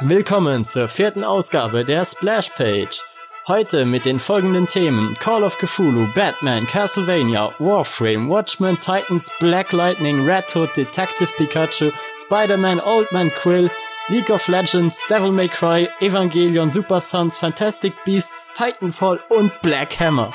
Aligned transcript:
Willkommen 0.00 0.64
zur 0.64 0.88
vierten 0.88 1.24
Ausgabe 1.24 1.84
der 1.84 2.04
Splash 2.04 2.50
Page. 2.50 3.02
Heute 3.46 3.84
mit 3.84 4.04
den 4.04 4.18
folgenden 4.18 4.66
Themen 4.66 5.16
Call 5.20 5.44
of 5.44 5.58
Cthulhu, 5.58 6.06
Batman, 6.14 6.66
Castlevania, 6.66 7.52
Warframe, 7.58 8.28
Watchmen, 8.28 8.78
Titans, 8.80 9.30
Black 9.38 9.72
Lightning, 9.72 10.26
Red 10.26 10.44
Hood, 10.54 10.76
Detective 10.76 11.30
Pikachu, 11.36 11.92
Spider-Man, 12.16 12.80
Old 12.80 13.12
Man 13.12 13.30
Quill, 13.30 13.70
League 14.08 14.30
of 14.30 14.48
Legends, 14.48 15.06
Devil 15.08 15.30
May 15.30 15.48
Cry, 15.48 15.88
Evangelion, 16.00 16.70
Super 16.70 17.00
Sons, 17.00 17.36
Fantastic 17.38 17.94
Beasts, 18.04 18.50
Titanfall 18.54 19.20
und 19.28 19.52
Black 19.62 20.00
Hammer. 20.00 20.32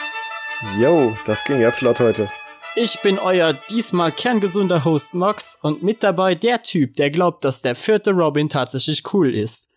Yo, 0.78 1.18
das 1.26 1.44
ging 1.44 1.62
ja 1.62 1.72
flott 1.72 2.00
heute. 2.00 2.30
Ich 2.76 3.02
bin 3.02 3.18
euer 3.18 3.54
diesmal 3.70 4.12
kerngesunder 4.12 4.86
Host 4.86 5.14
Mox 5.14 5.58
und 5.62 5.82
mit 5.82 6.04
dabei 6.04 6.36
der 6.36 6.62
Typ, 6.62 6.96
der 6.96 7.10
glaubt, 7.10 7.44
dass 7.44 7.62
der 7.62 7.76
vierte 7.76 8.12
Robin 8.12 8.48
tatsächlich 8.48 9.04
cool 9.14 9.34
ist. 9.34 9.70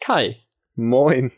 Kai. 0.00 0.38
Moin. 0.76 1.32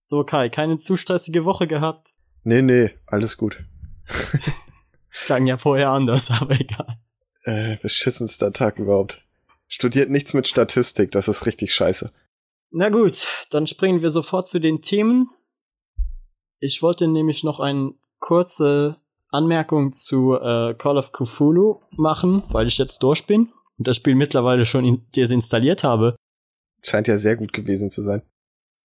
So, 0.00 0.24
Kai, 0.24 0.48
keine 0.48 0.78
zu 0.78 0.96
stressige 0.96 1.44
Woche 1.44 1.68
gehabt? 1.68 2.10
Nee, 2.42 2.60
nee, 2.60 2.90
alles 3.06 3.36
gut. 3.36 3.64
Klang 5.24 5.46
ja 5.46 5.58
vorher 5.58 5.90
anders, 5.90 6.30
aber 6.40 6.58
egal. 6.58 6.98
Äh, 7.44 7.76
beschissenster 7.76 8.52
Tag 8.52 8.78
überhaupt. 8.78 9.24
Studiert 9.68 10.10
nichts 10.10 10.34
mit 10.34 10.48
Statistik, 10.48 11.12
das 11.12 11.28
ist 11.28 11.46
richtig 11.46 11.72
scheiße. 11.72 12.12
Na 12.72 12.88
gut, 12.88 13.28
dann 13.50 13.66
springen 13.66 14.02
wir 14.02 14.10
sofort 14.10 14.48
zu 14.48 14.58
den 14.58 14.82
Themen. 14.82 15.30
Ich 16.58 16.82
wollte 16.82 17.06
nämlich 17.06 17.44
noch 17.44 17.60
eine 17.60 17.94
kurze 18.18 18.96
Anmerkung 19.32 19.92
zu 19.92 20.34
äh, 20.34 20.74
Call 20.74 20.98
of 20.98 21.12
Cthulhu 21.12 21.80
machen, 21.96 22.42
weil 22.50 22.66
ich 22.66 22.78
jetzt 22.78 23.02
durch 23.02 23.26
bin 23.26 23.52
und 23.78 23.88
das 23.88 23.96
Spiel 23.96 24.14
mittlerweile 24.14 24.64
schon 24.64 25.06
desinstalliert 25.16 25.84
habe. 25.84 26.16
Scheint 26.82 27.08
ja 27.08 27.16
sehr 27.16 27.36
gut 27.36 27.52
gewesen 27.52 27.90
zu 27.90 28.02
sein. 28.02 28.22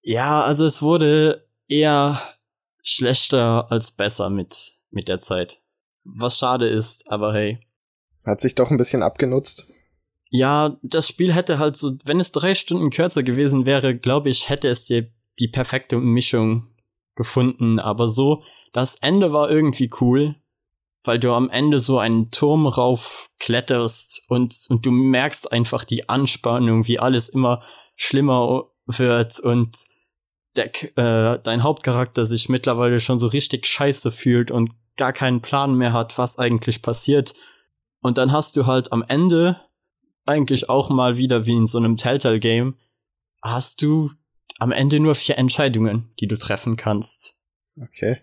Ja, 0.01 0.41
also 0.43 0.65
es 0.65 0.81
wurde 0.81 1.47
eher 1.67 2.21
schlechter 2.81 3.71
als 3.71 3.91
besser 3.91 4.29
mit, 4.29 4.77
mit 4.89 5.07
der 5.07 5.19
Zeit. 5.19 5.61
Was 6.03 6.37
schade 6.37 6.67
ist, 6.67 7.11
aber 7.11 7.33
hey. 7.33 7.59
Hat 8.25 8.39
sich 8.39 8.55
doch 8.55 8.71
ein 8.71 8.77
bisschen 8.77 9.03
abgenutzt. 9.03 9.67
Ja, 10.29 10.77
das 10.83 11.07
Spiel 11.07 11.33
hätte 11.33 11.59
halt 11.59 11.77
so, 11.77 11.97
wenn 12.05 12.19
es 12.19 12.31
drei 12.31 12.53
Stunden 12.55 12.89
kürzer 12.89 13.23
gewesen 13.23 13.65
wäre, 13.65 13.97
glaube 13.97 14.29
ich, 14.29 14.49
hätte 14.49 14.67
es 14.67 14.85
dir 14.85 15.09
die 15.39 15.47
perfekte 15.47 15.97
Mischung 15.97 16.67
gefunden. 17.15 17.79
Aber 17.79 18.07
so, 18.07 18.41
das 18.73 18.95
Ende 18.95 19.33
war 19.33 19.49
irgendwie 19.49 19.89
cool, 20.01 20.35
weil 21.03 21.19
du 21.19 21.33
am 21.33 21.49
Ende 21.49 21.79
so 21.79 21.99
einen 21.99 22.31
Turm 22.31 22.67
rauf 22.67 23.29
kletterst 23.39 24.25
und, 24.29 24.55
und 24.69 24.85
du 24.85 24.91
merkst 24.91 25.51
einfach 25.51 25.83
die 25.83 26.09
Anspannung, 26.09 26.87
wie 26.87 26.99
alles 26.99 27.29
immer 27.29 27.63
schlimmer 27.95 28.65
wird 28.85 29.39
und 29.39 29.77
der, 30.55 30.73
äh, 30.97 31.39
dein 31.41 31.63
Hauptcharakter 31.63 32.25
sich 32.25 32.49
mittlerweile 32.49 32.99
schon 32.99 33.19
so 33.19 33.27
richtig 33.27 33.67
scheiße 33.67 34.11
fühlt 34.11 34.51
und 34.51 34.71
gar 34.97 35.13
keinen 35.13 35.41
Plan 35.41 35.75
mehr 35.75 35.93
hat, 35.93 36.17
was 36.17 36.39
eigentlich 36.39 36.81
passiert. 36.81 37.35
Und 38.01 38.17
dann 38.17 38.31
hast 38.31 38.55
du 38.55 38.65
halt 38.65 38.91
am 38.91 39.03
Ende 39.07 39.61
eigentlich 40.25 40.69
auch 40.69 40.89
mal 40.89 41.17
wieder 41.17 41.45
wie 41.45 41.55
in 41.55 41.67
so 41.67 41.77
einem 41.77 41.95
Telltale-Game, 41.95 42.75
hast 43.41 43.81
du 43.81 44.11
am 44.59 44.71
Ende 44.71 44.99
nur 44.99 45.15
vier 45.15 45.37
Entscheidungen, 45.37 46.11
die 46.19 46.27
du 46.27 46.37
treffen 46.37 46.75
kannst. 46.75 47.41
Okay. 47.79 48.21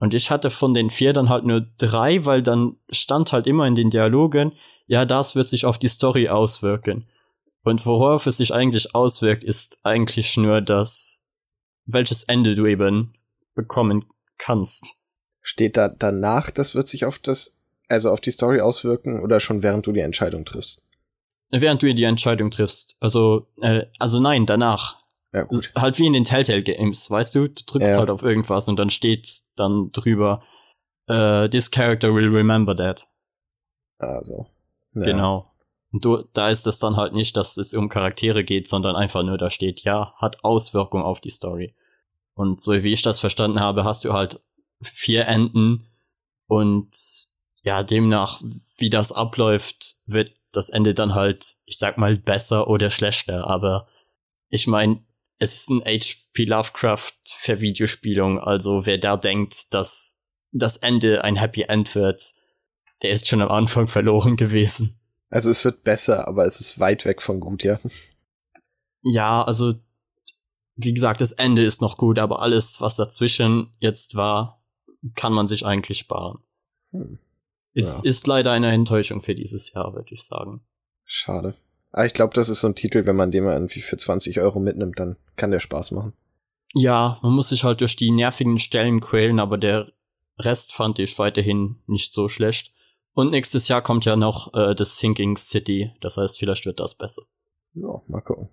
Und 0.00 0.12
ich 0.14 0.30
hatte 0.30 0.50
von 0.50 0.74
den 0.74 0.90
vier 0.90 1.12
dann 1.12 1.28
halt 1.28 1.44
nur 1.44 1.66
drei, 1.78 2.24
weil 2.24 2.42
dann 2.42 2.76
stand 2.90 3.32
halt 3.32 3.46
immer 3.46 3.66
in 3.66 3.76
den 3.76 3.90
Dialogen, 3.90 4.52
ja, 4.86 5.04
das 5.04 5.36
wird 5.36 5.48
sich 5.48 5.64
auf 5.66 5.78
die 5.78 5.88
Story 5.88 6.28
auswirken. 6.28 7.06
Und 7.62 7.86
worauf 7.86 8.26
es 8.26 8.38
sich 8.38 8.52
eigentlich 8.52 8.94
auswirkt, 8.94 9.44
ist 9.44 9.80
eigentlich 9.84 10.36
nur 10.36 10.62
das 10.62 11.30
welches 11.92 12.24
Ende 12.24 12.54
du 12.54 12.66
eben 12.66 13.14
bekommen 13.54 14.06
kannst. 14.38 15.02
Steht 15.42 15.76
da 15.76 15.88
danach, 15.88 16.50
das 16.50 16.74
wird 16.74 16.88
sich 16.88 17.04
auf 17.04 17.18
das, 17.18 17.58
also 17.88 18.10
auf 18.10 18.20
die 18.20 18.30
Story 18.30 18.60
auswirken 18.60 19.22
oder 19.22 19.40
schon 19.40 19.62
während 19.62 19.86
du 19.86 19.92
die 19.92 20.00
Entscheidung 20.00 20.44
triffst? 20.44 20.82
Während 21.50 21.82
du 21.82 21.92
die 21.92 22.04
Entscheidung 22.04 22.50
triffst. 22.50 22.96
Also, 23.00 23.48
äh, 23.60 23.86
also 23.98 24.20
nein, 24.20 24.46
danach. 24.46 24.99
Ja, 25.32 25.44
gut. 25.44 25.70
Halt 25.76 25.98
wie 25.98 26.06
in 26.06 26.12
den 26.12 26.24
Telltale 26.24 26.62
Games, 26.62 27.10
weißt 27.10 27.34
du? 27.34 27.48
Du 27.48 27.62
drückst 27.66 27.92
ja. 27.92 27.98
halt 27.98 28.10
auf 28.10 28.22
irgendwas 28.22 28.68
und 28.68 28.76
dann 28.76 28.90
steht 28.90 29.28
dann 29.56 29.90
drüber, 29.92 30.42
uh, 31.08 31.46
this 31.48 31.70
character 31.70 32.14
will 32.14 32.28
remember 32.28 32.76
that. 32.76 33.06
Also. 33.98 34.46
Ja. 34.94 35.02
Genau. 35.02 35.52
Und 35.92 36.04
du, 36.04 36.24
da 36.32 36.50
ist 36.50 36.66
es 36.66 36.78
dann 36.78 36.96
halt 36.96 37.12
nicht, 37.12 37.36
dass 37.36 37.56
es 37.56 37.74
um 37.74 37.88
Charaktere 37.88 38.44
geht, 38.44 38.68
sondern 38.68 38.96
einfach 38.96 39.22
nur 39.22 39.38
da 39.38 39.50
steht, 39.50 39.80
ja, 39.80 40.14
hat 40.16 40.44
Auswirkung 40.44 41.02
auf 41.02 41.20
die 41.20 41.30
Story. 41.30 41.74
Und 42.34 42.62
so 42.62 42.72
wie 42.72 42.92
ich 42.92 43.02
das 43.02 43.20
verstanden 43.20 43.60
habe, 43.60 43.84
hast 43.84 44.04
du 44.04 44.12
halt 44.12 44.40
vier 44.82 45.26
Enden 45.26 45.88
und 46.46 46.90
ja, 47.62 47.82
demnach, 47.82 48.40
wie 48.78 48.88
das 48.88 49.12
abläuft, 49.12 49.96
wird 50.06 50.34
das 50.52 50.70
Ende 50.70 50.94
dann 50.94 51.14
halt, 51.14 51.44
ich 51.66 51.76
sag 51.78 51.98
mal, 51.98 52.16
besser 52.16 52.68
oder 52.68 52.90
schlechter. 52.90 53.46
Aber 53.46 53.86
ich 54.48 54.66
meine, 54.66 55.04
es 55.40 55.54
ist 55.54 55.70
ein 55.70 55.80
HP 55.80 56.44
Lovecraft 56.44 57.14
für 57.24 57.60
Videospielung, 57.60 58.38
also 58.38 58.86
wer 58.86 58.98
da 58.98 59.16
denkt, 59.16 59.74
dass 59.74 60.26
das 60.52 60.76
Ende 60.76 61.24
ein 61.24 61.36
Happy 61.36 61.62
End 61.62 61.94
wird, 61.94 62.22
der 63.02 63.10
ist 63.10 63.26
schon 63.26 63.40
am 63.40 63.48
Anfang 63.48 63.88
verloren 63.88 64.36
gewesen. 64.36 65.00
Also 65.30 65.50
es 65.50 65.64
wird 65.64 65.82
besser, 65.82 66.28
aber 66.28 66.44
es 66.44 66.60
ist 66.60 66.78
weit 66.78 67.04
weg 67.04 67.22
von 67.22 67.40
gut, 67.40 67.64
ja. 67.64 67.80
Ja, 69.02 69.42
also 69.42 69.74
wie 70.76 70.92
gesagt, 70.92 71.20
das 71.20 71.32
Ende 71.32 71.62
ist 71.62 71.80
noch 71.80 71.96
gut, 71.96 72.18
aber 72.18 72.42
alles, 72.42 72.80
was 72.80 72.96
dazwischen 72.96 73.72
jetzt 73.78 74.14
war, 74.14 74.62
kann 75.14 75.32
man 75.32 75.46
sich 75.46 75.64
eigentlich 75.64 75.98
sparen. 75.98 76.38
Hm. 76.90 77.18
Ist, 77.72 78.04
ja. 78.04 78.10
ist 78.10 78.26
leider 78.26 78.52
eine 78.52 78.72
Enttäuschung 78.72 79.22
für 79.22 79.34
dieses 79.34 79.72
Jahr, 79.72 79.94
würde 79.94 80.12
ich 80.12 80.22
sagen. 80.22 80.60
Schade. 81.04 81.54
Aber 81.92 82.06
ich 82.06 82.14
glaube, 82.14 82.34
das 82.34 82.48
ist 82.48 82.60
so 82.60 82.68
ein 82.68 82.74
Titel, 82.74 83.06
wenn 83.06 83.16
man 83.16 83.30
den 83.30 83.44
mal 83.44 83.54
irgendwie 83.54 83.80
für 83.80 83.96
20 83.96 84.40
Euro 84.40 84.60
mitnimmt, 84.60 84.98
dann 84.98 85.16
kann 85.36 85.50
der 85.50 85.60
Spaß 85.60 85.90
machen. 85.90 86.12
Ja, 86.72 87.18
man 87.22 87.32
muss 87.32 87.48
sich 87.48 87.64
halt 87.64 87.80
durch 87.80 87.96
die 87.96 88.12
nervigen 88.12 88.58
Stellen 88.58 89.00
quälen, 89.00 89.40
aber 89.40 89.58
der 89.58 89.90
Rest 90.38 90.72
fand 90.72 90.98
ich 90.98 91.18
weiterhin 91.18 91.76
nicht 91.86 92.14
so 92.14 92.28
schlecht. 92.28 92.72
Und 93.12 93.30
nächstes 93.30 93.66
Jahr 93.68 93.82
kommt 93.82 94.04
ja 94.04 94.14
noch 94.14 94.54
äh, 94.54 94.74
das 94.74 94.98
Sinking 94.98 95.36
City, 95.36 95.92
das 96.00 96.16
heißt, 96.16 96.38
vielleicht 96.38 96.64
wird 96.64 96.78
das 96.78 96.94
besser. 96.94 97.22
Ja, 97.74 98.00
mal 98.06 98.20
gucken. 98.20 98.48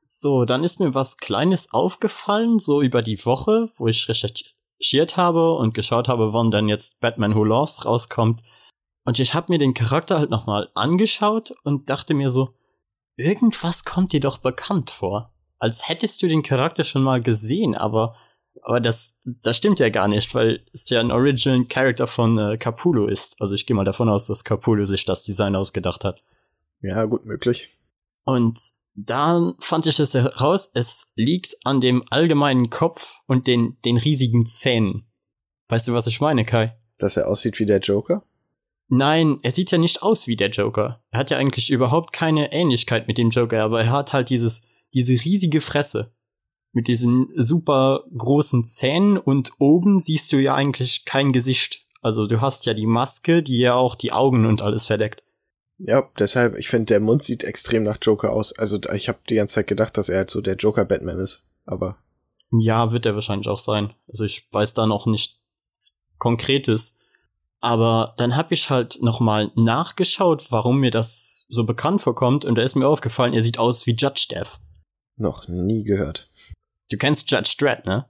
So, 0.00 0.44
dann 0.44 0.62
ist 0.62 0.78
mir 0.78 0.94
was 0.94 1.16
Kleines 1.16 1.72
aufgefallen, 1.72 2.60
so 2.60 2.80
über 2.80 3.02
die 3.02 3.24
Woche, 3.24 3.70
wo 3.76 3.88
ich 3.88 4.08
recherchiert 4.08 5.16
habe 5.16 5.54
und 5.54 5.74
geschaut 5.74 6.06
habe, 6.06 6.32
wann 6.32 6.52
dann 6.52 6.68
jetzt 6.68 7.00
Batman 7.00 7.34
Who 7.34 7.42
Loves 7.42 7.84
rauskommt. 7.84 8.40
Und 9.04 9.18
ich 9.18 9.34
habe 9.34 9.52
mir 9.52 9.58
den 9.58 9.74
Charakter 9.74 10.20
halt 10.20 10.30
nochmal 10.30 10.70
angeschaut 10.74 11.52
und 11.64 11.90
dachte 11.90 12.14
mir 12.14 12.30
so, 12.30 12.54
irgendwas 13.16 13.84
kommt 13.84 14.12
dir 14.12 14.20
doch 14.20 14.38
bekannt 14.38 14.90
vor. 14.90 15.32
Als 15.58 15.88
hättest 15.88 16.22
du 16.22 16.28
den 16.28 16.42
Charakter 16.42 16.84
schon 16.84 17.02
mal 17.02 17.22
gesehen, 17.22 17.74
aber, 17.74 18.14
aber 18.62 18.80
das, 18.80 19.18
das 19.42 19.56
stimmt 19.56 19.80
ja 19.80 19.88
gar 19.88 20.06
nicht, 20.06 20.34
weil 20.34 20.64
es 20.72 20.88
ja 20.90 21.00
ein 21.00 21.10
Original 21.10 21.64
Character 21.64 22.06
von 22.06 22.38
äh, 22.38 22.58
Capullo 22.58 23.06
ist. 23.06 23.36
Also 23.40 23.54
ich 23.54 23.66
gehe 23.66 23.74
mal 23.74 23.84
davon 23.84 24.08
aus, 24.08 24.26
dass 24.26 24.44
Capullo 24.44 24.84
sich 24.84 25.04
das 25.04 25.22
Design 25.22 25.56
ausgedacht 25.56 26.04
hat. 26.04 26.22
Ja, 26.82 27.04
gut 27.04 27.24
möglich. 27.24 27.78
Und 28.24 28.60
dann 28.94 29.54
fand 29.60 29.86
ich 29.86 29.98
es 29.98 30.14
heraus, 30.14 30.70
es 30.74 31.12
liegt 31.16 31.56
an 31.64 31.80
dem 31.80 32.04
allgemeinen 32.10 32.70
Kopf 32.70 33.20
und 33.26 33.46
den, 33.46 33.76
den 33.84 33.96
riesigen 33.96 34.46
Zähnen. 34.46 35.06
Weißt 35.68 35.88
du, 35.88 35.92
was 35.92 36.06
ich 36.06 36.20
meine, 36.20 36.44
Kai? 36.44 36.76
Dass 36.98 37.16
er 37.16 37.28
aussieht 37.28 37.58
wie 37.58 37.66
der 37.66 37.80
Joker? 37.80 38.24
Nein, 38.88 39.38
er 39.42 39.50
sieht 39.50 39.72
ja 39.72 39.78
nicht 39.78 40.02
aus 40.02 40.26
wie 40.26 40.36
der 40.36 40.50
Joker. 40.50 41.02
Er 41.10 41.18
hat 41.18 41.30
ja 41.30 41.38
eigentlich 41.38 41.70
überhaupt 41.70 42.12
keine 42.12 42.52
Ähnlichkeit 42.52 43.08
mit 43.08 43.18
dem 43.18 43.30
Joker, 43.30 43.62
aber 43.62 43.82
er 43.82 43.90
hat 43.90 44.12
halt 44.12 44.30
dieses, 44.30 44.68
diese 44.94 45.12
riesige 45.12 45.60
Fresse. 45.60 46.12
Mit 46.72 46.88
diesen 46.88 47.28
super 47.36 48.04
großen 48.16 48.66
Zähnen 48.66 49.16
und 49.16 49.52
oben 49.58 50.00
siehst 50.00 50.32
du 50.32 50.36
ja 50.36 50.54
eigentlich 50.54 51.04
kein 51.04 51.32
Gesicht. 51.32 51.86
Also 52.02 52.26
du 52.26 52.40
hast 52.40 52.66
ja 52.66 52.74
die 52.74 52.86
Maske, 52.86 53.42
die 53.42 53.58
ja 53.58 53.74
auch 53.74 53.94
die 53.94 54.12
Augen 54.12 54.46
und 54.46 54.62
alles 54.62 54.86
verdeckt. 54.86 55.24
Ja, 55.78 56.08
deshalb, 56.18 56.56
ich 56.56 56.68
finde, 56.68 56.86
der 56.86 57.00
Mund 57.00 57.22
sieht 57.22 57.44
extrem 57.44 57.82
nach 57.82 57.98
Joker 58.00 58.32
aus. 58.32 58.52
Also 58.56 58.78
ich 58.92 59.08
habe 59.08 59.18
die 59.28 59.34
ganze 59.34 59.56
Zeit 59.56 59.66
gedacht, 59.66 59.98
dass 59.98 60.08
er 60.08 60.18
halt 60.18 60.30
so 60.30 60.40
der 60.40 60.56
Joker-Batman 60.56 61.18
ist. 61.18 61.44
Aber. 61.64 61.96
Ja, 62.52 62.92
wird 62.92 63.06
er 63.06 63.14
wahrscheinlich 63.14 63.48
auch 63.48 63.58
sein. 63.58 63.92
Also 64.08 64.24
ich 64.24 64.48
weiß 64.52 64.74
da 64.74 64.86
noch 64.86 65.06
nichts 65.06 65.40
Konkretes. 66.18 67.02
Aber 67.60 68.14
dann 68.18 68.36
habe 68.36 68.54
ich 68.54 68.70
halt 68.70 68.98
nochmal 69.02 69.50
nachgeschaut, 69.56 70.50
warum 70.50 70.80
mir 70.80 70.90
das 70.90 71.46
so 71.48 71.64
bekannt 71.64 72.02
vorkommt. 72.02 72.44
Und 72.44 72.56
da 72.56 72.62
ist 72.62 72.76
mir 72.76 72.86
aufgefallen, 72.86 73.32
er 73.32 73.42
sieht 73.42 73.58
aus 73.58 73.86
wie 73.86 73.96
Judge 73.96 74.26
Death. 74.30 74.58
Noch 75.16 75.48
nie 75.48 75.84
gehört. 75.84 76.30
Du 76.90 76.96
kennst 76.96 77.30
Judge 77.30 77.56
Dredd, 77.58 77.86
ne? 77.86 78.06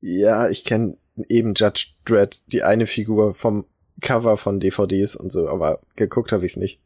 Ja, 0.00 0.48
ich 0.48 0.64
kenne 0.64 0.96
eben 1.28 1.54
Judge 1.54 1.86
Dredd, 2.04 2.42
die 2.52 2.62
eine 2.62 2.86
Figur 2.86 3.34
vom 3.34 3.66
Cover 4.00 4.36
von 4.36 4.60
DVDs 4.60 5.16
und 5.16 5.30
so, 5.30 5.48
aber 5.48 5.80
geguckt 5.96 6.32
habe 6.32 6.44
ich's 6.44 6.56
nicht. 6.56 6.80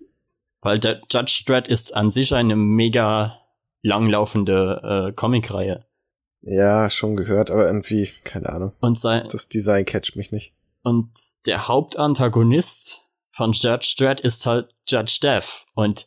Weil 0.61 0.79
der 0.79 1.01
Judge 1.11 1.45
Dredd 1.47 1.69
ist 1.69 1.95
an 1.95 2.11
sich 2.11 2.35
eine 2.35 2.57
mega 2.57 3.41
langlaufende 3.83 5.09
äh, 5.09 5.13
Comicreihe. 5.13 5.85
Ja, 6.43 6.91
schon 6.91 7.17
gehört, 7.17 7.51
aber 7.51 7.67
irgendwie, 7.67 8.11
keine 8.25 8.51
Ahnung. 8.51 8.73
Und 8.81 8.99
sein, 8.99 9.29
Das 9.31 9.49
Design 9.49 9.85
catcht 9.85 10.17
mich 10.17 10.31
nicht. 10.33 10.53
Und 10.85 11.11
der 11.47 11.67
Hauptantagonist 11.67 13.09
von 13.31 13.53
Judge 13.53 13.95
Dredd 13.99 14.21
ist 14.21 14.45
halt 14.45 14.69
Judge 14.87 15.19
Death. 15.23 15.65
Und 15.75 16.07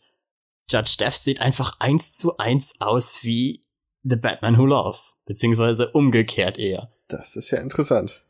Judge 0.70 0.98
Death 1.00 1.16
sieht 1.16 1.42
einfach 1.42 1.80
eins 1.80 2.18
zu 2.18 2.38
eins 2.38 2.76
aus 2.80 3.24
wie 3.24 3.66
The 4.04 4.16
Batman 4.16 4.58
Who 4.58 4.68
Loves. 4.68 5.24
Beziehungsweise 5.26 5.90
umgekehrt 5.92 6.60
eher. 6.60 6.92
Das 7.08 7.36
ist 7.36 7.50
ja 7.50 7.60
interessant. 7.60 8.24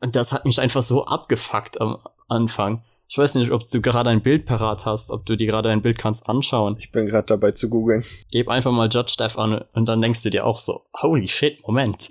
Und 0.00 0.16
das 0.16 0.32
hat 0.32 0.46
mich 0.46 0.58
einfach 0.58 0.82
so 0.82 1.04
abgefuckt 1.04 1.80
am 1.80 1.98
Anfang. 2.28 2.82
Ich 3.06 3.18
weiß 3.18 3.34
nicht, 3.34 3.50
ob 3.50 3.68
du 3.68 3.82
gerade 3.82 4.08
ein 4.08 4.22
Bild 4.22 4.46
parat 4.46 4.86
hast, 4.86 5.10
ob 5.10 5.26
du 5.26 5.36
dir 5.36 5.46
gerade 5.46 5.68
ein 5.68 5.82
Bild 5.82 5.98
kannst 5.98 6.28
anschauen. 6.30 6.76
Ich 6.78 6.92
bin 6.92 7.06
gerade 7.06 7.26
dabei 7.26 7.52
zu 7.52 7.68
googeln. 7.68 8.04
Gib 8.30 8.48
einfach 8.48 8.72
mal 8.72 8.88
Judge 8.90 9.16
Death 9.18 9.36
an 9.36 9.64
und 9.74 9.84
dann 9.84 10.00
denkst 10.00 10.22
du 10.22 10.30
dir 10.30 10.46
auch 10.46 10.60
so, 10.60 10.84
holy 11.02 11.28
shit, 11.28 11.60
Moment. 11.66 12.08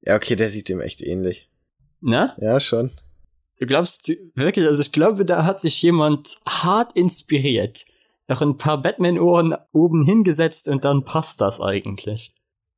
Ja, 0.00 0.16
okay, 0.16 0.36
der 0.36 0.50
sieht 0.50 0.70
dem 0.70 0.80
echt 0.80 1.02
ähnlich. 1.02 1.50
Ne? 2.00 2.34
Ja, 2.40 2.60
schon. 2.60 2.92
Du 3.58 3.66
glaubst 3.66 4.12
wirklich, 4.34 4.66
also 4.66 4.80
ich 4.80 4.92
glaube, 4.92 5.24
da 5.24 5.44
hat 5.44 5.60
sich 5.60 5.80
jemand 5.82 6.36
hart 6.46 6.92
inspiriert. 6.92 7.86
Noch 8.28 8.42
ein 8.42 8.58
paar 8.58 8.82
Batman-Ohren 8.82 9.54
oben 9.72 10.04
hingesetzt 10.04 10.68
und 10.68 10.84
dann 10.84 11.04
passt 11.04 11.40
das 11.40 11.60
eigentlich. 11.60 12.34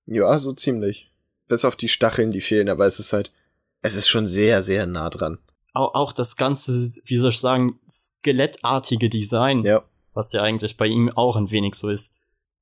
Ja, 0.06 0.38
so 0.38 0.52
ziemlich. 0.52 1.10
Bis 1.48 1.64
auf 1.64 1.74
die 1.76 1.88
Stacheln, 1.88 2.30
die 2.32 2.40
fehlen, 2.42 2.68
aber 2.68 2.86
es 2.86 2.98
ist 3.00 3.12
halt, 3.12 3.32
es 3.80 3.94
ist 3.94 4.08
schon 4.08 4.28
sehr, 4.28 4.62
sehr 4.62 4.86
nah 4.86 5.08
dran. 5.10 5.38
Auch, 5.72 5.94
auch 5.94 6.12
das 6.12 6.36
ganze, 6.36 6.72
wie 7.06 7.16
soll 7.16 7.30
ich 7.30 7.40
sagen, 7.40 7.78
skelettartige 7.88 9.08
Design, 9.08 9.64
Ja, 9.64 9.82
was 10.14 10.32
ja 10.32 10.42
eigentlich 10.42 10.76
bei 10.76 10.86
ihm 10.86 11.08
auch 11.10 11.36
ein 11.36 11.50
wenig 11.50 11.74
so 11.74 11.88
ist. 11.88 12.18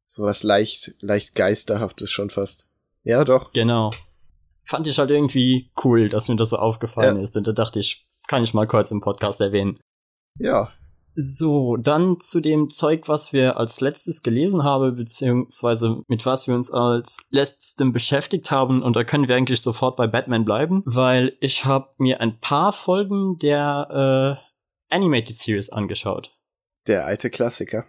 sowas 0.07 0.43
leicht, 0.43 0.95
leicht 1.01 1.35
geisterhaftes 1.35 2.11
schon 2.11 2.31
fast. 2.31 2.67
Ja, 3.05 3.25
doch. 3.25 3.53
Genau. 3.53 3.93
Fand 4.65 4.87
ich 4.87 4.99
halt 4.99 5.11
irgendwie 5.11 5.71
cool, 5.85 6.09
dass 6.09 6.29
mir 6.29 6.37
das 6.37 6.51
so 6.51 6.57
aufgefallen 6.57 7.17
Ja. 7.19 7.23
ist. 7.23 7.37
Und 7.37 7.47
da 7.47 7.53
dachte 7.53 7.79
ich, 7.81 8.06
kann 8.29 8.43
ich 8.43 8.55
mal 8.55 8.67
kurz 8.67 8.91
im 8.91 9.01
Podcast 9.01 9.41
erwähnen. 9.41 9.79
Ja, 10.39 10.71
So, 11.19 11.79
dann 11.79 12.21
zu 12.21 12.41
dem 12.41 12.69
Zeug, 12.69 13.09
was 13.09 13.33
wir 13.33 13.57
als 13.57 13.81
letztes 13.81 14.23
gelesen 14.23 14.65
haben, 14.65 14.97
beziehungsweise 14.97 16.03
mit 16.09 16.27
was 16.27 16.47
wir 16.47 16.55
uns 16.55 16.71
als 16.71 17.17
letztem 17.31 17.93
beschäftigt 17.95 18.51
haben. 18.51 18.83
Und 18.83 18.95
da 18.95 19.03
können 19.03 19.27
wir 19.27 19.35
eigentlich 19.35 19.63
sofort 19.63 19.97
bei 19.97 20.07
Batman 20.07 20.45
bleiben, 20.45 20.83
weil 20.85 21.33
ich 21.41 21.65
habe 21.65 21.89
mir 21.97 22.21
ein 22.21 22.39
paar 22.41 22.73
Folgen 22.75 23.39
der 23.39 24.39
äh, 24.91 24.95
Animated 24.95 25.37
Series 25.37 25.71
angeschaut. 25.71 26.33
der 26.87 27.07
alte 27.07 27.31
Klassiker. 27.31 27.87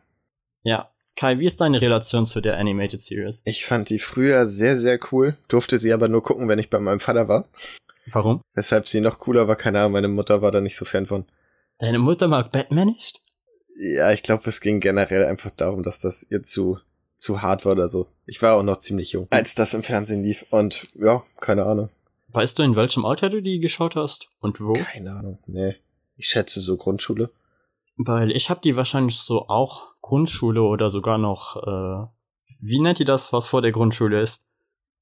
Ja. 0.64 0.90
Kai, 1.18 1.40
wie 1.40 1.46
ist 1.46 1.60
deine 1.62 1.82
Relation 1.82 2.26
zu 2.28 2.42
der 2.42 2.58
Animated 2.60 3.02
Series? 3.02 3.42
Ich 3.46 3.66
fand 3.66 3.90
die 3.90 3.98
früher 4.00 4.46
sehr, 4.46 4.78
sehr 4.78 5.00
cool, 5.12 5.36
durfte 5.48 5.80
sie 5.80 5.92
aber 5.92 6.08
nur 6.08 6.22
gucken, 6.24 6.48
wenn 6.48 6.60
ich 6.60 6.70
bei 6.70 6.80
meinem 6.80 7.00
Vater 7.00 7.28
war. 7.28 7.46
Warum? 8.12 8.42
Weshalb 8.54 8.88
sie 8.88 9.02
noch 9.02 9.20
cooler 9.20 9.48
war, 9.48 9.56
keine 9.56 9.80
Ahnung, 9.80 9.94
meine 9.94 10.08
Mutter 10.08 10.42
war 10.42 10.52
da 10.52 10.62
nicht 10.62 10.78
so 10.78 10.86
Fan 10.86 11.06
von. 11.06 11.26
Deine 11.80 12.00
Mutter 12.00 12.28
mag 12.28 12.52
Batman 12.52 12.88
nicht? 12.88 13.22
Ja, 13.76 14.12
ich 14.12 14.24
glaube, 14.24 14.50
es 14.50 14.62
ging 14.62 14.80
generell 14.80 15.26
einfach 15.26 15.52
darum, 15.52 15.84
dass 15.84 16.00
das 16.00 16.26
ihr 16.32 16.42
zu, 16.42 16.80
zu 17.16 17.42
hart 17.42 17.66
war 17.66 17.74
oder 17.74 17.90
so. 17.90 18.08
Ich 18.26 18.42
war 18.42 18.56
auch 18.56 18.64
noch 18.64 18.78
ziemlich 18.78 19.12
jung, 19.12 19.28
als 19.30 19.56
das 19.56 19.74
im 19.74 19.84
Fernsehen 19.84 20.24
lief. 20.24 20.46
Und 20.50 20.88
ja, 20.96 21.24
keine 21.40 21.66
Ahnung. 21.66 21.90
Weißt 22.30 22.58
du, 22.58 22.64
in 22.64 22.76
welchem 22.76 23.06
Alter 23.06 23.30
du 23.30 23.42
die 23.42 23.60
geschaut 23.60 23.96
hast? 23.96 24.30
Und 24.40 24.60
wo? 24.60 24.74
Keine 24.74 25.12
Ahnung, 25.12 25.40
nee. 25.46 25.76
Ich 26.16 26.28
schätze 26.28 26.60
so 26.60 26.78
Grundschule. 26.78 27.30
Weil 27.98 28.32
ich 28.32 28.50
habe 28.50 28.62
die 28.64 28.76
wahrscheinlich 28.76 29.18
so 29.18 29.48
auch 29.48 29.88
Grundschule 30.02 30.62
oder 30.62 30.90
sogar 30.90 31.18
noch, 31.18 31.58
äh, 31.58 32.08
wie 32.60 32.80
nennt 32.80 33.00
ihr 33.00 33.06
das, 33.06 33.34
was 33.34 33.48
vor 33.48 33.62
der 33.62 33.72
Grundschule 33.72 34.22
ist? 34.22 34.46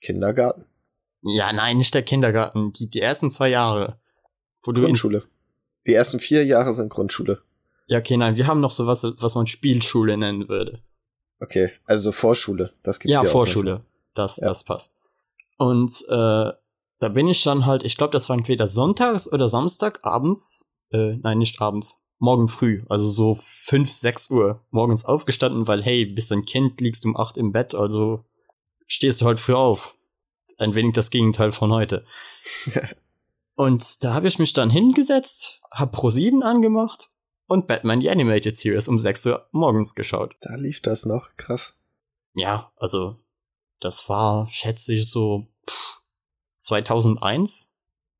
Kindergarten. 0.01 0.65
Ja, 1.25 1.51
nein, 1.51 1.77
nicht 1.77 1.93
der 1.93 2.03
Kindergarten, 2.03 2.71
die, 2.73 2.87
die 2.87 3.01
ersten 3.01 3.31
zwei 3.31 3.49
Jahre. 3.49 3.99
Wo 4.63 4.71
du 4.71 4.81
Grundschule. 4.81 5.23
Die 5.87 5.93
ersten 5.93 6.19
vier 6.19 6.45
Jahre 6.45 6.73
sind 6.73 6.89
Grundschule. 6.89 7.41
Ja, 7.87 7.99
okay, 7.99 8.17
nein, 8.17 8.35
wir 8.35 8.47
haben 8.47 8.61
noch 8.61 8.71
sowas, 8.71 9.05
was 9.19 9.35
man 9.35 9.47
Spielschule 9.47 10.17
nennen 10.17 10.47
würde. 10.49 10.81
Okay, 11.39 11.71
also 11.85 12.11
Vorschule. 12.11 12.73
Das 12.83 12.99
gibt's 12.99 13.13
ja, 13.13 13.21
hier 13.21 13.29
auch 13.29 13.31
Vorschule. 13.31 13.81
Das, 14.13 14.37
Ja. 14.37 14.47
das 14.47 14.63
passt. 14.63 14.99
Und 15.57 15.93
äh, 16.09 16.51
da 16.99 17.09
bin 17.09 17.27
ich 17.27 17.43
dann 17.43 17.65
halt, 17.65 17.83
ich 17.83 17.97
glaube, 17.97 18.11
das 18.11 18.29
war 18.29 18.37
entweder 18.37 18.67
sonntags 18.67 19.31
oder 19.31 19.49
Samstag 19.49 19.99
abends, 20.03 20.73
äh, 20.91 21.17
nein, 21.17 21.37
nicht 21.37 21.61
abends, 21.61 22.07
morgen 22.17 22.47
früh, 22.47 22.83
also 22.89 23.07
so 23.07 23.37
fünf, 23.41 23.91
sechs 23.91 24.29
Uhr 24.29 24.61
morgens 24.71 25.05
aufgestanden, 25.05 25.67
weil 25.67 25.83
hey, 25.83 26.05
bist 26.05 26.31
ein 26.31 26.45
Kind, 26.45 26.79
liegst 26.81 27.05
um 27.05 27.17
acht 27.17 27.37
im 27.37 27.51
Bett, 27.51 27.75
also 27.75 28.23
stehst 28.87 29.21
du 29.21 29.25
halt 29.25 29.39
früh 29.39 29.53
auf. 29.53 29.95
Ein 30.57 30.75
wenig 30.75 30.93
das 30.93 31.09
Gegenteil 31.09 31.51
von 31.51 31.71
heute. 31.71 32.05
Und 33.55 34.03
da 34.03 34.13
habe 34.13 34.27
ich 34.27 34.39
mich 34.39 34.53
dann 34.53 34.69
hingesetzt, 34.69 35.61
hab 35.71 35.95
Pro7 35.95 36.41
angemacht 36.41 37.09
und 37.47 37.67
Batman 37.67 38.01
die 38.01 38.09
Animated 38.09 38.57
Series 38.57 38.87
um 38.87 38.99
6 38.99 39.25
Uhr 39.27 39.47
morgens 39.51 39.95
geschaut. 39.95 40.35
Da 40.41 40.55
lief 40.55 40.81
das 40.81 41.05
noch. 41.05 41.35
Krass. 41.37 41.75
Ja, 42.33 42.71
also 42.75 43.17
das 43.79 44.09
war, 44.09 44.47
schätze 44.49 44.93
ich, 44.93 45.09
so 45.09 45.47
pff, 45.69 46.01
2001. 46.57 47.77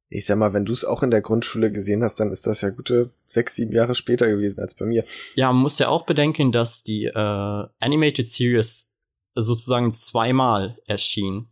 Ich 0.07 0.25
sag 0.25 0.37
mal, 0.37 0.53
wenn 0.53 0.65
du 0.65 0.71
es 0.71 0.85
auch 0.85 1.03
in 1.03 1.11
der 1.11 1.21
Grundschule 1.21 1.71
gesehen 1.71 2.03
hast, 2.03 2.19
dann 2.19 2.31
ist 2.31 2.47
das 2.47 2.61
ja 2.61 2.69
gute 2.69 3.11
sechs, 3.25 3.55
sieben 3.55 3.73
Jahre 3.73 3.95
später 3.95 4.29
gewesen 4.29 4.59
als 4.59 4.75
bei 4.75 4.85
mir. 4.85 5.03
Ja, 5.35 5.51
man 5.51 5.63
muss 5.63 5.79
ja 5.79 5.89
auch 5.89 6.05
bedenken, 6.05 6.51
dass 6.51 6.83
die 6.83 7.05
äh, 7.05 7.67
Animated 7.79 8.27
Series 8.27 8.97
sozusagen 9.33 9.91
zweimal 9.91 10.79
erschien. 10.85 11.49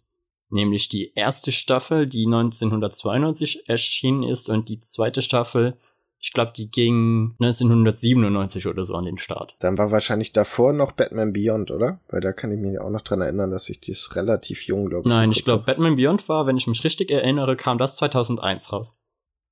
Nämlich 0.53 0.88
die 0.88 1.11
erste 1.15 1.51
Staffel, 1.51 2.05
die 2.05 2.25
1992 2.25 3.67
erschienen 3.67 4.21
ist, 4.21 4.51
und 4.51 4.69
die 4.69 4.79
zweite 4.79 5.23
Staffel, 5.23 5.75
ich 6.19 6.31
glaube, 6.31 6.53
die 6.55 6.69
ging 6.69 7.35
1997 7.39 8.67
oder 8.67 8.83
so 8.83 8.94
an 8.94 9.05
den 9.05 9.17
Start. 9.17 9.55
Dann 9.59 9.79
war 9.79 9.89
wahrscheinlich 9.89 10.31
davor 10.31 10.71
noch 10.71 10.91
Batman 10.91 11.33
Beyond, 11.33 11.71
oder? 11.71 12.00
Weil 12.07 12.21
da 12.21 12.33
kann 12.33 12.51
ich 12.51 12.59
mich 12.59 12.79
auch 12.79 12.91
noch 12.91 13.01
dran 13.01 13.21
erinnern, 13.21 13.50
dass 13.50 13.67
ich 13.67 13.81
das 13.81 14.15
relativ 14.15 14.61
jung, 14.67 14.89
glaube 14.89 15.09
Nein, 15.09 15.31
ich 15.31 15.44
glaube, 15.44 15.63
Batman 15.65 15.95
Beyond 15.95 16.29
war, 16.29 16.45
wenn 16.45 16.55
ich 16.55 16.67
mich 16.67 16.83
richtig 16.83 17.09
erinnere, 17.09 17.55
kam 17.55 17.79
das 17.79 17.95
2001 17.95 18.71
raus. 18.71 19.01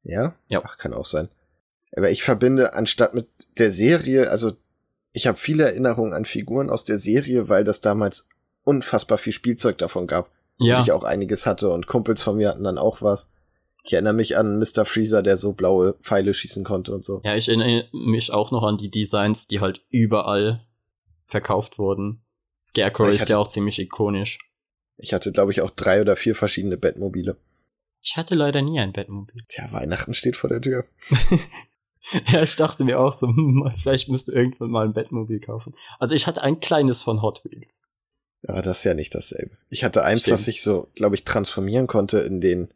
Ja? 0.03 0.35
Ja. 0.49 0.61
Ach, 0.63 0.77
kann 0.77 0.93
auch 0.93 1.07
sein. 1.07 1.29
Aber 1.97 2.11
ich 2.11 2.21
verbinde 2.21 2.75
anstatt 2.75 3.15
mit 3.15 3.27
der 3.57 3.71
Serie, 3.71 4.29
also 4.29 4.51
ich 5.13 5.25
habe 5.25 5.39
viele 5.39 5.63
Erinnerungen 5.63 6.13
an 6.13 6.25
Figuren 6.25 6.69
aus 6.69 6.83
der 6.83 6.99
Serie, 6.99 7.49
weil 7.49 7.63
das 7.63 7.81
damals 7.81 8.29
unfassbar 8.63 9.17
viel 9.17 9.33
Spielzeug 9.33 9.79
davon 9.79 10.05
gab. 10.05 10.29
Ja, 10.61 10.77
Und 10.77 10.83
ich 10.83 10.91
auch 10.91 11.03
einiges 11.03 11.45
hatte 11.45 11.69
und 11.69 11.87
Kumpels 11.87 12.21
von 12.21 12.37
mir 12.37 12.49
hatten 12.49 12.63
dann 12.63 12.77
auch 12.77 13.01
was. 13.01 13.31
Ich 13.83 13.93
erinnere 13.93 14.13
mich 14.13 14.37
an 14.37 14.59
Mr. 14.59 14.85
Freezer, 14.85 15.23
der 15.23 15.37
so 15.37 15.53
blaue 15.53 15.93
Pfeile 16.01 16.33
schießen 16.33 16.63
konnte 16.63 16.93
und 16.93 17.03
so. 17.03 17.21
ja, 17.23 17.35
ich 17.35 17.47
erinnere 17.47 17.85
mich 17.91 18.31
auch 18.31 18.51
noch 18.51 18.63
an 18.63 18.77
die 18.77 18.89
Designs, 18.91 19.47
die 19.47 19.59
halt 19.59 19.81
überall 19.89 20.65
verkauft 21.25 21.79
wurden. 21.79 22.23
Scarecrow 22.63 23.07
Ich 23.09 23.15
ist 23.15 23.21
hatte- 23.21 23.33
ja 23.33 23.37
auch 23.39 23.47
ziemlich 23.47 23.79
ikonisch. 23.79 24.37
Ich 24.97 25.13
hatte, 25.13 25.31
glaube 25.31 25.51
ich, 25.51 25.61
auch 25.61 25.71
drei 25.71 25.99
oder 26.01 26.15
vier 26.15 26.35
verschiedene 26.35 26.77
Bettmobile. 26.77 27.37
Ich 28.03 28.17
hatte 28.17 28.35
leider 28.35 28.61
nie 28.61 28.79
ein 28.79 28.93
Bettmobil. 28.93 29.41
Tja, 29.47 29.71
Weihnachten 29.71 30.13
steht 30.13 30.35
vor 30.35 30.49
der 30.49 30.61
Tür. 30.61 30.85
Ja, 32.31 32.41
ich 32.41 32.55
dachte 32.55 32.83
mir 32.83 32.99
auch 32.99 33.13
so, 33.13 33.27
hm, 33.27 33.71
vielleicht 33.79 34.09
müsste 34.09 34.31
irgendwann 34.31 34.71
mal 34.71 34.85
ein 34.87 34.93
Bettmobil 34.93 35.39
kaufen. 35.39 35.75
Also 35.99 36.15
ich 36.15 36.25
hatte 36.25 36.41
ein 36.41 36.59
kleines 36.59 37.03
von 37.03 37.21
Hot 37.21 37.43
Wheels. 37.45 37.83
Aber 38.47 38.61
das 38.61 38.79
ist 38.79 38.83
ja 38.85 38.93
nicht 38.93 39.13
dasselbe. 39.13 39.55
Ich 39.69 39.83
hatte 39.83 40.03
eins, 40.03 40.21
Stimmt. 40.21 40.33
was 40.33 40.47
ich 40.47 40.61
so, 40.63 40.87
glaube 40.95 41.15
ich, 41.15 41.23
transformieren 41.25 41.87
konnte 41.87 42.19
in 42.19 42.41
den, 42.41 42.69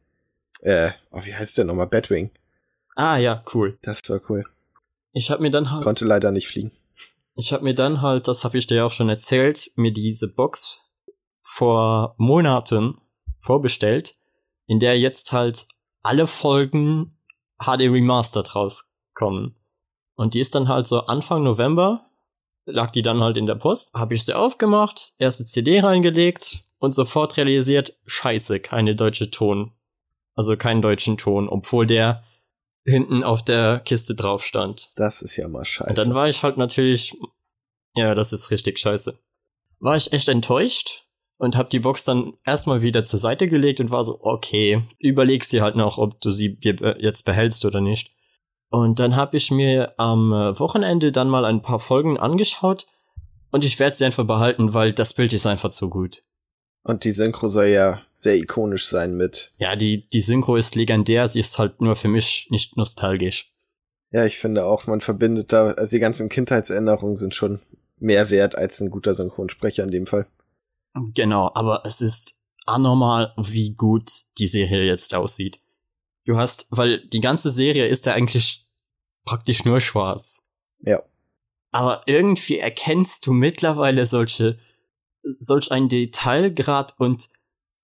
äh, 0.61 0.91
oh, 1.11 1.21
wie 1.23 1.33
heißt 1.33 1.57
der 1.57 1.65
nochmal? 1.65 1.87
Batwing. 1.87 2.31
Ah 2.95 3.17
ja, 3.17 3.43
cool. 3.53 3.77
Das 3.81 4.01
war 4.07 4.21
cool. 4.29 4.45
Ich 5.11 5.31
habe 5.31 5.41
mir 5.41 5.51
dann 5.51 5.71
halt, 5.71 5.83
Konnte 5.83 6.05
leider 6.05 6.31
nicht 6.31 6.47
fliegen. 6.47 6.71
ich 7.35 7.51
habe 7.51 7.63
mir 7.63 7.73
dann 7.73 8.01
halt, 8.01 8.27
das 8.27 8.43
habe 8.43 8.57
ich 8.57 8.67
dir 8.67 8.75
ja 8.75 8.85
auch 8.85 8.91
schon 8.91 9.09
erzählt, 9.09 9.71
mir 9.75 9.91
diese 9.91 10.33
Box 10.33 10.79
vor 11.41 12.15
Monaten 12.17 12.99
vorbestellt, 13.39 14.15
in 14.67 14.79
der 14.79 14.99
jetzt 14.99 15.31
halt 15.31 15.67
alle 16.03 16.27
Folgen 16.27 17.17
HD 17.59 17.81
Remastered 17.81 18.55
rauskommen. 18.55 19.55
Und 20.15 20.33
die 20.33 20.39
ist 20.39 20.55
dann 20.55 20.67
halt 20.67 20.87
so 20.87 21.01
Anfang 21.05 21.43
November, 21.43 22.09
lag 22.65 22.91
die 22.91 23.01
dann 23.01 23.21
halt 23.21 23.37
in 23.37 23.45
der 23.45 23.55
Post, 23.55 23.93
habe 23.93 24.13
ich 24.15 24.23
sie 24.25 24.35
aufgemacht, 24.35 25.13
erste 25.19 25.45
CD 25.45 25.79
reingelegt 25.79 26.63
und 26.79 26.93
sofort 26.93 27.37
realisiert, 27.37 27.93
scheiße, 28.05 28.59
keine 28.59 28.95
deutsche 28.95 29.31
Ton. 29.31 29.71
Also 30.35 30.57
keinen 30.57 30.81
deutschen 30.81 31.17
Ton, 31.17 31.47
obwohl 31.47 31.87
der 31.87 32.23
hinten 32.83 33.23
auf 33.23 33.43
der 33.43 33.79
Kiste 33.79 34.15
drauf 34.15 34.43
stand. 34.43 34.89
Das 34.95 35.21
ist 35.21 35.37
ja 35.37 35.47
mal 35.47 35.65
scheiße. 35.65 35.89
Und 35.89 35.97
dann 35.97 36.13
war 36.13 36.27
ich 36.27 36.43
halt 36.43 36.57
natürlich, 36.57 37.15
ja, 37.95 38.13
das 38.13 38.33
ist 38.33 38.51
richtig 38.51 38.77
scheiße. 38.79 39.17
War 39.79 39.95
ich 39.95 40.11
echt 40.13 40.27
enttäuscht 40.27 41.05
und 41.37 41.55
hab 41.55 41.69
die 41.69 41.79
Box 41.79 42.05
dann 42.05 42.33
erstmal 42.45 42.81
wieder 42.81 43.03
zur 43.03 43.19
Seite 43.19 43.47
gelegt 43.47 43.79
und 43.79 43.91
war 43.91 44.05
so, 44.05 44.19
okay, 44.21 44.83
überlegst 44.99 45.51
dir 45.51 45.63
halt 45.63 45.75
noch, 45.75 45.97
ob 45.97 46.19
du 46.21 46.31
sie 46.31 46.57
jetzt 46.61 47.23
behältst 47.23 47.65
oder 47.65 47.81
nicht. 47.81 48.11
Und 48.69 48.99
dann 48.99 49.15
hab 49.15 49.33
ich 49.33 49.51
mir 49.51 49.93
am 49.97 50.33
äh, 50.33 50.59
Wochenende 50.59 51.11
dann 51.11 51.29
mal 51.29 51.45
ein 51.45 51.61
paar 51.61 51.79
Folgen 51.79 52.17
angeschaut 52.17 52.85
Und 53.51 53.63
ich 53.63 53.79
werde 53.79 53.95
sie 53.95 54.05
einfach 54.05 54.25
behalten, 54.25 54.73
weil 54.73 54.93
das 54.93 55.13
Bild 55.13 55.31
ist 55.31 55.45
einfach 55.45 55.69
zu 55.69 55.89
gut. 55.89 56.21
Und 56.83 57.03
die 57.03 57.13
Synchro 57.13 57.47
soll 57.47 57.67
ja 57.67 58.01
sehr 58.13 58.35
ikonisch 58.35 58.87
sein 58.87 59.15
mit. 59.15 59.53
Ja, 59.57 59.75
die, 59.75 60.07
die 60.09 60.21
Synchro 60.21 60.55
ist 60.55 60.75
legendär, 60.75 61.27
sie 61.27 61.39
ist 61.39 61.57
halt 61.57 61.81
nur 61.81 61.95
für 61.95 62.09
mich 62.09 62.47
nicht 62.51 62.77
nostalgisch. 62.77 63.53
Ja, 64.11 64.25
ich 64.25 64.37
finde 64.37 64.65
auch, 64.65 64.85
man 64.85 65.01
verbindet 65.01 65.51
da, 65.51 65.69
also 65.69 65.95
die 65.95 65.99
ganzen 65.99 66.29
Kindheitserinnerungen 66.29 67.17
sind 67.17 67.33
schon 67.33 67.59
mehr 67.97 68.29
wert 68.29 68.55
als 68.55 68.79
ein 68.81 68.91
guter 68.91 69.15
Synchronsprecher 69.15 69.83
in 69.83 69.91
dem 69.91 70.05
Fall. 70.05 70.27
Genau, 71.15 71.51
aber 71.53 71.83
es 71.85 72.01
ist 72.01 72.45
anormal, 72.65 73.33
wie 73.37 73.73
gut 73.73 74.11
die 74.37 74.47
Serie 74.47 74.83
jetzt 74.83 75.13
aussieht. 75.15 75.59
Du 76.25 76.37
hast, 76.37 76.67
weil 76.71 77.07
die 77.07 77.21
ganze 77.21 77.49
Serie 77.49 77.87
ist 77.87 78.05
ja 78.05 78.13
eigentlich 78.13 78.67
praktisch 79.25 79.65
nur 79.65 79.79
schwarz. 79.79 80.51
Ja. 80.81 81.03
Aber 81.71 82.03
irgendwie 82.05 82.57
erkennst 82.57 83.27
du 83.27 83.33
mittlerweile 83.33 84.05
solche, 84.05 84.57
solch 85.39 85.71
ein 85.71 85.89
Detailgrad 85.89 86.95
und 86.99 87.29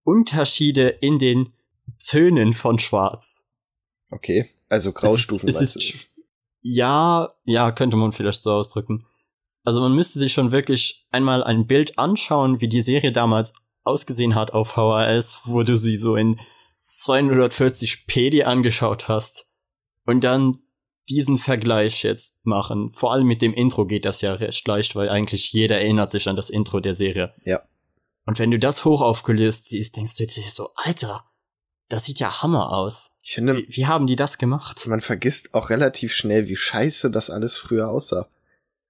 Unterschiede 0.03 0.87
in 0.87 1.19
den 1.19 1.53
Tönen 1.99 2.53
von 2.53 2.79
Schwarz. 2.79 3.53
Okay, 4.09 4.49
also 4.69 4.91
Graustufen. 4.91 5.47
Es 5.47 5.61
ist, 5.61 5.75
es 5.75 5.93
ist, 5.93 6.11
ja, 6.61 7.33
ja, 7.43 7.71
könnte 7.71 7.97
man 7.97 8.11
vielleicht 8.11 8.43
so 8.43 8.53
ausdrücken. 8.53 9.05
Also 9.63 9.79
man 9.79 9.93
müsste 9.93 10.19
sich 10.19 10.33
schon 10.33 10.51
wirklich 10.51 11.07
einmal 11.11 11.43
ein 11.43 11.67
Bild 11.67 11.99
anschauen, 11.99 12.61
wie 12.61 12.67
die 12.67 12.81
Serie 12.81 13.11
damals 13.11 13.53
ausgesehen 13.83 14.35
hat 14.35 14.53
auf 14.53 14.71
VHS, 14.71 15.41
wo 15.45 15.63
du 15.63 15.77
sie 15.77 15.97
so 15.97 16.15
in 16.15 16.39
240p 17.01 18.29
dir 18.29 18.47
angeschaut 18.47 19.07
hast 19.07 19.53
und 20.05 20.23
dann 20.23 20.59
diesen 21.09 21.37
Vergleich 21.37 22.03
jetzt 22.03 22.45
machen. 22.45 22.91
Vor 22.93 23.11
allem 23.11 23.27
mit 23.27 23.41
dem 23.41 23.53
Intro 23.53 23.85
geht 23.85 24.05
das 24.05 24.21
ja 24.21 24.33
recht 24.33 24.67
leicht, 24.67 24.95
weil 24.95 25.09
eigentlich 25.09 25.51
jeder 25.51 25.79
erinnert 25.79 26.11
sich 26.11 26.29
an 26.29 26.35
das 26.35 26.49
Intro 26.49 26.79
der 26.79 26.95
Serie. 26.95 27.33
Ja. 27.43 27.63
Und 28.25 28.39
wenn 28.39 28.51
du 28.51 28.59
das 28.59 28.85
hoch 28.85 29.01
aufgelöst 29.01 29.65
siehst, 29.65 29.97
denkst 29.97 30.15
du 30.17 30.25
dir 30.25 30.43
so, 30.47 30.69
Alter, 30.75 31.25
das 31.89 32.05
sieht 32.05 32.19
ja 32.19 32.41
Hammer 32.41 32.71
aus. 32.71 33.17
Ich 33.21 33.33
finde, 33.33 33.57
wie, 33.57 33.67
wie 33.69 33.85
haben 33.87 34.07
die 34.07 34.15
das 34.15 34.37
gemacht? 34.37 34.87
Man 34.87 35.01
vergisst 35.01 35.53
auch 35.53 35.69
relativ 35.69 36.13
schnell, 36.13 36.47
wie 36.47 36.55
scheiße 36.55 37.11
das 37.11 37.29
alles 37.29 37.57
früher 37.57 37.89
aussah. 37.89 38.29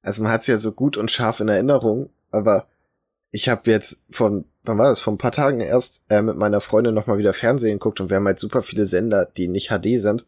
Also 0.03 0.21
man 0.21 0.31
hat 0.31 0.41
es 0.41 0.47
ja 0.47 0.57
so 0.57 0.71
gut 0.71 0.97
und 0.97 1.09
scharf 1.09 1.39
in 1.39 1.47
Erinnerung, 1.47 2.09
aber 2.29 2.67
ich 3.31 3.49
habe 3.49 3.71
jetzt 3.71 3.97
von, 4.09 4.45
wann 4.63 4.77
war 4.77 4.89
das, 4.89 4.99
vor 4.99 5.13
ein 5.13 5.17
paar 5.17 5.31
Tagen 5.31 5.61
erst 5.61 6.03
äh, 6.09 6.21
mit 6.21 6.37
meiner 6.37 6.61
Freundin 6.61 6.93
nochmal 6.93 7.17
wieder 7.17 7.33
Fernsehen 7.33 7.73
geguckt 7.73 7.99
und 7.99 8.09
wir 8.09 8.17
haben 8.17 8.27
halt 8.27 8.39
super 8.39 8.63
viele 8.63 8.85
Sender, 8.85 9.27
die 9.37 9.47
nicht 9.47 9.69
HD 9.69 10.01
sind. 10.01 10.25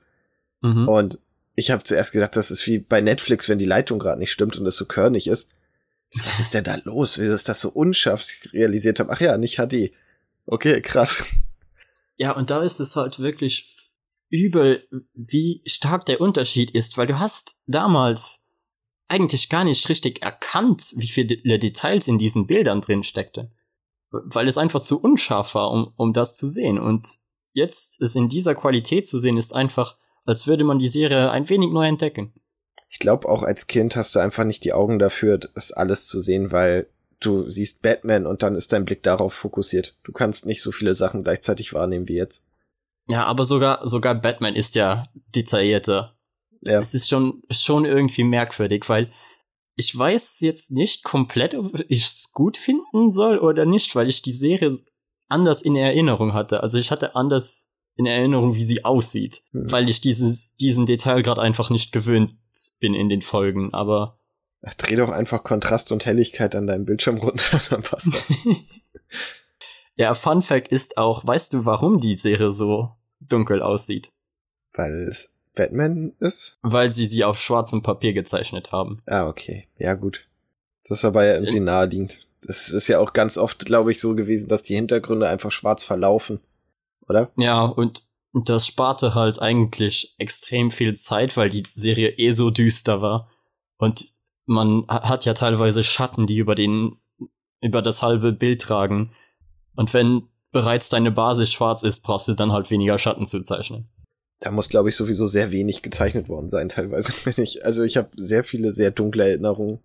Mhm. 0.61 0.87
Und 0.87 1.19
ich 1.55 1.71
habe 1.71 1.83
zuerst 1.83 2.11
gedacht, 2.11 2.35
das 2.35 2.51
ist 2.51 2.65
wie 2.67 2.79
bei 2.79 3.01
Netflix, 3.01 3.47
wenn 3.49 3.59
die 3.59 3.65
Leitung 3.65 3.99
gerade 3.99 4.19
nicht 4.19 4.31
stimmt 4.31 4.57
und 4.57 4.65
es 4.65 4.75
so 4.75 4.85
körnig 4.85 5.27
ist. 5.27 5.49
Was 6.25 6.39
ist 6.39 6.53
denn 6.53 6.63
da 6.63 6.77
los? 6.83 7.19
Wie 7.19 7.25
ist 7.25 7.49
das 7.49 7.61
so 7.61 7.69
unscharf 7.69 8.25
realisiert 8.51 8.99
habe? 8.99 9.11
Ach 9.11 9.19
ja, 9.19 9.37
nicht 9.37 9.57
HD. 9.57 9.91
Okay, 10.45 10.81
krass. 10.81 11.25
Ja, 12.17 12.31
und 12.31 12.49
da 12.49 12.61
ist 12.61 12.79
es 12.79 12.95
halt 12.95 13.19
wirklich 13.19 13.75
übel, 14.29 14.87
wie 15.13 15.61
stark 15.65 16.05
der 16.05 16.21
Unterschied 16.21 16.71
ist, 16.71 16.97
weil 16.97 17.07
du 17.07 17.19
hast 17.19 17.63
damals 17.67 18.51
eigentlich 19.07 19.49
gar 19.49 19.63
nicht 19.63 19.89
richtig 19.89 20.21
erkannt, 20.21 20.93
wie 20.95 21.07
viele 21.07 21.59
Details 21.59 22.07
in 22.07 22.17
diesen 22.17 22.47
Bildern 22.47 22.81
drin 22.81 23.03
steckte. 23.03 23.51
Weil 24.13 24.47
es 24.47 24.57
einfach 24.57 24.81
zu 24.81 25.01
unscharf 25.01 25.55
war, 25.55 25.71
um, 25.71 25.91
um 25.97 26.13
das 26.13 26.35
zu 26.35 26.47
sehen. 26.47 26.79
Und 26.79 27.07
jetzt 27.53 28.01
es 28.01 28.15
in 28.15 28.29
dieser 28.29 28.55
Qualität 28.55 29.07
zu 29.07 29.19
sehen, 29.19 29.37
ist 29.37 29.53
einfach, 29.53 29.97
als 30.25 30.47
würde 30.47 30.63
man 30.63 30.79
die 30.79 30.87
Serie 30.87 31.31
ein 31.31 31.49
wenig 31.49 31.71
neu 31.71 31.87
entdecken. 31.87 32.33
Ich 32.89 32.99
glaube, 32.99 33.27
auch 33.27 33.41
als 33.41 33.65
Kind 33.65 33.95
hast 33.95 34.15
du 34.15 34.19
einfach 34.19 34.43
nicht 34.43 34.63
die 34.63 34.73
Augen 34.73 34.99
dafür, 34.99 35.39
das 35.39 35.71
alles 35.71 36.07
zu 36.07 36.19
sehen, 36.19 36.51
weil 36.51 36.87
du 37.19 37.49
siehst 37.49 37.81
Batman 37.81 38.27
und 38.27 38.43
dann 38.43 38.55
ist 38.55 38.71
dein 38.71 38.85
Blick 38.85 39.01
darauf 39.01 39.33
fokussiert. 39.33 39.97
Du 40.03 40.11
kannst 40.11 40.45
nicht 40.45 40.61
so 40.61 40.71
viele 40.71 40.93
Sachen 40.93 41.23
gleichzeitig 41.23 41.73
wahrnehmen 41.73 42.07
wie 42.07 42.15
jetzt. 42.17 42.43
Ja, 43.07 43.25
aber 43.25 43.45
sogar, 43.45 43.87
sogar 43.87 44.15
Batman 44.15 44.55
ist 44.55 44.75
ja 44.75 45.03
detaillierter. 45.35 46.15
Ja. 46.61 46.79
Es 46.79 46.93
ist 46.93 47.09
schon, 47.09 47.41
schon 47.49 47.85
irgendwie 47.85 48.23
merkwürdig, 48.23 48.87
weil 48.87 49.11
ich 49.75 49.97
weiß 49.97 50.39
jetzt 50.41 50.71
nicht 50.71 51.03
komplett, 51.03 51.55
ob 51.55 51.79
ich 51.87 52.05
es 52.05 52.31
gut 52.31 52.57
finden 52.57 53.11
soll 53.11 53.39
oder 53.39 53.65
nicht, 53.65 53.95
weil 53.95 54.07
ich 54.07 54.21
die 54.21 54.33
Serie 54.33 54.71
anders 55.29 55.61
in 55.61 55.75
Erinnerung 55.75 56.33
hatte. 56.33 56.61
Also 56.61 56.77
ich 56.77 56.91
hatte 56.91 57.15
anders 57.15 57.75
in 57.95 58.05
Erinnerung, 58.05 58.55
wie 58.55 58.63
sie 58.63 58.85
aussieht, 58.85 59.41
mhm. 59.51 59.71
weil 59.71 59.89
ich 59.89 60.01
dieses, 60.01 60.55
diesen 60.55 60.85
Detail 60.85 61.21
gerade 61.21 61.41
einfach 61.41 61.69
nicht 61.69 61.91
gewöhnt 61.91 62.35
bin 62.79 62.93
in 62.93 63.09
den 63.09 63.21
Folgen, 63.21 63.73
aber. 63.73 64.19
Ach, 64.61 64.73
dreh 64.75 64.95
doch 64.95 65.09
einfach 65.09 65.43
Kontrast 65.43 65.91
und 65.91 66.05
Helligkeit 66.05 66.55
an 66.55 66.67
deinem 66.67 66.85
Bildschirm 66.85 67.17
runter, 67.17 67.59
dann 67.69 67.83
passt 67.83 68.13
das. 68.13 68.33
ja, 69.95 70.13
Fun 70.13 70.41
Fact 70.41 70.69
ist 70.69 70.97
auch, 70.97 71.25
weißt 71.25 71.53
du, 71.53 71.65
warum 71.65 71.99
die 71.99 72.15
Serie 72.15 72.51
so 72.51 72.91
dunkel 73.19 73.61
aussieht? 73.61 74.11
Weil 74.73 75.07
es 75.09 75.32
Batman 75.55 76.13
ist? 76.19 76.57
Weil 76.61 76.91
sie 76.91 77.05
sie 77.05 77.23
auf 77.23 77.39
schwarzem 77.39 77.83
Papier 77.83 78.13
gezeichnet 78.13 78.71
haben. 78.71 79.01
Ah, 79.05 79.27
okay. 79.27 79.67
Ja, 79.77 79.93
gut. 79.93 80.27
Das 80.87 80.99
ist 80.99 81.05
aber 81.05 81.25
ja 81.25 81.33
irgendwie 81.35 81.59
naheliegend. 81.59 82.27
Das 82.41 82.69
ist 82.69 82.87
ja 82.87 82.99
auch 82.99 83.13
ganz 83.13 83.37
oft, 83.37 83.65
glaube 83.65 83.91
ich, 83.91 83.99
so 83.99 84.15
gewesen, 84.15 84.49
dass 84.49 84.63
die 84.63 84.75
Hintergründe 84.75 85.29
einfach 85.29 85.51
schwarz 85.51 85.83
verlaufen. 85.83 86.39
Oder? 87.07 87.31
Ja, 87.37 87.63
und 87.63 88.03
das 88.33 88.67
sparte 88.67 89.15
halt 89.15 89.41
eigentlich 89.41 90.15
extrem 90.17 90.71
viel 90.71 90.95
Zeit, 90.95 91.37
weil 91.37 91.49
die 91.49 91.63
Serie 91.73 92.09
eh 92.09 92.31
so 92.31 92.49
düster 92.49 93.01
war. 93.01 93.29
Und 93.77 94.05
man 94.45 94.85
hat 94.87 95.25
ja 95.25 95.33
teilweise 95.33 95.83
Schatten, 95.83 96.27
die 96.27 96.37
über 96.37 96.55
den, 96.55 96.97
über 97.61 97.81
das 97.81 98.01
halbe 98.01 98.33
Bild 98.33 98.61
tragen. 98.61 99.13
Und 99.75 99.93
wenn 99.93 100.23
bereits 100.51 100.89
deine 100.89 101.11
Basis 101.11 101.51
schwarz 101.51 101.83
ist, 101.83 102.03
brauchst 102.03 102.27
du 102.27 102.33
dann 102.33 102.51
halt 102.51 102.69
weniger 102.69 102.97
Schatten 102.97 103.25
zu 103.25 103.41
zeichnen 103.43 103.89
da 104.43 104.51
muss, 104.51 104.67
glaube 104.67 104.89
ich, 104.89 104.95
sowieso 104.97 105.25
sehr 105.25 105.51
wenig 105.53 105.81
gezeichnet 105.81 106.27
worden 106.27 106.49
sein, 106.49 106.67
teilweise. 106.67 107.13
Wenn 107.23 107.43
ich, 107.43 107.65
also 107.65 107.81
ich 107.83 107.95
habe 107.95 108.09
sehr 108.17 108.43
viele 108.43 108.73
sehr 108.73 108.91
dunkle 108.91 109.27
Erinnerungen. 109.27 109.79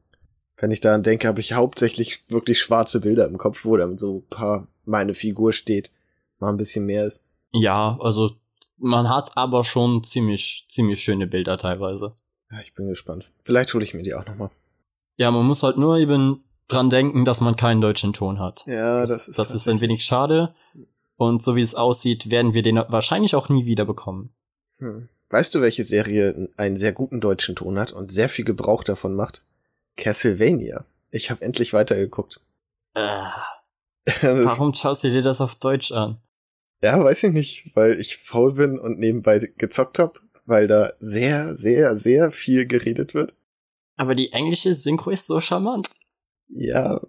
Wenn 0.56 0.72
ich 0.72 0.80
daran 0.80 1.04
denke, 1.04 1.28
habe 1.28 1.38
ich 1.38 1.52
hauptsächlich 1.52 2.24
wirklich 2.28 2.58
schwarze 2.60 3.00
Bilder 3.00 3.28
im 3.28 3.38
Kopf, 3.38 3.64
wo 3.64 3.76
dann 3.76 3.96
so 3.96 4.16
ein 4.16 4.26
paar 4.28 4.66
meine 4.84 5.14
Figur 5.14 5.52
steht, 5.52 5.92
mal 6.40 6.48
ein 6.48 6.56
bisschen 6.56 6.86
mehr 6.86 7.06
ist. 7.06 7.24
Ja, 7.52 7.96
also 8.00 8.32
man 8.76 9.08
hat 9.08 9.36
aber 9.36 9.62
schon 9.62 10.02
ziemlich, 10.02 10.64
ziemlich 10.68 11.00
schöne 11.00 11.28
Bilder 11.28 11.56
teilweise. 11.56 12.16
Ja, 12.50 12.60
ich 12.60 12.74
bin 12.74 12.88
gespannt. 12.88 13.30
Vielleicht 13.42 13.72
hole 13.74 13.84
ich 13.84 13.94
mir 13.94 14.02
die 14.02 14.14
auch 14.14 14.26
nochmal. 14.26 14.50
Ja, 15.16 15.30
man 15.30 15.46
muss 15.46 15.62
halt 15.62 15.78
nur 15.78 15.98
eben 15.98 16.42
dran 16.66 16.90
denken, 16.90 17.24
dass 17.24 17.40
man 17.40 17.54
keinen 17.54 17.80
deutschen 17.80 18.12
Ton 18.12 18.40
hat. 18.40 18.64
Ja, 18.66 19.02
das, 19.02 19.10
das 19.10 19.28
ist. 19.28 19.38
Das 19.38 19.54
ist 19.54 19.68
ein 19.68 19.80
wenig 19.80 20.04
schade. 20.04 20.54
Und 21.16 21.42
so 21.42 21.54
wie 21.54 21.60
es 21.60 21.76
aussieht, 21.76 22.30
werden 22.30 22.54
wir 22.54 22.62
den 22.62 22.76
wahrscheinlich 22.76 23.36
auch 23.36 23.48
nie 23.48 23.66
wieder 23.66 23.84
bekommen. 23.84 24.32
Hm. 24.78 25.08
Weißt 25.30 25.54
du, 25.54 25.60
welche 25.60 25.84
Serie 25.84 26.48
einen 26.56 26.76
sehr 26.76 26.92
guten 26.92 27.20
deutschen 27.20 27.54
Ton 27.54 27.78
hat 27.78 27.92
und 27.92 28.10
sehr 28.10 28.28
viel 28.28 28.44
Gebrauch 28.44 28.82
davon 28.82 29.14
macht? 29.14 29.44
Castlevania. 29.96 30.84
Ich 31.10 31.30
habe 31.30 31.42
endlich 31.42 31.72
weitergeguckt. 31.72 32.40
Äh, 32.94 33.00
warum 34.22 34.74
schaust 34.74 35.04
du 35.04 35.10
dir 35.10 35.22
das 35.22 35.40
auf 35.40 35.56
Deutsch 35.56 35.92
an? 35.92 36.18
Ja, 36.82 37.02
weiß 37.02 37.24
ich 37.24 37.32
nicht, 37.32 37.70
weil 37.74 38.00
ich 38.00 38.18
faul 38.18 38.54
bin 38.54 38.78
und 38.78 38.98
nebenbei 38.98 39.38
gezockt 39.58 39.98
hab, 39.98 40.20
weil 40.46 40.68
da 40.68 40.92
sehr, 41.00 41.56
sehr, 41.56 41.96
sehr 41.96 42.30
viel 42.30 42.66
geredet 42.66 43.14
wird. 43.14 43.34
Aber 43.96 44.14
die 44.14 44.32
englische 44.32 44.72
Synchro 44.74 45.10
ist 45.10 45.26
so 45.26 45.40
charmant. 45.40 45.90
Ja, 46.48 47.00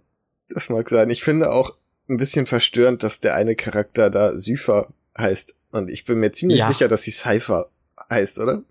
das 0.50 0.70
mag 0.70 0.90
sein. 0.90 1.10
Ich 1.12 1.24
finde 1.24 1.52
auch 1.52 1.76
ein 2.10 2.18
bisschen 2.18 2.48
verstörend, 2.48 3.04
dass 3.04 3.20
der 3.20 3.36
eine 3.36 3.56
Charakter 3.56 4.10
da 4.10 4.38
Sypher 4.38 4.92
heißt. 5.16 5.56
Und 5.72 5.90
ich 5.90 6.06
bin 6.06 6.20
mir 6.20 6.32
ziemlich 6.32 6.60
ja. 6.60 6.68
sicher, 6.68 6.88
dass 6.88 7.04
sie 7.04 7.12
Cypher 7.12 7.70
heißt, 8.10 8.40
oder? 8.40 8.64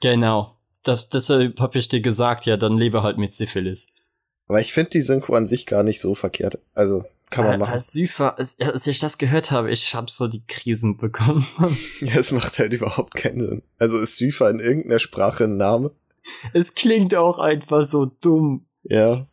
Genau. 0.00 0.56
Das, 0.82 1.08
deshalb 1.08 1.60
hab 1.60 1.76
ich 1.76 1.88
dir 1.88 2.00
gesagt, 2.00 2.46
ja, 2.46 2.56
dann 2.56 2.76
lebe 2.76 3.02
halt 3.02 3.18
mit 3.18 3.34
Syphilis. 3.34 3.92
Aber 4.48 4.60
ich 4.60 4.72
finde 4.72 4.90
die 4.90 5.02
Synchro 5.02 5.34
an 5.34 5.46
sich 5.46 5.66
gar 5.66 5.82
nicht 5.82 6.00
so 6.00 6.14
verkehrt. 6.14 6.58
Also, 6.74 7.04
kann 7.30 7.44
man 7.44 7.54
äh, 7.54 7.58
machen. 7.58 7.72
Als, 7.74 7.92
Sypher, 7.92 8.36
als, 8.38 8.60
als 8.60 8.86
ich 8.86 8.98
das 8.98 9.18
gehört 9.18 9.50
habe, 9.52 9.70
ich 9.70 9.94
hab 9.94 10.10
so 10.10 10.26
die 10.26 10.44
Krisen 10.46 10.96
bekommen. 10.96 11.46
ja, 12.00 12.16
es 12.16 12.32
macht 12.32 12.58
halt 12.58 12.72
überhaupt 12.72 13.14
keinen 13.14 13.40
Sinn. 13.40 13.62
Also 13.78 13.98
ist 13.98 14.16
Sypher 14.16 14.50
in 14.50 14.58
irgendeiner 14.58 14.98
Sprache 14.98 15.44
ein 15.44 15.56
Name? 15.56 15.92
Es 16.52 16.74
klingt 16.74 17.14
auch 17.14 17.38
einfach 17.38 17.84
so 17.84 18.06
dumm. 18.06 18.66
Ja. 18.82 19.26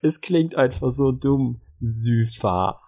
Es 0.00 0.20
klingt 0.20 0.54
einfach 0.54 0.90
so 0.90 1.12
dumm. 1.12 1.60
Sypher 1.80 2.81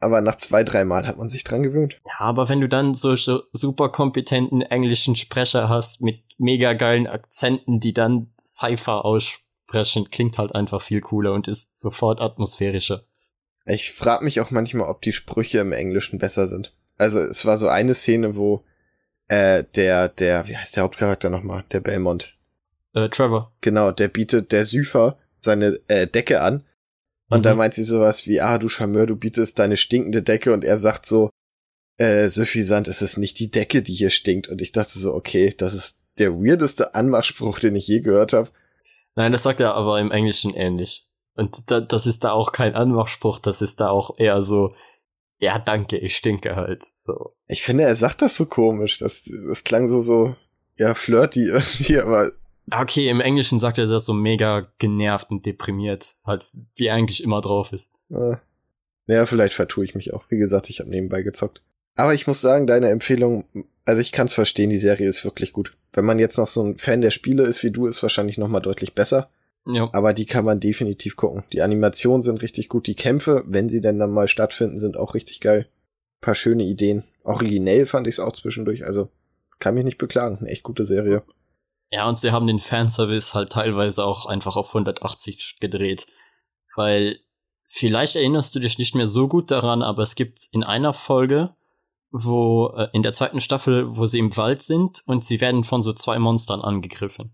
aber 0.00 0.22
nach 0.22 0.36
zwei, 0.36 0.64
drei 0.64 0.84
Mal 0.84 1.06
hat 1.06 1.18
man 1.18 1.28
sich 1.28 1.44
dran 1.44 1.62
gewöhnt. 1.62 2.00
Ja, 2.06 2.20
aber 2.20 2.48
wenn 2.48 2.60
du 2.60 2.68
dann 2.68 2.94
solche 2.94 3.42
super 3.52 3.90
kompetenten 3.90 4.62
englischen 4.62 5.14
Sprecher 5.14 5.68
hast 5.68 6.00
mit 6.00 6.22
mega 6.38 6.72
geilen 6.72 7.06
Akzenten, 7.06 7.80
die 7.80 7.92
dann 7.92 8.32
Cypher 8.42 9.04
aussprechen, 9.04 10.10
klingt 10.10 10.38
halt 10.38 10.54
einfach 10.54 10.80
viel 10.80 11.02
cooler 11.02 11.34
und 11.34 11.48
ist 11.48 11.78
sofort 11.78 12.20
atmosphärischer. 12.20 13.04
Ich 13.66 13.92
frag 13.92 14.22
mich 14.22 14.40
auch 14.40 14.50
manchmal, 14.50 14.88
ob 14.88 15.02
die 15.02 15.12
Sprüche 15.12 15.58
im 15.58 15.72
Englischen 15.72 16.18
besser 16.18 16.48
sind. 16.48 16.74
Also 16.96 17.20
es 17.20 17.44
war 17.44 17.58
so 17.58 17.68
eine 17.68 17.94
Szene, 17.94 18.36
wo 18.36 18.64
äh, 19.28 19.64
der, 19.76 20.08
der, 20.08 20.48
wie 20.48 20.56
heißt 20.56 20.76
der 20.76 20.82
Hauptcharakter 20.82 21.28
nochmal? 21.28 21.64
Der 21.72 21.80
Belmont. 21.80 22.34
Äh, 22.94 23.08
Trevor. 23.10 23.52
Genau, 23.60 23.92
der 23.92 24.08
bietet 24.08 24.50
der 24.50 24.64
Süfer 24.64 25.18
seine 25.36 25.78
äh, 25.88 26.06
Decke 26.06 26.40
an 26.40 26.64
Und 27.30 27.38
Mhm. 27.38 27.42
da 27.44 27.54
meint 27.54 27.74
sie 27.74 27.84
sowas 27.84 28.26
wie, 28.26 28.40
ah, 28.40 28.58
du 28.58 28.68
Charmeur, 28.68 29.06
du 29.06 29.16
bietest 29.16 29.58
deine 29.58 29.76
stinkende 29.76 30.22
Decke 30.22 30.52
und 30.52 30.64
er 30.64 30.76
sagt 30.76 31.06
so, 31.06 31.30
äh, 31.96 32.28
suffisant, 32.28 32.88
es 32.88 33.02
ist 33.02 33.16
nicht 33.18 33.38
die 33.38 33.50
Decke, 33.50 33.82
die 33.82 33.94
hier 33.94 34.10
stinkt. 34.10 34.48
Und 34.48 34.60
ich 34.60 34.72
dachte 34.72 34.98
so, 34.98 35.14
okay, 35.14 35.54
das 35.56 35.74
ist 35.74 36.00
der 36.18 36.32
weirdeste 36.34 36.94
Anmachspruch, 36.94 37.58
den 37.60 37.76
ich 37.76 37.86
je 37.86 38.00
gehört 38.00 38.32
habe. 38.32 38.50
Nein, 39.16 39.32
das 39.32 39.44
sagt 39.44 39.60
er 39.60 39.74
aber 39.74 40.00
im 40.00 40.10
Englischen 40.10 40.54
ähnlich. 40.54 41.06
Und 41.34 41.70
da, 41.70 41.80
das 41.80 42.06
ist 42.06 42.24
da 42.24 42.32
auch 42.32 42.52
kein 42.52 42.74
Anmachspruch, 42.74 43.38
das 43.38 43.62
ist 43.62 43.80
da 43.80 43.90
auch 43.90 44.18
eher 44.18 44.42
so, 44.42 44.74
ja, 45.38 45.58
danke, 45.58 45.96
ich 45.96 46.16
stinke 46.16 46.56
halt. 46.56 46.84
So. 46.84 47.34
Ich 47.46 47.62
finde, 47.62 47.84
er 47.84 47.96
sagt 47.96 48.20
das 48.20 48.36
so 48.36 48.46
komisch. 48.46 48.98
Das, 48.98 49.30
das 49.48 49.64
klang 49.64 49.88
so, 49.88 50.02
so, 50.02 50.36
ja, 50.76 50.94
flirty 50.94 51.44
irgendwie, 51.46 51.98
aber 51.98 52.32
Okay, 52.72 53.08
im 53.08 53.20
Englischen 53.20 53.58
sagt 53.58 53.78
er 53.78 53.86
das 53.86 54.04
so 54.04 54.12
mega 54.12 54.66
genervt 54.78 55.30
und 55.30 55.46
deprimiert, 55.46 56.16
halt 56.24 56.44
wie 56.74 56.86
er 56.86 56.94
eigentlich 56.94 57.22
immer 57.22 57.40
drauf 57.40 57.72
ist. 57.72 57.96
Äh, 58.10 58.36
ja, 59.06 59.26
vielleicht 59.26 59.54
vertue 59.54 59.84
ich 59.84 59.94
mich 59.94 60.12
auch. 60.12 60.24
Wie 60.28 60.38
gesagt, 60.38 60.70
ich 60.70 60.80
habe 60.80 60.90
nebenbei 60.90 61.22
gezockt. 61.22 61.62
Aber 61.96 62.14
ich 62.14 62.26
muss 62.26 62.40
sagen, 62.40 62.66
deine 62.66 62.88
Empfehlung, 62.88 63.44
also 63.84 64.00
ich 64.00 64.12
kann 64.12 64.26
es 64.26 64.34
verstehen, 64.34 64.70
die 64.70 64.78
Serie 64.78 65.08
ist 65.08 65.24
wirklich 65.24 65.52
gut. 65.52 65.76
Wenn 65.92 66.04
man 66.04 66.18
jetzt 66.18 66.38
noch 66.38 66.46
so 66.46 66.62
ein 66.62 66.78
Fan 66.78 67.00
der 67.00 67.10
Spiele 67.10 67.42
ist 67.42 67.62
wie 67.62 67.72
du, 67.72 67.86
ist 67.86 68.02
wahrscheinlich 68.02 68.38
noch 68.38 68.48
mal 68.48 68.60
deutlich 68.60 68.94
besser. 68.94 69.28
Ja. 69.66 69.90
Aber 69.92 70.14
die 70.14 70.26
kann 70.26 70.44
man 70.44 70.60
definitiv 70.60 71.16
gucken. 71.16 71.42
Die 71.52 71.62
Animationen 71.62 72.22
sind 72.22 72.40
richtig 72.42 72.68
gut. 72.68 72.86
Die 72.86 72.94
Kämpfe, 72.94 73.44
wenn 73.46 73.68
sie 73.68 73.80
denn 73.80 73.98
dann 73.98 74.10
mal 74.10 74.28
stattfinden, 74.28 74.78
sind 74.78 74.96
auch 74.96 75.14
richtig 75.14 75.40
geil. 75.40 75.66
paar 76.20 76.34
schöne 76.34 76.62
Ideen. 76.62 77.04
Originell 77.24 77.86
fand 77.86 78.06
ich 78.06 78.14
es 78.14 78.20
auch 78.20 78.32
zwischendurch. 78.32 78.86
Also 78.86 79.08
kann 79.58 79.74
mich 79.74 79.84
nicht 79.84 79.98
beklagen. 79.98 80.38
Eine 80.38 80.48
echt 80.48 80.62
gute 80.62 80.86
Serie. 80.86 81.22
Ja, 81.90 82.08
und 82.08 82.18
sie 82.18 82.30
haben 82.30 82.46
den 82.46 82.60
Fanservice 82.60 83.34
halt 83.34 83.50
teilweise 83.50 84.04
auch 84.04 84.26
einfach 84.26 84.56
auf 84.56 84.68
180 84.68 85.58
gedreht. 85.60 86.06
Weil 86.76 87.18
vielleicht 87.66 88.16
erinnerst 88.16 88.54
du 88.54 88.60
dich 88.60 88.78
nicht 88.78 88.94
mehr 88.94 89.08
so 89.08 89.26
gut 89.26 89.50
daran, 89.50 89.82
aber 89.82 90.02
es 90.02 90.14
gibt 90.14 90.48
in 90.52 90.62
einer 90.62 90.92
Folge, 90.92 91.54
wo 92.12 92.68
äh, 92.76 92.88
in 92.92 93.02
der 93.02 93.12
zweiten 93.12 93.40
Staffel, 93.40 93.96
wo 93.96 94.06
sie 94.06 94.18
im 94.18 94.36
Wald 94.36 94.62
sind 94.62 95.02
und 95.06 95.24
sie 95.24 95.40
werden 95.40 95.64
von 95.64 95.82
so 95.82 95.92
zwei 95.92 96.18
Monstern 96.18 96.60
angegriffen. 96.60 97.32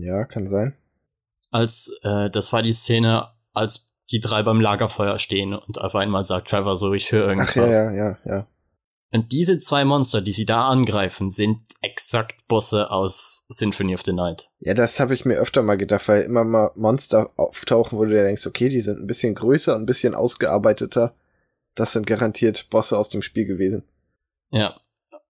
Ja, 0.00 0.24
kann 0.24 0.46
sein. 0.46 0.76
Als 1.50 1.98
äh, 2.02 2.30
das 2.30 2.52
war 2.52 2.62
die 2.62 2.72
Szene, 2.72 3.28
als 3.52 3.90
die 4.10 4.20
drei 4.20 4.42
beim 4.42 4.60
Lagerfeuer 4.60 5.18
stehen 5.18 5.54
und 5.54 5.80
auf 5.80 5.94
einmal 5.94 6.24
sagt 6.24 6.48
Trevor 6.48 6.78
so, 6.78 6.92
ich 6.94 7.12
höre 7.12 7.28
irgendwas. 7.28 7.50
Ach 7.50 7.72
ja, 7.72 7.92
ja, 7.92 7.92
ja, 7.92 8.18
ja. 8.24 8.46
Und 9.10 9.32
diese 9.32 9.58
zwei 9.58 9.84
Monster, 9.84 10.20
die 10.20 10.32
sie 10.32 10.44
da 10.44 10.68
angreifen, 10.68 11.30
sind 11.30 11.60
exakt 11.80 12.46
Bosse 12.46 12.90
aus 12.90 13.46
Symphony 13.48 13.94
of 13.94 14.02
the 14.04 14.12
Night. 14.12 14.50
Ja, 14.60 14.74
das 14.74 15.00
habe 15.00 15.14
ich 15.14 15.24
mir 15.24 15.36
öfter 15.36 15.62
mal 15.62 15.76
gedacht, 15.76 16.06
weil 16.08 16.22
immer 16.22 16.44
mal 16.44 16.72
Monster 16.74 17.30
auftauchen, 17.36 17.98
wo 17.98 18.04
du 18.04 18.10
dir 18.10 18.24
denkst, 18.24 18.46
okay, 18.46 18.68
die 18.68 18.80
sind 18.80 19.00
ein 19.00 19.06
bisschen 19.06 19.34
größer, 19.34 19.74
ein 19.74 19.86
bisschen 19.86 20.14
ausgearbeiteter. 20.14 21.14
Das 21.74 21.92
sind 21.92 22.06
garantiert 22.06 22.68
Bosse 22.70 22.98
aus 22.98 23.08
dem 23.08 23.22
Spiel 23.22 23.46
gewesen. 23.46 23.84
Ja. 24.50 24.78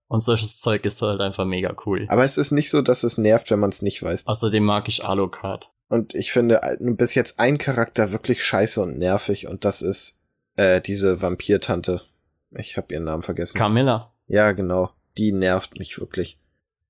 Und 0.08 0.20
solches 0.20 0.58
Zeug 0.58 0.85
ist 0.87 1.02
halt 1.02 1.20
einfach 1.20 1.44
mega 1.44 1.76
cool. 1.85 2.06
Aber 2.08 2.25
es 2.25 2.38
ist 2.38 2.50
nicht 2.50 2.70
so, 2.70 2.80
dass 2.80 3.04
es 3.04 3.18
nervt, 3.18 3.50
wenn 3.50 3.61
man 3.61 3.70
es 3.70 3.82
nicht 3.82 4.02
weiß. 4.02 4.26
Außerdem 4.26 4.64
mag 4.64 4.88
ich 4.88 5.04
Alucard. 5.04 5.70
Und 5.88 6.14
ich 6.14 6.32
finde 6.32 6.62
äh, 6.62 6.76
bis 6.80 7.14
jetzt 7.14 7.38
ein 7.38 7.58
Charakter 7.58 8.11
wirklich 8.11 8.42
scheiße 8.42 8.80
und 8.80 8.99
nervig 8.99 9.47
und 9.47 9.64
das 9.64 9.82
ist 9.82 10.20
äh, 10.56 10.80
diese 10.80 11.23
Vampirtante. 11.23 12.02
Ich 12.50 12.76
habe 12.76 12.93
ihren 12.93 13.05
Namen 13.05 13.23
vergessen. 13.23 13.59
Camilla. 13.59 14.12
ja, 14.26 14.52
genau. 14.52 14.90
Die 15.17 15.33
nervt 15.33 15.78
mich 15.78 15.99
wirklich. 15.99 16.38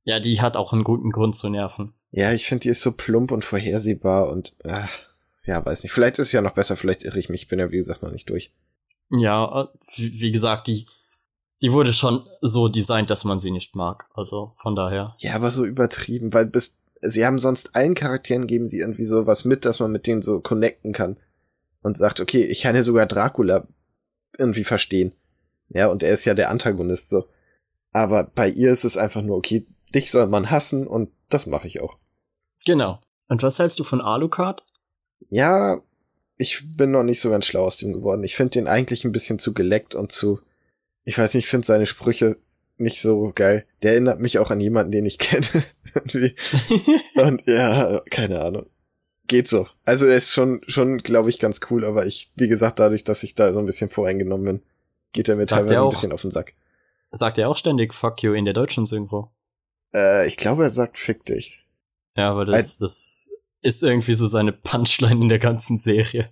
Ja, 0.05 0.21
die 0.21 0.41
hat 0.41 0.57
auch 0.57 0.73
einen 0.73 0.85
guten 0.85 1.11
Grund 1.11 1.37
zu 1.37 1.49
nerven. 1.49 1.95
Ja, 2.11 2.33
ich 2.33 2.47
finde, 2.47 2.62
die 2.62 2.69
ist 2.71 2.81
so 2.81 2.93
plump 2.93 3.31
und 3.31 3.45
vorhersehbar 3.45 4.29
und 4.31 4.55
äh, 4.65 4.87
ja, 5.45 5.65
weiß 5.65 5.83
nicht. 5.83 5.93
Vielleicht 5.93 6.19
ist 6.19 6.29
es 6.29 6.33
ja 6.33 6.41
noch 6.41 6.53
besser, 6.53 6.77
vielleicht 6.77 7.05
irre 7.05 7.19
ich 7.19 7.29
mich. 7.29 7.43
Ich 7.43 7.49
bin 7.49 7.59
ja, 7.59 7.71
wie 7.71 7.77
gesagt, 7.77 8.03
noch 8.03 8.12
nicht 8.12 8.29
durch. 8.31 8.53
Ja, 9.11 9.62
äh, 9.62 9.67
wie 9.97 10.21
wie 10.21 10.33
gesagt, 10.33 10.67
die, 10.67 10.87
die 11.62 11.73
wurde 11.73 11.93
schon 11.93 12.27
so 12.41 12.69
designt, 12.69 13.11
dass 13.11 13.25
man 13.25 13.39
sie 13.39 13.50
nicht 13.50 13.75
mag. 13.75 14.06
Also 14.15 14.52
von 14.56 14.76
daher. 14.76 15.15
Ja, 15.19 15.35
aber 15.35 15.50
so 15.50 15.65
übertrieben, 15.65 16.32
weil 16.32 16.47
bis 16.47 16.80
sie 17.00 17.25
haben 17.25 17.39
sonst 17.39 17.75
allen 17.75 17.95
Charakteren 17.95 18.47
geben 18.47 18.69
sie 18.69 18.80
irgendwie 18.80 19.04
so 19.04 19.26
was 19.26 19.45
mit, 19.45 19.65
dass 19.65 19.80
man 19.80 19.93
mit 19.93 20.06
denen 20.06 20.23
so 20.23 20.41
connecten 20.41 20.93
kann 20.93 21.19
und 21.82 21.97
sagt, 21.97 22.21
okay, 22.21 22.45
ich 22.45 22.63
kann 22.63 22.76
ja 22.76 22.85
sogar 22.85 23.06
Dracula 23.06 23.67
irgendwie 24.37 24.65
verstehen. 24.65 25.13
Ja, 25.71 25.89
und 25.89 26.02
er 26.02 26.13
ist 26.13 26.25
ja 26.25 26.35
der 26.35 26.50
Antagonist 26.50 27.11
so. 27.11 27.25
Aber 27.93 28.25
bei 28.25 28.49
ihr 28.49 28.71
ist 28.71 28.85
es 28.85 28.97
einfach 28.97 29.23
nur, 29.23 29.37
okay, 29.37 29.67
dich 29.95 30.11
soll 30.11 30.26
man 30.26 30.50
hassen 30.50 30.87
und 30.87 31.11
das 31.28 31.47
mache 31.47 31.67
ich 31.67 31.81
auch. 31.81 31.97
Genau. 32.67 33.00
Und 33.28 33.43
was 33.43 33.59
hältst 33.59 33.78
du 33.78 33.85
von 33.85 34.00
Alucard? 34.00 34.63
Ja, 35.28 35.81
ich 36.37 36.76
bin 36.76 36.91
noch 36.91 37.02
nicht 37.02 37.21
so 37.21 37.31
ganz 37.31 37.47
schlau 37.47 37.65
aus 37.65 37.78
dem 37.78 37.93
geworden. 37.93 38.25
Ich 38.25 38.37
finde 38.37 38.52
den 38.52 38.69
eigentlich 38.69 39.04
ein 39.04 39.13
bisschen 39.13 39.39
zu 39.39 39.52
geleckt 39.52 39.95
und 39.95 40.13
zu, 40.13 40.41
ich 41.04 41.19
weiß 41.19 41.35
nicht, 41.35 41.45
ich 41.45 41.50
finde 41.50 41.67
seine 41.67 41.87
Sprüche 41.87 42.37
nicht 42.78 43.00
so 43.00 43.33
geil. 43.35 43.67
Der 43.83 43.93
erinnert 43.93 44.21
mich 44.21 44.39
auch 44.39 44.50
an 44.50 44.61
jemanden, 44.61 44.93
den 44.93 45.04
ich 45.04 45.19
kenne. 45.19 45.47
Und 47.17 47.45
ja, 47.47 48.00
keine 48.11 48.41
Ahnung. 48.41 48.67
Geht 49.26 49.49
so. 49.49 49.67
Also 49.85 50.07
er 50.07 50.17
ist 50.17 50.33
schon, 50.33 50.61
schon, 50.67 50.99
glaube 50.99 51.28
ich, 51.28 51.39
ganz 51.39 51.61
cool, 51.71 51.85
aber 51.85 52.07
ich, 52.07 52.31
wie 52.37 52.49
gesagt, 52.49 52.78
dadurch, 52.78 53.04
dass 53.04 53.25
ich 53.25 53.35
da 53.35 53.52
so 53.52 53.59
ein 53.59 53.67
bisschen 53.67 53.91
voreingenommen 53.91 54.45
bin, 54.45 54.63
geht 55.12 55.28
er 55.28 55.36
mir 55.36 55.47
Sagt 55.47 55.60
teilweise 55.60 55.75
er 55.75 55.80
ein 55.80 55.86
auch? 55.86 55.90
bisschen 55.90 56.12
auf 56.12 56.23
den 56.23 56.30
Sack. 56.30 56.54
Sagt 57.10 57.38
er 57.38 57.49
auch 57.49 57.56
ständig 57.56 57.94
Fuck 57.94 58.23
you 58.23 58.32
in 58.34 58.44
der 58.44 58.54
deutschen 58.54 58.86
Synchro. 58.86 59.30
Äh, 59.94 60.26
ich 60.26 60.36
glaube, 60.36 60.64
er 60.64 60.71
sagt 60.71 60.99
fick 60.99 61.25
dich. 61.25 61.58
Ja, 62.16 62.30
aber 62.30 62.44
das, 62.44 62.78
das 62.78 63.32
ist 63.62 63.82
irgendwie 63.82 64.14
so 64.14 64.26
seine 64.26 64.52
Punchline 64.52 65.21
in 65.23 65.28
der 65.28 65.38
ganzen 65.38 65.78
Serie. 65.78 66.28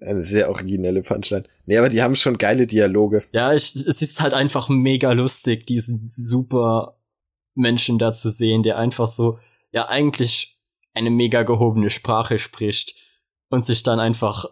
Eine 0.00 0.24
sehr 0.24 0.48
originelle 0.48 1.02
Punchline. 1.02 1.44
Nee, 1.66 1.78
aber 1.78 1.88
die 1.88 2.02
haben 2.02 2.14
schon 2.14 2.38
geile 2.38 2.66
Dialoge. 2.66 3.24
Ja, 3.32 3.52
ich, 3.54 3.74
es 3.74 4.02
ist 4.02 4.20
halt 4.20 4.34
einfach 4.34 4.68
mega 4.68 5.12
lustig, 5.12 5.66
diesen 5.66 6.08
super 6.08 6.98
Menschen 7.54 7.98
da 7.98 8.14
zu 8.14 8.28
sehen, 8.30 8.62
der 8.62 8.78
einfach 8.78 9.08
so, 9.08 9.38
ja, 9.72 9.88
eigentlich 9.88 10.58
eine 10.94 11.10
mega 11.10 11.42
gehobene 11.42 11.90
Sprache 11.90 12.38
spricht 12.38 12.94
und 13.50 13.64
sich 13.64 13.82
dann 13.82 14.00
einfach 14.00 14.46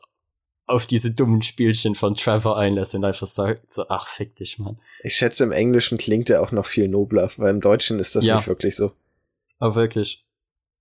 auf 0.66 0.86
diese 0.86 1.12
dummen 1.12 1.42
Spielchen 1.42 1.94
von 1.94 2.14
Trevor 2.14 2.58
einlässt 2.58 2.94
und 2.94 3.04
einfach 3.04 3.26
sagt 3.26 3.72
so, 3.72 3.84
ach, 3.88 4.06
fick 4.08 4.34
dich, 4.36 4.58
Mann. 4.58 4.78
Ich 5.02 5.14
schätze, 5.14 5.44
im 5.44 5.52
Englischen 5.52 5.96
klingt 5.98 6.28
er 6.28 6.42
auch 6.42 6.50
noch 6.52 6.66
viel 6.66 6.88
nobler, 6.88 7.30
weil 7.36 7.50
im 7.54 7.60
Deutschen 7.60 7.98
ist 8.00 8.16
das 8.16 8.26
Ja. 8.26 8.36
nicht 8.36 8.48
wirklich 8.48 8.74
so. 8.74 8.92
Aber 9.58 9.74
wirklich. 9.76 10.24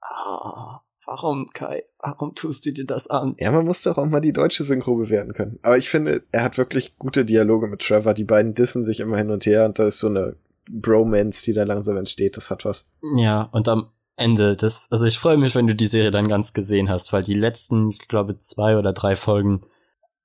Ah, 0.02 0.82
warum, 1.06 1.50
Kai? 1.54 1.84
Warum 2.00 2.34
tust 2.36 2.66
du 2.66 2.72
dir 2.74 2.86
das 2.86 3.08
an? 3.08 3.36
Ja, 3.40 3.52
man 3.52 3.66
muss 3.66 3.84
doch 3.84 3.98
auch 3.98 4.06
mal 4.08 4.20
die 4.22 4.34
deutsche 4.34 4.64
Synchro 4.64 4.96
bewerten 4.96 5.34
können. 5.34 5.60
Aber 5.62 5.78
ich 5.78 5.90
finde, 5.90 6.24
er 6.32 6.44
hat 6.44 6.58
wirklich 6.58 6.98
gute 6.98 7.26
Dialoge 7.26 7.68
mit 7.68 7.82
Trevor. 7.82 8.14
Die 8.14 8.24
beiden 8.24 8.54
dissen 8.56 8.84
sich 8.84 9.00
immer 9.00 9.18
hin 9.18 9.32
und 9.32 9.46
her 9.46 9.66
und 9.66 9.78
da 9.80 9.86
ist 9.88 10.00
so 10.00 10.08
eine 10.08 10.36
Bromance, 10.70 11.46
die 11.46 11.54
da 11.54 11.64
langsam 11.64 11.98
entsteht. 11.98 12.38
Das 12.38 12.50
hat 12.50 12.66
was. 12.66 12.90
Ja, 13.18 13.44
und 13.52 13.68
am 13.68 13.90
Ende 14.18 14.56
das, 14.56 14.92
also 14.92 15.06
ich 15.06 15.20
freue 15.20 15.38
mich, 15.38 15.56
wenn 15.56 15.68
du 15.68 15.76
die 15.76 15.86
Serie 15.88 16.12
dann 16.12 16.28
ganz 16.28 16.54
gesehen 16.54 16.90
hast, 16.90 17.12
weil 17.14 17.24
die 17.24 17.34
letzten, 17.34 17.92
ich 17.92 18.08
glaube, 18.08 18.38
zwei 18.40 18.78
oder 18.78 18.94
drei 18.94 19.16
Folgen 19.16 19.62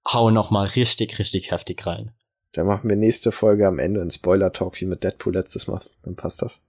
hauen 0.07 0.35
noch 0.35 0.51
mal 0.51 0.67
richtig, 0.67 1.19
richtig 1.19 1.51
heftig 1.51 1.87
rein. 1.87 2.13
Da 2.53 2.65
machen 2.65 2.89
wir 2.89 2.97
nächste 2.97 3.31
Folge 3.33 3.67
am 3.67 3.79
Ende 3.79 4.01
einen 4.01 4.11
Spoiler-Talk 4.11 4.81
wie 4.81 4.87
mit 4.87 5.05
Deadpool 5.05 5.35
letztes 5.35 5.69
Mal. 5.69 5.81
Dann 6.03 6.17
passt 6.17 6.43
das. 6.43 6.61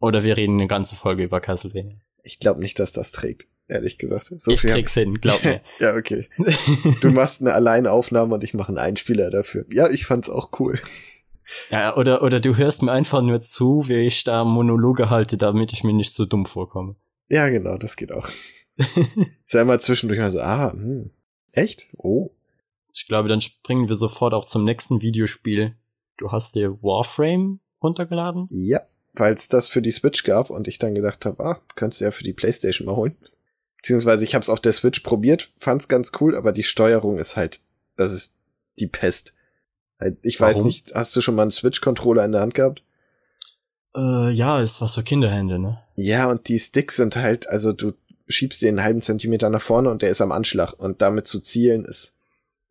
Oder 0.00 0.24
wir 0.24 0.36
reden 0.36 0.58
eine 0.58 0.66
ganze 0.66 0.94
Folge 0.94 1.22
über 1.22 1.40
Castlevania. 1.40 1.96
Ich 2.22 2.38
glaube 2.38 2.60
nicht, 2.60 2.78
dass 2.78 2.92
das 2.92 3.12
trägt, 3.12 3.46
ehrlich 3.68 3.98
gesagt. 3.98 4.32
So 4.36 4.50
ich 4.50 4.62
krieg's 4.62 4.94
hin, 4.94 5.14
glaub 5.14 5.42
mir. 5.44 5.60
ja, 5.80 5.94
okay. 5.94 6.28
Du 7.00 7.10
machst 7.10 7.40
eine 7.40 7.54
Alleinaufnahme 7.54 8.34
und 8.34 8.44
ich 8.44 8.52
mache 8.52 8.68
einen 8.68 8.78
Einspieler 8.78 9.30
dafür. 9.30 9.64
Ja, 9.70 9.88
ich 9.88 10.04
fand's 10.04 10.28
auch 10.28 10.50
cool. 10.58 10.78
ja, 11.70 11.96
oder, 11.96 12.22
oder 12.22 12.40
du 12.40 12.56
hörst 12.56 12.82
mir 12.82 12.92
einfach 12.92 13.22
nur 13.22 13.40
zu, 13.42 13.88
wie 13.88 14.06
ich 14.06 14.24
da 14.24 14.44
Monologe 14.44 15.08
halte, 15.08 15.36
damit 15.36 15.72
ich 15.72 15.82
mir 15.82 15.94
nicht 15.94 16.12
so 16.12 16.26
dumm 16.26 16.46
vorkomme. 16.46 16.96
Ja, 17.28 17.48
genau, 17.48 17.78
das 17.78 17.96
geht 17.96 18.12
auch. 18.12 18.28
Sei 19.44 19.64
mal 19.64 19.80
zwischendurch 19.80 20.20
mal 20.20 20.30
so, 20.30 20.40
ah, 20.40 20.72
hm. 20.72 21.10
Echt? 21.52 21.88
Oh. 21.96 22.30
Ich 22.92 23.06
glaube, 23.06 23.28
dann 23.28 23.40
springen 23.40 23.88
wir 23.88 23.96
sofort 23.96 24.34
auch 24.34 24.44
zum 24.44 24.64
nächsten 24.64 25.00
Videospiel. 25.00 25.76
Du 26.18 26.30
hast 26.30 26.54
dir 26.54 26.82
Warframe 26.82 27.60
runtergeladen? 27.82 28.48
Ja, 28.50 28.82
weil 29.14 29.34
es 29.34 29.48
das 29.48 29.68
für 29.68 29.82
die 29.82 29.90
Switch 29.90 30.24
gab 30.24 30.50
und 30.50 30.68
ich 30.68 30.78
dann 30.78 30.94
gedacht 30.94 31.24
habe, 31.24 31.44
ah, 31.44 31.60
könntest 31.74 32.00
du 32.00 32.04
ja 32.06 32.10
für 32.10 32.24
die 32.24 32.32
Playstation 32.32 32.86
mal 32.86 32.96
holen. 32.96 33.16
Beziehungsweise 33.76 34.24
ich 34.24 34.34
habe 34.34 34.42
es 34.42 34.50
auf 34.50 34.60
der 34.60 34.72
Switch 34.72 35.00
probiert, 35.00 35.50
fand's 35.58 35.88
ganz 35.88 36.12
cool, 36.20 36.36
aber 36.36 36.52
die 36.52 36.62
Steuerung 36.62 37.18
ist 37.18 37.36
halt, 37.36 37.60
das 37.96 38.12
ist 38.12 38.36
die 38.78 38.86
Pest. 38.86 39.34
Halt, 39.98 40.18
Ich 40.22 40.40
weiß 40.40 40.58
Warum? 40.58 40.66
nicht, 40.68 40.94
hast 40.94 41.14
du 41.16 41.20
schon 41.20 41.34
mal 41.34 41.42
einen 41.42 41.50
Switch-Controller 41.50 42.24
in 42.24 42.32
der 42.32 42.42
Hand 42.42 42.54
gehabt? 42.54 42.84
Äh, 43.94 44.30
ja, 44.30 44.60
ist 44.60 44.80
was 44.80 44.94
für 44.94 45.02
Kinderhände, 45.02 45.58
ne? 45.58 45.82
Ja, 45.96 46.30
und 46.30 46.48
die 46.48 46.58
Sticks 46.58 46.96
sind 46.96 47.16
halt, 47.16 47.48
also 47.48 47.72
du 47.72 47.92
schiebst 48.28 48.62
den 48.62 48.78
einen 48.78 48.84
halben 48.84 49.02
Zentimeter 49.02 49.50
nach 49.50 49.60
vorne 49.60 49.90
und 49.90 50.02
der 50.02 50.10
ist 50.10 50.20
am 50.20 50.32
Anschlag 50.32 50.72
und 50.74 51.02
damit 51.02 51.26
zu 51.26 51.40
zielen 51.40 51.84
ist, 51.84 52.14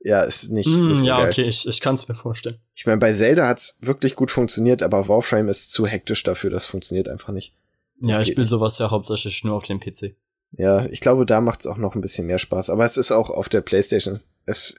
ja, 0.04 0.22
ist 0.24 0.50
nicht, 0.50 0.66
Hm, 0.68 0.90
nicht 0.90 1.02
so 1.02 1.08
ja, 1.08 1.20
geil. 1.20 1.30
okay, 1.30 1.44
ich, 1.44 1.68
ich 1.68 1.80
kann's 1.80 2.08
mir 2.08 2.16
vorstellen. 2.16 2.60
Ich 2.74 2.86
meine, 2.86 2.98
bei 3.00 3.14
Zelda 3.14 3.48
hat's 3.48 3.78
wirklich 3.82 4.16
gut 4.16 4.32
funktioniert, 4.32 4.82
aber 4.84 5.08
Warframe 5.08 5.50
ist 5.50 5.72
zu 5.72 5.86
hektisch 5.86 6.24
dafür, 6.24 6.50
das 6.50 6.66
funktioniert 6.66 7.08
einfach 7.08 7.32
nicht. 7.34 7.54
Das 8.00 8.16
Ja, 8.16 8.22
ich 8.22 8.30
spiele 8.30 8.48
sowas 8.48 8.78
ja 8.80 8.90
hauptsächlich 8.90 9.44
nur 9.44 9.56
auf 9.56 9.64
dem 9.64 9.80
PC. 9.80 10.16
Ja, 10.54 10.86
ich 10.88 11.00
glaube, 11.02 11.26
da 11.26 11.40
macht's 11.40 11.68
auch 11.68 11.78
noch 11.78 11.96
ein 11.96 12.02
bisschen 12.02 12.28
mehr 12.28 12.40
Spaß. 12.40 12.70
Aber 12.72 12.84
es 12.84 12.98
ist 12.98 13.12
auch 13.12 13.30
auf 13.30 13.48
der 13.48 13.62
PlayStation 13.62 14.20
Es, 14.46 14.76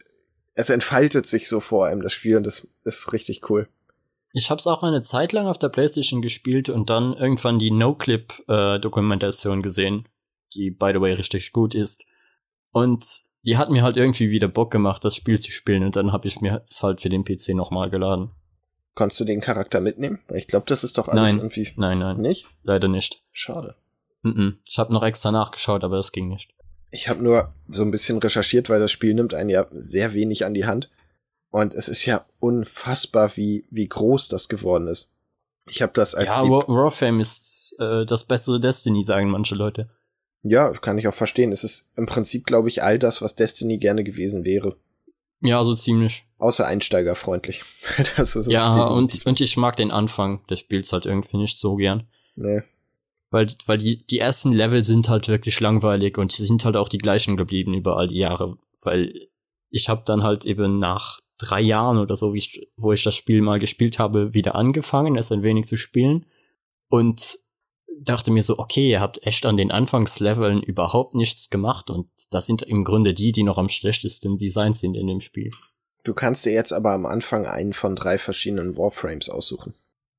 es 0.55 0.69
entfaltet 0.71 1.27
sich 1.27 1.49
so 1.49 1.61
vor 1.61 1.87
einem, 1.87 2.03
das 2.03 2.13
Spiel, 2.13 2.37
und 2.37 2.45
das 2.45 2.67
ist 2.85 3.13
richtig 3.13 3.49
cool. 3.49 3.69
Ich 4.35 4.51
habe 4.51 4.59
es 4.59 4.67
auch 4.67 4.83
eine 4.83 5.03
Zeit 5.03 5.33
lang 5.33 5.47
auf 5.47 5.59
der 5.59 5.69
PlayStation 5.69 6.21
gespielt 6.21 6.69
und 6.69 6.91
dann 6.91 7.13
irgendwann 7.15 7.59
die 7.59 7.71
No-Clip-Dokumentation 7.71 9.61
äh, 9.61 9.63
gesehen, 9.63 10.09
die 10.55 10.71
by 10.71 10.91
the 10.95 11.01
way 11.01 11.13
richtig 11.13 11.53
gut 11.53 11.75
ist. 11.75 12.07
Und 12.71 13.05
die 13.42 13.57
hat 13.57 13.70
mir 13.70 13.83
halt 13.83 13.96
irgendwie 13.96 14.31
wieder 14.31 14.48
Bock 14.48 14.70
gemacht, 14.70 15.05
das 15.05 15.16
Spiel 15.16 15.38
zu 15.40 15.50
spielen 15.50 15.85
und 15.85 15.96
dann 15.96 16.12
habe 16.12 16.28
ich 16.28 16.40
mir 16.40 16.62
es 16.66 16.83
halt 16.83 17.00
für 17.00 17.09
den 17.09 17.24
PC 17.24 17.50
nochmal 17.50 17.90
geladen. 17.90 18.31
Konntest 18.94 19.20
du 19.20 19.24
den 19.24 19.40
Charakter 19.40 19.81
mitnehmen? 19.81 20.20
Weil 20.28 20.38
ich 20.38 20.46
glaube, 20.46 20.66
das 20.68 20.85
ist 20.85 20.98
doch 20.98 21.09
alles 21.09 21.31
nein, 21.33 21.38
irgendwie. 21.38 21.68
Nein, 21.76 21.98
nein. 21.98 22.18
Nicht? 22.18 22.46
Leider 22.62 22.88
nicht. 22.88 23.22
Schade. 23.33 23.74
Mm 24.22 24.28
-mm. 24.28 24.55
Ich 24.64 24.78
habe 24.78 24.92
noch 24.92 25.02
extra 25.02 25.33
nachgeschaut, 25.33 25.83
aber 25.83 25.96
das 25.96 26.12
ging 26.12 26.28
nicht. 26.28 26.55
Ich 26.90 27.09
habe 27.09 27.22
nur 27.22 27.55
so 27.68 27.83
ein 27.83 27.90
bisschen 27.90 28.18
recherchiert, 28.18 28.68
weil 28.68 28.81
das 28.81 28.92
Spiel 28.92 29.14
nimmt 29.14 29.33
einen 29.33 29.48
ja 29.48 29.66
sehr 29.72 30.12
wenig 30.12 30.44
an 30.44 30.52
die 30.52 30.66
Hand. 30.66 30.90
Und 31.50 31.74
es 31.74 31.88
ist 31.88 32.05
ja 32.05 32.24
unfassbar, 32.38 33.37
wie, 33.37 33.66
wie 33.70 33.88
groß 33.88 34.28
das 34.28 34.48
geworden 34.48 34.88
ist. 34.88 35.11
Ich 35.68 35.81
habe 35.81 35.92
das 35.94 36.14
als. 36.14 36.28
Ja, 36.28 36.42
Warframe 36.42 37.20
ist 37.20 37.76
äh, 37.78 38.05
das 38.05 38.24
bessere 38.24 38.61
Destiny, 38.61 39.05
sagen 39.05 39.31
manche 39.31 39.55
Leute. 39.55 39.88
Ja, 40.42 40.72
kann 40.72 40.98
ich 40.98 41.07
auch 41.07 41.14
verstehen. 41.14 41.52
Es 41.52 41.64
ist 41.64 41.92
im 41.96 42.07
Prinzip, 42.07 42.46
glaube 42.46 42.68
ich, 42.68 42.83
all 42.83 42.98
das, 42.98 43.22
was 43.22 43.37
Destiny 43.37 43.78
gerne 43.78 44.02
gewesen 44.02 44.44
wäre. 44.44 44.76
Ja, 45.40 45.64
so 45.64 45.74
ziemlich. 45.74 46.24
Außer 46.38 46.66
einsteigerfreundlich. 46.66 47.62
das 48.16 48.37
ist 48.37 48.50
ja, 48.50 48.87
und, 48.87 49.26
und 49.26 49.40
ich 49.40 49.57
mag 49.57 49.76
den 49.76 49.90
Anfang 49.90 50.44
des 50.48 50.61
Spiels 50.61 50.92
halt 50.92 51.07
irgendwie 51.07 51.37
nicht 51.37 51.59
so 51.59 51.76
gern. 51.76 52.07
Nee. 52.37 52.62
Weil, 53.31 53.48
weil 53.66 53.78
die, 53.78 54.05
die 54.05 54.18
ersten 54.18 54.52
Level 54.52 54.85
sind 54.85 55.09
halt 55.09 55.28
wirklich 55.28 55.59
langweilig 55.61 56.18
und 56.18 56.37
die 56.37 56.44
sind 56.44 56.64
halt 56.64 56.76
auch 56.76 56.88
die 56.88 56.98
gleichen 56.98 57.37
geblieben 57.37 57.74
über 57.74 57.96
all 57.96 58.09
die 58.09 58.18
Jahre. 58.18 58.59
Weil 58.83 59.28
ich 59.70 59.88
habe 59.88 60.02
dann 60.05 60.22
halt 60.22 60.44
eben 60.44 60.78
nach 60.78 61.20
drei 61.38 61.61
Jahren 61.61 61.98
oder 61.98 62.14
so, 62.14 62.35
wie 62.35 62.38
ich, 62.38 62.68
wo 62.76 62.92
ich 62.92 63.02
das 63.02 63.16
Spiel 63.16 63.40
mal 63.40 63.59
gespielt 63.59 63.98
habe, 63.98 64.35
wieder 64.35 64.55
angefangen, 64.55 65.16
es 65.16 65.33
ein 65.33 65.42
wenig 65.42 65.66
zu 65.66 65.76
spielen. 65.76 66.26
Und 66.88 67.38
dachte 68.00 68.31
mir 68.31 68.42
so, 68.42 68.59
okay, 68.59 68.90
ihr 68.90 69.00
habt 69.00 69.24
echt 69.26 69.44
an 69.46 69.57
den 69.57 69.70
Anfangsleveln 69.70 70.62
überhaupt 70.62 71.14
nichts 71.14 71.50
gemacht 71.50 71.90
und 71.90 72.09
das 72.31 72.46
sind 72.46 72.62
im 72.62 72.85
Grunde 72.85 73.14
die, 73.14 73.33
die 73.33 73.42
noch 73.42 73.59
am 73.59 73.68
schlechtesten 73.68 74.38
designt 74.38 74.76
sind 74.76 74.96
in 74.96 75.07
dem 75.07 75.20
Spiel. 75.20 75.50
Du 76.05 76.14
kannst 76.14 76.44
dir 76.44 76.52
jetzt 76.52 76.72
aber 76.72 76.92
am 76.92 77.07
Anfang 77.07 77.46
einen 77.46 77.72
von 77.72 77.94
drei 77.94 78.18
verschiedenen 78.18 78.76
Warframes 78.76 79.28
aussuchen. 79.28 79.74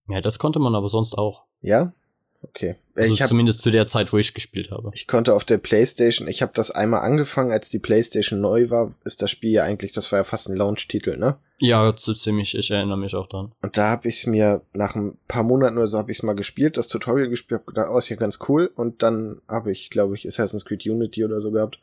Ja, 0.07 0.21
das 0.21 0.39
konnte 0.39 0.59
man 0.59 0.75
aber 0.75 0.89
sonst 0.89 1.17
auch. 1.17 1.43
Ja? 1.61 1.93
Okay. 2.41 2.75
Also 2.95 3.13
ich 3.13 3.21
hab, 3.21 3.29
zumindest 3.29 3.61
zu 3.61 3.71
der 3.71 3.87
Zeit, 3.87 4.11
wo 4.11 4.17
ich 4.17 4.33
gespielt 4.33 4.71
habe. 4.71 4.91
Ich 4.93 5.07
konnte 5.07 5.33
auf 5.33 5.45
der 5.45 5.57
PlayStation, 5.57 6.27
ich 6.27 6.41
habe 6.41 6.51
das 6.53 6.71
einmal 6.71 7.01
angefangen, 7.01 7.51
als 7.51 7.69
die 7.69 7.79
PlayStation 7.79 8.41
neu 8.41 8.69
war, 8.69 8.93
ist 9.05 9.21
das 9.21 9.31
Spiel 9.31 9.51
ja 9.51 9.63
eigentlich, 9.63 9.93
das 9.93 10.11
war 10.11 10.19
ja 10.19 10.23
fast 10.23 10.49
ein 10.49 10.57
Launch-Titel, 10.57 11.17
ne? 11.17 11.37
Ja, 11.65 11.95
so 11.97 12.13
ziemlich, 12.13 12.57
ich 12.57 12.71
erinnere 12.71 12.97
mich 12.97 13.15
auch 13.15 13.27
dran. 13.27 13.53
Und 13.61 13.77
da 13.77 13.87
habe 13.87 14.09
ich 14.09 14.27
mir 14.27 14.63
nach 14.73 14.95
ein 14.95 15.17
paar 15.29 15.43
Monaten 15.43 15.77
oder 15.77 15.87
so 15.87 15.97
habe 15.97 16.11
ich 16.11 16.17
es 16.17 16.23
mal 16.23 16.35
gespielt, 16.35 16.75
das 16.75 16.89
Tutorial 16.89 17.29
gespielt, 17.29 17.61
hab 17.61 17.67
gedacht, 17.67 17.87
oh, 17.89 17.97
ist 17.97 18.09
ja 18.09 18.17
ganz 18.17 18.39
cool 18.49 18.69
und 18.75 19.01
dann 19.01 19.41
habe 19.47 19.71
ich, 19.71 19.89
glaube 19.89 20.15
ich, 20.15 20.27
Assassin's 20.27 20.65
Creed 20.65 20.85
Unity 20.85 21.23
oder 21.23 21.39
so 21.39 21.51
gehabt, 21.51 21.79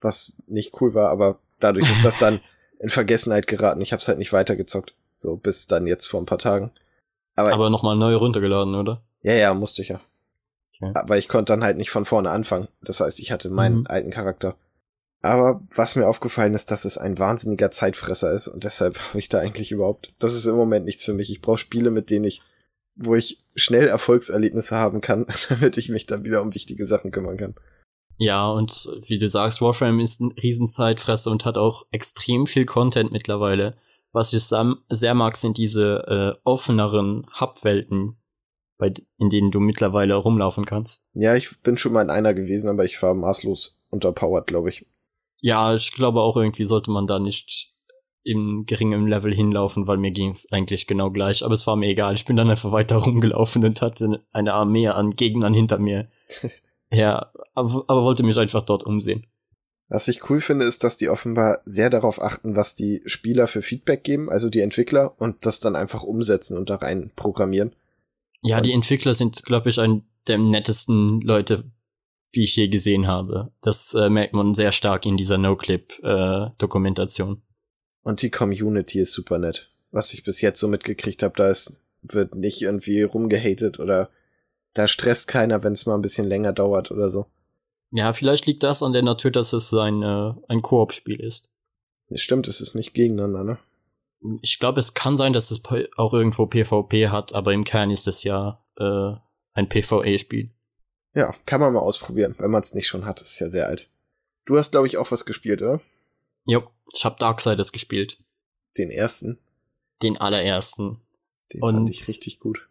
was 0.00 0.38
nicht 0.46 0.80
cool 0.80 0.94
war, 0.94 1.10
aber 1.10 1.40
dadurch 1.60 1.90
ist 1.90 2.06
das 2.06 2.16
dann 2.16 2.40
in 2.78 2.88
Vergessenheit 2.88 3.46
geraten. 3.46 3.82
Ich 3.82 3.92
habe 3.92 4.00
es 4.00 4.08
halt 4.08 4.16
nicht 4.16 4.32
weitergezockt, 4.32 4.94
so 5.14 5.36
bis 5.36 5.66
dann 5.66 5.86
jetzt 5.86 6.06
vor 6.06 6.22
ein 6.22 6.26
paar 6.26 6.38
Tagen. 6.38 6.70
Aber, 7.34 7.52
aber 7.52 7.68
nochmal 7.68 7.96
neu 7.96 8.16
runtergeladen, 8.16 8.76
oder? 8.76 9.02
Ja, 9.20 9.34
ja, 9.34 9.52
musste 9.52 9.82
ich 9.82 9.88
ja. 9.88 10.00
Okay. 10.80 10.92
Aber 10.94 11.18
ich 11.18 11.28
konnte 11.28 11.52
dann 11.52 11.64
halt 11.64 11.76
nicht 11.76 11.90
von 11.90 12.06
vorne 12.06 12.30
anfangen. 12.30 12.68
Das 12.80 13.00
heißt, 13.00 13.20
ich 13.20 13.30
hatte 13.30 13.50
meinen 13.50 13.80
mhm. 13.80 13.86
alten 13.88 14.10
Charakter. 14.10 14.56
Aber 15.20 15.62
was 15.74 15.96
mir 15.96 16.06
aufgefallen 16.06 16.54
ist, 16.54 16.70
dass 16.70 16.84
es 16.84 16.96
ein 16.96 17.18
wahnsinniger 17.18 17.70
Zeitfresser 17.70 18.32
ist 18.32 18.48
und 18.48 18.64
deshalb 18.64 18.98
habe 19.08 19.18
ich 19.18 19.28
da 19.28 19.38
eigentlich 19.38 19.72
überhaupt, 19.72 20.12
das 20.18 20.34
ist 20.34 20.46
im 20.46 20.54
Moment 20.54 20.84
nichts 20.84 21.04
für 21.04 21.14
mich. 21.14 21.30
Ich 21.30 21.42
brauche 21.42 21.58
Spiele, 21.58 21.90
mit 21.90 22.10
denen 22.10 22.24
ich, 22.24 22.42
wo 22.94 23.14
ich 23.14 23.44
schnell 23.54 23.88
Erfolgserlebnisse 23.88 24.76
haben 24.76 25.00
kann, 25.00 25.26
damit 25.48 25.76
ich 25.76 25.88
mich 25.88 26.06
dann 26.06 26.24
wieder 26.24 26.42
um 26.42 26.54
wichtige 26.54 26.86
Sachen 26.86 27.10
kümmern 27.10 27.36
kann. 27.36 27.54
Ja, 28.20 28.50
und 28.50 28.88
wie 29.06 29.18
du 29.18 29.28
sagst, 29.28 29.60
Warframe 29.60 30.00
ist 30.00 30.20
ein 30.20 30.32
Riesenzeitfresser 30.32 31.30
und 31.30 31.44
hat 31.44 31.56
auch 31.56 31.86
extrem 31.92 32.48
viel 32.48 32.66
Content 32.66 33.12
mittlerweile. 33.12 33.76
Was 34.12 34.32
ich 34.32 34.42
sehr 34.42 35.14
mag, 35.14 35.36
sind 35.36 35.56
diese 35.56 36.36
äh, 36.36 36.40
offeneren 36.42 37.26
Hub-Welten, 37.38 38.16
bei, 38.76 38.92
in 39.18 39.30
denen 39.30 39.52
du 39.52 39.60
mittlerweile 39.60 40.14
rumlaufen 40.14 40.64
kannst. 40.64 41.10
Ja, 41.14 41.36
ich 41.36 41.60
bin 41.62 41.76
schon 41.76 41.92
mal 41.92 42.02
in 42.02 42.10
einer 42.10 42.34
gewesen, 42.34 42.70
aber 42.70 42.84
ich 42.84 43.00
war 43.02 43.14
maßlos 43.14 43.78
unterpowered, 43.90 44.48
glaube 44.48 44.70
ich. 44.70 44.86
Ja, 45.40 45.74
ich 45.74 45.92
glaube 45.92 46.20
auch 46.20 46.36
irgendwie 46.36 46.66
sollte 46.66 46.90
man 46.90 47.06
da 47.06 47.18
nicht 47.18 47.72
im 48.24 48.64
geringen 48.66 49.06
Level 49.06 49.34
hinlaufen, 49.34 49.86
weil 49.86 49.96
mir 49.96 50.10
ging 50.10 50.32
es 50.32 50.52
eigentlich 50.52 50.86
genau 50.86 51.10
gleich. 51.10 51.44
Aber 51.44 51.54
es 51.54 51.66
war 51.66 51.76
mir 51.76 51.88
egal. 51.88 52.14
Ich 52.14 52.26
bin 52.26 52.36
dann 52.36 52.50
einfach 52.50 52.72
weiter 52.72 52.96
rumgelaufen 53.04 53.64
und 53.64 53.80
hatte 53.80 54.22
eine 54.32 54.52
Armee 54.52 54.88
an 54.88 55.16
Gegnern 55.16 55.54
hinter 55.54 55.78
mir. 55.78 56.08
ja, 56.90 57.32
aber, 57.54 57.84
aber 57.86 58.02
wollte 58.02 58.22
mich 58.22 58.36
einfach 58.36 58.64
dort 58.64 58.84
umsehen. 58.84 59.26
Was 59.88 60.08
ich 60.08 60.28
cool 60.28 60.42
finde, 60.42 60.66
ist, 60.66 60.84
dass 60.84 60.98
die 60.98 61.08
offenbar 61.08 61.62
sehr 61.64 61.88
darauf 61.88 62.20
achten, 62.20 62.56
was 62.56 62.74
die 62.74 63.00
Spieler 63.06 63.46
für 63.48 63.62
Feedback 63.62 64.04
geben, 64.04 64.28
also 64.28 64.50
die 64.50 64.60
Entwickler, 64.60 65.14
und 65.18 65.46
das 65.46 65.60
dann 65.60 65.76
einfach 65.76 66.02
umsetzen 66.02 66.58
und 66.58 66.68
da 66.68 66.76
rein 66.76 67.10
programmieren. 67.16 67.74
Ja, 68.42 68.60
die 68.60 68.72
Entwickler 68.72 69.14
sind, 69.14 69.42
glaube 69.44 69.70
ich, 69.70 69.80
ein 69.80 70.02
der 70.26 70.36
nettesten 70.36 71.22
Leute, 71.22 71.64
wie 72.30 72.44
ich 72.44 72.56
je 72.56 72.68
gesehen 72.68 73.06
habe. 73.06 73.52
Das 73.62 73.94
äh, 73.94 74.10
merkt 74.10 74.34
man 74.34 74.54
sehr 74.54 74.72
stark 74.72 75.06
in 75.06 75.16
dieser 75.16 75.38
No-Clip-Dokumentation. 75.38 77.34
Äh, 77.34 77.40
Und 78.02 78.22
die 78.22 78.30
Community 78.30 79.00
ist 79.00 79.12
super 79.12 79.38
nett. 79.38 79.70
Was 79.90 80.12
ich 80.12 80.24
bis 80.24 80.40
jetzt 80.40 80.60
so 80.60 80.68
mitgekriegt 80.68 81.22
habe, 81.22 81.34
da 81.36 81.48
ist, 81.48 81.82
wird 82.02 82.34
nicht 82.34 82.60
irgendwie 82.62 83.02
rumgehatet 83.02 83.80
oder 83.80 84.10
da 84.74 84.86
stresst 84.86 85.28
keiner, 85.28 85.64
wenn 85.64 85.72
es 85.72 85.86
mal 85.86 85.94
ein 85.94 86.02
bisschen 86.02 86.26
länger 86.26 86.52
dauert 86.52 86.90
oder 86.90 87.08
so. 87.08 87.26
Ja, 87.90 88.12
vielleicht 88.12 88.46
liegt 88.46 88.62
das 88.62 88.82
an 88.82 88.92
der 88.92 89.02
Natur, 89.02 89.30
dass 89.30 89.54
es 89.54 89.72
ein, 89.72 90.02
äh, 90.02 90.32
ein 90.48 90.60
Koop-Spiel 90.60 91.20
ist. 91.20 91.48
Stimmt, 92.14 92.48
es 92.48 92.60
ist 92.60 92.74
nicht 92.74 92.94
gegeneinander, 92.94 93.44
ne? 93.44 93.58
Ich 94.42 94.58
glaube, 94.58 94.80
es 94.80 94.94
kann 94.94 95.16
sein, 95.16 95.32
dass 95.32 95.50
es 95.50 95.62
auch 95.96 96.12
irgendwo 96.12 96.46
PvP 96.46 97.08
hat, 97.08 97.34
aber 97.34 97.52
im 97.52 97.64
Kern 97.64 97.90
ist 97.90 98.08
es 98.08 98.24
ja 98.24 98.62
äh, 98.76 99.12
ein 99.52 99.68
PvE-Spiel. 99.68 100.50
Ja, 101.18 101.34
kann 101.46 101.60
man 101.60 101.72
mal 101.72 101.80
ausprobieren, 101.80 102.36
wenn 102.38 102.52
man 102.52 102.62
es 102.62 102.74
nicht 102.74 102.86
schon 102.86 103.04
hat. 103.04 103.20
Ist 103.20 103.40
ja 103.40 103.48
sehr 103.48 103.66
alt. 103.66 103.90
Du 104.46 104.56
hast, 104.56 104.70
glaube 104.70 104.86
ich, 104.86 104.98
auch 104.98 105.10
was 105.10 105.24
gespielt, 105.24 105.60
oder? 105.60 105.80
Jo, 106.46 106.70
ich 106.94 107.04
habe 107.04 107.18
Darksiders 107.18 107.72
gespielt. 107.72 108.18
Den 108.76 108.92
ersten? 108.92 109.40
Den 110.00 110.16
allerersten. 110.16 111.00
Den 111.52 111.60
Und 111.60 111.74
fand 111.74 111.90
ich 111.90 112.06
richtig 112.06 112.38
gut. 112.38 112.68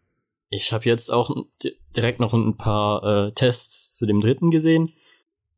Ich 0.50 0.72
habe 0.72 0.86
jetzt 0.86 1.10
auch 1.12 1.36
direkt 1.94 2.22
noch 2.22 2.34
ein 2.34 2.56
paar 2.56 3.04
äh, 3.28 3.32
Tests 3.34 3.98
zu 3.98 4.06
dem 4.06 4.22
dritten 4.22 4.50
gesehen. 4.50 4.94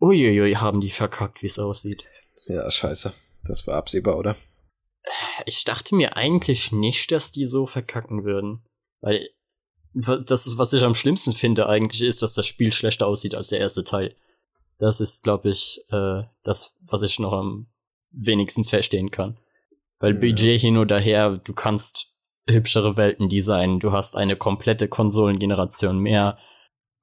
Uiuiui, 0.01 0.53
haben 0.55 0.81
die 0.81 0.89
verkackt, 0.89 1.43
wie 1.43 1.47
es 1.47 1.59
aussieht. 1.59 2.05
Ja, 2.47 2.71
scheiße. 2.71 3.13
Das 3.43 3.67
war 3.67 3.75
absehbar, 3.75 4.17
oder? 4.17 4.35
Ich 5.45 5.63
dachte 5.63 5.93
mir 5.93 6.17
eigentlich 6.17 6.71
nicht, 6.71 7.11
dass 7.11 7.31
die 7.31 7.45
so 7.45 7.67
verkacken 7.67 8.23
würden. 8.23 8.65
Weil 9.01 9.29
das, 9.93 10.57
was 10.57 10.73
ich 10.73 10.83
am 10.83 10.95
schlimmsten 10.95 11.33
finde 11.33 11.67
eigentlich, 11.67 12.01
ist, 12.01 12.21
dass 12.21 12.33
das 12.33 12.47
Spiel 12.47 12.71
schlechter 12.71 13.07
aussieht 13.07 13.35
als 13.35 13.47
der 13.49 13.59
erste 13.59 13.83
Teil. 13.83 14.15
Das 14.77 15.01
ist, 15.01 15.23
glaube 15.23 15.49
ich, 15.49 15.81
äh, 15.91 16.23
das, 16.43 16.77
was 16.81 17.01
ich 17.01 17.19
noch 17.19 17.33
am 17.33 17.67
wenigsten 18.11 18.63
verstehen 18.63 19.11
kann. 19.11 19.37
Weil 19.99 20.13
ja. 20.13 20.19
Budget 20.19 20.61
hin 20.61 20.77
oder 20.77 20.99
her, 20.99 21.41
du 21.43 21.53
kannst 21.53 22.13
hübschere 22.47 22.97
Welten 22.97 23.29
designen, 23.29 23.79
du 23.79 23.91
hast 23.91 24.15
eine 24.15 24.35
komplette 24.35 24.87
Konsolengeneration 24.87 25.99
mehr 25.99 26.37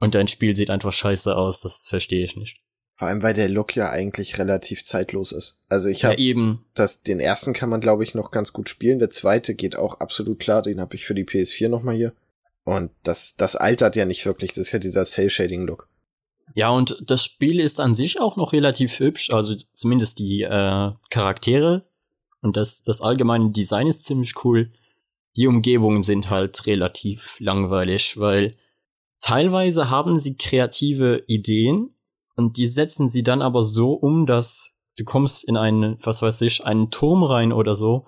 und 0.00 0.14
dein 0.14 0.28
Spiel 0.28 0.56
sieht 0.56 0.70
einfach 0.70 0.92
scheiße 0.92 1.36
aus, 1.36 1.60
das 1.60 1.86
verstehe 1.86 2.24
ich 2.24 2.36
nicht. 2.36 2.60
Vor 2.94 3.08
allem, 3.08 3.22
weil 3.22 3.34
der 3.34 3.50
Look 3.50 3.76
ja 3.76 3.90
eigentlich 3.90 4.38
relativ 4.38 4.82
zeitlos 4.84 5.30
ist. 5.30 5.60
Also 5.68 5.88
ich 5.88 6.04
habe 6.04 6.14
ja, 6.14 6.20
eben 6.20 6.64
das, 6.74 7.02
den 7.02 7.20
ersten 7.20 7.52
kann 7.52 7.68
man 7.68 7.82
glaube 7.82 8.04
ich 8.04 8.14
noch 8.14 8.30
ganz 8.30 8.54
gut 8.54 8.70
spielen. 8.70 8.98
Der 8.98 9.10
zweite 9.10 9.54
geht 9.54 9.76
auch 9.76 10.00
absolut 10.00 10.38
klar. 10.38 10.62
Den 10.62 10.80
habe 10.80 10.94
ich 10.94 11.04
für 11.04 11.14
die 11.14 11.26
PS4 11.26 11.68
noch 11.68 11.82
mal 11.82 11.94
hier. 11.94 12.14
Und 12.66 12.90
das, 13.02 13.36
das 13.36 13.56
altert 13.56 13.96
ja 13.96 14.04
nicht 14.04 14.26
wirklich. 14.26 14.50
Das 14.50 14.66
ist 14.66 14.72
ja 14.72 14.78
dieser 14.78 15.04
Cell 15.04 15.30
Shading 15.30 15.66
Look. 15.66 15.88
Ja, 16.54 16.68
und 16.68 17.02
das 17.06 17.24
Spiel 17.24 17.60
ist 17.60 17.80
an 17.80 17.94
sich 17.94 18.20
auch 18.20 18.36
noch 18.36 18.52
relativ 18.52 18.98
hübsch. 18.98 19.30
Also 19.30 19.54
zumindest 19.72 20.18
die 20.18 20.42
äh, 20.42 20.92
Charaktere 21.08 21.88
und 22.42 22.58
das, 22.58 22.82
das 22.82 23.00
allgemeine 23.00 23.50
Design 23.50 23.86
ist 23.86 24.04
ziemlich 24.04 24.44
cool. 24.44 24.70
Die 25.36 25.46
Umgebungen 25.46 26.02
sind 26.02 26.28
halt 26.28 26.66
relativ 26.66 27.38
langweilig, 27.40 28.18
weil 28.18 28.56
teilweise 29.20 29.88
haben 29.90 30.18
sie 30.18 30.36
kreative 30.36 31.24
Ideen, 31.26 31.96
und 32.36 32.58
die 32.58 32.66
setzen 32.66 33.08
sie 33.08 33.22
dann 33.22 33.42
aber 33.42 33.64
so 33.64 33.94
um, 33.94 34.26
dass 34.26 34.82
du 34.96 35.04
kommst 35.04 35.48
in 35.48 35.56
einen, 35.56 35.96
was 36.04 36.22
weiß 36.22 36.42
ich, 36.42 36.64
einen 36.64 36.90
Turm 36.90 37.24
rein 37.24 37.52
oder 37.52 37.74
so. 37.74 38.06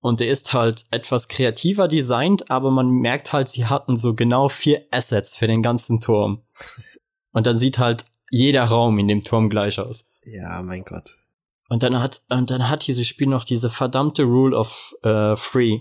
Und 0.00 0.20
der 0.20 0.28
ist 0.28 0.52
halt 0.52 0.86
etwas 0.90 1.28
kreativer 1.28 1.88
designt, 1.88 2.50
aber 2.50 2.70
man 2.70 2.88
merkt 2.88 3.32
halt, 3.32 3.48
sie 3.48 3.66
hatten 3.66 3.96
so 3.96 4.14
genau 4.14 4.48
vier 4.48 4.84
Assets 4.90 5.36
für 5.36 5.48
den 5.48 5.62
ganzen 5.62 6.00
Turm. 6.00 6.42
Und 7.32 7.46
dann 7.46 7.58
sieht 7.58 7.78
halt 7.78 8.04
jeder 8.30 8.64
Raum 8.64 8.98
in 8.98 9.08
dem 9.08 9.22
Turm 9.24 9.50
gleich 9.50 9.78
aus. 9.80 10.12
Ja, 10.24 10.62
mein 10.62 10.84
Gott. 10.84 11.16
Und 11.68 11.82
dann 11.82 12.00
hat, 12.00 12.22
und 12.30 12.50
dann 12.50 12.68
hat 12.68 12.86
dieses 12.86 13.06
Spiel 13.06 13.26
noch 13.26 13.44
diese 13.44 13.70
verdammte 13.70 14.22
Rule 14.22 14.56
of 14.56 14.94
äh, 15.02 15.36
Free, 15.36 15.80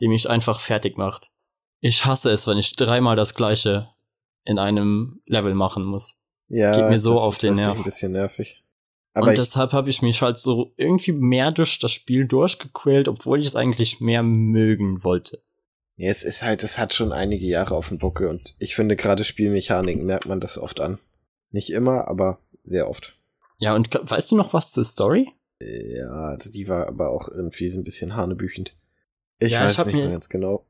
die 0.00 0.08
mich 0.08 0.30
einfach 0.30 0.60
fertig 0.60 0.96
macht. 0.96 1.30
Ich 1.80 2.04
hasse 2.04 2.30
es, 2.30 2.46
wenn 2.46 2.58
ich 2.58 2.76
dreimal 2.76 3.16
das 3.16 3.34
gleiche 3.34 3.90
in 4.44 4.58
einem 4.58 5.20
Level 5.26 5.54
machen 5.54 5.84
muss. 5.84 6.22
Ja, 6.48 6.68
das 6.68 6.76
geht 6.76 6.88
mir 6.88 7.00
so 7.00 7.14
das 7.14 7.22
auf 7.22 7.34
ist 7.34 7.42
den 7.42 7.56
wirklich 7.56 7.66
Nerv. 7.66 7.78
ein 7.78 7.84
bisschen 7.84 8.12
nervig. 8.12 8.62
Aber 9.12 9.26
und 9.28 9.32
ich, 9.32 9.38
deshalb 9.40 9.72
habe 9.72 9.90
ich 9.90 10.02
mich 10.02 10.22
halt 10.22 10.38
so 10.38 10.72
irgendwie 10.76 11.12
mehr 11.12 11.50
durch 11.52 11.78
das 11.78 11.92
Spiel 11.92 12.26
durchgequält, 12.26 13.08
obwohl 13.08 13.40
ich 13.40 13.46
es 13.46 13.56
eigentlich 13.56 14.00
mehr 14.00 14.22
mögen 14.22 15.02
wollte. 15.02 15.42
ja, 15.96 16.08
es 16.10 16.22
ist 16.22 16.42
halt, 16.42 16.62
es 16.62 16.78
hat 16.78 16.94
schon 16.94 17.12
einige 17.12 17.46
Jahre 17.46 17.74
auf 17.74 17.88
dem 17.88 17.98
Buckel 17.98 18.28
und 18.28 18.54
ich 18.58 18.74
finde 18.74 18.96
gerade 18.96 19.24
Spielmechaniken 19.24 20.06
merkt 20.06 20.26
man 20.26 20.40
das 20.40 20.58
oft 20.58 20.80
an. 20.80 20.98
Nicht 21.50 21.70
immer, 21.70 22.06
aber 22.08 22.38
sehr 22.62 22.88
oft. 22.88 23.16
Ja, 23.58 23.74
und 23.74 23.92
weißt 23.92 24.30
du 24.30 24.36
noch 24.36 24.54
was 24.54 24.70
zur 24.72 24.84
Story? 24.84 25.28
Ja, 25.60 26.36
die 26.36 26.68
war 26.68 26.86
aber 26.88 27.10
auch 27.10 27.28
irgendwie 27.28 27.68
so 27.68 27.78
ein 27.78 27.84
bisschen 27.84 28.14
hanebüchend. 28.16 28.74
Ich 29.40 29.52
Ja, 29.52 29.58
ich 29.60 29.64
weiß 29.66 29.78
hab 29.78 29.86
nicht 29.86 29.96
mir- 29.96 30.02
mehr 30.04 30.12
ganz 30.12 30.28
genau. 30.28 30.64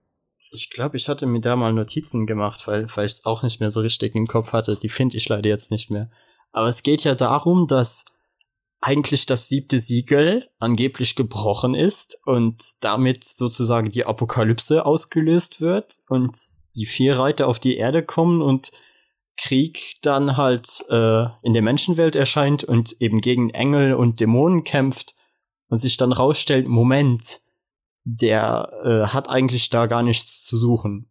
Ich 0.53 0.71
glaube, 0.71 0.97
ich 0.97 1.09
hatte 1.09 1.27
mir 1.27 1.41
da 1.41 1.55
mal 1.55 1.73
Notizen 1.73 2.27
gemacht, 2.27 2.67
weil, 2.67 2.89
weil 2.97 3.07
ich 3.07 3.13
es 3.13 3.25
auch 3.27 3.45
nicht 3.45 3.61
mehr 3.61 3.71
so 3.71 3.81
richtig 3.81 4.17
im 4.17 4.27
Kopf 4.27 4.53
hatte. 4.53 4.75
Die 4.77 4.89
finde 4.89 5.17
ich 5.17 5.29
leider 5.29 5.49
jetzt 5.49 5.71
nicht 5.71 5.91
mehr. 5.91 6.11
Aber 6.51 6.67
es 6.67 6.83
geht 6.83 7.05
ja 7.05 7.15
darum, 7.15 7.69
dass 7.69 8.05
eigentlich 8.81 9.27
das 9.27 9.49
siebte 9.49 9.79
Siegel 9.79 10.49
angeblich 10.59 11.15
gebrochen 11.15 11.75
ist 11.75 12.19
und 12.25 12.83
damit 12.83 13.25
sozusagen 13.25 13.91
die 13.91 14.07
Apokalypse 14.07 14.87
ausgelöst 14.87 15.61
wird 15.61 15.99
und 16.09 16.37
die 16.77 16.87
vier 16.87 17.19
Reiter 17.19 17.47
auf 17.47 17.59
die 17.59 17.77
Erde 17.77 18.03
kommen 18.03 18.41
und 18.41 18.71
Krieg 19.37 19.97
dann 20.03 20.37
halt 20.37 20.85
äh, 20.91 21.25
in 21.43 21.53
der 21.53 21.63
Menschenwelt 21.63 22.15
erscheint 22.15 22.65
und 22.65 23.01
eben 23.01 23.21
gegen 23.21 23.51
Engel 23.51 23.95
und 23.95 24.21
Dämonen 24.21 24.65
kämpft 24.65 25.15
und 25.69 25.79
sich 25.79 25.97
dann 25.97 26.13
rausstellt, 26.13 26.67
Moment, 26.67 27.41
der 28.05 28.73
äh, 28.85 29.07
hat 29.09 29.29
eigentlich 29.29 29.71
da 29.71 29.87
gar 29.87 30.03
nichts 30.03 30.45
zu 30.45 30.57
suchen. 30.57 31.11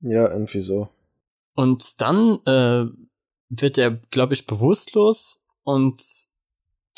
Ja, 0.00 0.30
irgendwie 0.30 0.60
so. 0.60 0.88
Und 1.54 2.00
dann 2.00 2.38
äh, 2.46 2.86
wird 3.48 3.78
er, 3.78 3.90
glaube 3.90 4.34
ich, 4.34 4.46
bewusstlos 4.46 5.46
und 5.64 6.02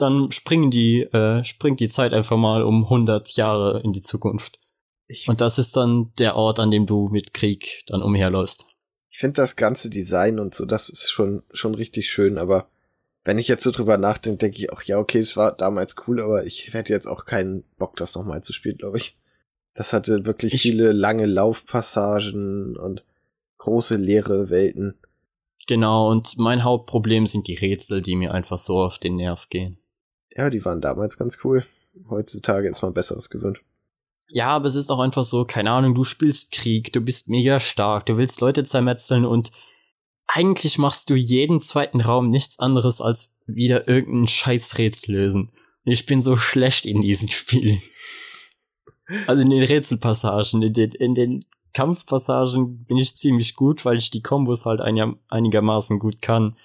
dann 0.01 0.31
springen 0.33 0.71
die, 0.71 1.03
äh, 1.03 1.45
springt 1.45 1.81
die 1.81 1.89
Zeit 1.89 2.13
einfach 2.13 2.37
mal 2.37 2.63
um 2.63 2.85
100 2.89 3.33
Jahre 3.37 3.81
in 3.83 3.93
die 3.93 4.03
Zukunft. 4.03 4.59
Ich, 5.07 5.29
Und 5.29 5.41
das 5.41 5.59
ist 5.59 5.77
dann 5.77 6.13
der 6.19 6.37
Ort, 6.37 6.59
an 6.61 6.71
dem 6.71 6.87
du 6.87 7.09
mit 7.11 7.35
Krieg 7.35 7.83
dann 7.89 8.03
umherläufst. 8.03 8.67
ich 9.11 9.19
finde 9.19 9.35
das 9.43 9.57
ganze 9.57 9.91
Design 9.91 10.39
und 10.39 10.55
so, 10.55 10.65
das 10.65 10.89
ist 10.89 11.11
schon, 11.11 11.43
schon 11.53 11.75
richtig 11.75 12.11
schön, 12.11 12.39
aber 12.39 12.69
wenn 13.25 13.39
ich 13.39 13.49
jetzt 13.49 13.65
so 13.65 13.71
drüber 13.73 13.99
nachdenke, 13.99 14.39
denke 14.39 14.59
ich 14.59 14.73
auch, 14.73 14.83
ja, 14.83 14.99
okay, 14.99 15.19
es 15.19 15.37
war 15.37 15.53
damals 15.53 15.97
cool, 16.07 16.21
aber 16.21 16.47
ich 16.47 16.73
hätte 16.73 16.93
jetzt 16.93 17.07
auch 17.07 17.25
keinen 17.27 17.65
Bock, 17.77 17.97
das 17.97 18.15
nochmal 18.15 18.43
zu 18.43 18.53
spielen, 18.53 18.79
glaube 18.79 18.99
ich. 18.99 19.17
Das 19.75 19.93
hatte 19.93 20.25
wirklich 20.27 20.55
Ich- 20.55 20.63
viele 20.63 20.93
lange 20.93 21.27
Laufpassagen 21.27 22.77
und 22.77 23.05
große 23.59 23.97
leere 23.97 24.49
Welten. 24.51 24.95
Genau, 25.67 26.09
und 26.11 26.39
mein 26.39 26.65
Hauptproblem 26.65 27.27
sind 27.27 27.47
die 27.47 27.57
Rätsel, 27.57 28.01
die 28.03 28.17
mir 28.17 28.33
einfach 28.33 28.59
so 28.59 28.79
auf 28.79 28.99
den 28.99 29.17
Nerv 29.17 29.49
gehen. 29.51 29.79
Ja, 30.37 30.51
die 30.51 30.65
waren 30.65 30.81
damals 30.81 31.17
ganz 31.17 31.39
cool. 31.45 31.65
Heutzutage 32.09 32.69
ist 32.69 32.83
man 32.83 32.95
Besseres 32.95 33.31
gewöhnt. 33.31 33.61
Ja, 34.29 34.49
aber 34.51 34.67
es 34.67 34.77
ist 34.77 34.91
auch 34.91 35.01
einfach 35.01 35.25
so, 35.25 35.45
keine 35.45 35.73
Ahnung, 35.73 35.95
du 35.95 36.05
spielst 36.05 36.53
Krieg, 36.53 36.93
du 36.93 37.01
bist 37.01 37.29
mega 37.29 37.59
stark, 37.59 38.07
du 38.07 38.17
willst 38.17 38.41
Leute 38.41 38.63
zermetzeln 38.65 39.25
und 39.25 39.51
eigentlich 40.29 40.79
machst 40.79 41.11
du 41.11 41.15
jeden 41.17 41.61
zweiten 41.61 42.01
Raum 42.01 42.31
nichts 42.31 42.61
anderes 42.61 43.01
als 43.01 43.41
wieder 43.47 43.89
irgendeinen 43.89 44.29
Scheißrätsel 44.29 45.17
lösen. 45.17 45.51
Und 45.85 45.93
ich 45.93 46.07
bin 46.07 46.23
so 46.23 46.37
schlecht 46.37 46.87
in 46.87 47.01
diesen 47.01 47.29
Spielen. 47.33 47.83
Also 49.27 49.43
in 49.43 49.51
den 49.51 49.65
Rätselpassagen, 49.65 50.63
in 50.63 50.73
den, 50.73 50.93
in 50.93 51.15
den 51.17 51.45
Kampfpassagen 51.75 52.85
bin 52.85 52.97
ich 52.99 53.17
ziemlich 53.17 53.57
gut, 53.57 53.85
weil 53.85 53.99
ich 53.99 54.11
die 54.11 54.23
Kombos 54.23 54.67
halt 54.67 54.81
einig- 54.81 55.17
einigermaßen 55.29 55.99
gut 55.99 56.23
kann 56.23 56.57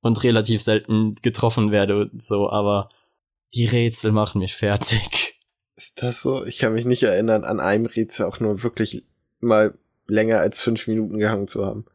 und 0.00 0.22
relativ 0.24 0.62
selten 0.62 1.16
getroffen 1.16 1.70
werde 1.70 2.00
und 2.00 2.22
so, 2.22 2.48
aber 2.48 2.88
die 3.54 3.66
Rätsel 3.66 4.12
machen 4.12 4.40
mich 4.40 4.54
fertig. 4.54 5.40
Ist 5.76 6.02
das 6.02 6.22
so? 6.22 6.44
Ich 6.44 6.58
kann 6.58 6.74
mich 6.74 6.84
nicht 6.84 7.02
erinnern, 7.02 7.44
an 7.44 7.60
einem 7.60 7.86
Rätsel 7.86 8.26
auch 8.26 8.40
nur 8.40 8.62
wirklich 8.62 9.04
mal 9.40 9.74
länger 10.06 10.38
als 10.38 10.60
fünf 10.60 10.86
Minuten 10.86 11.18
gehangen 11.18 11.48
zu 11.48 11.64
haben. 11.64 11.86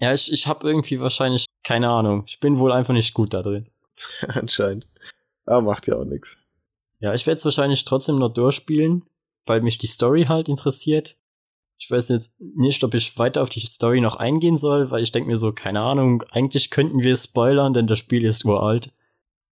Ja, 0.00 0.12
ich, 0.12 0.32
ich 0.32 0.46
habe 0.46 0.66
irgendwie 0.66 1.00
wahrscheinlich 1.00 1.46
keine 1.62 1.88
Ahnung. 1.88 2.24
Ich 2.26 2.40
bin 2.40 2.58
wohl 2.58 2.72
einfach 2.72 2.92
nicht 2.92 3.14
gut 3.14 3.32
da 3.32 3.42
drin. 3.42 3.66
Anscheinend. 4.28 4.86
Aber 5.46 5.62
macht 5.62 5.86
ja 5.86 5.96
auch 5.96 6.04
nix. 6.04 6.38
Ja, 7.00 7.14
ich 7.14 7.26
werde 7.26 7.38
es 7.38 7.44
wahrscheinlich 7.44 7.84
trotzdem 7.84 8.18
noch 8.18 8.32
durchspielen, 8.32 9.04
weil 9.44 9.60
mich 9.60 9.78
die 9.78 9.86
Story 9.86 10.24
halt 10.24 10.48
interessiert. 10.48 11.16
Ich 11.78 11.90
weiß 11.90 12.08
jetzt 12.08 12.40
nicht, 12.40 12.82
ob 12.84 12.94
ich 12.94 13.18
weiter 13.18 13.42
auf 13.42 13.50
die 13.50 13.60
Story 13.60 14.00
noch 14.00 14.16
eingehen 14.16 14.56
soll, 14.56 14.90
weil 14.90 15.02
ich 15.02 15.12
denke 15.12 15.28
mir 15.28 15.36
so, 15.36 15.52
keine 15.52 15.80
Ahnung, 15.80 16.22
eigentlich 16.30 16.70
könnten 16.70 17.02
wir 17.02 17.16
spoilern, 17.16 17.74
denn 17.74 17.86
das 17.86 17.98
Spiel 17.98 18.24
ist 18.24 18.44
uralt. 18.44 18.92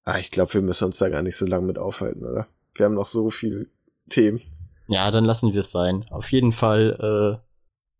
Ah, 0.05 0.19
ich 0.19 0.31
glaube, 0.31 0.55
wir 0.55 0.63
müssen 0.63 0.87
uns 0.87 0.99
da 0.99 1.09
gar 1.09 1.23
nicht 1.23 1.37
so 1.37 1.47
lange 1.47 1.67
mit 1.67 1.79
aufhalten, 1.79 2.25
oder? 2.25 2.49
Wir 2.75 2.87
haben 2.87 2.95
noch 2.95 3.07
so 3.07 3.31
viele 3.31 3.67
Themen. 4.09 4.41
Ja, 4.89 5.11
dann 5.11 5.25
lassen 5.25 5.53
wir 5.53 5.61
es 5.61 5.71
sein. 5.71 6.05
Auf 6.11 6.33
jeden 6.33 6.53
Fall, 6.53 7.41
äh, 7.41 7.47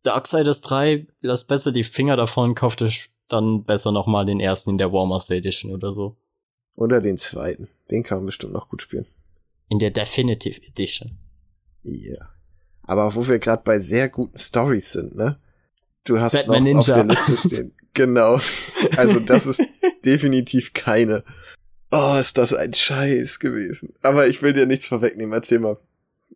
Darksiders 0.03 0.63
3, 0.63 1.07
lasst 1.21 1.49
besser 1.49 1.71
die 1.73 1.85
Finger 1.85 2.17
davon, 2.17 2.55
kauft 2.55 2.83
euch 2.83 3.11
dann 3.29 3.65
besser 3.65 3.93
nochmal 3.93 4.27
den 4.27 4.41
ersten 4.41 4.71
in 4.71 4.79
der 4.79 4.93
Warmaster 4.93 5.35
Edition 5.35 5.73
oder 5.73 5.93
so. 5.93 6.17
Oder 6.75 7.01
den 7.01 7.19
zweiten. 7.19 7.69
Den 7.91 8.03
kann 8.03 8.19
man 8.19 8.27
bestimmt 8.27 8.53
noch 8.53 8.69
gut 8.69 8.83
spielen. 8.83 9.07
In 9.69 9.79
der 9.79 9.91
Definitive 9.91 10.61
Edition. 10.67 11.19
Ja. 11.83 12.29
Aber 12.83 13.15
wo 13.15 13.27
wir 13.27 13.39
gerade 13.39 13.63
bei 13.65 13.79
sehr 13.79 14.09
guten 14.09 14.37
Stories 14.37 14.93
sind, 14.93 15.17
ne? 15.17 15.39
Du 16.05 16.21
hast 16.21 16.33
Batman 16.33 16.65
noch 16.65 16.81
auf 16.81 16.89
Ninja. 16.89 17.03
der 17.05 17.05
Liste 17.05 17.37
stehen. 17.37 17.75
genau. 17.95 18.39
Also 18.97 19.21
das 19.21 19.47
ist 19.47 19.63
definitiv 20.05 20.73
keine. 20.73 21.23
Oh, 21.93 22.17
ist 22.19 22.39
das 22.39 22.55
ein 22.55 22.73
Scheiß 22.73 23.39
gewesen. 23.39 23.95
Aber 24.03 24.27
ich 24.27 24.43
will 24.43 24.55
dir 24.55 24.67
nichts 24.67 24.87
vorwegnehmen. 24.87 25.33
Erzähl 25.35 25.59
mal. 25.59 25.77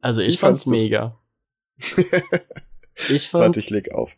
Also 0.02 0.20
Wie 0.20 0.26
ich 0.26 0.38
fand's 0.38 0.64
fandst 0.64 0.66
du's? 0.66 0.72
mega. 0.72 1.16
Ich 3.10 3.28
fand, 3.28 3.44
Warte, 3.44 3.58
ich 3.58 3.68
leg 3.68 3.92
auf. 3.92 4.16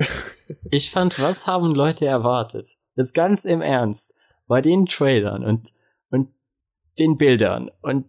ich 0.70 0.90
fand, 0.90 1.20
was 1.20 1.46
haben 1.46 1.76
Leute 1.76 2.06
erwartet? 2.06 2.66
Jetzt 2.96 3.14
ganz 3.14 3.44
im 3.44 3.62
Ernst. 3.62 4.14
Bei 4.48 4.60
den 4.60 4.86
Trailern 4.86 5.44
und, 5.44 5.70
und 6.10 6.30
den 6.98 7.18
Bildern 7.18 7.70
und 7.82 8.06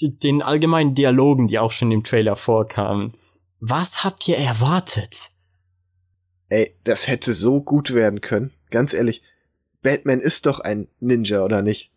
den 0.00 0.42
allgemeinen 0.42 0.94
Dialogen, 0.94 1.48
die 1.48 1.58
auch 1.58 1.72
schon 1.72 1.90
im 1.90 2.04
Trailer 2.04 2.36
vorkamen. 2.36 3.14
Was 3.60 4.04
habt 4.04 4.28
ihr 4.28 4.36
erwartet? 4.36 5.30
Ey, 6.48 6.74
das 6.84 7.08
hätte 7.08 7.32
so 7.32 7.62
gut 7.62 7.94
werden 7.94 8.20
können. 8.20 8.52
Ganz 8.70 8.92
ehrlich. 8.92 9.22
Batman 9.84 10.18
ist 10.18 10.46
doch 10.46 10.58
ein 10.58 10.88
Ninja, 10.98 11.44
oder 11.44 11.62
nicht? 11.62 11.92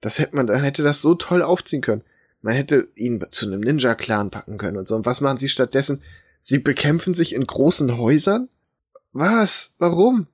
Das 0.00 0.20
hätte 0.20 0.36
man, 0.36 0.46
dann 0.46 0.62
hätte 0.62 0.84
das 0.84 1.00
so 1.02 1.14
toll 1.16 1.42
aufziehen 1.42 1.80
können. 1.82 2.02
Man 2.42 2.54
hätte 2.54 2.88
ihn 2.94 3.24
zu 3.32 3.46
einem 3.46 3.60
Ninja-Clan 3.60 4.30
packen 4.30 4.56
können 4.58 4.76
und 4.76 4.86
so. 4.86 4.94
Und 4.94 5.04
was 5.06 5.20
machen 5.20 5.38
sie 5.38 5.48
stattdessen? 5.48 6.00
Sie 6.38 6.58
bekämpfen 6.58 7.12
sich 7.14 7.34
in 7.34 7.44
großen 7.44 7.98
Häusern? 7.98 8.48
Was? 9.12 9.72
Warum? 9.78 10.28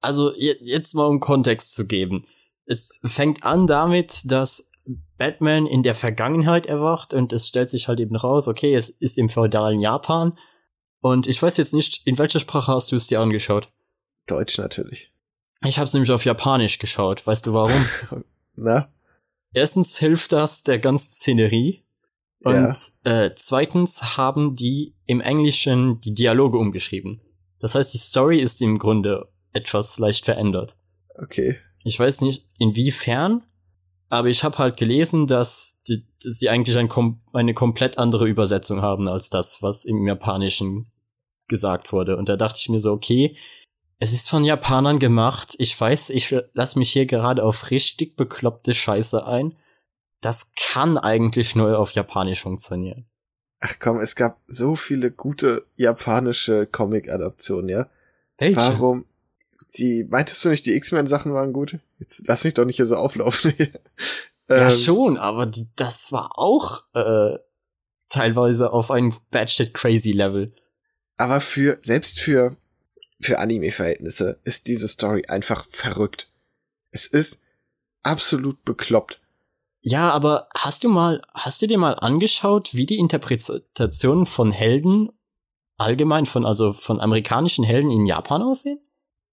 Also 0.00 0.34
je- 0.34 0.56
jetzt 0.60 0.94
mal 0.94 1.06
um 1.06 1.20
Kontext 1.20 1.74
zu 1.74 1.86
geben. 1.86 2.26
Es 2.66 3.00
fängt 3.04 3.44
an 3.44 3.66
damit, 3.66 4.22
dass 4.30 4.72
Batman 5.16 5.66
in 5.66 5.82
der 5.82 5.94
Vergangenheit 5.94 6.66
erwacht 6.66 7.14
und 7.14 7.32
es 7.32 7.46
stellt 7.48 7.70
sich 7.70 7.88
halt 7.88 8.00
eben 8.00 8.16
raus, 8.16 8.48
okay, 8.48 8.74
es 8.74 8.90
ist 8.90 9.16
im 9.18 9.28
feudalen 9.28 9.80
Japan. 9.80 10.36
Und 11.00 11.26
ich 11.26 11.40
weiß 11.42 11.56
jetzt 11.58 11.74
nicht, 11.74 12.06
in 12.06 12.18
welcher 12.18 12.40
Sprache 12.40 12.72
hast 12.72 12.90
du 12.92 12.96
es 12.96 13.06
dir 13.06 13.20
angeschaut? 13.20 13.68
Deutsch 14.26 14.58
natürlich. 14.58 15.10
Ich 15.64 15.78
habe 15.78 15.86
es 15.86 15.92
nämlich 15.94 16.10
auf 16.10 16.24
Japanisch 16.24 16.78
geschaut. 16.78 17.26
Weißt 17.26 17.46
du 17.46 17.52
warum? 17.54 17.84
Na? 18.56 18.88
Erstens 19.52 19.98
hilft 19.98 20.32
das 20.32 20.62
der 20.62 20.78
ganzen 20.78 21.12
Szenerie. 21.12 21.82
Und 22.44 22.54
Ja. 22.54 23.24
äh, 23.24 23.34
zweitens 23.34 24.16
haben 24.16 24.54
die 24.54 24.94
im 25.06 25.20
Englischen 25.20 26.00
die 26.00 26.14
Dialoge 26.14 26.58
umgeschrieben. 26.58 27.20
Das 27.58 27.74
heißt, 27.74 27.92
die 27.92 27.98
Story 27.98 28.38
ist 28.38 28.62
im 28.62 28.78
Grunde 28.78 29.28
etwas 29.52 29.98
leicht 29.98 30.24
verändert. 30.24 30.76
Okay. 31.16 31.56
Ich 31.82 31.98
weiß 31.98 32.20
nicht 32.20 32.46
inwiefern, 32.58 33.42
aber 34.08 34.28
ich 34.28 34.44
habe 34.44 34.58
halt 34.58 34.76
gelesen, 34.76 35.26
dass, 35.26 35.82
die, 35.88 36.06
dass 36.22 36.38
sie 36.38 36.48
eigentlich 36.48 36.76
ein, 36.78 36.88
eine 37.32 37.54
komplett 37.54 37.98
andere 37.98 38.28
Übersetzung 38.28 38.82
haben 38.82 39.08
als 39.08 39.30
das, 39.30 39.60
was 39.62 39.84
im 39.84 40.06
Japanischen 40.06 40.86
gesagt 41.48 41.92
wurde. 41.92 42.16
Und 42.16 42.28
da 42.28 42.36
dachte 42.36 42.58
ich 42.60 42.68
mir 42.68 42.80
so, 42.80 42.92
okay, 42.92 43.36
es 43.98 44.12
ist 44.12 44.30
von 44.30 44.44
Japanern 44.44 44.98
gemacht. 44.98 45.54
Ich 45.58 45.78
weiß, 45.78 46.10
ich 46.10 46.34
lass 46.52 46.76
mich 46.76 46.92
hier 46.92 47.06
gerade 47.06 47.42
auf 47.42 47.70
richtig 47.70 48.16
bekloppte 48.16 48.74
Scheiße 48.74 49.26
ein. 49.26 49.56
Das 50.20 50.52
kann 50.56 50.98
eigentlich 50.98 51.54
nur 51.54 51.78
auf 51.78 51.92
Japanisch 51.92 52.42
funktionieren. 52.42 53.06
Ach 53.60 53.74
komm, 53.80 53.98
es 53.98 54.14
gab 54.14 54.38
so 54.46 54.76
viele 54.76 55.10
gute 55.10 55.64
japanische 55.76 56.66
Comic-Adaptionen, 56.66 57.68
ja? 57.68 57.88
Welche? 58.38 58.60
Warum? 58.60 59.04
Die, 59.76 60.06
meintest 60.08 60.44
du 60.44 60.48
nicht, 60.48 60.64
die 60.64 60.74
X-Men-Sachen 60.74 61.34
waren 61.34 61.52
gut? 61.52 61.78
Jetzt 61.98 62.26
lass 62.26 62.44
mich 62.44 62.54
doch 62.54 62.64
nicht 62.64 62.76
hier 62.76 62.86
so 62.86 62.96
auflaufen. 62.96 63.52
Ja, 64.50 64.68
Ähm, 64.68 64.70
schon, 64.70 65.18
aber 65.18 65.44
die, 65.44 65.68
das 65.76 66.10
war 66.10 66.38
auch 66.38 66.84
äh, 66.94 67.36
teilweise 68.08 68.72
auf 68.72 68.90
ein 68.90 69.14
batshit 69.30 69.74
crazy 69.74 70.12
Level. 70.12 70.54
Aber 71.18 71.42
für, 71.42 71.78
selbst 71.82 72.18
für, 72.18 72.56
für 73.20 73.38
Anime-Verhältnisse 73.38 74.40
ist 74.44 74.68
diese 74.68 74.88
Story 74.88 75.24
einfach 75.26 75.66
verrückt. 75.70 76.30
Es 76.90 77.06
ist 77.06 77.40
absolut 78.02 78.64
bekloppt. 78.64 79.20
Ja, 79.80 80.10
aber 80.10 80.48
hast 80.54 80.84
du 80.84 80.88
mal, 80.88 81.22
hast 81.34 81.62
du 81.62 81.66
dir 81.66 81.78
mal 81.78 81.94
angeschaut, 81.94 82.74
wie 82.74 82.86
die 82.86 82.98
Interpretationen 82.98 84.26
von 84.26 84.50
Helden 84.52 85.10
allgemein 85.76 86.26
von, 86.26 86.44
also 86.44 86.72
von 86.72 87.00
amerikanischen 87.00 87.64
Helden 87.64 87.90
in 87.90 88.06
Japan 88.06 88.42
aussehen? 88.42 88.80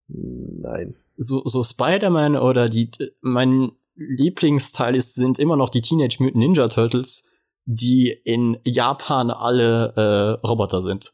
Nein. 0.07 0.95
So, 1.17 1.43
so 1.45 1.63
Spider-Man 1.63 2.35
oder 2.35 2.69
die, 2.69 2.91
mein 3.21 3.71
Lieblingsteil 3.95 4.95
ist, 4.95 5.15
sind 5.15 5.39
immer 5.39 5.55
noch 5.55 5.69
die 5.69 5.81
Teenage 5.81 6.17
Mutant 6.19 6.37
Ninja 6.37 6.67
Turtles, 6.67 7.31
die 7.65 8.09
in 8.09 8.59
Japan 8.63 9.31
alle 9.31 9.93
äh, 9.95 10.47
Roboter 10.47 10.81
sind. 10.81 11.13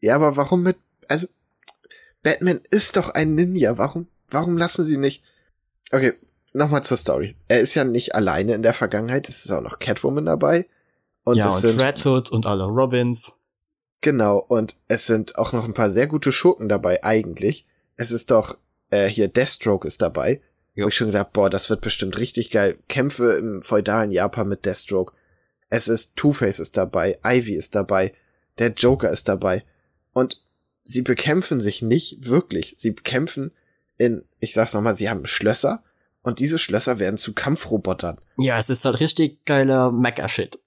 Ja, 0.00 0.16
aber 0.16 0.36
warum 0.36 0.62
mit, 0.62 0.76
also, 1.08 1.26
Batman 2.22 2.60
ist 2.70 2.96
doch 2.96 3.10
ein 3.10 3.34
Ninja. 3.34 3.78
Warum, 3.78 4.08
warum 4.30 4.56
lassen 4.56 4.84
sie 4.84 4.96
nicht? 4.96 5.22
Okay, 5.90 6.14
nochmal 6.52 6.84
zur 6.84 6.96
Story. 6.96 7.36
Er 7.48 7.60
ist 7.60 7.74
ja 7.74 7.84
nicht 7.84 8.14
alleine 8.14 8.54
in 8.54 8.62
der 8.62 8.74
Vergangenheit. 8.74 9.28
Es 9.28 9.44
ist 9.44 9.50
auch 9.50 9.62
noch 9.62 9.78
Catwoman 9.78 10.26
dabei. 10.26 10.66
Und 11.24 11.36
ja, 11.36 11.48
es 11.48 11.54
und 11.54 11.60
sind, 11.60 11.80
Red 11.80 12.04
Hood 12.04 12.30
und 12.30 12.46
alle 12.46 12.64
Robins. 12.64 13.34
genau, 14.00 14.38
und 14.38 14.76
es 14.88 15.06
sind 15.06 15.36
auch 15.36 15.52
noch 15.52 15.64
ein 15.64 15.74
paar 15.74 15.90
sehr 15.90 16.06
gute 16.06 16.32
Schurken 16.32 16.68
dabei, 16.68 17.04
eigentlich. 17.04 17.66
Es 17.96 18.10
ist 18.10 18.30
doch, 18.30 18.56
äh, 18.90 19.08
hier 19.08 19.28
Deathstroke 19.28 19.86
ist 19.86 20.00
dabei. 20.00 20.40
Jo. 20.74 20.84
Wo 20.84 20.88
ich 20.88 20.94
schon 20.94 21.08
gedacht, 21.08 21.32
boah, 21.32 21.50
das 21.50 21.70
wird 21.70 21.80
bestimmt 21.80 22.18
richtig 22.18 22.50
geil. 22.50 22.78
Kämpfe 22.88 23.32
im 23.32 23.62
feudalen 23.62 24.10
Japan 24.10 24.48
mit 24.48 24.64
Deathstroke. 24.64 25.12
Es 25.70 25.88
ist 25.88 26.16
Two-Face 26.16 26.60
ist 26.60 26.76
dabei, 26.76 27.18
Ivy 27.24 27.54
ist 27.54 27.74
dabei, 27.74 28.12
der 28.58 28.72
Joker 28.72 29.10
ist 29.10 29.28
dabei. 29.28 29.64
Und 30.12 30.40
sie 30.88 31.02
bekämpfen 31.02 31.60
sich 31.60 31.82
nicht 31.82 32.26
wirklich. 32.26 32.74
Sie 32.78 32.90
bekämpfen 32.90 33.52
in, 33.98 34.24
ich 34.40 34.54
sag's 34.54 34.74
nochmal, 34.74 34.96
sie 34.96 35.08
haben 35.08 35.26
Schlösser 35.26 35.84
und 36.22 36.40
diese 36.40 36.58
Schlösser 36.58 36.98
werden 36.98 37.18
zu 37.18 37.34
Kampfrobotern. 37.34 38.18
Ja, 38.38 38.58
es 38.58 38.70
ist 38.70 38.84
halt 38.84 38.98
richtig 38.98 39.44
geiler 39.44 39.92
Mecha-Shit. 39.92 40.58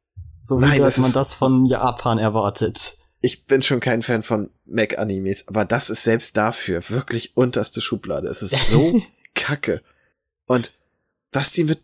So 0.42 0.62
wie 0.62 0.66
Nein, 0.66 0.80
das 0.80 0.96
das 0.96 1.04
man 1.04 1.14
das 1.14 1.34
von 1.34 1.66
Japan 1.66 2.18
erwartet. 2.20 2.98
Ich 3.22 3.46
bin 3.46 3.62
schon 3.62 3.80
kein 3.80 4.04
Fan 4.04 4.24
von 4.24 4.50
Mech-Animes, 4.66 5.48
aber 5.48 5.66
das 5.66 5.90
ist 5.90 6.04
selbst 6.04 6.38
dafür 6.38 6.90
wirklich 6.90 7.36
unterste 7.36 7.82
Schublade. 7.82 8.28
Es 8.28 8.42
ist 8.42 8.70
so 8.72 9.02
kacke. 9.36 9.82
Und 10.46 10.74
was 11.32 11.52
die 11.52 11.64
mit, 11.64 11.82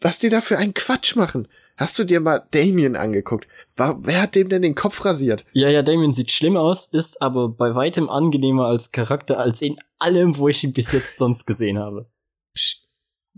was 0.00 0.18
die 0.18 0.30
da 0.30 0.40
für 0.40 0.58
einen 0.58 0.74
Quatsch 0.74 1.16
machen. 1.16 1.48
Hast 1.76 1.98
du 1.98 2.04
dir 2.04 2.20
mal 2.20 2.46
Damien 2.50 2.94
angeguckt? 2.94 3.48
Wer 4.02 4.22
hat 4.22 4.34
dem 4.34 4.48
denn 4.48 4.62
den 4.62 4.74
Kopf 4.74 5.04
rasiert? 5.04 5.44
Ja, 5.52 5.68
ja, 5.68 5.82
Damien 5.82 6.12
sieht 6.12 6.30
schlimm 6.30 6.56
aus, 6.56 6.86
ist 6.86 7.22
aber 7.22 7.48
bei 7.48 7.74
weitem 7.74 8.08
angenehmer 8.10 8.66
als 8.66 8.92
Charakter 8.92 9.38
als 9.38 9.62
in 9.62 9.76
allem, 9.98 10.36
wo 10.38 10.48
ich 10.48 10.62
ihn 10.64 10.72
bis 10.72 10.92
jetzt 10.92 11.16
sonst 11.18 11.46
gesehen 11.46 11.78
habe. 11.78 12.06
Psst, 12.54 12.88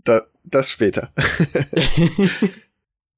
da, 0.03 0.23
das 0.43 0.71
später. 0.71 1.11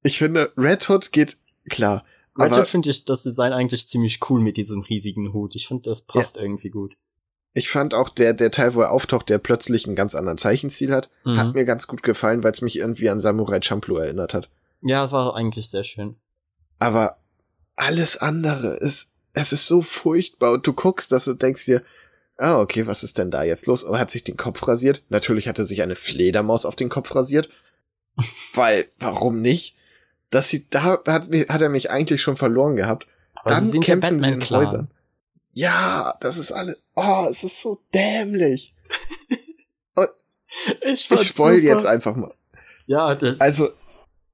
ich 0.02 0.18
finde, 0.18 0.52
Red 0.56 0.88
Hood 0.88 1.12
geht 1.12 1.36
klar. 1.68 2.04
Aber 2.34 2.50
Ratchet 2.50 2.68
finde 2.68 2.90
ich 2.90 3.04
das 3.04 3.22
Design 3.22 3.52
eigentlich 3.52 3.88
ziemlich 3.88 4.20
cool 4.28 4.40
mit 4.40 4.56
diesem 4.56 4.82
riesigen 4.82 5.32
Hut. 5.32 5.54
Ich 5.56 5.68
finde, 5.68 5.88
das 5.88 6.02
passt 6.02 6.36
irgendwie 6.36 6.70
gut. 6.70 6.94
ich 7.54 7.70
fand 7.70 7.94
auch 7.94 8.10
der, 8.10 8.34
der 8.34 8.50
Teil, 8.50 8.74
wo 8.74 8.82
er 8.82 8.90
auftaucht, 8.92 9.30
der 9.30 9.38
plötzlich 9.38 9.86
einen 9.86 9.96
ganz 9.96 10.14
anderen 10.14 10.38
Zeichenstil 10.38 10.92
hat, 10.92 11.10
Mhm. 11.24 11.38
hat 11.38 11.54
mir 11.54 11.64
ganz 11.64 11.86
gut 11.86 12.02
gefallen, 12.02 12.44
weil 12.44 12.52
es 12.52 12.60
mich 12.60 12.78
irgendwie 12.78 13.08
an 13.08 13.20
Samurai 13.20 13.60
Champloo 13.62 13.96
erinnert 13.96 14.34
hat. 14.34 14.50
Ja, 14.82 15.10
war 15.10 15.34
eigentlich 15.34 15.68
sehr 15.68 15.84
schön. 15.84 16.16
Aber 16.78 17.18
alles 17.76 18.16
andere 18.18 18.76
ist, 18.76 19.10
es 19.32 19.52
ist 19.52 19.66
so 19.66 19.82
furchtbar 19.82 20.52
und 20.52 20.66
du 20.66 20.72
guckst 20.72 21.12
das 21.12 21.28
und 21.28 21.42
denkst 21.42 21.64
dir, 21.66 21.82
ah, 22.38 22.60
okay, 22.60 22.86
was 22.86 23.02
ist 23.02 23.18
denn 23.18 23.30
da 23.30 23.42
jetzt 23.42 23.66
los? 23.66 23.82
Er 23.82 23.98
hat 23.98 24.10
sich 24.10 24.24
den 24.24 24.36
Kopf 24.36 24.66
rasiert. 24.66 25.02
Natürlich 25.08 25.48
hat 25.48 25.58
er 25.58 25.66
sich 25.66 25.82
eine 25.82 25.96
Fledermaus 25.96 26.66
auf 26.66 26.76
den 26.76 26.88
Kopf 26.88 27.14
rasiert. 27.14 27.48
Weil, 28.54 28.88
warum 28.98 29.40
nicht? 29.40 29.76
Das 30.30 30.48
sieht, 30.50 30.74
da 30.74 30.82
hat, 30.82 31.06
hat 31.06 31.62
er 31.62 31.68
mich 31.68 31.90
eigentlich 31.90 32.22
schon 32.22 32.36
verloren 32.36 32.76
gehabt. 32.76 33.06
Aber 33.34 33.54
Dann 33.54 33.64
sie 33.64 33.80
kämpfen 33.80 34.20
sie 34.20 34.26
in 34.26 34.38
Batman-Clan. 34.38 34.60
Häusern. 34.60 34.90
Ja, 35.52 36.16
das 36.20 36.38
ist 36.38 36.52
alles, 36.52 36.76
oh, 36.94 37.26
es 37.30 37.44
ist 37.44 37.60
so 37.60 37.78
dämlich. 37.94 38.74
Ich, 40.80 41.10
Ich 41.10 41.26
spoil 41.26 41.56
super. 41.56 41.66
jetzt 41.68 41.86
einfach 41.86 42.16
mal. 42.16 42.32
Ja, 42.86 43.14
das, 43.14 43.38
Also, 43.40 43.68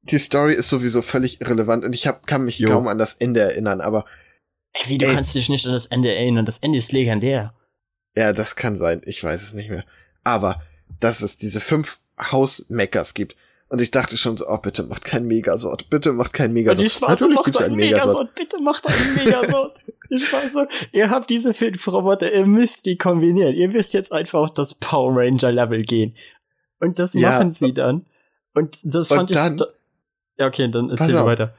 die 0.03 0.19
Story 0.19 0.55
ist 0.55 0.69
sowieso 0.69 1.01
völlig 1.03 1.41
irrelevant 1.41 1.85
und 1.85 1.95
ich 1.95 2.07
hab, 2.07 2.27
kann 2.27 2.45
mich 2.45 2.59
Jo. 2.59 2.69
kaum 2.71 2.89
an 2.89 2.99
das 2.99 3.15
Ende 3.15 3.41
erinnern, 3.41 3.81
aber 3.81 4.05
ey, 4.73 4.89
wie, 4.89 4.99
du 4.99 5.07
ey. 5.07 5.15
kannst 5.15 5.35
dich 5.35 5.49
nicht 5.49 5.67
an 5.67 5.73
das 5.73 5.87
Ende 5.87 6.13
erinnern. 6.15 6.45
Das 6.45 6.59
Ende 6.59 6.79
ist 6.79 6.93
legendär. 6.93 7.55
Ja, 8.17 8.33
das 8.33 8.57
kann 8.57 8.77
sein. 8.77 9.01
Ich 9.05 9.23
weiß 9.23 9.43
es 9.43 9.55
nicht 9.55 9.71
mehr. 9.71 9.85
Aber, 10.25 10.63
dass 11.01 11.23
es 11.23 11.39
diese 11.39 11.61
fünf 11.61 11.99
Hausmeckers 12.19 13.15
gibt. 13.15 13.37
Und 13.69 13.81
ich 13.81 13.91
dachte 13.91 14.19
schon 14.19 14.37
so, 14.37 14.49
oh, 14.49 14.59
bitte 14.59 14.83
macht 14.83 15.05
kein 15.05 15.27
Megasort. 15.27 15.89
Bitte 15.89 16.13
macht 16.13 16.35
kein 16.35 16.53
Megasort. 16.53 17.01
Natürlich 17.01 17.43
gibt's 17.43 17.63
einen 17.63 17.77
Megasort. 17.77 18.35
Bitte 18.35 18.61
macht 18.61 18.87
einen 18.87 19.15
Megasort. 19.25 19.79
ich 20.11 20.31
war 20.31 20.47
so, 20.47 20.67
ihr 20.93 21.09
habt 21.09 21.31
diese 21.31 21.55
fünf 21.55 21.89
Roboter, 21.89 22.31
ihr 22.31 22.45
müsst 22.45 22.85
die 22.85 22.99
kombinieren. 22.99 23.55
Ihr 23.55 23.69
müsst 23.69 23.95
jetzt 23.95 24.13
einfach 24.13 24.41
auf 24.41 24.53
das 24.53 24.75
Power 24.75 25.13
Ranger 25.17 25.53
Level 25.53 25.81
gehen. 25.83 26.15
Und 26.81 26.99
das 26.99 27.15
Ja. 27.15 27.31
machen 27.31 27.51
sie 27.53 27.73
dann. 27.73 28.05
Und 28.53 28.77
das 28.83 29.09
fand 29.09 29.31
ich. 29.31 29.39
Ja, 30.43 30.49
okay, 30.49 30.69
dann 30.71 30.91
erzähl 30.91 31.17
auf. 31.17 31.27
weiter. 31.27 31.55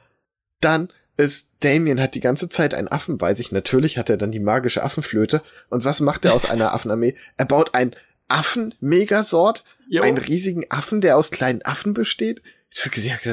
Dann 0.60 0.88
ist 1.16 1.54
Damien 1.60 2.00
hat 2.00 2.14
die 2.14 2.20
ganze 2.20 2.48
Zeit 2.48 2.74
einen 2.74 2.88
Affen 2.88 3.18
bei 3.18 3.34
sich. 3.34 3.52
Natürlich 3.52 3.98
hat 3.98 4.10
er 4.10 4.16
dann 4.16 4.32
die 4.32 4.40
magische 4.40 4.82
Affenflöte. 4.82 5.42
Und 5.70 5.84
was 5.84 6.00
macht 6.00 6.24
er 6.24 6.34
aus 6.34 6.44
einer 6.44 6.72
Affenarmee? 6.74 7.16
Er 7.36 7.46
baut 7.46 7.74
ein 7.74 7.94
Affen-Megasort. 8.28 9.64
Einen 10.00 10.18
riesigen 10.18 10.64
Affen, 10.70 11.00
der 11.00 11.16
aus 11.16 11.30
kleinen 11.30 11.62
Affen 11.62 11.94
besteht. 11.94 12.42
Das 12.70 12.86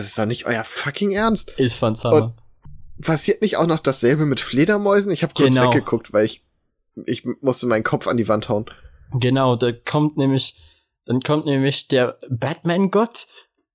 ist 0.06 0.20
doch 0.20 0.26
nicht 0.26 0.46
euer 0.46 0.64
fucking 0.64 1.12
Ernst. 1.12 1.54
ich 1.58 1.74
fand's 1.76 2.04
hammer. 2.04 2.36
Passiert 3.02 3.42
nicht 3.42 3.58
auch 3.58 3.66
noch 3.66 3.80
dasselbe 3.80 4.26
mit 4.26 4.40
Fledermäusen? 4.40 5.12
Ich 5.12 5.24
habe 5.24 5.34
kurz 5.34 5.54
Genau. 5.56 5.68
weggeguckt, 5.68 6.14
weil 6.14 6.26
ich 6.26 6.44
ich 7.06 7.26
musste 7.42 7.66
meinen 7.68 7.84
Kopf 7.86 8.06
an 8.08 8.18
die 8.18 8.28
Wand 8.28 8.50
hauen. 8.50 8.66
Genau, 9.14 9.56
da 9.56 9.72
kommt 9.72 10.18
nämlich, 10.18 10.56
dann 11.06 11.22
kommt 11.22 11.46
nämlich 11.46 11.88
der 11.88 12.20
Batman-Gott 12.30 13.28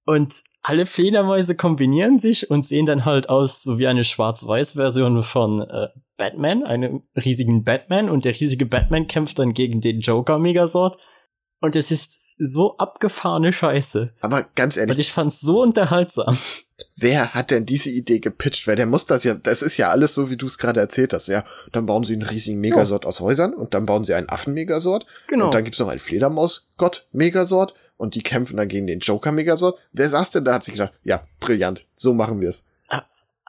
und 0.05 0.35
alle 0.69 0.85
Fledermäuse 0.85 1.55
kombinieren 1.55 2.19
sich 2.19 2.51
und 2.51 2.67
sehen 2.67 2.87
dann 2.87 3.05
halt 3.05 3.29
aus 3.29 3.63
so 3.63 3.79
wie 3.79 3.87
eine 3.87 4.03
Schwarz-Weiß-Version 4.03 5.23
von 5.23 5.61
äh, 5.63 5.89
Batman, 6.17 6.65
einem 6.65 7.05
riesigen 7.15 7.63
Batman 7.63 8.11
und 8.11 8.25
der 8.25 8.33
riesige 8.33 8.67
Batman 8.67 9.07
kämpft 9.07 9.39
dann 9.39 9.53
gegen 9.55 9.81
den 9.81 10.01
Joker-Megasort 10.01 10.99
und 11.61 11.77
es 11.77 11.93
ist 11.93 12.21
so 12.39 12.77
abgefahrene 12.79 13.53
Scheiße. 13.53 14.13
Aber 14.21 14.45
ganz 14.57 14.77
ehrlich, 14.77 14.97
Und 14.97 15.01
ich 15.01 15.13
fand's 15.13 15.41
so 15.41 15.63
unterhaltsam. 15.63 16.37
wer 16.97 17.33
hat 17.33 17.53
denn 17.53 17.65
diese 17.65 17.89
Idee 17.91 18.19
gepitcht? 18.19 18.67
Weil 18.67 18.75
der 18.77 18.87
muss 18.87 19.07
das 19.07 19.23
ja, 19.23 19.35
das 19.35 19.63
ist 19.63 19.77
ja 19.77 19.89
alles 19.91 20.15
so, 20.15 20.31
wie 20.31 20.37
du 20.37 20.47
es 20.47 20.59
gerade 20.59 20.81
erzählt 20.81 21.13
hast. 21.13 21.29
Ja, 21.29 21.45
dann 21.73 21.87
bauen 21.87 22.03
sie 22.03 22.15
einen 22.15 22.23
riesigen 22.23 22.59
Megasort 22.61 23.07
aus 23.07 23.21
Häusern 23.21 23.55
und 23.55 23.73
dann 23.73 23.87
bauen 23.87 24.03
sie 24.05 24.15
einen 24.15 24.29
Affen-Megasort 24.29 25.07
Genau. 25.29 25.47
und 25.47 25.55
dann 25.55 25.63
gibt's 25.65 25.79
noch 25.79 25.89
einen 25.89 26.01
Fledermaus-Gott-Megasort 26.01 27.75
und 27.97 28.15
die 28.15 28.23
kämpfen 28.23 28.57
dann 28.57 28.69
gegen 28.69 28.87
den 28.87 29.01
Joker-Megasort. 29.01 29.79
Wer 29.93 30.09
saß 30.09 30.31
denn 30.31 30.45
da, 30.45 30.55
hat 30.55 30.65
sich 30.65 30.75
gedacht, 30.75 30.93
ja, 31.03 31.23
brillant, 31.41 31.85
so 31.95 32.15
machen 32.15 32.41
wir's. 32.41 32.69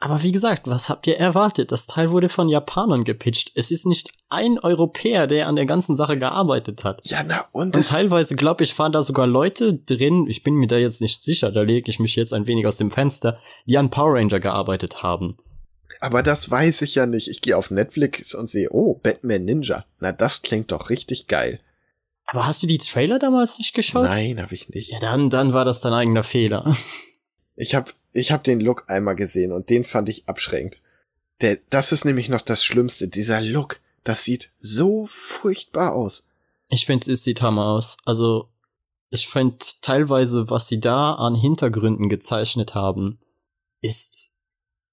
Aber 0.00 0.22
wie 0.22 0.30
gesagt, 0.30 0.62
was 0.66 0.88
habt 0.88 1.08
ihr 1.08 1.18
erwartet? 1.18 1.72
Das 1.72 1.88
Teil 1.88 2.12
wurde 2.12 2.28
von 2.28 2.48
Japanern 2.48 3.02
gepitcht. 3.02 3.50
Es 3.56 3.72
ist 3.72 3.84
nicht 3.84 4.12
ein 4.28 4.56
Europäer, 4.60 5.26
der 5.26 5.48
an 5.48 5.56
der 5.56 5.66
ganzen 5.66 5.96
Sache 5.96 6.16
gearbeitet 6.16 6.84
hat. 6.84 7.00
Ja, 7.02 7.24
na, 7.26 7.46
und 7.50 7.74
Und 7.74 7.88
teilweise, 7.88 8.36
glaube 8.36 8.62
ich, 8.62 8.78
waren 8.78 8.92
da 8.92 9.02
sogar 9.02 9.26
Leute 9.26 9.74
drin, 9.74 10.28
ich 10.28 10.44
bin 10.44 10.54
mir 10.54 10.68
da 10.68 10.76
jetzt 10.76 11.00
nicht 11.00 11.24
sicher, 11.24 11.50
da 11.50 11.62
lege 11.62 11.90
ich 11.90 11.98
mich 11.98 12.14
jetzt 12.14 12.32
ein 12.32 12.46
wenig 12.46 12.64
aus 12.68 12.76
dem 12.76 12.92
Fenster, 12.92 13.40
die 13.66 13.76
an 13.76 13.90
Power 13.90 14.14
Ranger 14.14 14.38
gearbeitet 14.38 15.02
haben. 15.02 15.36
aber 16.00 16.22
das 16.22 16.48
weiß 16.48 16.82
ich 16.82 16.94
ja 16.94 17.06
nicht. 17.06 17.26
Ich 17.26 17.42
gehe 17.42 17.56
auf 17.56 17.72
Netflix 17.72 18.36
und 18.36 18.48
sehe, 18.48 18.68
oh, 18.70 18.94
Batman 19.02 19.44
Ninja. 19.44 19.84
Na, 19.98 20.12
das 20.12 20.42
klingt 20.42 20.70
doch 20.70 20.90
richtig 20.90 21.26
geil. 21.26 21.58
Aber 22.30 22.46
hast 22.46 22.62
du 22.62 22.66
die 22.66 22.76
Trailer 22.76 23.18
damals 23.18 23.58
nicht 23.58 23.74
geschaut? 23.74 24.04
Nein, 24.04 24.40
habe 24.40 24.54
ich 24.54 24.68
nicht. 24.68 24.90
Ja, 24.90 25.00
dann, 25.00 25.30
dann 25.30 25.54
war 25.54 25.64
das 25.64 25.80
dein 25.80 25.92
eigener 25.92 26.22
Fehler. 26.22 26.76
Ich 27.60 27.74
hab, 27.74 27.92
ich 28.12 28.30
hab 28.30 28.44
den 28.44 28.60
Look 28.60 28.88
einmal 28.88 29.16
gesehen 29.16 29.50
und 29.50 29.68
den 29.68 29.82
fand 29.82 30.08
ich 30.08 30.28
abschreckend. 30.28 30.80
Der, 31.40 31.58
das 31.70 31.90
ist 31.90 32.04
nämlich 32.04 32.28
noch 32.28 32.40
das 32.40 32.64
Schlimmste. 32.64 33.08
Dieser 33.08 33.40
Look, 33.40 33.80
das 34.04 34.22
sieht 34.22 34.52
so 34.60 35.08
furchtbar 35.10 35.92
aus. 35.92 36.30
Ich 36.68 36.86
finde, 36.86 37.10
es 37.10 37.24
sieht 37.24 37.42
hammer 37.42 37.66
aus. 37.66 37.96
Also, 38.04 38.48
ich 39.10 39.26
finde 39.26 39.56
teilweise, 39.82 40.48
was 40.50 40.68
sie 40.68 40.78
da 40.78 41.14
an 41.14 41.34
Hintergründen 41.34 42.08
gezeichnet 42.08 42.76
haben, 42.76 43.18
ist 43.80 44.38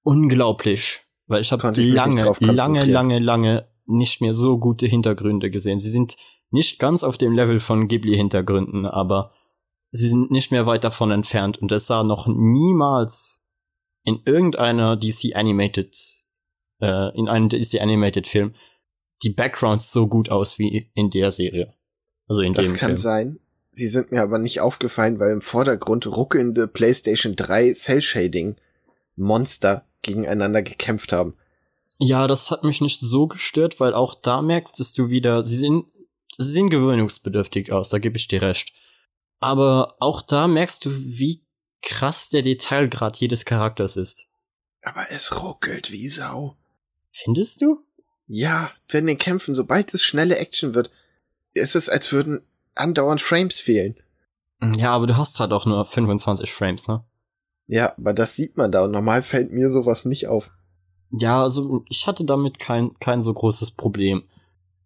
unglaublich. 0.02 1.02
Weil 1.28 1.42
ich 1.42 1.52
habe 1.52 1.72
lange, 1.80 2.36
lange, 2.40 2.86
lange, 2.86 3.20
lange 3.20 3.68
nicht 3.86 4.22
mehr 4.22 4.34
so 4.34 4.58
gute 4.58 4.88
Hintergründe 4.88 5.52
gesehen. 5.52 5.78
Sie 5.78 5.90
sind 5.90 6.18
nicht 6.56 6.80
ganz 6.80 7.04
auf 7.04 7.18
dem 7.18 7.34
Level 7.34 7.60
von 7.60 7.88
Ghibli-Hintergründen, 7.88 8.86
aber 8.86 9.32
sie 9.92 10.08
sind 10.08 10.32
nicht 10.32 10.52
mehr 10.52 10.66
weit 10.66 10.84
davon 10.84 11.12
entfernt 11.12 11.58
und 11.58 11.72
es 11.72 11.86
sah 11.86 12.04
noch 12.04 12.28
niemals 12.28 13.52
in 14.04 14.22
irgendeiner 14.26 14.98
DC 14.98 15.36
Animated, 15.36 15.96
äh, 16.82 17.16
in 17.18 17.28
einem 17.28 17.50
DC 17.50 17.82
Animated 17.82 18.28
Film 18.28 18.56
die 19.24 19.30
Backgrounds 19.30 19.92
so 19.92 20.08
gut 20.08 20.30
aus 20.30 20.60
wie 20.60 20.90
in 20.94 21.10
der 21.10 21.32
Serie. 21.32 21.74
Also 22.28 22.42
in 22.42 22.54
das 22.54 22.68
dem 22.68 22.76
kann 22.76 22.90
Film. 22.90 22.98
sein. 22.98 23.40
Sie 23.72 23.88
sind 23.88 24.12
mir 24.12 24.22
aber 24.22 24.38
nicht 24.38 24.62
aufgefallen, 24.62 25.20
weil 25.20 25.32
im 25.32 25.42
Vordergrund 25.42 26.08
ruckelnde 26.08 26.68
PlayStation 26.68 27.36
3 27.36 27.74
Cell 27.74 28.02
Shading 28.02 28.56
Monster 29.16 29.86
gegeneinander 30.02 30.62
gekämpft 30.62 31.12
haben. 31.12 31.36
Ja, 31.98 32.28
das 32.28 32.52
hat 32.52 32.64
mich 32.64 32.82
nicht 32.82 33.02
so 33.02 33.28
gestört, 33.28 33.80
weil 33.80 33.94
auch 33.94 34.16
da 34.16 34.42
merktest 34.42 34.98
du 34.98 35.10
wieder, 35.10 35.44
sie 35.44 35.58
sehen, 35.58 35.86
sie 36.38 36.52
sehen 36.52 36.70
gewöhnungsbedürftig 36.70 37.72
aus, 37.72 37.90
da 37.90 38.00
gebe 38.00 38.18
ich 38.18 38.28
dir 38.28 38.42
recht. 38.42 38.74
Aber 39.40 39.96
auch 40.00 40.22
da 40.22 40.48
merkst 40.48 40.86
du, 40.86 40.92
wie 40.92 41.44
krass 41.82 42.30
der 42.30 42.42
Detailgrad 42.42 43.18
jedes 43.18 43.46
Charakters 43.46 43.96
ist. 43.96 44.28
Aber 44.82 45.12
es 45.12 45.42
ruckelt 45.42 45.92
wie 45.92 46.10
Sau. 46.10 46.56
Findest 47.12 47.62
du? 47.62 47.80
Ja, 48.28 48.72
wenn 48.90 49.08
den 49.08 49.18
Kämpfen, 49.18 49.56
sobald 49.56 49.94
es 49.94 50.04
schnelle 50.04 50.38
Action 50.38 50.74
wird, 50.74 50.92
ist 51.54 51.76
es, 51.76 51.90
als 51.90 52.12
würden 52.12 52.42
andauernd 52.74 53.22
Frames 53.22 53.60
fehlen. 53.60 53.96
Ja, 54.62 54.92
aber 54.92 55.08
du 55.08 55.18
hast 55.18 55.40
halt 55.40 55.52
auch 55.52 55.66
nur 55.66 55.86
25 55.86 56.52
Frames, 56.52 56.88
ne? 56.88 57.04
Ja, 57.68 57.94
aber 57.98 58.14
das 58.14 58.36
sieht 58.36 58.58
man 58.58 58.72
da 58.72 58.84
und 58.84 58.92
normal 58.92 59.22
fällt 59.24 59.52
mir 59.52 59.70
sowas 59.70 60.06
nicht 60.06 60.28
auf. 60.28 60.52
Ja, 61.12 61.44
also 61.44 61.84
ich 61.90 62.08
hatte 62.08 62.26
damit 62.26 62.60
kein, 62.60 62.98
kein 63.00 63.22
so 63.22 63.34
großes 63.34 63.72
Problem. 63.72 64.24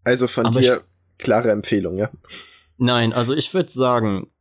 Also 0.04 0.28
von 0.28 0.46
Aber 0.46 0.60
dir 0.60 0.84
klare 1.20 1.52
Empfehlung, 1.52 1.98
ja? 1.98 2.10
Nein, 2.78 3.14
also 3.14 3.36
ich 3.36 3.54
würde 3.54 3.70
sagen, 3.70 4.32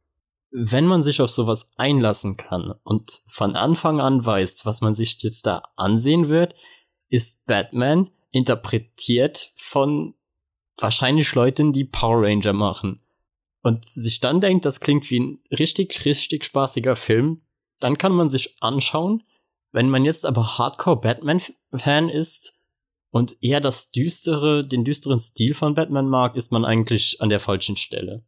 wenn 0.51 0.87
man 0.87 1.03
sich 1.03 1.21
auf 1.21 1.31
sowas 1.31 1.75
einlassen 1.77 2.37
kann 2.37 2.75
und 2.85 3.21
von 3.27 3.55
Anfang 3.55 4.01
an 4.01 4.25
weiß, 4.25 4.65
was 4.65 4.81
man 4.81 4.95
sich 4.95 5.23
jetzt 5.23 5.47
da 5.47 5.63
ansehen 5.77 6.29
wird, 6.29 6.55
ist 7.11 7.47
Batman 7.47 8.11
interpretiert 8.31 9.53
von 9.57 10.15
wahrscheinlich 10.79 11.35
Leuten, 11.35 11.73
die 11.73 11.85
Power 11.85 12.23
Ranger 12.23 12.53
machen. 12.53 13.01
Und 13.63 13.89
sich 13.89 14.21
dann 14.21 14.41
denkt, 14.41 14.65
das 14.65 14.81
klingt 14.81 15.11
wie 15.11 15.21
ein 15.21 15.39
richtig, 15.51 16.05
richtig 16.05 16.45
spaßiger 16.45 16.97
Film, 16.97 17.43
dann 17.81 17.99
kann 17.99 18.13
man 18.13 18.29
sich 18.29 18.57
anschauen. 18.61 19.25
Wenn 19.73 19.91
man 19.91 20.05
jetzt 20.05 20.25
aber 20.25 20.59
Hardcore 20.59 21.01
Batman-Fan 21.01 22.09
ist 22.09 22.58
und 23.11 23.37
eher 23.43 23.61
das 23.61 23.91
düstere, 23.91 24.67
den 24.67 24.85
düsteren 24.85 25.21
Stil 25.21 25.55
von 25.55 25.75
Batman 25.75 26.09
mag, 26.09 26.37
ist 26.37 26.53
man 26.53 26.65
eigentlich 26.65 27.21
an 27.21 27.29
der 27.29 27.41
falschen 27.41 27.77
Stelle. 27.77 28.23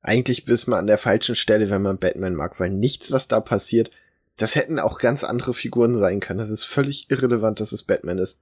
Eigentlich 0.00 0.44
bist 0.44 0.66
man 0.68 0.80
an 0.80 0.86
der 0.86 0.98
falschen 0.98 1.36
Stelle, 1.36 1.70
wenn 1.70 1.82
man 1.82 1.98
Batman 1.98 2.34
mag, 2.34 2.58
weil 2.58 2.70
nichts, 2.70 3.12
was 3.12 3.28
da 3.28 3.40
passiert, 3.40 3.90
das 4.36 4.54
hätten 4.54 4.78
auch 4.78 4.98
ganz 4.98 5.22
andere 5.22 5.54
Figuren 5.54 5.96
sein 5.96 6.20
können. 6.20 6.38
Das 6.38 6.50
ist 6.50 6.64
völlig 6.64 7.10
irrelevant, 7.10 7.60
dass 7.60 7.72
es 7.72 7.82
Batman 7.84 8.18
ist. 8.18 8.40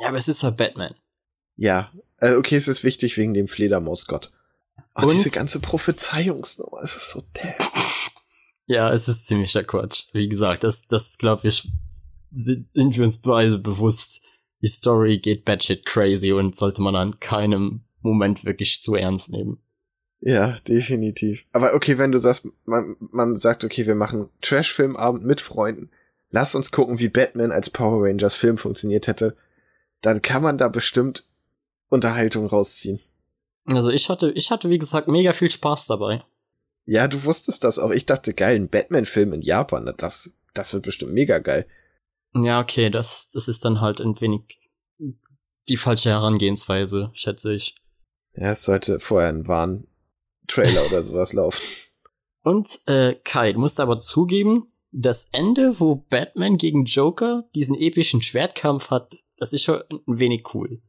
Ja, 0.00 0.08
aber 0.08 0.16
es 0.16 0.28
ist 0.28 0.42
halt 0.42 0.56
Batman. 0.56 0.94
Ja, 1.56 1.92
äh, 2.18 2.34
okay, 2.34 2.56
es 2.56 2.66
ist 2.68 2.82
wichtig 2.82 3.16
wegen 3.16 3.34
dem 3.34 3.48
Fledermausgott. 3.48 4.32
Und- 4.94 5.12
diese 5.12 5.30
ganze 5.30 5.60
Prophezeiungsnummer, 5.60 6.82
es 6.82 6.96
ist 6.96 7.10
so 7.10 7.22
dämlich. 7.36 7.56
Ja, 8.70 8.92
es 8.92 9.08
ist 9.08 9.26
ziemlicher 9.26 9.64
Quatsch. 9.64 10.08
Wie 10.12 10.28
gesagt, 10.28 10.62
das, 10.62 10.86
das 10.88 11.16
glaube 11.16 11.48
ich, 11.48 11.66
sind, 12.32 12.68
sind 12.74 12.98
wir 12.98 13.04
uns 13.04 13.22
beide 13.22 13.56
bewusst. 13.56 14.20
Die 14.62 14.68
Story 14.68 15.18
geht 15.18 15.44
batshit 15.44 15.86
crazy 15.86 16.32
und 16.32 16.56
sollte 16.56 16.82
man 16.82 16.96
an 16.96 17.20
keinem 17.20 17.82
Moment 18.00 18.44
wirklich 18.44 18.82
zu 18.82 18.94
ernst 18.94 19.30
nehmen. 19.30 19.58
Ja, 20.20 20.56
definitiv. 20.66 21.44
Aber 21.52 21.74
okay, 21.74 21.98
wenn 21.98 22.10
du 22.10 22.18
sagst, 22.18 22.48
man, 22.64 22.96
man 22.98 23.38
sagt, 23.38 23.62
okay, 23.64 23.86
wir 23.86 23.94
machen 23.94 24.28
Trash-Filmabend 24.40 25.24
mit 25.24 25.40
Freunden, 25.40 25.90
lass 26.30 26.54
uns 26.54 26.72
gucken, 26.72 26.98
wie 26.98 27.08
Batman 27.08 27.52
als 27.52 27.70
Power 27.70 28.04
Rangers 28.04 28.34
Film 28.34 28.58
funktioniert 28.58 29.06
hätte, 29.06 29.36
dann 30.00 30.22
kann 30.22 30.42
man 30.42 30.58
da 30.58 30.68
bestimmt 30.68 31.28
Unterhaltung 31.88 32.46
rausziehen. 32.46 33.00
Also 33.64 33.90
ich 33.90 34.08
hatte, 34.08 34.30
ich 34.32 34.50
hatte, 34.50 34.70
wie 34.70 34.78
gesagt, 34.78 35.08
mega 35.08 35.32
viel 35.32 35.50
Spaß 35.50 35.86
dabei. 35.86 36.22
Ja, 36.84 37.06
du 37.06 37.24
wusstest 37.24 37.64
das 37.64 37.78
auch. 37.78 37.90
Ich 37.90 38.06
dachte, 38.06 38.32
geil, 38.32 38.56
ein 38.56 38.68
Batman-Film 38.68 39.34
in 39.34 39.42
Japan, 39.42 39.92
das, 39.98 40.30
das 40.54 40.72
wird 40.72 40.84
bestimmt 40.84 41.12
mega 41.12 41.38
geil. 41.38 41.66
Ja, 42.34 42.60
okay, 42.60 42.90
das, 42.90 43.30
das 43.30 43.48
ist 43.48 43.64
dann 43.64 43.80
halt 43.80 44.00
ein 44.00 44.20
wenig 44.20 44.70
die 45.68 45.76
falsche 45.76 46.10
Herangehensweise, 46.10 47.10
schätze 47.12 47.54
ich. 47.54 47.74
Ja, 48.34 48.52
es 48.52 48.62
sollte 48.62 49.00
vorher 49.00 49.28
ein 49.28 49.46
Warn-Trailer 49.46 50.86
oder 50.86 51.02
sowas 51.02 51.32
laufen. 51.32 51.62
Und 52.42 52.80
äh, 52.86 53.14
Kai, 53.24 53.52
du 53.52 53.60
musst 53.60 53.80
aber 53.80 54.00
zugeben, 54.00 54.72
das 54.90 55.30
Ende, 55.32 55.80
wo 55.80 55.96
Batman 55.96 56.56
gegen 56.56 56.84
Joker 56.84 57.44
diesen 57.54 57.74
epischen 57.74 58.22
Schwertkampf 58.22 58.90
hat, 58.90 59.16
das 59.36 59.52
ist 59.52 59.64
schon 59.64 59.82
ein 59.90 60.18
wenig 60.18 60.54
cool. 60.54 60.80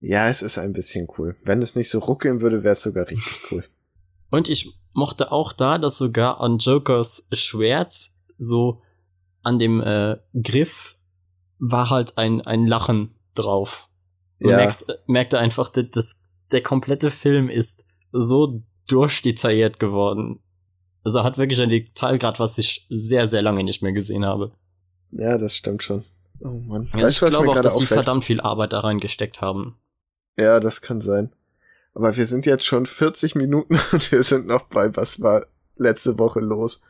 Ja, 0.00 0.28
es 0.28 0.42
ist 0.42 0.58
ein 0.58 0.72
bisschen 0.72 1.08
cool. 1.16 1.36
Wenn 1.42 1.62
es 1.62 1.74
nicht 1.74 1.88
so 1.88 2.00
ruckeln 2.00 2.42
würde, 2.42 2.62
wäre 2.62 2.72
es 2.72 2.82
sogar 2.82 3.08
richtig 3.08 3.50
cool. 3.50 3.64
Und 4.30 4.48
ich 4.48 4.74
mochte 4.92 5.32
auch 5.32 5.52
da, 5.52 5.78
dass 5.78 5.96
sogar 5.96 6.40
an 6.40 6.58
Jokers 6.58 7.28
Schwert 7.32 7.94
so 8.36 8.82
an 9.46 9.58
dem 9.58 9.80
äh, 9.80 10.16
Griff 10.42 10.96
war 11.58 11.88
halt 11.90 12.18
ein, 12.18 12.40
ein 12.42 12.66
Lachen 12.66 13.14
drauf. 13.34 13.88
Du 14.40 14.50
Ja. 14.50 14.56
merkst, 14.56 14.88
äh, 14.90 14.94
merkte 15.06 15.38
einfach, 15.38 15.68
dass 15.70 15.86
das, 15.92 16.28
der 16.50 16.62
komplette 16.62 17.10
Film 17.10 17.48
ist 17.48 17.86
so 18.12 18.62
durchdetailliert 18.88 19.78
geworden. 19.78 20.40
Also 21.04 21.22
hat 21.22 21.38
wirklich 21.38 21.60
ein 21.62 21.68
Detailgrad, 21.70 22.40
was 22.40 22.58
ich 22.58 22.86
sehr, 22.88 23.28
sehr 23.28 23.42
lange 23.42 23.62
nicht 23.64 23.82
mehr 23.82 23.92
gesehen 23.92 24.24
habe. 24.26 24.52
Ja, 25.12 25.38
das 25.38 25.54
stimmt 25.54 25.82
schon. 25.82 26.04
Oh 26.40 26.48
Mann. 26.48 26.88
Also 26.92 27.06
ich 27.08 27.22
was 27.22 27.30
glaube 27.30 27.50
auch, 27.50 27.60
dass 27.60 27.74
sie 27.76 27.84
auffällt? 27.84 27.98
verdammt 27.98 28.24
viel 28.24 28.40
Arbeit 28.40 28.72
da 28.72 28.80
reingesteckt 28.80 29.40
haben. 29.40 29.78
Ja, 30.36 30.60
das 30.60 30.80
kann 30.82 31.00
sein. 31.00 31.32
Aber 31.94 32.14
wir 32.16 32.26
sind 32.26 32.44
jetzt 32.44 32.64
schon 32.66 32.84
40 32.84 33.36
Minuten 33.36 33.78
und 33.92 34.10
wir 34.12 34.22
sind 34.22 34.46
noch 34.48 34.64
bei, 34.64 34.94
was 34.96 35.20
war 35.20 35.46
letzte 35.76 36.18
Woche 36.18 36.40
los. 36.40 36.80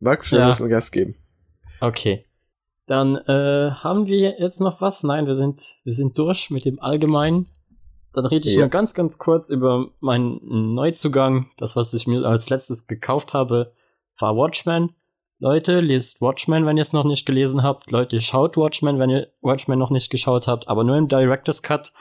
Max, 0.00 0.32
wir 0.32 0.40
Ja. 0.40 0.46
müssen 0.48 0.68
Gas 0.68 0.90
geben. 0.90 1.14
Okay. 1.82 2.24
Dann 2.86 3.16
äh, 3.16 3.70
haben 3.72 4.06
wir 4.06 4.38
jetzt 4.38 4.60
noch 4.60 4.80
was? 4.80 5.02
Nein, 5.02 5.26
wir 5.26 5.34
sind 5.34 5.80
wir 5.84 5.92
sind 5.92 6.16
durch 6.18 6.50
mit 6.50 6.64
dem 6.64 6.80
Allgemeinen. 6.80 7.48
Dann 8.12 8.26
rede 8.26 8.48
ich 8.48 8.54
Ja. 8.54 8.60
nur 8.62 8.68
ganz 8.68 8.94
ganz 8.94 9.18
kurz 9.18 9.50
über 9.50 9.88
meinen 10.00 10.74
Neuzugang. 10.74 11.50
Das, 11.56 11.76
was 11.76 11.92
ich 11.94 12.06
mir 12.06 12.24
als 12.24 12.50
letztes 12.50 12.86
gekauft 12.86 13.34
habe, 13.34 13.72
war 14.18 14.36
Watchmen. 14.36 14.94
Leute, 15.38 15.80
lest 15.80 16.20
Watchmen, 16.20 16.66
wenn 16.66 16.76
ihr 16.76 16.82
es 16.82 16.92
noch 16.92 17.04
nicht 17.04 17.26
gelesen 17.26 17.62
habt. 17.64 17.90
Leute, 17.90 18.20
schaut 18.20 18.56
Watchmen, 18.56 18.98
wenn 19.00 19.10
ihr 19.10 19.32
Watchmen 19.40 19.78
noch 19.78 19.90
nicht 19.90 20.10
geschaut 20.10 20.46
habt, 20.46 20.68
aber 20.68 20.84
nur 20.84 20.96
im 20.96 21.08
Director's 21.08 21.62
Cut. 21.62 21.92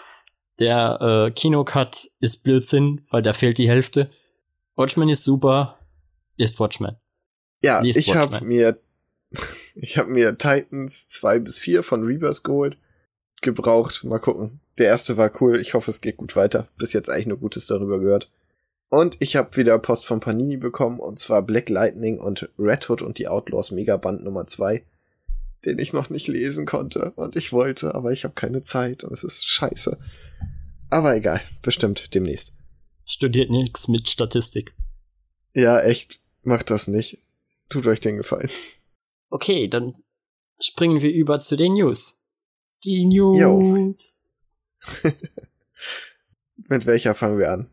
Der 0.59 0.99
äh, 1.01 1.31
Kinocut 1.31 2.07
ist 2.19 2.43
Blödsinn, 2.43 3.07
weil 3.09 3.23
da 3.23 3.33
fehlt 3.33 3.57
die 3.57 3.69
Hälfte. 3.69 4.11
Watchmen 4.75 5.09
ist 5.09 5.23
super. 5.23 5.79
Lest 6.37 6.59
Watchmen. 6.59 6.97
Ja, 7.61 7.81
Lies 7.81 7.97
ich 7.97 8.13
habe 8.15 8.43
mir, 8.45 8.79
ich 9.81 9.97
habe 9.97 10.11
mir 10.11 10.37
Titans 10.37 11.07
2 11.07 11.39
bis 11.39 11.59
4 11.59 11.81
von 11.81 12.03
Rebirth 12.03 12.43
geholt. 12.43 12.77
Gebraucht. 13.41 14.03
Mal 14.03 14.19
gucken. 14.19 14.59
Der 14.77 14.85
erste 14.85 15.17
war 15.17 15.31
cool. 15.41 15.59
Ich 15.59 15.73
hoffe, 15.73 15.89
es 15.89 16.01
geht 16.01 16.17
gut 16.17 16.35
weiter. 16.35 16.67
Bis 16.77 16.93
jetzt 16.93 17.09
eigentlich 17.09 17.25
nur 17.25 17.39
Gutes 17.39 17.65
darüber 17.65 17.99
gehört. 17.99 18.29
Und 18.89 19.17
ich 19.19 19.35
habe 19.35 19.57
wieder 19.57 19.79
Post 19.79 20.05
von 20.05 20.19
Panini 20.19 20.57
bekommen, 20.57 20.99
und 20.99 21.17
zwar 21.17 21.41
Black 21.41 21.69
Lightning 21.69 22.19
und 22.19 22.49
Red 22.59 22.89
Hood 22.89 23.01
und 23.01 23.17
die 23.17 23.27
Outlaws 23.27 23.71
Megaband 23.71 24.23
Nummer 24.23 24.45
2, 24.45 24.83
den 25.65 25.79
ich 25.79 25.93
noch 25.93 26.09
nicht 26.09 26.27
lesen 26.27 26.65
konnte. 26.65 27.11
Und 27.15 27.35
ich 27.35 27.51
wollte, 27.51 27.95
aber 27.95 28.11
ich 28.11 28.23
habe 28.23 28.35
keine 28.35 28.63
Zeit 28.63 29.03
und 29.03 29.13
es 29.13 29.23
ist 29.23 29.47
scheiße. 29.47 29.97
Aber 30.89 31.15
egal, 31.15 31.41
bestimmt 31.61 32.13
demnächst. 32.13 32.51
Studiert 33.05 33.49
nichts 33.49 33.87
mit 33.87 34.09
Statistik. 34.09 34.75
Ja, 35.53 35.79
echt, 35.79 36.19
macht 36.43 36.69
das 36.69 36.87
nicht. 36.87 37.17
Tut 37.69 37.87
euch 37.87 38.01
den 38.01 38.17
Gefallen. 38.17 38.49
Okay, 39.31 39.67
dann 39.67 39.95
springen 40.59 41.01
wir 41.01 41.11
über 41.11 41.41
zu 41.41 41.55
den 41.55 41.73
News. 41.73 42.21
Die 42.83 43.05
News. 43.05 44.33
Mit 46.67 46.85
welcher 46.85 47.15
fangen 47.15 47.39
wir 47.39 47.51
an? 47.51 47.69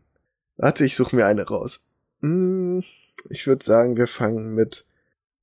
Warte, 0.57 0.85
ich 0.85 0.95
suche 0.95 1.15
mir 1.15 1.25
eine 1.25 1.45
raus. 1.47 1.85
Hm, 2.21 2.83
ich 3.29 3.45
würde 3.45 3.63
sagen, 3.63 3.97
wir 3.97 4.07
fangen 4.07 4.55
mit, 4.55 4.85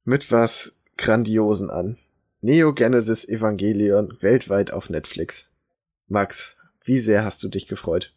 mit 0.04 0.30
was 0.30 0.76
Grandiosen 0.96 1.70
an. 1.70 1.98
Neo 2.40 2.74
Genesis 2.74 3.26
Evangelion 3.28 4.16
weltweit 4.20 4.70
auf 4.70 4.90
Netflix. 4.90 5.46
Max, 6.08 6.56
wie 6.84 6.98
sehr 6.98 7.24
hast 7.24 7.42
du 7.42 7.48
dich 7.48 7.66
gefreut? 7.66 8.12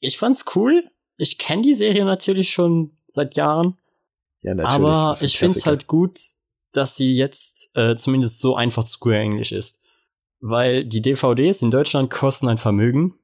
Ich 0.00 0.18
fand's 0.18 0.44
cool. 0.54 0.90
Ich 1.16 1.38
kenne 1.38 1.62
die 1.62 1.74
Serie 1.74 2.04
natürlich 2.04 2.50
schon 2.50 2.96
seit 3.08 3.36
Jahren, 3.36 3.78
Ja, 4.42 4.54
natürlich. 4.54 4.74
aber 4.74 5.16
ich 5.20 5.38
find's 5.38 5.64
halt 5.66 5.86
gut, 5.86 6.18
dass 6.72 6.96
sie 6.96 7.16
jetzt 7.16 7.76
äh, 7.76 7.96
zumindest 7.96 8.40
so 8.40 8.56
einfach 8.56 8.84
zugänglich 8.84 9.52
ist. 9.52 9.82
Weil 10.40 10.84
die 10.84 11.02
DVDs 11.02 11.62
in 11.62 11.70
Deutschland 11.70 12.10
kosten 12.10 12.48
ein 12.48 12.58
Vermögen. 12.58 13.14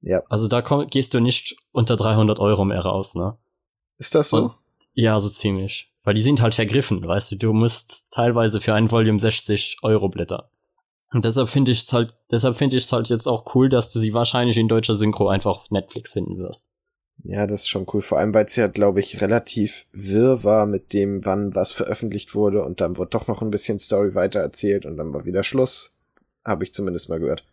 Ja. 0.00 0.22
Also 0.28 0.48
da 0.48 0.62
komm, 0.62 0.86
gehst 0.88 1.14
du 1.14 1.20
nicht 1.20 1.56
unter 1.72 1.96
300 1.96 2.38
Euro 2.38 2.64
mehr 2.64 2.80
raus, 2.80 3.14
ne? 3.14 3.36
Ist 3.98 4.14
das 4.14 4.30
so? 4.30 4.36
Und- 4.36 4.52
Ja, 4.94 5.20
so 5.20 5.28
ziemlich. 5.28 5.92
Weil 6.02 6.14
die 6.14 6.22
sind 6.22 6.40
halt 6.40 6.54
vergriffen, 6.54 7.06
weißt 7.06 7.32
du, 7.32 7.36
du 7.36 7.52
musst 7.52 8.12
teilweise 8.12 8.60
für 8.60 8.74
ein 8.74 8.90
Volume 8.90 9.18
60 9.20 9.78
Euro 9.82 10.08
blättern. 10.08 10.44
Und 11.12 11.24
deshalb 11.24 11.48
finde 11.48 11.72
ich 11.72 11.80
es 11.80 11.92
halt, 11.92 12.14
deshalb 12.30 12.56
finde 12.56 12.76
ich 12.76 12.84
es 12.84 12.92
halt 12.92 13.08
jetzt 13.08 13.26
auch 13.26 13.54
cool, 13.54 13.68
dass 13.68 13.90
du 13.90 13.98
sie 13.98 14.12
wahrscheinlich 14.14 14.56
in 14.56 14.68
deutscher 14.68 14.94
Synchro 14.94 15.28
einfach 15.28 15.58
auf 15.58 15.70
Netflix 15.70 16.12
finden 16.12 16.38
wirst. 16.38 16.68
Ja, 17.22 17.46
das 17.46 17.62
ist 17.62 17.68
schon 17.68 17.86
cool. 17.92 18.02
Vor 18.02 18.18
allem, 18.18 18.34
weil 18.34 18.44
es 18.44 18.56
ja, 18.56 18.68
glaube 18.68 19.00
ich, 19.00 19.20
relativ 19.20 19.86
wirr 19.92 20.44
war 20.44 20.66
mit 20.66 20.92
dem, 20.92 21.24
wann 21.24 21.54
was 21.54 21.72
veröffentlicht 21.72 22.34
wurde 22.34 22.64
und 22.64 22.80
dann 22.80 22.98
wurde 22.98 23.10
doch 23.10 23.26
noch 23.26 23.42
ein 23.42 23.50
bisschen 23.50 23.78
Story 23.80 24.14
weiter 24.14 24.40
erzählt 24.40 24.86
und 24.86 24.96
dann 24.96 25.12
war 25.12 25.24
wieder 25.24 25.42
Schluss. 25.42 25.94
Habe 26.44 26.64
ich 26.64 26.72
zumindest 26.72 27.08
mal 27.08 27.18
gehört. 27.18 27.44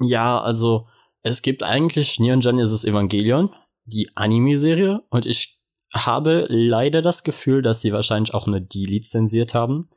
Ja, 0.00 0.40
also 0.40 0.86
es 1.22 1.42
gibt 1.42 1.62
eigentlich 1.62 2.20
Neon 2.20 2.40
Genesis 2.40 2.84
Evangelion, 2.84 3.50
die 3.84 4.10
Anime-Serie, 4.14 5.02
und 5.10 5.26
ich 5.26 5.58
habe 5.92 6.46
leider 6.48 7.02
das 7.02 7.24
Gefühl, 7.24 7.62
dass 7.62 7.80
sie 7.80 7.92
wahrscheinlich 7.92 8.34
auch 8.34 8.46
nur 8.46 8.60
die 8.60 8.84
lizenziert 8.84 9.54
haben, 9.54 9.88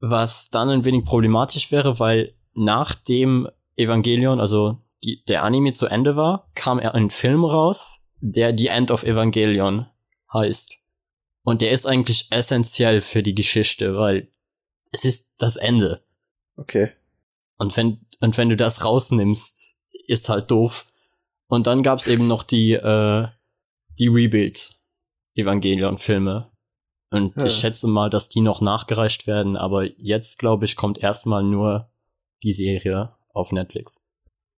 was 0.00 0.50
dann 0.50 0.68
ein 0.68 0.84
wenig 0.84 1.04
problematisch 1.04 1.70
wäre, 1.70 1.98
weil 1.98 2.34
nach 2.54 2.94
dem 2.94 3.48
Evangelion, 3.76 4.40
also 4.40 4.78
die, 5.04 5.22
der 5.28 5.44
Anime 5.44 5.74
zu 5.74 5.86
Ende 5.86 6.16
war, 6.16 6.48
kam 6.54 6.78
er 6.78 6.94
ein 6.94 7.10
Film 7.10 7.44
raus, 7.44 8.05
der 8.20 8.56
The 8.56 8.68
End 8.68 8.90
of 8.90 9.04
Evangelion 9.04 9.86
heißt. 10.32 10.84
Und 11.42 11.62
der 11.62 11.70
ist 11.70 11.86
eigentlich 11.86 12.28
essentiell 12.30 13.00
für 13.00 13.22
die 13.22 13.34
Geschichte, 13.34 13.96
weil 13.96 14.28
es 14.92 15.04
ist 15.04 15.34
das 15.38 15.56
Ende. 15.56 16.04
Okay. 16.56 16.92
Und 17.58 17.76
wenn, 17.76 18.00
und 18.20 18.36
wenn 18.36 18.48
du 18.48 18.56
das 18.56 18.84
rausnimmst, 18.84 19.84
ist 20.06 20.28
halt 20.28 20.50
doof. 20.50 20.92
Und 21.48 21.66
dann 21.66 21.82
gab's 21.82 22.06
eben 22.06 22.26
noch 22.26 22.42
die, 22.42 22.72
äh, 22.72 23.28
die 23.98 24.08
Rebuild-Evangelion-Filme. 24.08 26.50
Und 27.10 27.36
ja. 27.36 27.46
ich 27.46 27.54
schätze 27.54 27.86
mal, 27.86 28.10
dass 28.10 28.28
die 28.28 28.40
noch 28.40 28.60
nachgereicht 28.60 29.26
werden, 29.26 29.56
aber 29.56 29.84
jetzt, 29.98 30.38
glaube 30.38 30.64
ich, 30.64 30.76
kommt 30.76 30.98
erstmal 30.98 31.44
nur 31.44 31.90
die 32.42 32.52
Serie 32.52 33.14
auf 33.32 33.52
Netflix. 33.52 34.05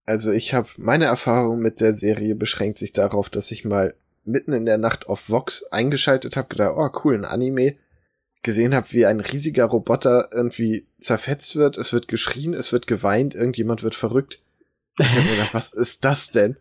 Also 0.09 0.33
ich 0.33 0.55
habe 0.55 0.69
meine 0.79 1.05
Erfahrung 1.05 1.59
mit 1.59 1.83
der 1.83 1.93
Serie 1.93 2.35
beschränkt 2.35 2.79
sich 2.79 2.95
darauf, 2.95 3.29
dass 3.29 3.51
ich 3.51 3.67
mal 3.67 3.95
mitten 4.25 4.55
in 4.55 4.65
der 4.65 4.79
Nacht 4.79 5.07
auf 5.07 5.29
Vox 5.29 5.65
eingeschaltet 5.65 6.35
habe, 6.35 6.49
gedacht, 6.49 6.73
oh 6.79 6.89
cool, 7.05 7.15
ein 7.15 7.27
Anime, 7.27 7.77
gesehen 8.43 8.75
habe, 8.75 8.87
wie 8.93 9.05
ein 9.05 9.21
riesiger 9.21 9.67
Roboter 9.67 10.31
irgendwie 10.33 10.87
zerfetzt 10.99 11.57
wird, 11.57 11.77
es 11.77 11.93
wird 11.93 12.09
geschrien, 12.09 12.55
es 12.55 12.73
wird 12.73 12.87
geweint, 12.87 13.35
irgendjemand 13.35 13.83
wird 13.83 13.95
verrückt. 13.95 14.41
Ich 14.99 15.07
hab 15.07 15.25
mir 15.25 15.33
gedacht, 15.33 15.53
was 15.53 15.75
ist 15.75 16.07
das 16.07 16.31
denn? 16.31 16.57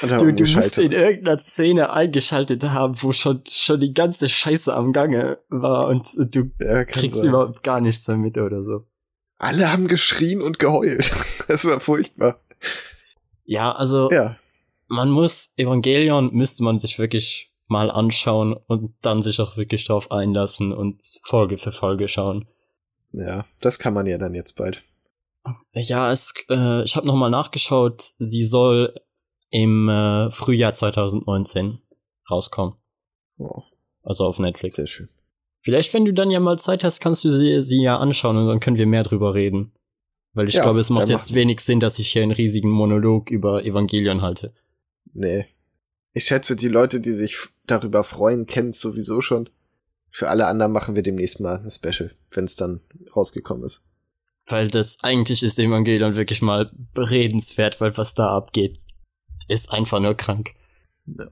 du, 0.00 0.32
du 0.32 0.44
musst 0.44 0.78
in 0.78 0.92
irgendeiner 0.92 1.38
Szene 1.38 1.92
eingeschaltet 1.92 2.64
haben, 2.64 2.94
wo 3.02 3.12
schon, 3.12 3.42
schon 3.46 3.80
die 3.80 3.92
ganze 3.92 4.30
Scheiße 4.30 4.74
am 4.74 4.94
Gange 4.94 5.36
war 5.50 5.88
und 5.88 6.08
du 6.34 6.52
ja, 6.58 6.86
kriegst 6.86 7.20
sein. 7.20 7.28
überhaupt 7.28 7.62
gar 7.62 7.82
nichts 7.82 8.08
mehr 8.08 8.16
mit 8.16 8.38
oder 8.38 8.62
so. 8.62 8.86
Alle 9.36 9.70
haben 9.70 9.88
geschrien 9.88 10.40
und 10.40 10.58
geheult. 10.58 11.12
das 11.48 11.66
war 11.66 11.80
furchtbar. 11.80 12.40
Ja, 13.44 13.72
also 13.72 14.10
ja. 14.10 14.36
man 14.88 15.10
muss, 15.10 15.54
Evangelion 15.56 16.32
müsste 16.34 16.62
man 16.62 16.78
sich 16.78 16.98
wirklich 16.98 17.52
mal 17.66 17.90
anschauen 17.90 18.54
und 18.54 18.94
dann 19.02 19.22
sich 19.22 19.40
auch 19.40 19.56
wirklich 19.56 19.84
drauf 19.84 20.10
einlassen 20.10 20.72
und 20.72 21.02
Folge 21.24 21.58
für 21.58 21.72
Folge 21.72 22.08
schauen. 22.08 22.48
Ja, 23.12 23.46
das 23.60 23.78
kann 23.78 23.94
man 23.94 24.06
ja 24.06 24.18
dann 24.18 24.34
jetzt 24.34 24.56
bald. 24.56 24.82
Ja, 25.72 26.12
es, 26.12 26.34
äh, 26.50 26.82
ich 26.82 26.96
habe 26.96 27.06
noch 27.06 27.16
mal 27.16 27.30
nachgeschaut. 27.30 28.02
Sie 28.02 28.44
soll 28.44 28.94
im 29.50 29.88
äh, 29.88 30.30
Frühjahr 30.30 30.74
2019 30.74 31.78
rauskommen. 32.30 32.74
Oh. 33.38 33.62
Also 34.02 34.24
auf 34.24 34.38
Netflix. 34.38 34.76
Sehr 34.76 34.86
schön. 34.86 35.08
Vielleicht, 35.60 35.92
wenn 35.94 36.04
du 36.04 36.12
dann 36.12 36.30
ja 36.30 36.40
mal 36.40 36.58
Zeit 36.58 36.84
hast, 36.84 37.00
kannst 37.00 37.24
du 37.24 37.30
sie, 37.30 37.60
sie 37.62 37.82
ja 37.82 37.98
anschauen 37.98 38.36
und 38.36 38.46
dann 38.46 38.60
können 38.60 38.76
wir 38.76 38.86
mehr 38.86 39.02
drüber 39.02 39.34
reden. 39.34 39.72
Weil 40.34 40.48
ich 40.48 40.54
ja, 40.54 40.62
glaube, 40.62 40.80
es 40.80 40.90
macht 40.90 41.08
jetzt 41.08 41.34
wenig 41.34 41.60
Sinn, 41.60 41.80
dass 41.80 41.98
ich 41.98 42.12
hier 42.12 42.22
einen 42.22 42.32
riesigen 42.32 42.70
Monolog 42.70 43.30
über 43.30 43.64
Evangelion 43.64 44.22
halte. 44.22 44.52
Nee. 45.12 45.46
Ich 46.12 46.24
schätze, 46.24 46.56
die 46.56 46.68
Leute, 46.68 47.00
die 47.00 47.12
sich 47.12 47.36
darüber 47.66 48.04
freuen, 48.04 48.46
kennen 48.46 48.70
es 48.70 48.80
sowieso 48.80 49.20
schon. 49.20 49.48
Für 50.10 50.28
alle 50.28 50.46
anderen 50.46 50.72
machen 50.72 50.96
wir 50.96 51.02
demnächst 51.02 51.40
mal 51.40 51.58
ein 51.58 51.70
Special, 51.70 52.10
wenn 52.30 52.44
es 52.44 52.56
dann 52.56 52.80
rausgekommen 53.14 53.64
ist. 53.64 53.84
Weil 54.46 54.68
das 54.68 54.98
eigentlich 55.02 55.42
ist 55.42 55.58
Evangelion 55.58 56.16
wirklich 56.16 56.40
mal 56.40 56.70
redenswert, 56.96 57.80
weil 57.80 57.96
was 57.96 58.14
da 58.14 58.28
abgeht, 58.30 58.78
ist 59.48 59.72
einfach 59.72 60.00
nur 60.00 60.14
krank. 60.14 60.54
Ja. 61.06 61.28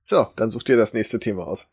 So, 0.00 0.26
dann 0.36 0.50
such 0.50 0.64
dir 0.64 0.76
das 0.76 0.94
nächste 0.94 1.20
Thema 1.20 1.46
aus. 1.46 1.68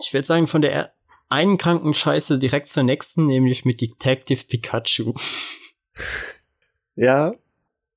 Ich 0.00 0.12
würde 0.12 0.26
sagen, 0.26 0.46
von 0.46 0.62
der 0.62 0.92
einen 1.28 1.58
kranken 1.58 1.94
Scheiße 1.94 2.38
direkt 2.38 2.68
zur 2.68 2.82
nächsten, 2.82 3.26
nämlich 3.26 3.64
mit 3.64 3.80
Detective 3.80 4.44
Pikachu. 4.46 5.14
ja, 6.96 7.34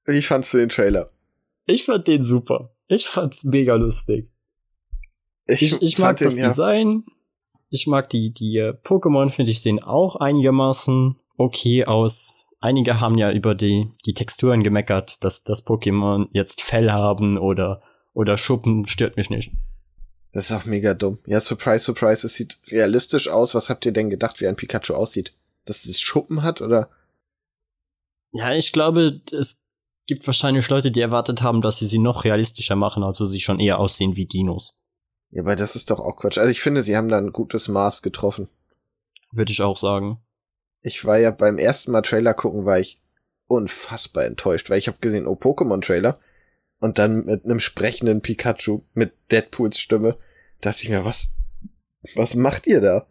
wie 0.05 0.21
fandst 0.21 0.53
du 0.53 0.57
den 0.57 0.69
Trailer? 0.69 1.09
Ich 1.65 1.83
fand 1.83 2.07
den 2.07 2.23
super. 2.23 2.71
Ich 2.87 3.07
fand's 3.07 3.43
mega 3.43 3.75
lustig. 3.75 4.29
Ich, 5.47 5.61
ich, 5.61 5.81
ich 5.81 5.97
mag 5.97 6.17
das 6.17 6.35
den, 6.35 6.45
Design. 6.45 7.03
Ja. 7.05 7.13
Ich 7.69 7.87
mag 7.87 8.09
die, 8.09 8.31
die 8.31 8.57
äh, 8.57 8.73
Pokémon, 8.83 9.31
finde 9.31 9.51
ich, 9.51 9.61
sehen 9.61 9.81
auch 9.81 10.15
einigermaßen 10.15 11.15
okay 11.37 11.85
aus. 11.85 12.45
Einige 12.61 12.99
haben 12.99 13.17
ja 13.17 13.31
über 13.31 13.53
die, 13.53 13.91
die 14.05 14.13
Texturen 14.13 14.63
gemeckert, 14.63 15.23
dass 15.23 15.43
das 15.43 15.65
Pokémon 15.65 16.27
jetzt 16.31 16.61
Fell 16.61 16.91
haben 16.91 17.37
oder, 17.37 17.81
oder 18.13 18.37
Schuppen, 18.37 18.87
stört 18.87 19.17
mich 19.17 19.29
nicht. 19.29 19.51
Das 20.31 20.49
ist 20.49 20.51
auch 20.51 20.65
mega 20.65 20.93
dumm. 20.93 21.19
Ja, 21.27 21.39
surprise, 21.39 21.85
surprise, 21.85 22.27
es 22.27 22.35
sieht 22.35 22.57
realistisch 22.67 23.29
aus. 23.29 23.55
Was 23.55 23.69
habt 23.69 23.85
ihr 23.85 23.93
denn 23.93 24.09
gedacht, 24.09 24.41
wie 24.41 24.47
ein 24.47 24.55
Pikachu 24.55 24.93
aussieht? 24.93 25.33
Dass 25.65 25.85
es 25.85 26.01
Schuppen 26.01 26.43
hat, 26.43 26.61
oder? 26.61 26.89
Ja, 28.38 28.53
ich 28.53 28.73
glaube, 28.73 29.21
es 29.31 29.69
gibt 30.07 30.27
wahrscheinlich 30.27 30.67
Leute, 30.69 30.91
die 30.91 30.99
erwartet 30.99 31.41
haben, 31.41 31.61
dass 31.61 31.79
sie 31.79 31.86
sie 31.86 31.99
noch 31.99 32.25
realistischer 32.25 32.75
machen, 32.75 33.01
also 33.01 33.25
sie 33.25 33.39
schon 33.39 33.61
eher 33.61 33.79
aussehen 33.79 34.17
wie 34.17 34.25
Dinos. 34.25 34.77
Ja, 35.31 35.41
aber 35.41 35.55
das 35.55 35.77
ist 35.77 35.89
doch 35.89 36.01
auch 36.01 36.17
Quatsch. 36.17 36.38
Also 36.38 36.51
ich 36.51 36.59
finde, 36.59 36.83
sie 36.83 36.97
haben 36.97 37.07
da 37.07 37.17
ein 37.17 37.31
gutes 37.31 37.69
Maß 37.69 38.01
getroffen. 38.01 38.49
Würde 39.31 39.53
ich 39.53 39.61
auch 39.61 39.77
sagen. 39.77 40.19
Ich 40.81 41.05
war 41.05 41.17
ja 41.17 41.31
beim 41.31 41.57
ersten 41.57 41.91
Mal 41.91 42.01
Trailer 42.01 42.33
gucken, 42.33 42.65
war 42.65 42.77
ich 42.77 43.01
unfassbar 43.47 44.25
enttäuscht, 44.25 44.69
weil 44.69 44.79
ich 44.79 44.88
habe 44.88 44.97
gesehen, 44.99 45.27
oh, 45.27 45.36
Pokémon-Trailer. 45.36 46.19
Und 46.79 46.99
dann 46.99 47.23
mit 47.23 47.45
einem 47.45 47.61
sprechenden 47.61 48.21
Pikachu 48.21 48.81
mit 48.93 49.13
Deadpools 49.31 49.79
Stimme, 49.79 50.17
dachte 50.59 50.83
ich 50.83 50.89
mir, 50.89 51.05
was, 51.05 51.29
was 52.15 52.36
macht 52.36 52.67
ihr 52.67 52.81
da? 52.81 53.07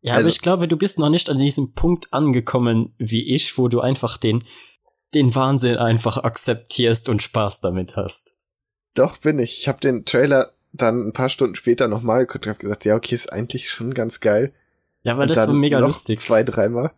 Ja, 0.00 0.14
also, 0.14 0.26
aber 0.26 0.28
ich 0.28 0.40
glaube, 0.40 0.68
du 0.68 0.76
bist 0.76 0.98
noch 0.98 1.10
nicht 1.10 1.28
an 1.28 1.38
diesem 1.38 1.74
Punkt 1.74 2.12
angekommen 2.12 2.94
wie 2.98 3.34
ich, 3.34 3.58
wo 3.58 3.68
du 3.68 3.80
einfach 3.80 4.16
den, 4.16 4.44
den 5.14 5.34
Wahnsinn 5.34 5.76
einfach 5.76 6.18
akzeptierst 6.18 7.08
und 7.08 7.22
Spaß 7.22 7.60
damit 7.60 7.96
hast. 7.96 8.34
Doch, 8.94 9.16
bin 9.18 9.38
ich. 9.38 9.60
Ich 9.60 9.68
habe 9.68 9.80
den 9.80 10.04
Trailer 10.04 10.52
dann 10.72 11.08
ein 11.08 11.12
paar 11.12 11.28
Stunden 11.28 11.56
später 11.56 11.88
nochmal 11.88 12.26
geguckt 12.26 12.46
und 12.46 12.52
hab 12.52 12.58
gedacht, 12.58 12.84
ja, 12.84 12.94
okay, 12.94 13.14
ist 13.14 13.32
eigentlich 13.32 13.70
schon 13.70 13.94
ganz 13.94 14.20
geil. 14.20 14.52
Ja, 15.02 15.12
aber 15.12 15.26
das 15.26 15.46
war 15.46 15.54
mega 15.54 15.78
lustig. 15.78 16.18
Zwei, 16.18 16.42
dreimal. 16.42 16.92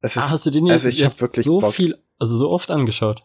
Es 0.00 0.16
ah, 0.16 0.20
ist, 0.20 0.26
ah, 0.26 0.30
hast 0.32 0.46
du 0.46 0.50
den 0.50 0.70
also 0.70 0.88
ich 0.88 1.04
hab 1.04 1.20
wirklich 1.20 1.44
so 1.44 1.60
Bock. 1.60 1.74
viel, 1.74 1.98
also 2.18 2.36
so 2.36 2.50
oft 2.50 2.70
angeschaut? 2.70 3.24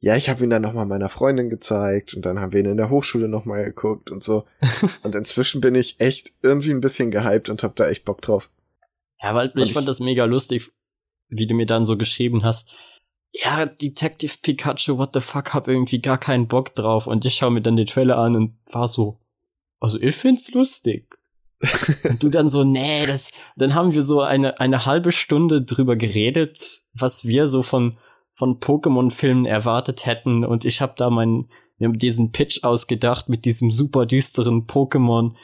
Ja, 0.00 0.16
ich 0.16 0.28
habe 0.28 0.44
ihn 0.44 0.50
dann 0.50 0.62
nochmal 0.62 0.86
meiner 0.86 1.08
Freundin 1.08 1.50
gezeigt 1.50 2.14
und 2.14 2.24
dann 2.24 2.38
haben 2.38 2.52
wir 2.52 2.60
ihn 2.60 2.66
in 2.70 2.76
der 2.76 2.90
Hochschule 2.90 3.28
nochmal 3.28 3.64
geguckt 3.64 4.10
und 4.10 4.22
so. 4.22 4.44
und 5.02 5.14
inzwischen 5.14 5.60
bin 5.60 5.74
ich 5.74 5.98
echt 5.98 6.32
irgendwie 6.42 6.70
ein 6.70 6.80
bisschen 6.80 7.10
gehypt 7.10 7.48
und 7.48 7.62
hab 7.62 7.74
da 7.74 7.88
echt 7.88 8.04
Bock 8.04 8.22
drauf. 8.22 8.48
Ja, 9.20 9.34
weil 9.34 9.52
ich, 9.56 9.62
ich 9.62 9.72
fand 9.72 9.88
das 9.88 9.98
mega 9.98 10.24
lustig, 10.24 10.70
wie 11.28 11.48
du 11.48 11.54
mir 11.54 11.66
dann 11.66 11.84
so 11.84 11.96
geschrieben 11.96 12.44
hast. 12.44 12.76
Ja, 13.32 13.66
Detective 13.66 14.34
Pikachu, 14.40 14.98
what 14.98 15.10
the 15.14 15.20
fuck, 15.20 15.52
hab 15.52 15.66
irgendwie 15.66 16.00
gar 16.00 16.18
keinen 16.18 16.46
Bock 16.46 16.74
drauf. 16.76 17.08
Und 17.08 17.24
ich 17.24 17.34
schaue 17.34 17.50
mir 17.50 17.60
dann 17.60 17.76
den 17.76 17.86
Trailer 17.86 18.18
an 18.18 18.36
und 18.36 18.56
war 18.70 18.86
so, 18.86 19.18
also 19.80 20.00
ich 20.00 20.14
find's 20.14 20.52
lustig. 20.52 21.16
und 22.04 22.22
du 22.22 22.28
dann 22.28 22.48
so, 22.48 22.62
nee, 22.62 23.04
das, 23.04 23.32
dann 23.56 23.74
haben 23.74 23.92
wir 23.92 24.02
so 24.02 24.20
eine, 24.20 24.60
eine 24.60 24.86
halbe 24.86 25.10
Stunde 25.10 25.62
drüber 25.62 25.96
geredet, 25.96 26.82
was 26.94 27.26
wir 27.26 27.48
so 27.48 27.64
von, 27.64 27.98
von 28.38 28.60
Pokémon-Filmen 28.60 29.46
erwartet 29.46 30.06
hätten. 30.06 30.44
Und 30.44 30.64
ich 30.64 30.80
habe 30.80 30.94
da 30.96 31.10
meinen, 31.10 31.50
wir 31.76 31.88
haben 31.88 31.98
diesen 31.98 32.30
Pitch 32.30 32.62
ausgedacht 32.62 33.28
mit 33.28 33.44
diesem 33.44 33.72
super 33.72 34.06
düsteren 34.06 34.68
Pokémon, 34.68 35.34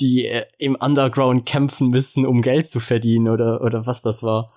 die 0.00 0.24
äh, 0.24 0.46
im 0.56 0.74
Underground 0.74 1.44
kämpfen 1.44 1.88
müssen, 1.88 2.24
um 2.24 2.40
Geld 2.40 2.66
zu 2.68 2.80
verdienen 2.80 3.28
oder, 3.28 3.60
oder 3.60 3.84
was 3.84 4.00
das 4.00 4.22
war. 4.22 4.50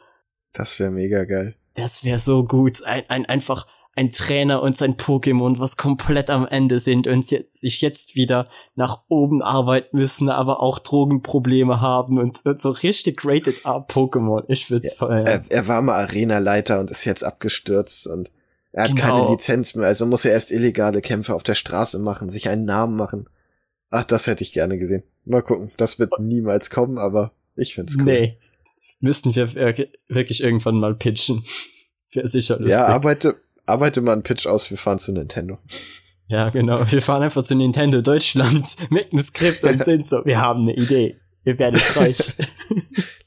Das 0.54 0.80
wäre 0.80 0.90
mega 0.90 1.26
geil. 1.26 1.56
Das 1.76 2.06
wäre 2.06 2.20
so 2.20 2.46
gut. 2.46 2.82
Ein, 2.86 3.04
ein, 3.10 3.26
einfach 3.26 3.68
ein 3.96 4.12
Trainer 4.12 4.62
und 4.62 4.76
sein 4.76 4.96
Pokémon, 4.96 5.58
was 5.60 5.78
komplett 5.78 6.30
am 6.30 6.46
Ende 6.46 6.80
sind 6.80 7.08
und 7.08 7.32
jetzt, 7.32 7.62
sich 7.62 7.82
jetzt 7.82 8.16
wieder 8.16 8.50
nach 8.76 9.04
oben 9.08 9.42
arbeiten 9.42 9.98
müssen, 9.98 10.30
aber 10.30 10.62
auch 10.62 10.80
Drogenprobleme 10.80 11.80
haben 11.80 12.18
und, 12.18 12.38
so 12.60 12.72
richtig 12.72 13.24
rated 13.24 13.66
up 13.66 13.90
Pokémon. 13.92 14.44
Ich 14.50 14.70
würde 14.70 14.88
es 14.88 14.94
feiern. 14.96 15.26
Er, 15.26 15.44
er, 15.50 15.68
war 15.68 15.82
mal 15.82 15.96
Arenaleiter 15.96 16.80
und 16.82 16.92
ist 16.92 17.06
jetzt 17.06 17.24
abgestürzt 17.24 18.06
und 18.08 18.30
er 18.74 18.84
hat 18.84 18.96
genau. 18.96 19.02
keine 19.02 19.32
Lizenz 19.32 19.76
mehr, 19.76 19.88
also 19.88 20.06
muss 20.06 20.26
er 20.26 20.34
erst 20.34 20.52
illegale 20.52 21.02
Kämpfe 21.02 21.34
auf 21.34 21.44
der 21.44 21.56
Straße 21.56 22.00
machen, 22.00 22.30
sich 22.30 22.50
einen 22.50 22.66
Namen 22.66 22.98
machen. 22.98 23.30
Ach, 23.90 24.04
das 24.04 24.28
hätte 24.28 24.44
ich 24.44 24.52
gerne 24.52 24.78
gesehen. 24.78 25.04
Mal 25.24 25.42
gucken. 25.42 25.72
Das 25.78 26.00
wird 26.00 26.20
niemals 26.20 26.70
kommen, 26.70 26.98
aber 26.98 27.32
Ich 27.56 27.76
find's 27.76 27.96
cool. 27.98 28.04
Nee. 28.04 28.38
Müssten 29.00 29.36
wir 29.36 29.56
wirklich 30.08 30.44
irgendwann 30.44 30.80
mal 30.80 30.96
pitchen. 30.96 31.44
Wäre 32.14 32.28
sicher 32.28 32.58
lustig. 32.58 32.72
Ja, 32.72 32.88
arbeite, 32.88 33.38
arbeite 33.66 34.02
mal 34.02 34.14
einen 34.14 34.24
Pitch 34.24 34.48
aus, 34.48 34.70
wir 34.70 34.78
fahren 34.78 35.00
zu 35.00 35.12
Nintendo. 35.12 35.58
Ja, 36.28 36.50
genau. 36.50 36.90
Wir 36.90 37.02
fahren 37.02 37.24
einfach 37.24 37.44
zu 37.44 37.56
Nintendo 37.56 38.02
Deutschland 38.02 38.76
mit 38.90 39.12
einem 39.12 39.22
Skript 39.22 39.64
und 39.64 39.84
sind 39.84 40.08
so, 40.08 40.26
wir 40.26 40.42
haben 40.42 40.62
eine 40.62 40.76
Idee. 40.76 41.20
Wir 41.44 41.60
werden 41.60 41.80
reich. 41.96 42.36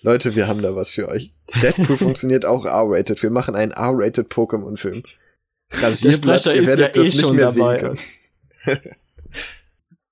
Leute, 0.03 0.35
wir 0.35 0.49
haben 0.49 0.63
da 0.63 0.75
was 0.75 0.91
für 0.91 1.09
euch. 1.09 1.33
Deadpool 1.63 1.97
funktioniert 1.97 2.45
auch 2.45 2.65
R-rated. 2.65 3.23
Wir 3.23 3.31
machen 3.31 3.55
einen 3.55 3.73
R-rated 3.73 4.29
Pokémon-Film. 4.29 5.05
Rasierblatt, 5.71 6.47
ihr 6.47 6.67
werdet 6.67 6.97
ja 6.97 7.03
das 7.03 7.15
eh 7.15 7.17
nicht 7.17 7.33
mehr 7.33 7.53
dabei. 7.53 7.79
sehen 7.79 7.97
können. 8.65 8.95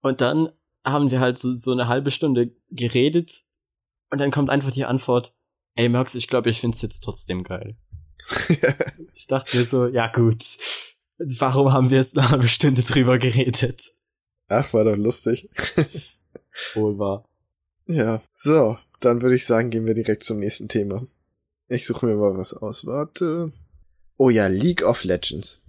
und 0.03 0.21
dann 0.21 0.49
haben 0.85 1.11
wir 1.11 1.19
halt 1.19 1.39
so, 1.39 1.53
so 1.53 1.73
eine 1.73 1.89
halbe 1.89 2.11
Stunde 2.11 2.53
geredet 2.71 3.33
und 4.11 4.19
dann 4.19 4.31
kommt 4.31 4.51
einfach 4.51 4.71
die 4.71 4.85
Antwort, 4.85 5.35
ey 5.75 5.89
Max, 5.89 6.15
ich 6.15 6.29
glaube, 6.29 6.51
ich 6.51 6.61
find's 6.61 6.83
jetzt 6.83 7.01
trotzdem 7.01 7.43
geil. 7.43 7.77
ich 9.13 9.27
dachte 9.27 9.57
mir 9.57 9.65
so, 9.65 9.87
ja 9.87 10.09
gut, 10.09 10.45
warum 11.19 11.73
haben 11.73 11.91
wir 11.91 11.99
jetzt 11.99 12.17
eine 12.17 12.31
halbe 12.31 12.49
Stunde 12.49 12.83
drüber 12.83 13.19
geredet? 13.19 13.83
Ach, 14.49 14.73
war 14.73 14.85
doch 14.85 14.97
lustig. 14.97 15.49
Wohl 16.75 16.99
wahr. 16.99 17.29
Ja, 17.87 18.23
so, 18.35 18.79
dann 19.01 19.23
würde 19.23 19.37
ich 19.37 19.47
sagen, 19.47 19.71
gehen 19.71 19.87
wir 19.87 19.95
direkt 19.95 20.25
zum 20.25 20.39
nächsten 20.39 20.69
Thema. 20.69 21.07
Ich 21.69 21.87
suche 21.87 22.07
mir 22.07 22.17
mal 22.17 22.37
was 22.37 22.55
aus. 22.55 22.87
Warte. 22.87 23.53
Oh 24.17 24.31
ja, 24.31 24.47
League 24.47 24.83
of 24.83 25.05
Legends. 25.05 25.63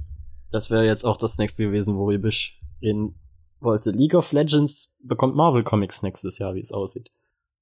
Das 0.52 0.70
wäre 0.70 0.86
jetzt 0.86 1.04
auch 1.04 1.18
das 1.18 1.38
nächste 1.38 1.64
gewesen, 1.64 1.96
worüber 1.96 2.28
ich 2.28 2.62
reden 2.82 3.16
wollte. 3.60 3.92
League 3.92 4.14
of 4.14 4.32
Legends 4.32 4.98
bekommt 5.04 5.36
Marvel 5.36 5.64
Comics 5.64 6.04
nächstes 6.04 6.38
Jahr, 6.38 6.56
wie 6.56 6.62
es 6.62 6.72
aussieht. 6.72 7.12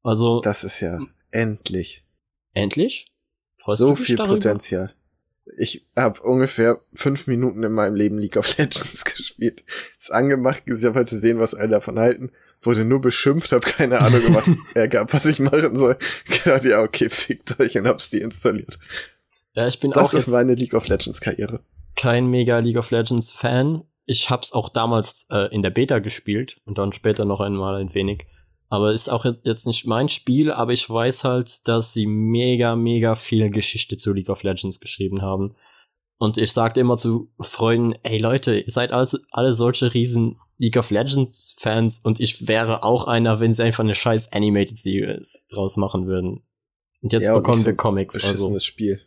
Also. 0.04 0.42
Das 0.42 0.64
ist 0.64 0.82
ja 0.82 1.00
endlich. 1.32 2.06
Endlich? 2.54 3.15
Freust 3.58 3.80
so 3.80 3.96
viel 3.96 4.16
darüber? 4.16 4.36
Potenzial. 4.36 4.92
Ich 5.58 5.86
habe 5.96 6.22
ungefähr 6.22 6.82
fünf 6.94 7.28
Minuten 7.28 7.64
in 7.64 7.72
meinem 7.72 7.96
Leben 7.96 8.18
League 8.18 8.38
of 8.38 8.58
Legends 8.58 9.06
gespielt. 9.06 9.64
Ist 10.00 10.12
angemacht, 10.12 10.64
ich 10.66 10.84
wollte 10.84 11.18
sehen, 11.20 11.40
was 11.40 11.54
alle 11.54 11.70
davon 11.70 12.00
halten 12.00 12.32
wurde 12.66 12.86
nur 12.86 13.02
beschimpft, 13.02 13.52
habe 13.52 13.66
keine 13.66 14.00
Ahnung 14.02 14.22
gemacht, 14.22 14.48
gab, 14.90 15.14
was 15.14 15.26
ich 15.26 15.40
machen 15.40 15.78
soll. 15.78 15.98
Gerade 16.28 16.70
ja, 16.70 16.82
okay, 16.82 17.10
fickt 17.10 17.60
euch 17.60 17.78
und 17.78 17.88
hab's 17.88 18.10
deinstalliert. 18.10 18.80
Ja, 19.54 19.68
ich 19.68 19.80
bin 19.80 19.92
das 19.92 20.14
auch 20.14 20.18
ist 20.18 20.28
meine 20.28 20.56
League 20.56 20.74
of 20.74 20.88
Legends 20.88 21.22
Karriere. 21.22 21.62
Kein 21.96 22.28
mega 22.28 22.60
League 22.60 22.78
of 22.78 22.92
Legends 22.92 23.32
Fan. 23.32 23.84
Ich 24.06 24.30
hab's 24.30 24.52
auch 24.54 24.70
damals 24.70 25.28
äh, 25.32 25.54
in 25.54 25.64
der 25.64 25.70
Beta 25.70 26.00
gespielt 26.00 26.58
und 26.66 26.78
dann 26.78 26.94
später 26.94 27.26
noch 27.26 27.40
einmal 27.40 27.82
ein 27.82 27.94
wenig. 27.94 28.26
Aber 28.76 28.92
ist 28.92 29.10
auch 29.10 29.26
jetzt 29.44 29.66
nicht 29.66 29.88
mein 29.88 30.10
Spiel, 30.10 30.52
aber 30.52 30.74
ich 30.74 30.90
weiß 30.90 31.24
halt, 31.24 31.68
dass 31.68 31.94
sie 31.94 32.06
mega, 32.06 32.76
mega 32.76 33.16
viel 33.16 33.50
Geschichte 33.50 33.98
zu 33.98 34.14
League 34.14 34.30
of 34.30 34.44
Legends 34.44 34.80
geschrieben 34.80 35.22
haben. 35.22 35.56
Und 36.18 36.38
ich 36.38 36.52
sagte 36.52 36.80
immer 36.80 36.98
zu 36.98 37.32
Freunden, 37.40 37.94
ey 38.04 38.18
Leute, 38.18 38.60
ihr 38.60 38.72
seid 38.72 38.92
alle, 38.92 39.08
alle 39.32 39.54
solche 39.54 39.94
riesen 39.94 40.40
League 40.58 40.78
of 40.78 40.90
Legends 40.90 41.56
Fans 41.58 42.00
und 42.04 42.20
ich 42.20 42.48
wäre 42.48 42.84
auch 42.84 43.08
einer, 43.08 43.40
wenn 43.40 43.54
sie 43.54 43.64
einfach 43.64 43.84
eine 43.84 43.96
scheiß 43.96 44.32
Animated 44.32 44.80
Series 44.80 45.48
draus 45.50 45.76
machen 45.78 46.08
würden. 46.08 46.44
Und 47.02 47.14
jetzt 47.14 47.26
ja, 47.26 47.36
bekommen 47.36 47.60
so 47.60 47.68
wir 47.68 47.76
Comics. 47.76 48.24
Also. 48.24 48.58
Spiel. 48.60 49.02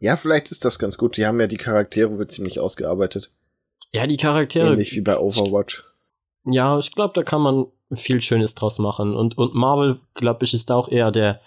Ja, 0.00 0.16
vielleicht 0.16 0.50
ist 0.50 0.64
das 0.64 0.78
ganz 0.78 0.98
gut. 0.98 1.16
Die 1.16 1.26
haben 1.26 1.40
ja 1.40 1.46
die 1.46 1.56
Charaktere 1.56 2.18
wird 2.18 2.32
ziemlich 2.32 2.58
ausgearbeitet. 2.58 3.30
Ja, 3.92 4.06
die 4.06 4.16
Charaktere. 4.16 4.72
Ähnlich 4.72 4.94
wie 4.96 5.00
bei 5.00 5.18
Overwatch. 5.18 5.84
Ja, 6.44 6.78
ich 6.78 6.92
glaube, 6.92 7.12
da 7.14 7.22
kann 7.22 7.42
man 7.42 7.66
viel 7.92 8.22
Schönes 8.22 8.54
draus 8.54 8.78
machen. 8.78 9.14
Und, 9.14 9.36
und 9.36 9.54
Marvel, 9.54 10.00
glaube 10.14 10.44
ich, 10.44 10.54
ist 10.54 10.70
da 10.70 10.76
auch 10.76 10.88
eher 10.88 11.10
der, 11.10 11.40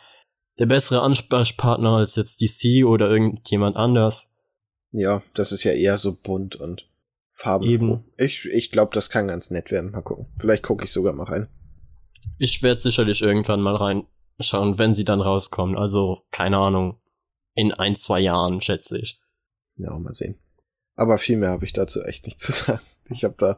der 0.59 0.65
bessere 0.65 1.01
Ansprechpartner 1.01 1.97
als 1.97 2.15
jetzt 2.15 2.41
DC 2.41 2.85
oder 2.85 3.09
irgendjemand 3.09 3.75
anders. 3.75 4.35
Ja, 4.91 5.23
das 5.33 5.51
ist 5.51 5.63
ja 5.63 5.71
eher 5.71 5.97
so 5.97 6.15
bunt 6.15 6.55
und 6.55 6.87
farbenfroh. 7.31 7.73
Eben. 7.73 8.05
Ich, 8.17 8.45
ich 8.45 8.71
glaube, 8.71 8.93
das 8.93 9.09
kann 9.09 9.27
ganz 9.27 9.49
nett 9.51 9.71
werden. 9.71 9.91
Mal 9.91 10.01
gucken. 10.01 10.27
Vielleicht 10.39 10.63
gucke 10.63 10.83
ich 10.83 10.91
sogar 10.91 11.13
mal 11.13 11.23
rein. 11.23 11.47
Ich 12.37 12.61
werde 12.61 12.79
sicherlich 12.79 13.21
irgendwann 13.21 13.61
mal 13.61 13.75
reinschauen, 13.75 14.77
wenn 14.77 14.93
sie 14.93 15.05
dann 15.05 15.21
rauskommen. 15.21 15.77
Also, 15.77 16.21
keine 16.31 16.57
Ahnung. 16.57 16.99
In 17.55 17.71
ein, 17.71 17.95
zwei 17.95 18.19
Jahren, 18.19 18.61
schätze 18.61 18.99
ich. 18.99 19.19
Ja, 19.75 19.97
mal 19.97 20.13
sehen. 20.13 20.39
Aber 20.95 21.17
viel 21.17 21.37
mehr 21.37 21.49
habe 21.49 21.65
ich 21.65 21.73
dazu 21.73 22.01
echt 22.01 22.25
nicht 22.25 22.39
zu 22.39 22.51
sagen. 22.51 22.81
Ich 23.09 23.23
habe 23.23 23.35
da 23.37 23.57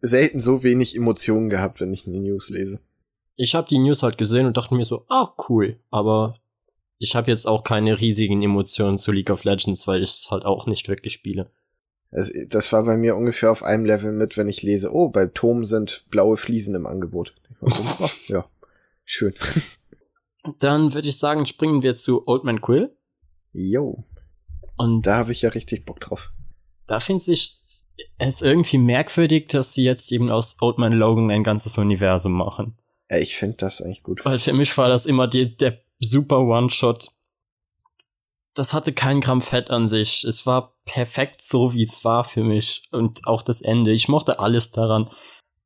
selten 0.00 0.40
so 0.40 0.62
wenig 0.62 0.96
Emotionen 0.96 1.48
gehabt, 1.48 1.80
wenn 1.80 1.92
ich 1.92 2.06
eine 2.06 2.20
News 2.20 2.50
lese. 2.50 2.80
Ich 3.36 3.54
habe 3.54 3.68
die 3.68 3.78
News 3.78 4.02
halt 4.02 4.18
gesehen 4.18 4.46
und 4.46 4.56
dachte 4.56 4.74
mir 4.74 4.84
so, 4.84 5.04
ah, 5.08 5.32
cool. 5.48 5.78
Aber 5.90 6.40
ich 6.98 7.14
habe 7.14 7.30
jetzt 7.30 7.46
auch 7.46 7.62
keine 7.62 8.00
riesigen 8.00 8.42
Emotionen 8.42 8.98
zu 8.98 9.12
League 9.12 9.30
of 9.30 9.44
Legends, 9.44 9.86
weil 9.86 10.02
ich 10.02 10.10
es 10.10 10.30
halt 10.30 10.44
auch 10.44 10.66
nicht 10.66 10.88
wirklich 10.88 11.12
spiele. 11.12 11.50
Das, 12.10 12.32
das 12.48 12.72
war 12.72 12.84
bei 12.84 12.96
mir 12.96 13.16
ungefähr 13.16 13.50
auf 13.50 13.62
einem 13.62 13.84
Level 13.84 14.12
mit, 14.12 14.36
wenn 14.36 14.48
ich 14.48 14.62
lese, 14.62 14.92
oh, 14.92 15.08
bei 15.08 15.26
Tom 15.26 15.66
sind 15.66 16.06
blaue 16.10 16.36
Fliesen 16.36 16.74
im 16.74 16.86
Angebot. 16.86 17.34
ja, 18.28 18.46
schön. 19.04 19.34
Dann 20.58 20.94
würde 20.94 21.08
ich 21.08 21.18
sagen, 21.18 21.46
springen 21.46 21.82
wir 21.82 21.96
zu 21.96 22.26
Old 22.26 22.44
Man 22.44 22.60
Quill. 22.60 22.96
Jo. 23.52 24.04
Und 24.76 25.06
da 25.06 25.16
habe 25.18 25.32
ich 25.32 25.42
ja 25.42 25.50
richtig 25.50 25.84
Bock 25.84 26.00
drauf. 26.00 26.32
Da 26.86 27.00
finde 27.00 27.30
ich 27.30 27.57
es 28.18 28.42
irgendwie 28.42 28.78
merkwürdig, 28.78 29.48
dass 29.48 29.74
sie 29.74 29.84
jetzt 29.84 30.10
eben 30.12 30.30
aus 30.30 30.56
Old 30.60 30.78
Man 30.78 30.92
Logan 30.92 31.30
ein 31.30 31.44
ganzes 31.44 31.78
Universum 31.78 32.32
machen. 32.32 32.78
Ich 33.08 33.36
finde 33.36 33.56
das 33.58 33.80
eigentlich 33.80 34.02
gut. 34.02 34.24
Weil 34.24 34.38
für 34.38 34.52
mich 34.52 34.76
war 34.76 34.88
das 34.88 35.06
immer 35.06 35.28
die, 35.28 35.56
der 35.56 35.78
super 36.00 36.40
One-Shot 36.40 37.10
das 38.58 38.72
hatte 38.72 38.92
kein 38.92 39.20
Gramm 39.20 39.40
Fett 39.40 39.70
an 39.70 39.88
sich. 39.88 40.24
Es 40.24 40.44
war 40.44 40.74
perfekt 40.84 41.44
so, 41.44 41.74
wie 41.74 41.84
es 41.84 42.04
war 42.04 42.24
für 42.24 42.42
mich. 42.42 42.82
Und 42.90 43.26
auch 43.26 43.42
das 43.42 43.62
Ende. 43.62 43.92
Ich 43.92 44.08
mochte 44.08 44.40
alles 44.40 44.72
daran. 44.72 45.08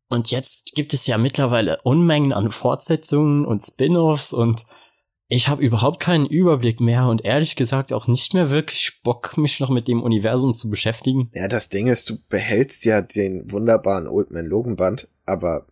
Und 0.08 0.30
jetzt 0.30 0.72
gibt 0.74 0.92
es 0.92 1.06
ja 1.06 1.16
mittlerweile 1.16 1.80
Unmengen 1.82 2.32
an 2.32 2.52
Fortsetzungen 2.52 3.46
und 3.46 3.64
Spin-offs 3.64 4.34
und 4.34 4.66
ich 5.34 5.48
habe 5.48 5.62
überhaupt 5.62 5.98
keinen 5.98 6.26
Überblick 6.26 6.78
mehr 6.78 7.06
und 7.06 7.24
ehrlich 7.24 7.56
gesagt 7.56 7.92
auch 7.92 8.06
nicht 8.06 8.34
mehr 8.34 8.50
wirklich 8.50 9.00
Bock, 9.02 9.38
mich 9.38 9.60
noch 9.60 9.70
mit 9.70 9.88
dem 9.88 10.02
Universum 10.02 10.54
zu 10.54 10.68
beschäftigen. 10.68 11.30
Ja, 11.32 11.48
das 11.48 11.70
Ding 11.70 11.86
ist, 11.86 12.10
du 12.10 12.18
behältst 12.28 12.84
ja 12.84 13.00
den 13.00 13.50
wunderbaren 13.50 14.08
Old 14.08 14.30
Man 14.30 14.44
Logan 14.44 14.76
Band, 14.76 15.08
aber 15.24 15.66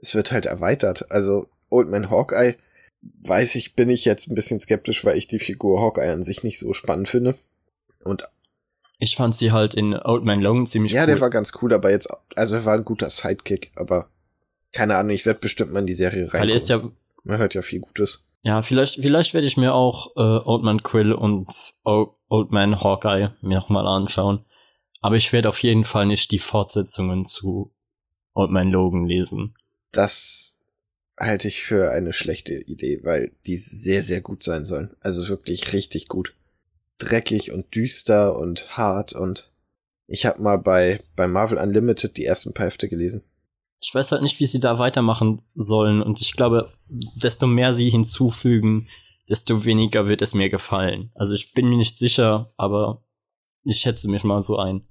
es 0.00 0.16
wird 0.16 0.32
halt 0.32 0.46
erweitert. 0.46 1.10
Also 1.12 1.46
Old 1.70 1.88
Man 1.88 2.10
Hawkeye 2.10 2.56
weiß 3.20 3.54
ich, 3.54 3.76
bin 3.76 3.90
ich 3.90 4.04
jetzt 4.04 4.28
ein 4.28 4.34
bisschen 4.34 4.58
skeptisch, 4.58 5.04
weil 5.04 5.16
ich 5.16 5.28
die 5.28 5.38
Figur 5.38 5.80
Hawkeye 5.80 6.10
an 6.10 6.24
sich 6.24 6.42
nicht 6.42 6.58
so 6.58 6.72
spannend 6.72 7.08
finde. 7.08 7.36
Und 8.02 8.24
ich 8.98 9.14
fand 9.14 9.36
sie 9.36 9.52
halt 9.52 9.74
in 9.74 9.94
Old 9.94 10.24
Man 10.24 10.40
Logan 10.40 10.66
ziemlich 10.66 10.92
ja, 10.92 11.02
cool. 11.02 11.08
Ja, 11.08 11.14
der 11.14 11.20
war 11.20 11.30
ganz 11.30 11.52
cool, 11.62 11.72
aber 11.72 11.92
jetzt, 11.92 12.08
also 12.34 12.56
er 12.56 12.64
war 12.64 12.74
ein 12.74 12.84
guter 12.84 13.10
Sidekick, 13.10 13.70
aber 13.76 14.08
keine 14.72 14.96
Ahnung, 14.96 15.10
ich 15.10 15.26
werde 15.26 15.38
bestimmt 15.38 15.72
mal 15.72 15.78
in 15.78 15.86
die 15.86 15.94
Serie 15.94 16.24
rein. 16.32 16.40
Weil 16.40 16.50
er 16.50 16.56
ist 16.56 16.68
ja, 16.68 16.82
man 17.22 17.38
hört 17.38 17.54
ja 17.54 17.62
viel 17.62 17.78
Gutes. 17.80 18.25
Ja, 18.46 18.62
vielleicht, 18.62 19.00
vielleicht 19.02 19.34
werde 19.34 19.48
ich 19.48 19.56
mir 19.56 19.74
auch 19.74 20.14
äh, 20.14 20.20
Old 20.20 20.62
Man 20.62 20.80
Quill 20.80 21.12
und 21.12 21.48
o 21.84 22.14
Old 22.28 22.52
Man 22.52 22.80
Hawkeye 22.80 23.34
mir 23.40 23.56
nochmal 23.56 23.88
anschauen. 23.88 24.44
Aber 25.00 25.16
ich 25.16 25.32
werde 25.32 25.48
auf 25.48 25.60
jeden 25.64 25.84
Fall 25.84 26.06
nicht 26.06 26.30
die 26.30 26.38
Fortsetzungen 26.38 27.26
zu 27.26 27.74
Old 28.34 28.52
Man 28.52 28.70
Logan 28.70 29.04
lesen. 29.04 29.50
Das 29.90 30.60
halte 31.18 31.48
ich 31.48 31.64
für 31.64 31.90
eine 31.90 32.12
schlechte 32.12 32.54
Idee, 32.54 33.00
weil 33.02 33.32
die 33.46 33.58
sehr, 33.58 34.04
sehr 34.04 34.20
gut 34.20 34.44
sein 34.44 34.64
sollen. 34.64 34.94
Also 35.00 35.26
wirklich 35.26 35.72
richtig 35.72 36.06
gut. 36.06 36.32
Dreckig 36.98 37.50
und 37.50 37.74
düster 37.74 38.38
und 38.38 38.78
hart 38.78 39.12
und 39.12 39.50
ich 40.06 40.24
habe 40.24 40.40
mal 40.40 40.58
bei, 40.58 41.02
bei 41.16 41.26
Marvel 41.26 41.58
Unlimited 41.58 42.16
die 42.16 42.24
ersten 42.24 42.54
paar 42.54 42.66
Hefte 42.66 42.88
gelesen. 42.88 43.24
Ich 43.80 43.94
weiß 43.94 44.12
halt 44.12 44.22
nicht, 44.22 44.40
wie 44.40 44.46
sie 44.46 44.60
da 44.60 44.78
weitermachen 44.78 45.42
sollen 45.54 46.02
und 46.02 46.20
ich 46.20 46.32
glaube, 46.32 46.72
desto 46.88 47.46
mehr 47.46 47.72
sie 47.72 47.90
hinzufügen, 47.90 48.88
desto 49.28 49.64
weniger 49.64 50.06
wird 50.06 50.22
es 50.22 50.34
mir 50.34 50.48
gefallen. 50.48 51.10
Also 51.14 51.34
ich 51.34 51.52
bin 51.52 51.68
mir 51.68 51.76
nicht 51.76 51.98
sicher, 51.98 52.52
aber 52.56 53.04
ich 53.64 53.78
schätze 53.78 54.08
mich 54.08 54.24
mal 54.24 54.40
so 54.42 54.58
ein. 54.58 54.86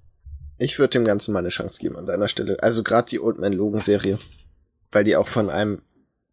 Ich 0.57 0.79
würde 0.79 0.91
dem 0.91 1.05
Ganzen 1.05 1.33
mal 1.33 1.39
eine 1.39 1.49
Chance 1.49 1.79
geben 1.79 1.97
an 1.97 2.05
deiner 2.05 2.27
Stelle. 2.27 2.61
Also 2.61 2.83
gerade 2.83 3.09
die 3.09 3.19
Old 3.19 3.39
Man 3.39 3.53
Logan 3.53 3.81
Serie, 3.81 4.19
weil 4.91 5.03
die 5.03 5.15
auch 5.15 5.27
von 5.27 5.49
einem 5.49 5.81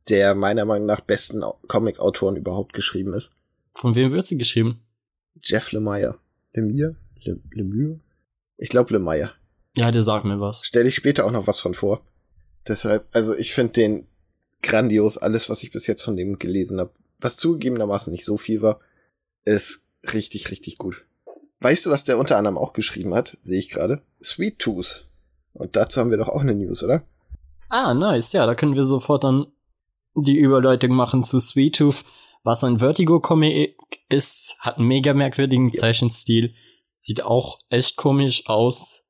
der 0.09 0.35
meiner 0.35 0.65
Meinung 0.65 0.87
nach 0.87 1.01
besten 1.01 1.43
Comic-Autoren 1.69 2.37
überhaupt 2.37 2.73
geschrieben 2.73 3.15
ist. 3.15 3.33
Von 3.73 3.95
wem 3.95 4.13
wird 4.13 4.27
sie 4.27 4.37
geschrieben? 4.37 4.81
Jeff 5.43 5.73
Lemire. 5.73 6.19
Lemire? 6.53 6.97
Le 7.23 7.41
Lemire? 7.53 8.01
Ich 8.59 8.69
glaube 8.69 8.93
Lemire. 8.93 9.33
Ja, 9.75 9.91
der 9.91 10.03
sagt 10.03 10.25
mir 10.25 10.41
was. 10.41 10.67
Stelle 10.67 10.89
ich 10.89 10.95
später 10.95 11.25
auch 11.25 11.31
noch 11.31 11.47
was 11.47 11.61
von 11.61 11.75
vor. 11.75 12.05
Deshalb, 12.67 13.07
also 13.13 13.35
ich 13.35 13.55
finde 13.55 13.73
den 13.73 14.07
grandios. 14.63 15.19
Alles, 15.19 15.51
was 15.51 15.63
ich 15.63 15.73
bis 15.73 15.87
jetzt 15.87 16.03
von 16.03 16.17
dem 16.17 16.39
gelesen 16.39 16.81
habe, 16.81 16.93
was 17.19 17.37
zugegebenermaßen 17.37 18.13
nicht 18.13 18.25
so 18.25 18.37
viel 18.37 18.63
war, 18.63 18.81
ist 19.45 19.87
richtig, 20.13 20.51
richtig 20.51 20.79
gut. 20.79 21.05
Weißt 21.61 21.87
du, 21.87 21.91
was 21.91 22.05
der 22.05 22.19
unter 22.19 22.37
anderem 22.37 22.59
auch 22.59 22.73
geschrieben 22.73 23.15
hat? 23.15 23.37
Sehe 23.41 23.59
ich 23.59 23.71
gerade. 23.71 24.03
Sweet 24.23 24.59
Tooth. 24.59 25.07
Und 25.53 25.77
dazu 25.77 26.01
haben 26.01 26.11
wir 26.11 26.19
doch 26.19 26.29
auch 26.29 26.41
eine 26.41 26.55
News, 26.55 26.83
oder? 26.83 27.03
Ah, 27.69 27.95
nice. 27.95 28.33
Ja, 28.33 28.47
da 28.47 28.55
können 28.55 28.75
wir 28.75 28.85
sofort 28.85 29.25
dann 29.25 29.47
die 30.15 30.37
Überleitung 30.37 30.91
machen 30.91 31.23
zu 31.23 31.41
Sweet 31.41 31.77
Tooth, 31.77 32.05
was 32.43 32.65
ein 32.65 32.81
Vertigo-Comic 32.81 33.77
ist, 34.09 34.57
hat 34.61 34.79
einen 34.79 34.89
mega 34.89 35.15
merkwürdigen 35.15 35.71
ja. 35.71 35.73
Zeichenstil, 35.73 36.55
sieht 36.97 37.25
auch 37.25 37.59
echt 37.71 37.97
komisch 37.97 38.47
aus. 38.49 39.09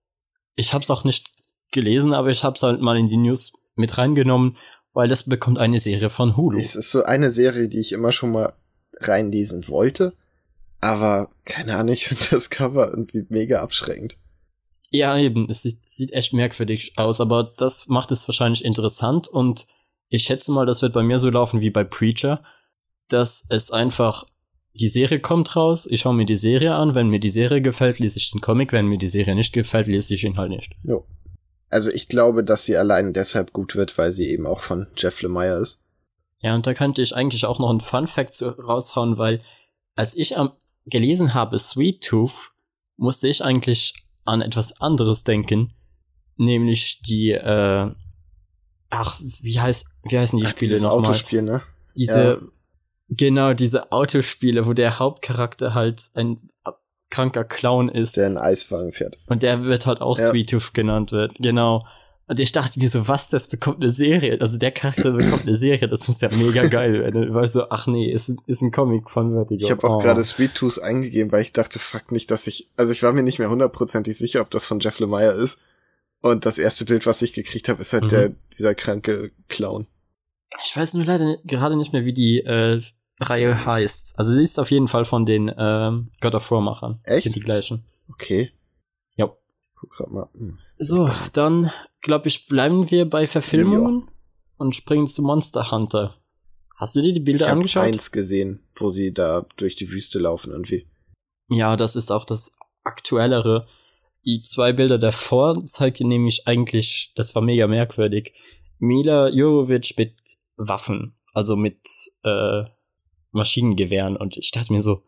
Ich 0.54 0.74
hab's 0.74 0.90
auch 0.90 1.04
nicht 1.04 1.30
gelesen, 1.72 2.14
aber 2.14 2.30
ich 2.30 2.44
hab's 2.44 2.62
halt 2.62 2.80
mal 2.80 2.96
in 2.96 3.08
die 3.08 3.16
News 3.16 3.52
mit 3.74 3.98
reingenommen, 3.98 4.56
weil 4.92 5.08
das 5.08 5.24
bekommt 5.24 5.58
eine 5.58 5.78
Serie 5.78 6.10
von 6.10 6.36
Hulu. 6.36 6.58
Es 6.58 6.76
ist 6.76 6.90
so 6.90 7.02
eine 7.02 7.30
Serie, 7.30 7.68
die 7.68 7.80
ich 7.80 7.92
immer 7.92 8.12
schon 8.12 8.32
mal 8.32 8.52
reinlesen 9.00 9.68
wollte, 9.68 10.14
aber 10.80 11.30
keine 11.44 11.76
Ahnung, 11.76 11.94
ich 11.94 12.06
finde 12.06 12.24
das 12.30 12.50
Cover 12.50 12.90
irgendwie 12.90 13.26
mega 13.28 13.62
abschreckend. 13.62 14.16
Ja, 14.90 15.16
eben, 15.16 15.48
es 15.48 15.62
sieht, 15.62 15.86
sieht 15.86 16.12
echt 16.12 16.34
merkwürdig 16.34 16.92
aus, 16.96 17.20
aber 17.20 17.54
das 17.56 17.88
macht 17.88 18.10
es 18.10 18.28
wahrscheinlich 18.28 18.64
interessant 18.64 19.26
und 19.26 19.66
ich 20.08 20.24
schätze 20.24 20.52
mal, 20.52 20.66
das 20.66 20.82
wird 20.82 20.92
bei 20.92 21.02
mir 21.02 21.18
so 21.18 21.30
laufen 21.30 21.62
wie 21.62 21.70
bei 21.70 21.84
Preacher, 21.84 22.44
dass 23.08 23.46
es 23.48 23.70
einfach 23.70 24.26
die 24.74 24.90
Serie 24.90 25.20
kommt 25.20 25.56
raus, 25.56 25.86
ich 25.90 26.00
schaue 26.00 26.14
mir 26.14 26.26
die 26.26 26.36
Serie 26.36 26.74
an, 26.74 26.94
wenn 26.94 27.08
mir 27.08 27.20
die 27.20 27.30
Serie 27.30 27.62
gefällt, 27.62 27.98
lese 27.98 28.18
ich 28.18 28.30
den 28.30 28.42
Comic, 28.42 28.72
wenn 28.72 28.86
mir 28.86 28.98
die 28.98 29.08
Serie 29.08 29.34
nicht 29.34 29.52
gefällt, 29.52 29.86
lese 29.86 30.14
ich 30.14 30.24
ihn 30.24 30.36
halt 30.36 30.50
nicht. 30.50 30.72
Jo. 30.82 31.06
Also 31.72 31.90
ich 31.90 32.08
glaube, 32.08 32.44
dass 32.44 32.66
sie 32.66 32.76
allein 32.76 33.14
deshalb 33.14 33.52
gut 33.54 33.76
wird, 33.76 33.96
weil 33.96 34.12
sie 34.12 34.28
eben 34.28 34.46
auch 34.46 34.60
von 34.60 34.88
Jeff 34.94 35.22
Lemire 35.22 35.58
ist. 35.58 35.82
Ja, 36.40 36.54
und 36.54 36.66
da 36.66 36.74
könnte 36.74 37.00
ich 37.00 37.16
eigentlich 37.16 37.46
auch 37.46 37.58
noch 37.58 37.70
einen 37.70 37.80
Fun 37.80 38.06
Fact 38.06 38.42
raushauen, 38.42 39.16
weil 39.16 39.40
als 39.94 40.14
ich 40.14 40.36
am 40.36 40.52
gelesen 40.84 41.32
habe 41.32 41.58
Sweet 41.58 42.04
Tooth, 42.04 42.50
musste 42.96 43.26
ich 43.28 43.42
eigentlich 43.42 43.94
an 44.24 44.42
etwas 44.42 44.80
anderes 44.82 45.24
denken, 45.24 45.72
nämlich 46.36 47.00
die 47.02 47.30
äh, 47.30 47.90
ach, 48.90 49.20
wie 49.40 49.58
heißt 49.58 49.98
wie 50.10 50.18
heißen 50.18 50.38
die 50.38 50.44
ach, 50.44 50.50
Spiele 50.50 50.78
nochmal? 50.78 51.08
Autospiel, 51.08 51.40
ne? 51.40 51.62
Diese 51.96 52.18
ja. 52.18 52.48
genau, 53.08 53.54
diese 53.54 53.92
Autospiele, 53.92 54.66
wo 54.66 54.74
der 54.74 54.98
Hauptcharakter 54.98 55.72
halt 55.72 56.02
ein 56.16 56.50
kranker 57.12 57.44
Clown 57.44 57.88
ist. 57.88 58.16
Der 58.16 58.26
einen 58.26 58.38
Eiswagen 58.38 58.90
fährt. 58.90 59.18
Und 59.26 59.42
der 59.42 59.62
wird 59.64 59.86
halt 59.86 60.00
auch 60.00 60.18
ja. 60.18 60.30
Sweet 60.30 60.50
Tooth 60.50 60.74
genannt 60.74 61.12
wird. 61.12 61.36
Genau. 61.38 61.86
Und 62.26 62.40
ich 62.40 62.52
dachte 62.52 62.80
mir 62.80 62.88
so, 62.88 63.08
was, 63.08 63.28
das 63.28 63.48
bekommt 63.48 63.82
eine 63.82 63.90
Serie. 63.90 64.40
Also 64.40 64.58
der 64.58 64.70
Charakter 64.70 65.10
bekommt 65.16 65.42
eine 65.42 65.54
Serie, 65.54 65.88
das 65.88 66.08
muss 66.08 66.20
ja 66.22 66.30
mega 66.34 66.66
geil 66.66 66.94
werden. 66.94 67.34
Weil 67.34 67.46
so, 67.46 67.68
ach 67.68 67.86
nee, 67.86 68.10
ist, 68.10 68.34
ist 68.46 68.62
ein 68.62 68.70
Comic 68.70 69.10
von 69.10 69.32
Vertigo. 69.32 69.62
Ich 69.62 69.70
habe 69.70 69.84
auch 69.84 69.96
oh. 69.96 69.98
gerade 69.98 70.24
Sweet 70.24 70.54
Tooth 70.54 70.80
eingegeben, 70.80 71.30
weil 71.30 71.42
ich 71.42 71.52
dachte, 71.52 71.78
fuck 71.78 72.10
nicht, 72.10 72.30
dass 72.30 72.46
ich, 72.46 72.70
also 72.76 72.92
ich 72.92 73.02
war 73.02 73.12
mir 73.12 73.22
nicht 73.22 73.38
mehr 73.38 73.50
hundertprozentig 73.50 74.16
sicher, 74.16 74.40
ob 74.40 74.50
das 74.50 74.66
von 74.66 74.80
Jeff 74.80 74.98
Lemire 74.98 75.34
ist. 75.34 75.60
Und 76.22 76.46
das 76.46 76.58
erste 76.58 76.84
Bild, 76.86 77.04
was 77.04 77.20
ich 77.20 77.32
gekriegt 77.32 77.68
habe, 77.68 77.80
ist 77.80 77.92
halt 77.92 78.04
mhm. 78.04 78.08
der, 78.08 78.32
dieser 78.56 78.74
kranke 78.74 79.32
Clown. 79.48 79.86
Ich 80.64 80.76
weiß 80.76 80.94
nur 80.94 81.04
leider 81.04 81.36
gerade 81.44 81.76
nicht 81.76 81.92
mehr, 81.92 82.04
wie 82.04 82.12
die 82.12 82.38
äh, 82.38 82.82
Reihe 83.22 83.64
heißt. 83.64 84.18
Also 84.18 84.32
sie 84.32 84.42
ist 84.42 84.58
auf 84.58 84.70
jeden 84.70 84.88
Fall 84.88 85.04
von 85.04 85.26
den 85.26 85.52
ähm, 85.56 86.10
God 86.20 86.34
of 86.34 86.50
War 86.50 86.60
Machern. 86.60 87.00
Echt? 87.04 87.24
Sind 87.24 87.36
die 87.36 87.40
gleichen. 87.40 87.84
Okay. 88.08 88.52
Ja. 89.16 89.30
Guck 89.74 89.90
grad 89.90 90.10
mal. 90.10 90.28
Hm. 90.34 90.58
So, 90.78 91.10
dann 91.32 91.70
glaube 92.00 92.28
ich, 92.28 92.46
bleiben 92.46 92.90
wir 92.90 93.08
bei 93.08 93.26
Verfilmungen 93.26 94.00
ja. 94.06 94.12
und 94.58 94.76
springen 94.76 95.08
zu 95.08 95.22
Monster 95.22 95.70
Hunter. 95.70 96.16
Hast 96.76 96.96
du 96.96 97.02
dir 97.02 97.12
die 97.12 97.20
Bilder 97.20 97.46
ich 97.46 97.52
angeschaut? 97.52 97.82
Ich 97.82 97.86
habe 97.86 97.94
eins 97.94 98.10
gesehen, 98.10 98.60
wo 98.74 98.90
sie 98.90 99.14
da 99.14 99.46
durch 99.56 99.76
die 99.76 99.90
Wüste 99.90 100.18
laufen 100.18 100.50
irgendwie. 100.50 100.88
Ja, 101.48 101.76
das 101.76 101.96
ist 101.96 102.10
auch 102.10 102.24
das 102.24 102.58
aktuellere. 102.82 103.66
Die 104.24 104.42
zwei 104.42 104.72
Bilder 104.72 104.98
davor 104.98 105.64
zeigten 105.66 106.08
nämlich 106.08 106.46
eigentlich, 106.46 107.12
das 107.14 107.34
war 107.34 107.42
mega 107.42 107.66
merkwürdig, 107.66 108.34
Mila 108.78 109.28
Jorovic 109.28 109.94
mit 109.96 110.14
Waffen, 110.56 111.14
also 111.34 111.56
mit 111.56 111.78
äh, 112.24 112.64
Maschinengewehren. 113.32 114.16
Und 114.16 114.36
ich 114.36 114.50
dachte 114.50 114.72
mir 114.72 114.82
so, 114.82 115.02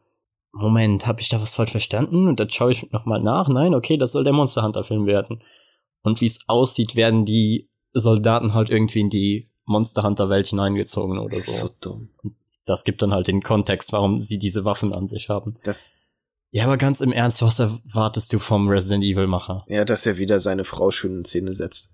Moment, 0.52 1.06
habe 1.06 1.20
ich 1.20 1.28
da 1.28 1.40
was 1.40 1.56
falsch 1.56 1.72
verstanden? 1.72 2.28
Und 2.28 2.40
dann 2.40 2.50
schaue 2.50 2.72
ich 2.72 2.90
nochmal 2.92 3.20
nach. 3.20 3.48
Nein, 3.48 3.74
okay, 3.74 3.96
das 3.96 4.12
soll 4.12 4.24
der 4.24 4.32
Monster 4.32 4.62
Hunter 4.62 4.84
Film 4.84 5.06
werden. 5.06 5.42
Und 6.02 6.20
wie 6.20 6.26
es 6.26 6.48
aussieht, 6.48 6.96
werden 6.96 7.24
die 7.24 7.70
Soldaten 7.92 8.54
halt 8.54 8.70
irgendwie 8.70 9.00
in 9.00 9.10
die 9.10 9.50
Monster 9.64 10.02
Hunter 10.02 10.28
Welt 10.28 10.48
hineingezogen 10.48 11.18
oder 11.18 11.40
so. 11.40 11.52
So 11.52 11.70
dumm. 11.80 12.10
Und 12.22 12.36
das 12.66 12.84
gibt 12.84 13.02
dann 13.02 13.12
halt 13.12 13.28
den 13.28 13.42
Kontext, 13.42 13.92
warum 13.92 14.20
sie 14.20 14.38
diese 14.38 14.64
Waffen 14.64 14.92
an 14.92 15.08
sich 15.08 15.28
haben. 15.28 15.56
Das 15.64 15.92
ja, 16.50 16.62
aber 16.66 16.76
ganz 16.76 17.00
im 17.00 17.10
Ernst, 17.10 17.42
was 17.42 17.58
erwartest 17.58 18.32
du 18.32 18.38
vom 18.38 18.68
Resident 18.68 19.02
Evil 19.02 19.26
Macher? 19.26 19.64
Ja, 19.66 19.84
dass 19.84 20.06
er 20.06 20.18
wieder 20.18 20.38
seine 20.38 20.62
Frau 20.62 20.92
schön 20.92 21.18
in 21.18 21.24
Szene 21.24 21.52
setzt. 21.52 21.92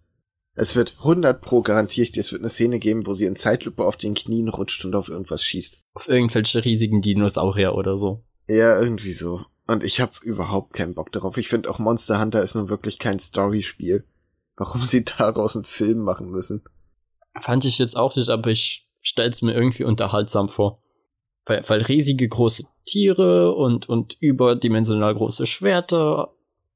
Es 0.60 0.76
wird 0.76 0.96
100 0.98 1.40
pro 1.40 1.62
garantiert, 1.62 2.18
es 2.18 2.32
wird 2.32 2.42
eine 2.42 2.50
Szene 2.50 2.78
geben, 2.78 3.06
wo 3.06 3.14
sie 3.14 3.24
in 3.24 3.34
Zeitlupe 3.34 3.82
auf 3.82 3.96
den 3.96 4.12
Knien 4.12 4.48
rutscht 4.48 4.84
und 4.84 4.94
auf 4.94 5.08
irgendwas 5.08 5.42
schießt. 5.42 5.80
Auf 5.94 6.06
irgendwelche 6.06 6.62
riesigen 6.62 7.00
Dinosaurier 7.00 7.74
oder 7.74 7.96
so. 7.96 8.22
Ja, 8.46 8.78
irgendwie 8.78 9.12
so. 9.12 9.40
Und 9.66 9.84
ich 9.84 10.02
habe 10.02 10.12
überhaupt 10.22 10.74
keinen 10.74 10.92
Bock 10.92 11.12
darauf. 11.12 11.38
Ich 11.38 11.48
finde 11.48 11.70
auch 11.70 11.78
Monster 11.78 12.20
Hunter 12.20 12.42
ist 12.42 12.56
nun 12.56 12.68
wirklich 12.68 12.98
kein 12.98 13.18
Storyspiel. 13.18 14.04
Warum 14.58 14.82
sie 14.82 15.02
daraus 15.02 15.56
einen 15.56 15.64
Film 15.64 16.00
machen 16.00 16.28
müssen. 16.28 16.62
Fand 17.40 17.64
ich 17.64 17.78
jetzt 17.78 17.96
auch 17.96 18.14
nicht, 18.14 18.28
aber 18.28 18.50
ich 18.50 18.86
stell's 19.00 19.40
mir 19.40 19.54
irgendwie 19.54 19.84
unterhaltsam 19.84 20.50
vor. 20.50 20.82
Weil, 21.46 21.62
weil 21.68 21.80
riesige 21.80 22.28
große 22.28 22.64
Tiere 22.84 23.54
und, 23.54 23.88
und 23.88 24.14
überdimensional 24.20 25.14
große 25.14 25.46
Schwerter 25.46 26.34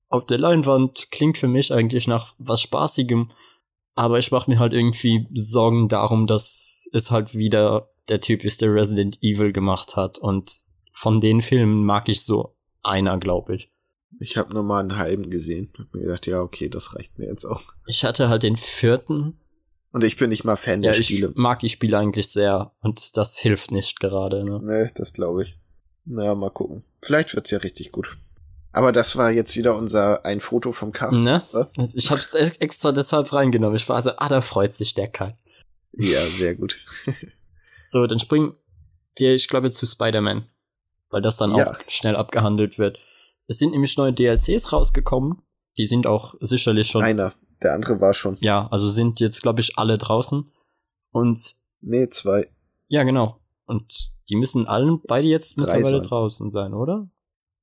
auf 0.08 0.24
der 0.24 0.38
Leinwand 0.38 1.10
klingt 1.10 1.36
für 1.36 1.48
mich 1.48 1.70
eigentlich 1.70 2.06
nach 2.06 2.34
was 2.38 2.62
Spaßigem. 2.62 3.30
Aber 3.94 4.18
ich 4.18 4.30
mache 4.30 4.50
mir 4.50 4.58
halt 4.58 4.72
irgendwie 4.72 5.28
Sorgen 5.34 5.88
darum, 5.88 6.26
dass 6.26 6.88
es 6.92 7.10
halt 7.10 7.34
wieder 7.34 7.90
der 8.08 8.20
Typ 8.20 8.44
ist, 8.44 8.60
der 8.60 8.74
Resident 8.74 9.18
Evil 9.22 9.52
gemacht 9.52 9.96
hat. 9.96 10.18
Und 10.18 10.58
von 10.92 11.20
den 11.20 11.42
Filmen 11.42 11.84
mag 11.84 12.08
ich 12.08 12.22
so 12.24 12.56
einer, 12.82 13.18
glaube 13.18 13.56
ich. 13.56 13.70
Ich 14.20 14.36
habe 14.36 14.54
nur 14.54 14.62
mal 14.62 14.80
einen 14.80 14.96
halben 14.96 15.30
gesehen. 15.30 15.72
Hab 15.78 15.92
mir 15.92 16.02
gedacht, 16.02 16.26
ja, 16.26 16.40
okay, 16.40 16.68
das 16.68 16.94
reicht 16.94 17.18
mir 17.18 17.26
jetzt 17.26 17.44
auch. 17.44 17.62
Ich 17.86 18.04
hatte 18.04 18.28
halt 18.28 18.42
den 18.42 18.56
vierten. 18.56 19.38
Und 19.92 20.02
ich 20.04 20.16
bin 20.16 20.30
nicht 20.30 20.44
mal 20.44 20.56
Fan 20.56 20.82
ja, 20.82 20.92
der 20.92 21.02
Spiele. 21.02 21.28
Ich 21.30 21.36
mag 21.36 21.60
die 21.60 21.68
Spiele 21.68 21.98
eigentlich 21.98 22.28
sehr. 22.28 22.72
Und 22.80 23.16
das 23.16 23.38
hilft 23.38 23.70
nicht 23.70 24.00
gerade, 24.00 24.44
ne? 24.44 24.60
Nee, 24.62 24.90
das 24.96 25.12
glaube 25.12 25.44
ich. 25.44 25.58
Naja, 26.04 26.34
mal 26.34 26.50
gucken. 26.50 26.84
Vielleicht 27.00 27.34
wird's 27.34 27.50
ja 27.50 27.58
richtig 27.58 27.92
gut. 27.92 28.18
Aber 28.74 28.90
das 28.90 29.16
war 29.16 29.30
jetzt 29.30 29.56
wieder 29.56 29.76
unser 29.76 30.24
ein 30.24 30.40
Foto 30.40 30.72
vom 30.72 30.90
Cast. 30.90 31.22
Ne? 31.22 31.44
Ich 31.92 32.10
hab's 32.10 32.34
extra 32.34 32.90
deshalb 32.90 33.32
reingenommen. 33.32 33.76
Ich 33.76 33.88
war 33.88 34.02
so, 34.02 34.10
ah, 34.16 34.28
da 34.28 34.40
freut 34.40 34.74
sich 34.74 34.94
der 34.94 35.06
Kai. 35.06 35.36
Ja, 35.92 36.18
sehr 36.20 36.56
gut. 36.56 36.80
so, 37.84 38.08
dann 38.08 38.18
springen 38.18 38.58
wir, 39.14 39.32
ich 39.36 39.46
glaube, 39.46 39.70
zu 39.70 39.86
Spider-Man. 39.86 40.48
Weil 41.10 41.22
das 41.22 41.36
dann 41.36 41.54
ja. 41.54 41.70
auch 41.70 41.76
schnell 41.86 42.16
abgehandelt 42.16 42.76
wird. 42.76 42.98
Es 43.46 43.58
sind 43.58 43.70
nämlich 43.70 43.96
neue 43.96 44.12
DLCs 44.12 44.72
rausgekommen. 44.72 45.40
Die 45.78 45.86
sind 45.86 46.08
auch 46.08 46.34
sicherlich 46.40 46.88
schon. 46.88 47.04
Einer. 47.04 47.32
Der 47.62 47.74
andere 47.74 48.00
war 48.00 48.12
schon. 48.12 48.36
Ja, 48.40 48.66
also 48.72 48.88
sind 48.88 49.20
jetzt, 49.20 49.40
glaube 49.40 49.60
ich, 49.60 49.78
alle 49.78 49.98
draußen. 49.98 50.50
Und. 51.12 51.54
Nee, 51.80 52.08
zwei. 52.08 52.48
Ja, 52.88 53.04
genau. 53.04 53.38
Und 53.66 54.10
die 54.28 54.34
müssen 54.34 54.66
allen 54.66 55.00
beide 55.06 55.28
jetzt 55.28 55.56
drei 55.56 55.60
mittlerweile 55.60 55.98
sein. 55.98 56.08
draußen 56.08 56.50
sein, 56.50 56.74
oder? 56.74 57.08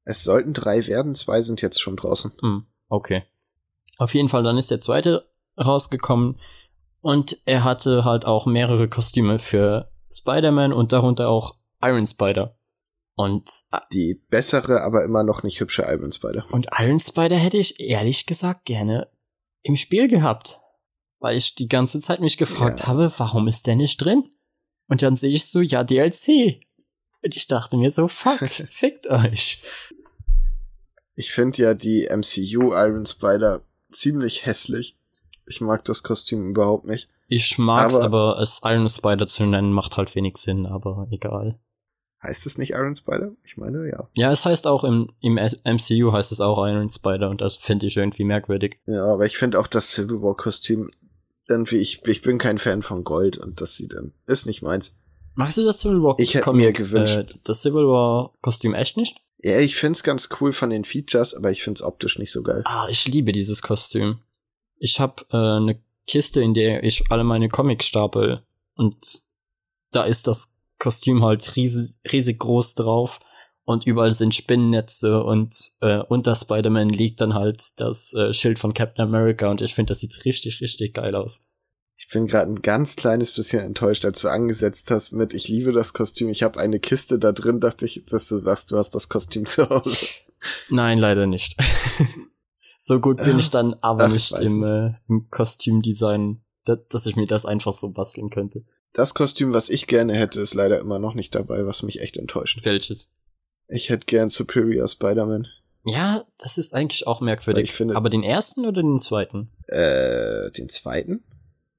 Es 0.03 0.23
sollten 0.23 0.53
drei 0.53 0.87
werden, 0.87 1.15
zwei 1.15 1.41
sind 1.41 1.61
jetzt 1.61 1.79
schon 1.79 1.95
draußen. 1.95 2.31
Hm, 2.41 2.65
okay. 2.89 3.23
Auf 3.97 4.13
jeden 4.13 4.29
Fall, 4.29 4.43
dann 4.43 4.57
ist 4.57 4.71
der 4.71 4.79
zweite 4.79 5.29
rausgekommen 5.59 6.39
und 7.01 7.37
er 7.45 7.63
hatte 7.63 8.05
halt 8.05 8.25
auch 8.25 8.45
mehrere 8.45 8.87
Kostüme 8.87 9.39
für 9.39 9.91
Spider-Man 10.11 10.73
und 10.73 10.91
darunter 10.91 11.29
auch 11.29 11.55
Iron 11.81 12.07
Spider. 12.07 12.57
Und 13.15 13.49
äh, 13.71 13.79
die 13.91 14.21
bessere, 14.29 14.81
aber 14.81 15.03
immer 15.03 15.23
noch 15.23 15.43
nicht 15.43 15.59
hübsche 15.59 15.83
Iron 15.83 16.11
Spider. 16.11 16.45
Und 16.51 16.67
Iron 16.77 16.99
Spider 16.99 17.35
hätte 17.35 17.57
ich 17.57 17.79
ehrlich 17.79 18.25
gesagt 18.25 18.65
gerne 18.65 19.09
im 19.63 19.75
Spiel 19.75 20.07
gehabt. 20.07 20.59
Weil 21.19 21.37
ich 21.37 21.53
die 21.53 21.67
ganze 21.67 21.99
Zeit 21.99 22.19
mich 22.19 22.37
gefragt 22.37 22.79
ja. 22.79 22.87
habe, 22.87 23.13
warum 23.17 23.47
ist 23.47 23.67
der 23.67 23.75
nicht 23.75 23.97
drin? 23.97 24.31
Und 24.87 25.03
dann 25.03 25.15
sehe 25.15 25.33
ich 25.33 25.45
so, 25.45 25.61
ja, 25.61 25.83
DLC. 25.83 26.59
Und 27.23 27.35
ich 27.35 27.47
dachte 27.47 27.77
mir 27.77 27.91
so, 27.91 28.07
fuck, 28.07 28.47
fickt 28.69 29.07
euch. 29.07 29.63
Ich 31.15 31.31
finde 31.31 31.61
ja 31.61 31.73
die 31.73 32.09
MCU 32.09 32.73
Iron 32.73 33.05
Spider 33.05 33.61
ziemlich 33.91 34.45
hässlich. 34.45 34.97
Ich 35.45 35.61
mag 35.61 35.83
das 35.85 36.03
Kostüm 36.03 36.49
überhaupt 36.49 36.85
nicht. 36.85 37.09
Ich 37.27 37.57
mag's, 37.57 37.95
aber, 37.95 38.35
aber 38.35 38.41
es 38.41 38.61
Iron 38.63 38.89
Spider 38.89 39.27
zu 39.27 39.45
nennen 39.45 39.71
macht 39.71 39.97
halt 39.97 40.15
wenig 40.15 40.37
Sinn, 40.37 40.65
aber 40.65 41.07
egal. 41.11 41.59
Heißt 42.23 42.45
es 42.45 42.57
nicht 42.57 42.71
Iron 42.71 42.95
Spider? 42.95 43.31
Ich 43.43 43.57
meine, 43.57 43.89
ja. 43.89 44.07
Ja, 44.13 44.31
es 44.31 44.45
heißt 44.45 44.67
auch 44.67 44.83
im, 44.83 45.11
im 45.21 45.35
MCU 45.35 46.11
heißt 46.11 46.31
es 46.31 46.39
auch 46.39 46.63
Iron 46.67 46.91
Spider 46.91 47.29
und 47.29 47.41
das 47.41 47.55
finde 47.55 47.87
ich 47.87 47.97
irgendwie 47.97 48.25
merkwürdig. 48.25 48.79
Ja, 48.85 49.05
aber 49.05 49.25
ich 49.25 49.37
finde 49.37 49.59
auch 49.59 49.67
das 49.67 49.91
Civil 49.91 50.21
War 50.21 50.35
Kostüm 50.35 50.91
irgendwie, 51.47 51.77
ich, 51.77 52.05
ich 52.05 52.21
bin 52.21 52.37
kein 52.37 52.59
Fan 52.59 52.81
von 52.81 53.03
Gold 53.03 53.37
und 53.37 53.59
das 53.59 53.75
sieht 53.75 53.93
dann, 53.93 54.13
ist 54.27 54.45
nicht 54.45 54.61
meins. 54.61 54.95
Magst 55.35 55.57
du 55.57 55.65
das 55.65 55.79
Civil 55.79 56.03
War 56.03 56.15
Ich 56.19 56.33
hätte 56.33 56.53
mir 56.53 56.73
gewünscht. 56.73 57.17
Äh, 57.17 57.39
das 57.43 57.61
Civil 57.61 57.87
War 57.87 58.33
Kostüm 58.41 58.73
echt 58.73 58.97
nicht? 58.97 59.17
Ja, 59.39 59.59
ich 59.59 59.75
find's 59.75 60.03
ganz 60.03 60.29
cool 60.39 60.53
von 60.53 60.69
den 60.69 60.83
Features, 60.83 61.33
aber 61.33 61.51
ich 61.51 61.63
find's 61.63 61.81
optisch 61.81 62.19
nicht 62.19 62.31
so 62.31 62.43
geil. 62.43 62.61
Ah, 62.65 62.87
ich 62.89 63.07
liebe 63.07 63.31
dieses 63.31 63.61
Kostüm. 63.61 64.19
Ich 64.77 64.99
habe 64.99 65.25
äh, 65.31 65.37
eine 65.37 65.81
Kiste, 66.07 66.41
in 66.41 66.53
der 66.53 66.83
ich 66.83 67.03
alle 67.09 67.23
meine 67.23 67.49
Comics 67.49 67.85
stapel 67.85 68.43
und 68.75 68.97
da 69.91 70.03
ist 70.03 70.27
das 70.27 70.61
Kostüm 70.79 71.23
halt 71.23 71.55
riesig, 71.55 71.97
riesig 72.11 72.39
groß 72.39 72.75
drauf 72.75 73.19
und 73.63 73.85
überall 73.85 74.11
sind 74.11 74.35
Spinnennetze 74.35 75.23
und 75.23 75.55
äh, 75.81 75.99
unter 75.99 76.35
Spider-Man 76.35 76.89
liegt 76.89 77.21
dann 77.21 77.33
halt 77.33 77.79
das 77.79 78.13
äh, 78.13 78.33
Schild 78.33 78.59
von 78.59 78.73
Captain 78.73 79.05
America 79.05 79.49
und 79.49 79.61
ich 79.61 79.75
finde, 79.75 79.91
das 79.91 79.99
sieht 79.99 80.25
richtig, 80.25 80.61
richtig 80.61 80.93
geil 80.93 81.15
aus. 81.15 81.41
Ich 82.11 82.13
bin 82.13 82.27
gerade 82.27 82.51
ein 82.51 82.61
ganz 82.61 82.97
kleines 82.97 83.31
bisschen 83.31 83.61
enttäuscht, 83.61 84.03
als 84.03 84.19
du 84.19 84.27
angesetzt 84.27 84.91
hast 84.91 85.13
mit 85.13 85.33
Ich 85.33 85.47
liebe 85.47 85.71
das 85.71 85.93
Kostüm, 85.93 86.27
ich 86.27 86.43
habe 86.43 86.59
eine 86.59 86.77
Kiste 86.81 87.17
da 87.17 87.31
drin, 87.31 87.61
dachte 87.61 87.85
ich, 87.85 88.03
dass 88.03 88.27
du 88.27 88.37
sagst, 88.37 88.69
du 88.69 88.77
hast 88.77 88.93
das 88.93 89.07
Kostüm 89.07 89.45
zu 89.45 89.69
Hause. 89.69 90.07
Nein, 90.69 90.97
leider 90.97 91.25
nicht. 91.25 91.55
so 92.77 92.99
gut 92.99 93.23
bin 93.23 93.39
ich 93.39 93.49
dann 93.49 93.75
aber 93.75 94.07
Ach, 94.07 94.11
nicht 94.11 94.37
im, 94.39 94.61
äh, 94.61 94.95
im 95.07 95.29
Kostümdesign, 95.29 96.41
dass 96.65 97.05
ich 97.05 97.15
mir 97.15 97.27
das 97.27 97.45
einfach 97.45 97.71
so 97.71 97.93
basteln 97.93 98.29
könnte. 98.29 98.65
Das 98.91 99.13
Kostüm, 99.13 99.53
was 99.53 99.69
ich 99.69 99.87
gerne 99.87 100.13
hätte, 100.13 100.41
ist 100.41 100.53
leider 100.53 100.79
immer 100.79 100.99
noch 100.99 101.13
nicht 101.13 101.33
dabei, 101.33 101.65
was 101.65 101.81
mich 101.81 102.01
echt 102.01 102.17
enttäuscht. 102.17 102.59
Welches? 102.65 103.13
Ich 103.69 103.89
hätte 103.89 104.03
gern 104.05 104.27
Superior 104.27 104.89
Spider-Man. 104.89 105.47
Ja, 105.85 106.25
das 106.39 106.57
ist 106.57 106.73
eigentlich 106.73 107.07
auch 107.07 107.21
merkwürdig. 107.21 107.69
Ich 107.69 107.71
finde, 107.71 107.95
aber 107.95 108.09
den 108.09 108.23
ersten 108.23 108.65
oder 108.65 108.81
den 108.81 108.99
zweiten? 108.99 109.49
Äh, 109.67 110.51
den 110.51 110.67
zweiten? 110.67 111.23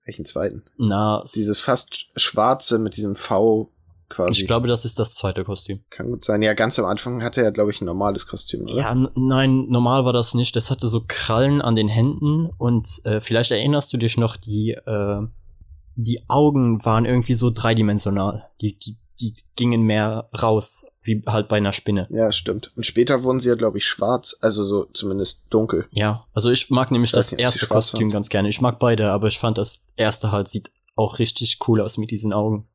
Welchen 0.05 0.25
zweiten? 0.25 0.63
Na, 0.79 1.25
dieses 1.35 1.61
fast 1.61 2.07
schwarze 2.17 2.79
mit 2.79 2.97
diesem 2.97 3.15
V 3.17 3.71
quasi. 4.09 4.41
Ich 4.41 4.47
glaube, 4.47 4.69
das 4.69 4.85
ist 4.85 4.99
das 4.99 5.15
zweite 5.15 5.45
Kostüm. 5.45 5.81
Kann 5.91 6.11
gut 6.11 6.25
sein. 6.25 6.43
Ja, 6.43 6.55
ganz 6.55 6.79
am 6.79 6.85
Anfang 6.85 7.23
hatte 7.23 7.43
er, 7.43 7.53
glaube 7.53 7.71
ich, 7.71 7.81
ein 7.81 7.87
normales 7.87 8.27
Kostüm, 8.27 8.63
oder? 8.63 8.75
Ja, 8.75 8.95
nein, 9.15 9.67
normal 9.69 10.05
war 10.05 10.13
das 10.13 10.35
nicht. 10.35 10.55
Das 10.55 10.71
hatte 10.71 10.89
so 10.89 11.05
Krallen 11.07 11.63
an 11.63 11.77
den 11.77 11.89
Händen 11.89 12.51
und 12.59 13.01
äh, 13.05 13.21
vielleicht 13.21 13.51
erinnerst 13.51 13.93
du 13.93 13.97
dich 13.97 14.17
noch, 14.17 14.37
die, 14.37 14.73
äh, 14.73 15.21
die 15.95 16.21
Augen 16.29 16.85
waren 16.85 17.05
irgendwie 17.05 17.35
so 17.35 17.51
dreidimensional. 17.51 18.49
Die, 18.61 18.79
die 18.79 18.99
die 19.21 19.35
gingen 19.57 19.83
mehr 19.83 20.29
raus, 20.41 20.97
wie 21.03 21.23
halt 21.27 21.49
bei 21.49 21.57
einer 21.57 21.73
Spinne. 21.73 22.07
Ja, 22.11 22.33
stimmt. 22.33 22.73
Und 22.77 22.85
später 22.85 23.23
wurden 23.23 23.41
sie 23.41 23.49
ja, 23.49 23.55
glaube 23.55 23.79
ich, 23.79 23.87
schwarz, 23.87 24.37
also 24.41 24.65
so 24.65 24.85
zumindest 24.93 25.47
dunkel. 25.51 25.87
Ja, 25.91 26.27
also 26.33 26.51
ich 26.51 26.71
mag 26.71 26.91
nämlich 26.91 27.13
das 27.13 27.33
nicht, 27.33 27.41
erste 27.41 27.67
Kostüm 27.67 28.11
ganz 28.11 28.29
gerne. 28.29 28.49
Ich 28.49 28.61
mag 28.61 28.79
beide, 28.79 29.11
aber 29.13 29.29
ich 29.29 29.39
fand 29.39 29.59
das 29.59 29.87
erste 29.97 30.33
halt 30.33 30.49
sieht 30.49 30.71
auch 30.97 31.19
richtig 31.19 31.59
cool 31.67 31.81
aus 31.81 31.99
mit 31.99 32.11
diesen 32.11 32.33
Augen. 32.33 32.69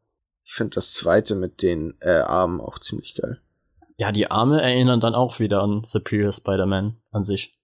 Ich 0.44 0.54
finde 0.54 0.76
das 0.76 0.94
zweite 0.94 1.36
mit 1.36 1.62
den 1.62 1.96
äh, 2.00 2.20
Armen 2.20 2.62
auch 2.62 2.80
ziemlich 2.80 3.16
geil. 3.16 3.42
Ja, 3.98 4.12
die 4.12 4.30
Arme 4.30 4.62
erinnern 4.62 5.00
dann 5.00 5.16
auch 5.16 5.40
wieder 5.40 5.62
an 5.62 5.84
Superior 5.84 6.32
Spider-Man 6.32 6.98
an 7.12 7.24
sich. 7.24 7.60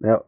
Ja. 0.00 0.24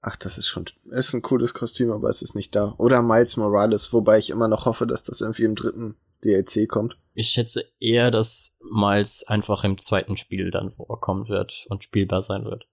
Ach, 0.00 0.16
das 0.16 0.38
ist 0.38 0.46
schon, 0.46 0.66
ist 0.90 1.12
ein 1.12 1.22
cooles 1.22 1.54
Kostüm, 1.54 1.90
aber 1.90 2.08
es 2.08 2.22
ist 2.22 2.34
nicht 2.34 2.54
da. 2.54 2.74
Oder 2.78 3.02
Miles 3.02 3.36
Morales, 3.36 3.92
wobei 3.92 4.18
ich 4.18 4.30
immer 4.30 4.46
noch 4.46 4.64
hoffe, 4.64 4.86
dass 4.86 5.02
das 5.02 5.20
irgendwie 5.20 5.44
im 5.44 5.56
dritten 5.56 5.96
DLC 6.24 6.68
kommt. 6.68 6.98
Ich 7.18 7.30
schätze 7.30 7.64
eher, 7.80 8.12
dass 8.12 8.60
Miles 8.70 9.24
einfach 9.26 9.64
im 9.64 9.76
zweiten 9.80 10.16
Spiel 10.16 10.52
dann 10.52 10.70
vorkommen 10.70 11.28
wird 11.28 11.66
und 11.68 11.82
spielbar 11.82 12.22
sein 12.22 12.44
wird. 12.44 12.68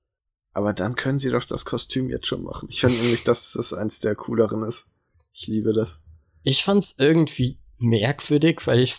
Aber 0.54 0.72
dann 0.72 0.96
können 0.96 1.18
sie 1.18 1.32
doch 1.32 1.44
das 1.46 1.66
Kostüm 1.66 2.12
jetzt 2.12 2.28
schon 2.28 2.44
machen. 2.44 2.70
Ich 2.70 2.82
finde 2.82 3.02
nämlich, 3.02 3.24
dass 3.24 3.54
das 3.54 3.74
eins 3.74 4.02
der 4.02 4.14
cooleren 4.14 4.62
ist. 4.62 4.86
Ich 5.34 5.48
liebe 5.48 5.74
das. 5.74 5.98
Ich 6.44 6.64
fand's 6.64 6.98
irgendwie 7.00 7.58
merkwürdig, 7.80 8.62
weil 8.68 8.82
ich 8.82 8.98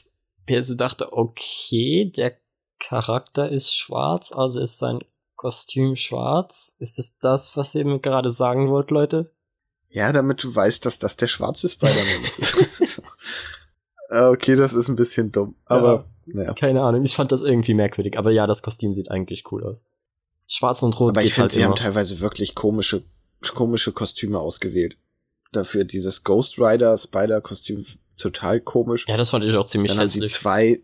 mir 0.48 0.64
so 0.64 0.74
dachte, 0.74 1.12
okay, 1.12 2.10
der 2.10 2.36
Charakter 2.80 3.48
ist 3.48 3.72
schwarz, 3.72 4.32
also 4.32 4.58
ist 4.58 4.78
sein 4.78 4.98
Kostüm 5.36 5.94
schwarz. 5.94 6.74
Ist 6.80 6.98
es 6.98 7.20
das, 7.20 7.56
was 7.56 7.72
ihr 7.76 7.84
mir 7.84 8.00
gerade 8.00 8.32
sagen 8.32 8.68
wollt, 8.68 8.90
Leute? 8.90 9.32
Ja, 9.90 10.12
damit 10.12 10.42
du 10.42 10.52
weißt, 10.52 10.84
dass 10.84 10.98
das 10.98 11.16
der 11.16 11.28
schwarze 11.28 11.68
Spider-Man 11.68 12.24
ist. 12.24 13.00
Ah, 14.08 14.30
okay, 14.30 14.54
das 14.54 14.72
ist 14.72 14.88
ein 14.88 14.96
bisschen 14.96 15.32
dumm. 15.32 15.56
Aber, 15.64 16.06
ja, 16.26 16.34
naja. 16.34 16.54
Keine 16.54 16.82
Ahnung, 16.82 17.02
ich 17.02 17.14
fand 17.14 17.32
das 17.32 17.42
irgendwie 17.42 17.74
merkwürdig. 17.74 18.18
Aber 18.18 18.30
ja, 18.30 18.46
das 18.46 18.62
Kostüm 18.62 18.92
sieht 18.94 19.10
eigentlich 19.10 19.44
cool 19.50 19.64
aus. 19.64 19.86
Schwarz 20.46 20.82
und 20.82 20.98
Rot. 20.98 21.10
Aber 21.16 21.24
ich 21.24 21.34
finde, 21.34 21.42
halt 21.42 21.52
sie 21.52 21.60
immer. 21.60 21.70
haben 21.70 21.76
teilweise 21.76 22.20
wirklich 22.20 22.54
komische, 22.54 23.02
komische 23.54 23.92
Kostüme 23.92 24.38
ausgewählt. 24.38 24.96
Dafür 25.52 25.84
dieses 25.84 26.24
Ghost 26.24 26.58
Rider 26.58 26.96
Spider-Kostüm 26.96 27.84
total 28.16 28.60
komisch. 28.60 29.04
Ja, 29.08 29.16
das 29.16 29.30
fand 29.30 29.44
ich 29.44 29.56
auch 29.56 29.66
ziemlich 29.66 29.92
Dann 29.92 30.00
hässlich. 30.00 30.22
Dann 30.22 30.28
sie 30.28 30.34
zwei, 30.34 30.82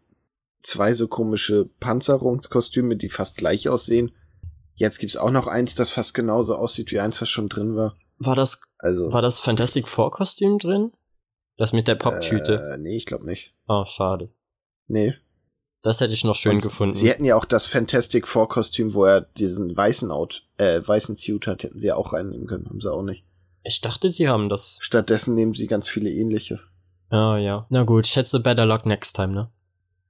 zwei 0.63 0.95
so 0.95 1.09
komische 1.09 1.69
Panzerungskostüme, 1.81 2.97
die 2.97 3.09
fast 3.09 3.37
gleich 3.37 3.69
aussehen. 3.69 4.13
Jetzt 4.75 4.99
gibt's 4.99 5.17
auch 5.17 5.31
noch 5.31 5.47
eins, 5.47 5.75
das 5.75 5.91
fast 5.91 6.15
genauso 6.15 6.57
aussieht 6.57 6.91
wie 6.93 7.01
eins, 7.01 7.21
was 7.21 7.29
schon 7.29 7.49
drin 7.49 7.77
war. 7.77 7.95
War 8.19 8.37
das, 8.37 8.63
also, 8.79 9.13
war 9.13 9.23
das 9.23 9.41
Fantastic 9.41 9.89
Four 9.89 10.11
Kostüm 10.11 10.59
drin? 10.59 10.93
Das 11.57 11.73
mit 11.73 11.89
der 11.89 11.95
Poptüte? 11.95 12.73
Äh, 12.75 12.79
nee, 12.79 12.97
ich 12.97 13.07
glaube 13.07 13.27
nicht. 13.27 13.55
Oh, 13.69 13.85
schade. 13.85 14.31
Nee. 14.89 15.15
Das 15.83 16.01
hätte 16.01 16.15
ich 16.15 16.25
noch 16.25 16.37
schön 16.37 16.57
Und 16.57 16.63
gefunden. 16.63 16.95
Sie 16.95 17.11
hätten 17.11 17.25
ja 17.25 17.37
auch 17.37 17.45
das 17.45 17.67
Fantastic 17.67 18.29
Four 18.29 18.49
Kostüm, 18.49 18.95
wo 18.95 19.05
er 19.05 19.21
diesen 19.21 19.77
weißen 19.77 20.11
Out, 20.11 20.49
äh, 20.57 20.81
weißen 20.85 21.17
Suit 21.17 21.47
hat, 21.47 21.65
hätten 21.65 21.79
sie 21.79 21.89
ja 21.89 21.97
auch 21.97 22.13
reinnehmen 22.13 22.47
können, 22.47 22.69
haben 22.69 22.81
sie 22.81 22.93
auch 22.93 23.03
nicht. 23.03 23.25
Ich 23.65 23.81
dachte, 23.81 24.11
sie 24.13 24.29
haben 24.29 24.49
das. 24.49 24.79
Stattdessen 24.81 25.35
nehmen 25.35 25.55
sie 25.55 25.67
ganz 25.67 25.89
viele 25.89 26.11
ähnliche. 26.11 26.61
Ah, 27.11 27.37
ja. 27.37 27.67
Na 27.69 27.83
gut, 27.83 28.07
schätze 28.07 28.41
better 28.41 28.65
luck 28.65 28.87
next 28.87 29.17
time, 29.17 29.33
ne? 29.33 29.51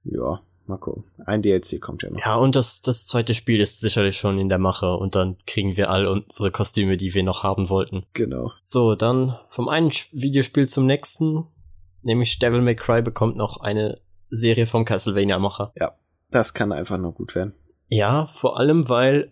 Ja, 0.03 0.41
mal 0.67 0.77
gucken. 0.77 1.03
Ein 1.25 1.41
DLC 1.41 1.81
kommt 1.81 2.03
ja 2.03 2.09
noch. 2.09 2.19
Ja, 2.19 2.35
und 2.35 2.55
das, 2.55 2.81
das 2.81 3.05
zweite 3.05 3.33
Spiel 3.33 3.59
ist 3.59 3.79
sicherlich 3.79 4.17
schon 4.17 4.39
in 4.39 4.49
der 4.49 4.59
Mache 4.59 4.95
und 4.95 5.15
dann 5.15 5.37
kriegen 5.45 5.77
wir 5.77 5.89
all 5.89 6.07
unsere 6.07 6.51
Kostüme, 6.51 6.97
die 6.97 7.13
wir 7.13 7.23
noch 7.23 7.43
haben 7.43 7.69
wollten. 7.69 8.05
Genau. 8.13 8.51
So, 8.61 8.95
dann 8.95 9.37
vom 9.49 9.67
einen 9.69 9.91
Videospiel 10.11 10.67
zum 10.67 10.85
nächsten 10.85 11.47
nämlich 12.03 12.39
Devil 12.39 12.61
May 12.61 12.75
Cry 12.75 13.01
bekommt 13.01 13.35
noch 13.35 13.57
eine 13.57 13.99
Serie 14.29 14.67
vom 14.67 14.85
Castlevania-Macher. 14.85 15.73
Ja, 15.75 15.97
das 16.31 16.53
kann 16.53 16.71
einfach 16.71 16.97
nur 16.97 17.13
gut 17.13 17.35
werden. 17.35 17.53
Ja, 17.87 18.25
vor 18.27 18.57
allem, 18.59 18.89
weil 18.89 19.31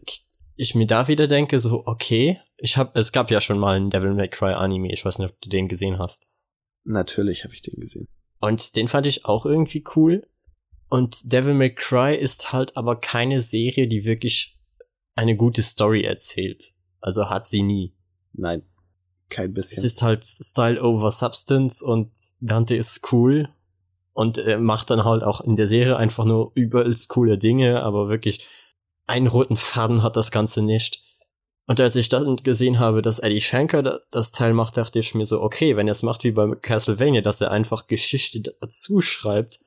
ich 0.56 0.76
mir 0.76 0.88
da 0.88 1.08
wieder 1.08 1.28
denke, 1.28 1.60
so, 1.60 1.84
okay, 1.86 2.40
ich 2.58 2.78
hab, 2.78 2.96
es 2.96 3.12
gab 3.12 3.32
ja 3.32 3.42
schon 3.42 3.60
mal 3.60 3.76
einen 3.76 3.90
Devil 3.90 4.14
May 4.14 4.30
Cry 4.30 4.54
Anime, 4.54 4.92
ich 4.92 5.04
weiß 5.04 5.20
nicht, 5.20 5.32
ob 5.32 5.42
du 5.42 5.50
den 5.50 5.68
gesehen 5.68 6.00
hast. 6.00 6.28
Natürlich 6.84 7.44
habe 7.44 7.54
ich 7.54 7.62
den 7.62 7.80
gesehen. 7.80 8.08
Und 8.40 8.76
den 8.76 8.88
fand 8.88 9.06
ich 9.06 9.26
auch 9.26 9.46
irgendwie 9.46 9.84
cool. 9.96 10.28
Und 10.92 11.32
Devil 11.32 11.54
May 11.54 11.74
Cry 11.74 12.18
ist 12.18 12.52
halt 12.52 12.76
aber 12.76 12.98
keine 12.98 13.42
Serie, 13.42 13.88
die 13.88 14.04
wirklich 14.04 14.60
eine 15.16 15.38
gute 15.38 15.62
Story 15.62 16.04
erzählt. 16.04 16.74
Also 17.00 17.30
hat 17.30 17.48
sie 17.48 17.64
nie. 17.64 17.96
Nein. 18.34 18.64
Kein 19.30 19.54
bisschen. 19.54 19.78
Es 19.78 19.86
ist 19.86 20.02
halt 20.02 20.26
Style 20.26 20.84
over 20.84 21.10
Substance 21.10 21.82
und 21.82 22.12
Dante 22.42 22.76
ist 22.76 23.14
cool 23.14 23.48
und 24.12 24.38
er 24.38 24.60
macht 24.60 24.90
dann 24.90 25.06
halt 25.06 25.24
auch 25.24 25.40
in 25.40 25.56
der 25.56 25.70
Serie 25.70 25.96
einfach 25.96 26.26
nur 26.26 26.52
übelst 26.56 27.08
coole 27.08 27.38
Dinge, 27.38 27.84
aber 27.84 28.10
wirklich 28.10 28.46
einen 29.08 29.28
roten 29.28 29.56
Faden 29.56 30.04
hat 30.04 30.18
das 30.18 30.30
Ganze 30.30 30.62
nicht. 30.62 31.06
Und 31.68 31.80
als 31.80 31.96
ich 31.96 32.10
dann 32.10 32.36
gesehen 32.36 32.80
habe, 32.80 33.02
dass 33.02 33.20
Eddie 33.20 33.40
Shanker 33.40 34.02
das 34.12 34.34
Teil 34.34 34.54
macht, 34.54 34.76
dachte 34.76 35.00
ich 35.00 35.16
mir 35.16 35.26
so, 35.26 35.42
okay, 35.42 35.78
wenn 35.78 35.88
er 35.88 35.94
es 35.94 36.04
macht 36.04 36.26
wie 36.26 36.32
bei 36.32 36.54
Castlevania, 36.54 37.22
dass 37.22 37.40
er 37.40 37.52
einfach 37.52 37.88
Geschichte 37.88 38.42
dazu 38.60 39.00
schreibt 39.00 39.62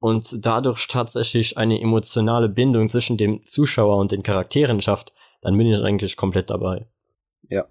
und 0.00 0.44
dadurch 0.44 0.86
tatsächlich 0.88 1.58
eine 1.58 1.80
emotionale 1.80 2.48
Bindung 2.48 2.88
zwischen 2.88 3.16
dem 3.16 3.44
Zuschauer 3.46 3.96
und 3.96 4.12
den 4.12 4.22
Charakteren 4.22 4.80
schafft, 4.80 5.12
dann 5.42 5.56
bin 5.56 5.66
ich 5.66 5.80
eigentlich 5.80 6.16
komplett 6.16 6.50
dabei. 6.50 6.86
Ja. 7.48 7.66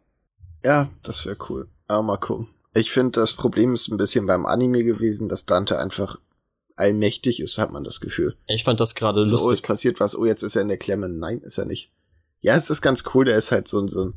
Ja, 0.63 0.89
das 1.03 1.25
wäre 1.25 1.37
cool. 1.49 1.67
Aber 1.87 2.03
mal 2.03 2.17
gucken. 2.17 2.47
Ich 2.73 2.91
finde, 2.91 3.19
das 3.19 3.33
Problem 3.33 3.73
ist 3.73 3.87
ein 3.87 3.97
bisschen 3.97 4.27
beim 4.27 4.45
Anime 4.45 4.83
gewesen, 4.83 5.29
dass 5.29 5.45
Dante 5.45 5.79
einfach 5.79 6.19
allmächtig 6.75 7.39
ist, 7.39 7.57
hat 7.57 7.71
man 7.71 7.83
das 7.83 7.99
Gefühl. 7.99 8.35
Ich 8.47 8.63
fand 8.63 8.79
das 8.79 8.95
gerade 8.95 9.23
so, 9.23 9.31
lustig. 9.31 9.49
Oh, 9.49 9.53
es 9.53 9.61
passiert 9.61 9.99
was. 9.99 10.15
Oh, 10.15 10.25
jetzt 10.25 10.43
ist 10.43 10.55
er 10.55 10.61
in 10.61 10.67
der 10.67 10.77
Klemme. 10.77 11.09
Nein, 11.09 11.39
ist 11.39 11.57
er 11.57 11.65
nicht. 11.65 11.91
Ja, 12.41 12.55
es 12.55 12.69
ist 12.69 12.81
ganz 12.81 13.03
cool. 13.13 13.25
Der 13.25 13.37
ist 13.37 13.51
halt 13.51 13.67
so, 13.67 13.79
ein 13.79 13.87
so 13.87 14.05
ein 14.05 14.13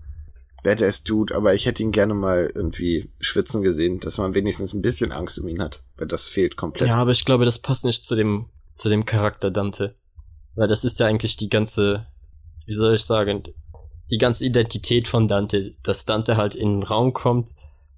Badass-Dude, 0.62 1.34
aber 1.34 1.54
ich 1.54 1.66
hätte 1.66 1.82
ihn 1.82 1.92
gerne 1.92 2.14
mal 2.14 2.50
irgendwie 2.54 3.10
schwitzen 3.18 3.62
gesehen, 3.62 4.00
dass 4.00 4.18
man 4.18 4.34
wenigstens 4.34 4.74
ein 4.74 4.82
bisschen 4.82 5.12
Angst 5.12 5.38
um 5.38 5.48
ihn 5.48 5.62
hat, 5.62 5.82
weil 5.96 6.06
das 6.06 6.28
fehlt 6.28 6.56
komplett. 6.56 6.88
Ja, 6.88 6.96
aber 6.96 7.12
ich 7.12 7.24
glaube, 7.24 7.44
das 7.44 7.58
passt 7.58 7.84
nicht 7.84 8.04
zu 8.04 8.14
dem, 8.14 8.46
zu 8.70 8.88
dem 8.88 9.04
Charakter 9.04 9.50
Dante. 9.50 9.96
Weil 10.54 10.68
das 10.68 10.84
ist 10.84 11.00
ja 11.00 11.06
eigentlich 11.06 11.36
die 11.36 11.48
ganze, 11.48 12.06
wie 12.66 12.74
soll 12.74 12.94
ich 12.94 13.02
sagen, 13.02 13.42
die 14.10 14.18
ganze 14.18 14.44
Identität 14.44 15.08
von 15.08 15.28
Dante, 15.28 15.76
dass 15.82 16.04
Dante 16.04 16.36
halt 16.36 16.54
in 16.54 16.80
den 16.80 16.82
Raum 16.82 17.12
kommt 17.12 17.50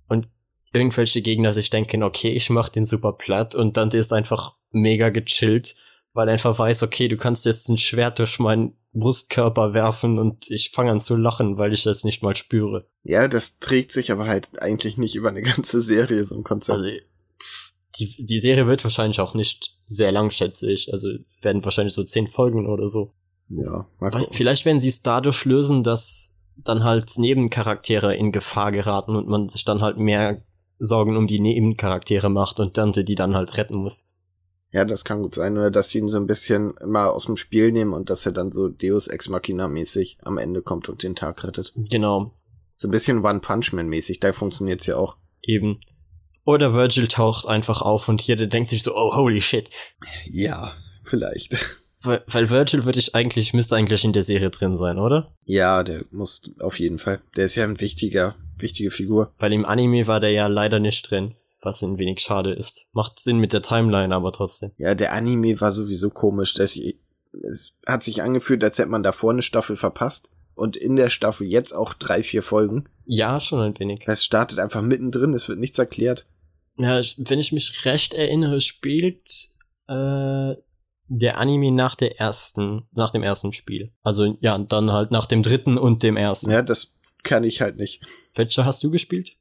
und 0.09 0.29
irgendwelche 0.73 1.23
Gegner 1.23 1.55
sich 1.55 1.71
denken, 1.71 2.03
okay, 2.03 2.31
ich 2.31 2.51
mach 2.51 2.69
den 2.69 2.85
super 2.85 3.13
platt 3.13 3.55
und 3.55 3.77
Dante 3.77 3.99
ist 3.99 4.13
einfach 4.13 4.55
mega 4.71 5.09
gechillt, 5.09 5.75
weil 6.13 6.29
er 6.29 6.33
einfach 6.33 6.59
weiß, 6.59 6.83
okay, 6.83 7.09
du 7.09 7.17
kannst 7.17 7.47
jetzt 7.47 7.69
ein 7.69 7.79
Schwert 7.79 8.19
durch 8.19 8.39
meinen 8.39 8.77
Brustkörper 8.95 9.73
werfen 9.73 10.19
und 10.19 10.51
ich 10.51 10.71
fange 10.71 10.91
an 10.91 11.01
zu 11.01 11.17
lachen, 11.17 11.57
weil 11.57 11.73
ich 11.73 11.83
das 11.83 12.05
nicht 12.05 12.23
mal 12.23 12.37
spüre. 12.37 12.87
Ja, 13.05 13.27
das 13.29 13.59
trägt 13.59 13.93
sich 13.93 14.13
aber 14.13 14.27
halt 14.27 14.61
eigentlich 14.61 14.99
nicht 14.99 15.15
über 15.15 15.31
eine 15.31 15.43
ganze 15.43 15.81
Serie, 15.81 16.25
so 16.25 16.37
ein 16.37 16.45
Konzept. 16.45 16.79
Also, 16.79 16.91
die, 17.99 18.27
die 18.27 18.41
Serie 18.41 18.67
wird 18.67 18.85
wahrscheinlich 18.85 19.21
auch 19.21 19.35
nicht 19.35 19.77
sehr 19.87 20.13
lang, 20.13 20.31
schätze 20.31 20.71
ich. 20.71 20.93
Also 20.93 21.09
werden 21.41 21.65
wahrscheinlich 21.65 21.95
so 21.95 22.05
zehn 22.05 22.27
Folgen 22.27 22.67
oder 22.67 22.89
so. 22.89 23.13
Ja, 23.49 23.87
mal 24.01 24.27
Vielleicht 24.31 24.65
werden 24.65 24.81
sie 24.81 24.89
es 24.89 25.03
dadurch 25.03 25.45
lösen, 25.45 25.83
dass 25.83 26.43
dann 26.57 26.85
halt 26.85 27.19
Nebencharaktere 27.19 28.15
in 28.15 28.33
Gefahr 28.33 28.73
geraten 28.73 29.17
und 29.17 29.29
man 29.29 29.49
sich 29.49 29.65
dann 29.65 29.83
halt 29.83 29.99
mehr 29.99 30.43
Sorgen 30.79 31.17
um 31.17 31.27
die 31.27 31.41
Nebencharaktere 31.41 32.31
macht 32.31 32.61
und 32.61 32.77
Dante 32.77 33.05
die 33.05 33.15
dann 33.15 33.35
halt 33.35 33.57
retten 33.57 33.77
muss. 33.77 34.12
Ja, 34.73 34.85
das 34.87 35.05
kann 35.05 35.23
gut 35.23 35.35
sein. 35.35 35.57
Oder 35.59 35.71
dass 35.71 35.91
sie 35.91 35.99
ihn 35.99 36.09
so 36.09 36.17
ein 36.17 36.27
bisschen 36.27 36.73
mal 36.85 37.09
aus 37.09 37.27
dem 37.27 37.37
Spiel 37.37 37.73
nehmen 37.73 37.93
und 37.93 38.09
dass 38.09 38.25
er 38.25 38.33
dann 38.33 38.53
so 38.53 38.69
Deus 38.69 39.07
Ex 39.07 39.29
Machina 39.29 39.69
mäßig 39.69 40.19
am 40.23 40.39
Ende 40.39 40.63
kommt 40.63 40.89
und 40.89 41.03
den 41.03 41.15
Tag 41.15 41.45
rettet. 41.45 41.73
Genau. 41.77 42.33
So 42.75 42.89
ein 42.89 42.91
bisschen 42.91 43.25
One 43.25 43.41
Punch 43.41 43.73
Man 43.73 43.89
mäßig. 43.89 44.21
Da 44.21 44.33
funktioniert's 44.33 44.87
ja 44.87 44.97
auch. 44.97 45.17
Eben. 45.43 45.81
Oder 46.45 46.73
Virgil 46.75 47.07
taucht 47.07 47.47
einfach 47.47 47.83
auf 47.83 48.09
und 48.09 48.21
hier 48.21 48.37
der 48.37 48.49
denkt 48.49 48.71
sich 48.71 48.83
so, 48.83 48.97
oh 48.97 49.15
holy 49.15 49.41
shit. 49.41 49.71
Ja, 50.29 50.73
vielleicht. 51.05 51.55
Weil, 52.05 52.25
weil 52.27 52.51
Virgil 52.51 52.85
würde 52.85 52.99
ich 52.99 53.15
eigentlich, 53.15 53.55
müsste 53.55 53.77
eigentlich 53.77 54.05
in 54.05 54.13
der 54.13 54.25
Serie 54.25 54.51
drin 54.51 54.77
sein, 54.77 54.99
oder? 54.99 55.37
Ja, 55.45 55.85
der 55.85 56.05
muss 56.11 56.43
auf 56.59 56.81
jeden 56.81 56.99
Fall. 56.99 57.21
Der 57.37 57.45
ist 57.45 57.55
ja 57.55 57.63
ein 57.63 57.81
wichtiger, 57.81 58.35
wichtige 58.57 58.91
Figur. 58.91 59.33
Weil 59.39 59.53
im 59.53 59.65
Anime 59.65 60.09
war 60.09 60.19
der 60.19 60.33
ja 60.33 60.49
leider 60.49 60.81
nicht 60.81 61.09
drin, 61.09 61.37
was 61.63 61.83
ein 61.83 61.99
wenig 61.99 62.21
schade 62.21 62.53
ist. 62.53 62.87
Macht 62.93 63.21
Sinn 63.21 63.39
mit 63.39 63.53
der 63.53 63.63
Timeline, 63.63 64.15
aber 64.15 64.33
trotzdem. 64.33 64.73
Ja, 64.79 64.95
der 64.95 65.13
Anime 65.13 65.61
war 65.61 65.73
sowieso 65.73 66.11
komisch. 66.11 66.55
Das, 66.55 66.77
es 66.77 67.77
hat 67.87 68.03
sich 68.03 68.23
angefühlt, 68.23 68.63
als 68.63 68.79
hätte 68.79 68.91
man 68.91 69.03
davor 69.03 69.31
eine 69.31 69.43
Staffel 69.43 69.77
verpasst. 69.77 70.31
Und 70.55 70.77
in 70.77 70.97
der 70.97 71.09
Staffel 71.09 71.47
jetzt 71.47 71.73
auch 71.73 71.95
drei, 71.95 72.23
vier 72.23 72.43
Folgen. 72.43 72.85
Ja, 73.07 73.41
schon 73.41 73.61
ein 73.61 73.79
wenig. 73.79 74.05
Es 74.07 74.25
startet 74.25 74.59
einfach 74.59 74.83
mittendrin, 74.83 75.33
es 75.33 75.49
wird 75.49 75.59
nichts 75.59 75.79
erklärt. 75.79 76.27
Ja, 76.77 77.01
wenn 77.17 77.39
ich 77.39 77.53
mich 77.53 77.85
recht 77.85 78.13
erinnere, 78.13 78.61
spielt 78.61 79.23
äh, 79.89 80.55
der 81.09 81.39
Anime 81.39 81.73
nach 81.73 81.97
der 81.97 82.21
ersten, 82.21 82.87
nach 82.93 83.11
dem 83.11 83.23
ersten 83.23 83.53
Spiel. 83.53 83.93
Also 84.03 84.37
ja, 84.41 84.59
dann 84.59 84.93
halt 84.93 85.11
nach 85.11 85.27
dem 85.27 85.43
dritten 85.43 85.79
und 85.79 86.03
dem 86.03 86.17
ersten. 86.17 86.51
Ja, 86.51 86.63
das 86.63 86.95
kann 87.23 87.45
ich 87.45 87.61
halt 87.61 87.77
nicht. 87.77 88.03
Welcher 88.35 88.65
hast 88.65 88.83
du 88.83 88.91
gespielt? 88.91 89.37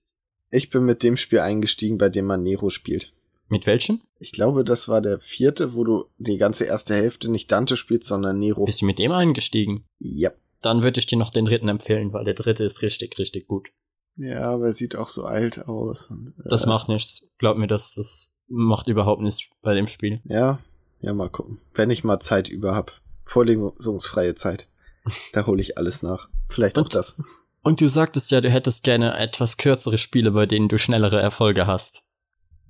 Ich 0.52 0.70
bin 0.70 0.86
mit 0.86 1.02
dem 1.02 1.18
Spiel 1.18 1.40
eingestiegen, 1.40 1.98
bei 1.98 2.10
dem 2.10 2.26
man 2.26 2.44
Nero 2.44 2.70
spielt. 2.70 3.14
Mit 3.50 3.66
welchem? 3.66 4.02
Ich 4.20 4.32
glaube, 4.32 4.64
das 4.64 4.88
war 4.88 5.02
der 5.02 5.20
vierte, 5.20 5.74
wo 5.74 5.84
du 5.84 6.06
die 6.18 6.38
ganze 6.38 6.66
erste 6.66 6.94
Hälfte 6.94 7.30
nicht 7.30 7.52
Dante 7.52 7.76
spielst, 7.76 8.08
sondern 8.08 8.38
Nero. 8.40 8.66
Bist 8.66 8.82
du 8.82 8.86
mit 8.86 9.00
dem 9.00 9.12
eingestiegen? 9.12 9.86
Ja. 10.00 10.32
Dann 10.62 10.84
würde 10.84 11.00
ich 11.00 11.08
dir 11.08 11.18
noch 11.18 11.32
den 11.32 11.46
dritten 11.46 11.68
empfehlen, 11.70 12.14
weil 12.14 12.24
der 12.24 12.36
dritte 12.36 12.64
ist 12.64 12.82
richtig, 12.84 13.18
richtig 13.18 13.48
gut. 13.48 13.70
Ja, 14.18 14.44
aber 14.44 14.68
er 14.68 14.74
sieht 14.74 14.96
auch 14.96 15.10
so 15.10 15.24
alt 15.24 15.68
aus. 15.68 16.12
Und, 16.12 16.34
äh, 16.46 16.50
Das 16.50 16.66
macht 16.66 16.88
nichts. 16.88 17.32
Glaub 17.40 17.58
mir, 17.58 17.68
das, 17.68 17.94
das 17.94 18.38
macht 18.48 18.88
überhaupt 18.88 19.22
nichts 19.22 19.50
bei 19.62 19.74
dem 19.74 19.88
Spiel. 19.88 20.22
Ja, 20.26 20.60
ja, 21.00 21.14
mal 21.14 21.30
gucken. 21.30 21.60
Wenn 21.74 21.90
ich 21.90 22.04
mal 22.04 22.20
Zeit 22.20 22.48
über 22.48 22.76
hab. 22.76 23.02
Vorlesungsfreie 23.26 24.36
Zeit. 24.36 24.68
Da 25.34 25.48
hole 25.48 25.62
ich 25.62 25.78
alles 25.80 26.04
nach. 26.04 26.30
Vielleicht 26.50 26.78
auch 26.78 26.84
Und- 26.84 26.94
das. 26.96 27.16
Und 27.64 27.80
du 27.82 27.88
sagtest 27.88 28.32
ja, 28.32 28.42
du 28.42 28.50
hättest 28.50 28.84
gerne 28.84 29.18
etwas 29.18 29.58
kürzere 29.58 29.98
Spiele, 29.98 30.32
bei 30.32 30.46
denen 30.46 30.68
du 30.70 30.78
schnellere 30.78 31.22
Erfolge 31.22 31.68
hast. 31.68 32.04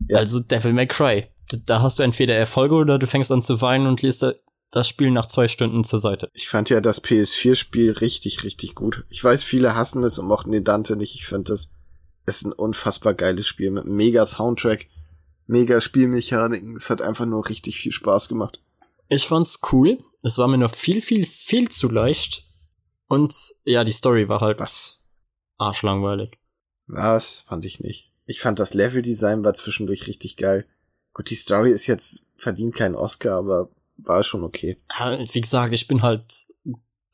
Ja. 0.09 0.17
Also 0.17 0.39
Devil 0.39 0.73
May 0.73 0.87
Cry. 0.87 1.27
Da 1.65 1.81
hast 1.81 1.99
du 1.99 2.03
entweder 2.03 2.35
Erfolge 2.35 2.75
oder 2.75 2.97
du 2.99 3.07
fängst 3.07 3.31
an 3.31 3.41
zu 3.41 3.61
weinen 3.61 3.87
und 3.87 4.01
liest 4.01 4.23
da- 4.23 4.33
das 4.71 4.87
Spiel 4.87 5.11
nach 5.11 5.27
zwei 5.27 5.47
Stunden 5.49 5.83
zur 5.83 5.99
Seite. 5.99 6.29
Ich 6.33 6.47
fand 6.47 6.69
ja 6.69 6.79
das 6.79 7.03
PS4-Spiel 7.03 7.91
richtig, 7.91 8.43
richtig 8.43 8.73
gut. 8.75 9.03
Ich 9.09 9.21
weiß, 9.23 9.43
viele 9.43 9.75
hassen 9.75 10.03
es 10.03 10.17
und 10.17 10.27
mochten 10.27 10.51
den 10.51 10.63
Dante 10.63 10.95
nicht. 10.95 11.15
Ich 11.15 11.25
finde 11.25 11.51
das 11.51 11.73
ist 12.25 12.45
ein 12.45 12.53
unfassbar 12.53 13.13
geiles 13.13 13.47
Spiel 13.47 13.71
mit 13.71 13.85
mega 13.85 14.25
Soundtrack, 14.25 14.87
mega 15.47 15.81
Spielmechaniken. 15.81 16.75
Es 16.75 16.89
hat 16.89 17.01
einfach 17.01 17.25
nur 17.25 17.49
richtig 17.49 17.77
viel 17.79 17.91
Spaß 17.91 18.29
gemacht. 18.29 18.61
Ich 19.09 19.27
fand's 19.27 19.59
cool. 19.73 19.99
Es 20.23 20.37
war 20.37 20.47
mir 20.47 20.57
noch 20.57 20.73
viel, 20.75 21.01
viel, 21.01 21.25
viel 21.25 21.67
zu 21.69 21.89
leicht. 21.89 22.43
Und 23.11 23.35
ja, 23.65 23.83
die 23.83 23.91
Story 23.91 24.29
war 24.29 24.39
halt 24.41 24.59
Was? 24.59 25.05
arschlangweilig. 25.57 26.39
Was? 26.87 27.41
Fand 27.47 27.65
ich 27.65 27.79
nicht. 27.79 28.11
Ich 28.25 28.39
fand 28.39 28.59
das 28.59 28.73
Leveldesign 28.73 29.43
war 29.43 29.53
zwischendurch 29.53 30.07
richtig 30.07 30.37
geil. 30.37 30.65
Gut, 31.13 31.29
die 31.29 31.35
Story 31.35 31.71
ist 31.71 31.87
jetzt, 31.87 32.25
verdient 32.37 32.75
keinen 32.75 32.95
Oscar, 32.95 33.37
aber 33.37 33.69
war 33.97 34.23
schon 34.23 34.43
okay. 34.43 34.77
Wie 35.33 35.41
gesagt, 35.41 35.73
ich 35.73 35.87
bin 35.87 36.01
halt 36.01 36.23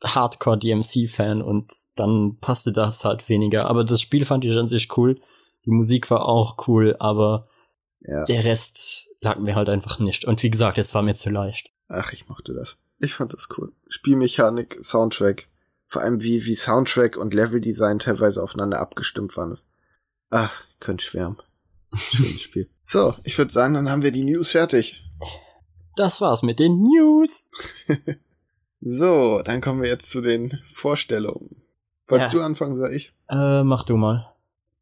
Hardcore 0.04 0.58
DMC-Fan 0.58 1.42
und 1.42 1.72
dann 1.96 2.38
passte 2.40 2.72
das 2.72 3.04
halt 3.04 3.28
weniger. 3.28 3.66
Aber 3.66 3.84
das 3.84 4.00
Spiel 4.00 4.24
fand 4.24 4.44
ich 4.44 4.56
an 4.56 4.68
sich 4.68 4.96
cool. 4.96 5.20
Die 5.66 5.70
Musik 5.70 6.10
war 6.10 6.26
auch 6.26 6.68
cool, 6.68 6.96
aber 7.00 7.48
Ja. 8.00 8.24
der 8.26 8.44
Rest 8.44 9.08
lag 9.20 9.38
mir 9.38 9.56
halt 9.56 9.68
einfach 9.68 9.98
nicht. 9.98 10.24
Und 10.24 10.42
wie 10.44 10.50
gesagt, 10.50 10.78
es 10.78 10.94
war 10.94 11.02
mir 11.02 11.14
zu 11.14 11.30
leicht. 11.30 11.70
Ach, 11.88 12.12
ich 12.12 12.28
mochte 12.28 12.54
das. 12.54 12.76
Ich 13.00 13.14
fand 13.14 13.32
das 13.32 13.48
cool. 13.58 13.72
Spielmechanik, 13.88 14.78
Soundtrack. 14.82 15.48
Vor 15.88 16.02
allem 16.02 16.22
wie, 16.22 16.44
wie 16.44 16.54
Soundtrack 16.54 17.16
und 17.16 17.34
Leveldesign 17.34 17.98
teilweise 17.98 18.42
aufeinander 18.42 18.78
abgestimmt 18.80 19.36
waren. 19.36 19.50
Das- 19.50 19.68
Ach, 20.30 20.64
ich 20.74 20.80
könnte 20.80 21.04
schwärmen. 21.04 21.38
Schönes 21.94 22.42
Spiel. 22.42 22.68
So, 22.82 23.14
ich 23.24 23.36
würde 23.36 23.52
sagen, 23.52 23.74
dann 23.74 23.90
haben 23.90 24.02
wir 24.02 24.12
die 24.12 24.24
News 24.24 24.52
fertig. 24.52 25.04
Das 25.96 26.22
war's 26.22 26.42
mit 26.42 26.58
den 26.58 26.80
News. 26.82 27.50
So, 28.80 29.42
dann 29.42 29.60
kommen 29.60 29.82
wir 29.82 29.88
jetzt 29.88 30.08
zu 30.10 30.20
den 30.20 30.58
Vorstellungen. 30.72 31.62
Wolltest 32.06 32.32
Ja. 32.32 32.38
du 32.38 32.44
anfangen, 32.44 32.78
sag 32.78 32.92
ich? 32.92 33.12
Äh, 33.28 33.64
mach 33.64 33.84
du 33.84 33.96
mal. 33.96 34.32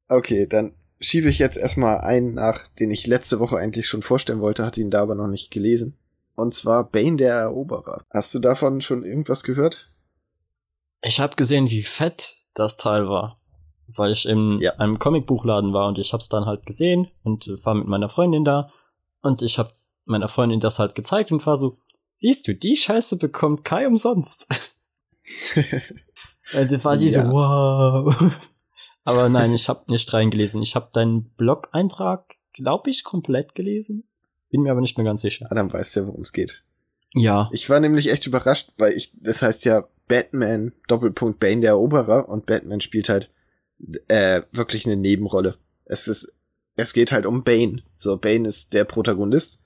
Okay, 0.08 0.46
dann 0.46 0.74
schiebe 1.00 1.28
ich 1.30 1.38
jetzt 1.38 1.56
erstmal 1.56 1.98
einen 2.02 2.34
nach, 2.34 2.68
den 2.78 2.90
ich 2.90 3.06
letzte 3.06 3.40
Woche 3.40 3.56
eigentlich 3.56 3.88
schon 3.88 4.02
vorstellen 4.02 4.40
wollte, 4.40 4.64
hatte 4.66 4.80
ihn 4.82 4.90
da 4.90 5.02
aber 5.02 5.14
noch 5.14 5.28
nicht 5.28 5.50
gelesen. 5.50 5.96
Und 6.34 6.52
zwar 6.54 6.84
Bane 6.90 7.16
der 7.16 7.34
Eroberer. 7.36 8.04
Hast 8.10 8.34
du 8.34 8.38
davon 8.38 8.82
schon 8.82 9.02
irgendwas 9.02 9.42
gehört? 9.42 9.90
Ich 11.02 11.20
habe 11.20 11.36
gesehen, 11.36 11.70
wie 11.70 11.82
fett 11.82 12.36
das 12.54 12.76
Teil 12.76 13.08
war. 13.08 13.38
Weil 13.88 14.12
ich 14.12 14.26
in 14.28 14.60
Ja. 14.60 14.72
einem 14.76 14.98
Comicbuchladen 14.98 15.72
war 15.72 15.86
und 15.88 15.98
ich 15.98 16.12
hab's 16.12 16.28
dann 16.28 16.46
halt 16.46 16.66
gesehen 16.66 17.08
und 17.22 17.46
äh, 17.46 17.64
war 17.64 17.74
mit 17.74 17.86
meiner 17.86 18.08
Freundin 18.08 18.44
da. 18.44 18.70
Und 19.22 19.42
ich 19.42 19.58
hab 19.58 19.72
meiner 20.04 20.28
Freundin 20.28 20.60
das 20.60 20.78
halt 20.78 20.94
gezeigt 20.94 21.30
und 21.32 21.44
war 21.46 21.56
so, 21.58 21.76
siehst 22.14 22.48
du, 22.48 22.54
die 22.54 22.76
Scheiße 22.76 23.16
bekommt 23.18 23.64
Kai 23.64 23.86
umsonst. 23.86 24.48
Und 26.54 26.72
da 26.72 26.84
war 26.84 26.98
sie 26.98 27.08
Ja. 27.08 27.24
so, 27.24 27.30
wow. 27.30 28.32
Aber 29.04 29.28
nein, 29.28 29.54
ich 29.54 29.68
hab 29.68 29.88
nicht 29.88 30.12
reingelesen. 30.12 30.62
Ich 30.62 30.74
hab 30.74 30.92
deinen 30.92 31.30
Blog-Eintrag, 31.36 32.34
glaube 32.52 32.90
ich, 32.90 33.04
komplett 33.04 33.54
gelesen. 33.54 34.08
Bin 34.50 34.62
mir 34.62 34.72
aber 34.72 34.80
nicht 34.80 34.96
mehr 34.98 35.04
ganz 35.04 35.22
sicher. 35.22 35.46
Adam 35.50 35.72
weiß 35.72 35.94
ja, 35.96 36.06
worum 36.08 36.22
es 36.22 36.32
geht. 36.32 36.64
Ja. 37.14 37.48
Ich 37.52 37.70
war 37.70 37.78
nämlich 37.78 38.10
echt 38.10 38.26
überrascht, 38.26 38.72
weil 38.78 38.92
ich, 38.94 39.12
das 39.20 39.42
heißt 39.42 39.64
ja 39.64 39.84
Batman, 40.08 40.72
Doppelpunkt 40.88 41.40
Bane 41.40 41.60
der 41.60 41.70
Eroberer 41.70 42.28
und 42.28 42.46
Batman 42.46 42.80
spielt 42.80 43.08
halt 43.08 43.30
äh, 44.08 44.42
wirklich 44.52 44.86
eine 44.86 44.96
Nebenrolle. 44.96 45.58
Es 45.84 46.08
ist, 46.08 46.34
es 46.76 46.92
geht 46.92 47.12
halt 47.12 47.26
um 47.26 47.42
Bane. 47.42 47.82
So, 47.94 48.16
Bane 48.16 48.48
ist 48.48 48.72
der 48.74 48.84
Protagonist. 48.84 49.64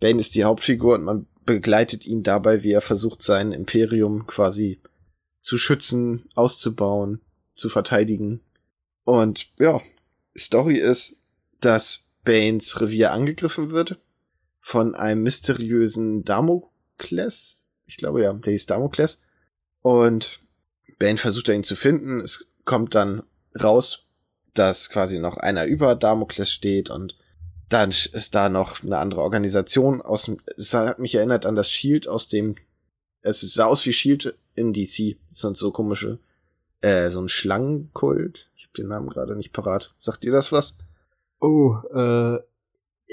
Bane 0.00 0.20
ist 0.20 0.34
die 0.34 0.44
Hauptfigur 0.44 0.94
und 0.94 1.04
man 1.04 1.26
begleitet 1.44 2.06
ihn 2.06 2.22
dabei, 2.22 2.62
wie 2.62 2.72
er 2.72 2.80
versucht, 2.80 3.22
sein 3.22 3.52
Imperium 3.52 4.26
quasi 4.26 4.80
zu 5.40 5.56
schützen, 5.56 6.24
auszubauen, 6.34 7.20
zu 7.54 7.68
verteidigen. 7.68 8.40
Und 9.04 9.48
ja, 9.58 9.80
Story 10.36 10.76
ist, 10.76 11.20
dass 11.60 12.08
Banes 12.24 12.80
Revier 12.80 13.12
angegriffen 13.12 13.70
wird 13.70 13.98
von 14.60 14.94
einem 14.94 15.24
mysteriösen 15.24 16.24
Damokles. 16.24 17.68
Ich 17.86 17.96
glaube 17.96 18.22
ja, 18.22 18.32
der 18.32 18.52
hieß 18.52 18.66
Damokles. 18.66 19.18
Und 19.82 20.40
Bane 20.98 21.18
versucht 21.18 21.48
ihn 21.48 21.64
zu 21.64 21.76
finden. 21.76 22.20
Es 22.20 22.52
kommt 22.64 22.94
dann 22.94 23.22
raus, 23.60 24.06
dass 24.54 24.90
quasi 24.90 25.18
noch 25.18 25.36
einer 25.36 25.64
über 25.64 25.94
Damokles 25.94 26.50
steht 26.50 26.90
und 26.90 27.16
dann 27.68 27.90
ist 27.90 28.34
da 28.34 28.48
noch 28.48 28.82
eine 28.82 28.98
andere 28.98 29.22
Organisation 29.22 30.02
aus 30.02 30.24
dem, 30.24 30.36
es 30.58 30.74
hat 30.74 30.98
mich 30.98 31.14
erinnert 31.14 31.46
an 31.46 31.56
das 31.56 31.70
Shield 31.70 32.06
aus 32.06 32.28
dem, 32.28 32.56
es 33.22 33.40
sah 33.40 33.64
aus 33.64 33.86
wie 33.86 33.92
Shield 33.92 34.34
in 34.54 34.72
DC. 34.72 35.16
Das 35.30 35.40
sind 35.40 35.56
so 35.56 35.70
komische, 35.70 36.18
äh, 36.82 37.10
so 37.10 37.20
ein 37.20 37.28
Schlangenkult. 37.28 38.50
Ich 38.56 38.64
habe 38.64 38.74
den 38.76 38.88
Namen 38.88 39.08
gerade 39.08 39.36
nicht 39.36 39.52
parat. 39.52 39.94
Sagt 39.98 40.24
ihr 40.24 40.32
das 40.32 40.52
was? 40.52 40.76
Oh, 41.40 41.76
äh, 41.94 42.38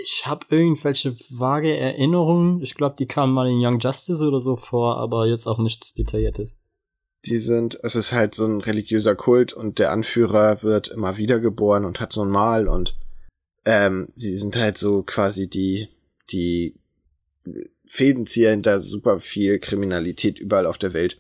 ich 0.02 0.26
habe 0.26 0.46
irgendwelche 0.50 1.16
vage 1.30 1.76
Erinnerungen. 1.76 2.62
Ich 2.62 2.76
glaube, 2.76 2.96
die 2.98 3.06
kamen 3.06 3.34
mal 3.34 3.50
in 3.50 3.60
Young 3.60 3.80
Justice 3.80 4.26
oder 4.26 4.40
so 4.40 4.56
vor, 4.56 4.98
aber 4.98 5.28
jetzt 5.28 5.48
auch 5.48 5.58
nichts 5.58 5.94
Detailliertes. 5.94 6.62
Die 7.26 7.38
sind, 7.38 7.78
es 7.84 7.96
ist 7.96 8.14
halt 8.14 8.34
so 8.34 8.46
ein 8.46 8.62
religiöser 8.62 9.16
Kult 9.16 9.52
und 9.52 9.78
der 9.78 9.92
Anführer 9.92 10.64
wird 10.64 10.88
immer 10.88 11.18
wiedergeboren 11.18 11.84
und 11.84 12.00
hat 12.00 12.14
so 12.14 12.22
ein 12.24 12.30
Mal 12.30 12.70
und 12.70 12.96
ähm, 13.66 14.08
sie 14.16 14.38
sind 14.38 14.56
halt 14.56 14.78
so 14.78 15.04
quasi 15.04 15.50
die, 15.50 15.90
die 16.32 16.80
Fädenzieher 17.86 18.52
hinter 18.52 18.80
super 18.80 19.20
viel 19.20 19.60
Kriminalität 19.60 20.40
überall 20.40 20.66
auf 20.66 20.78
der 20.78 20.94
Welt. 20.94 21.20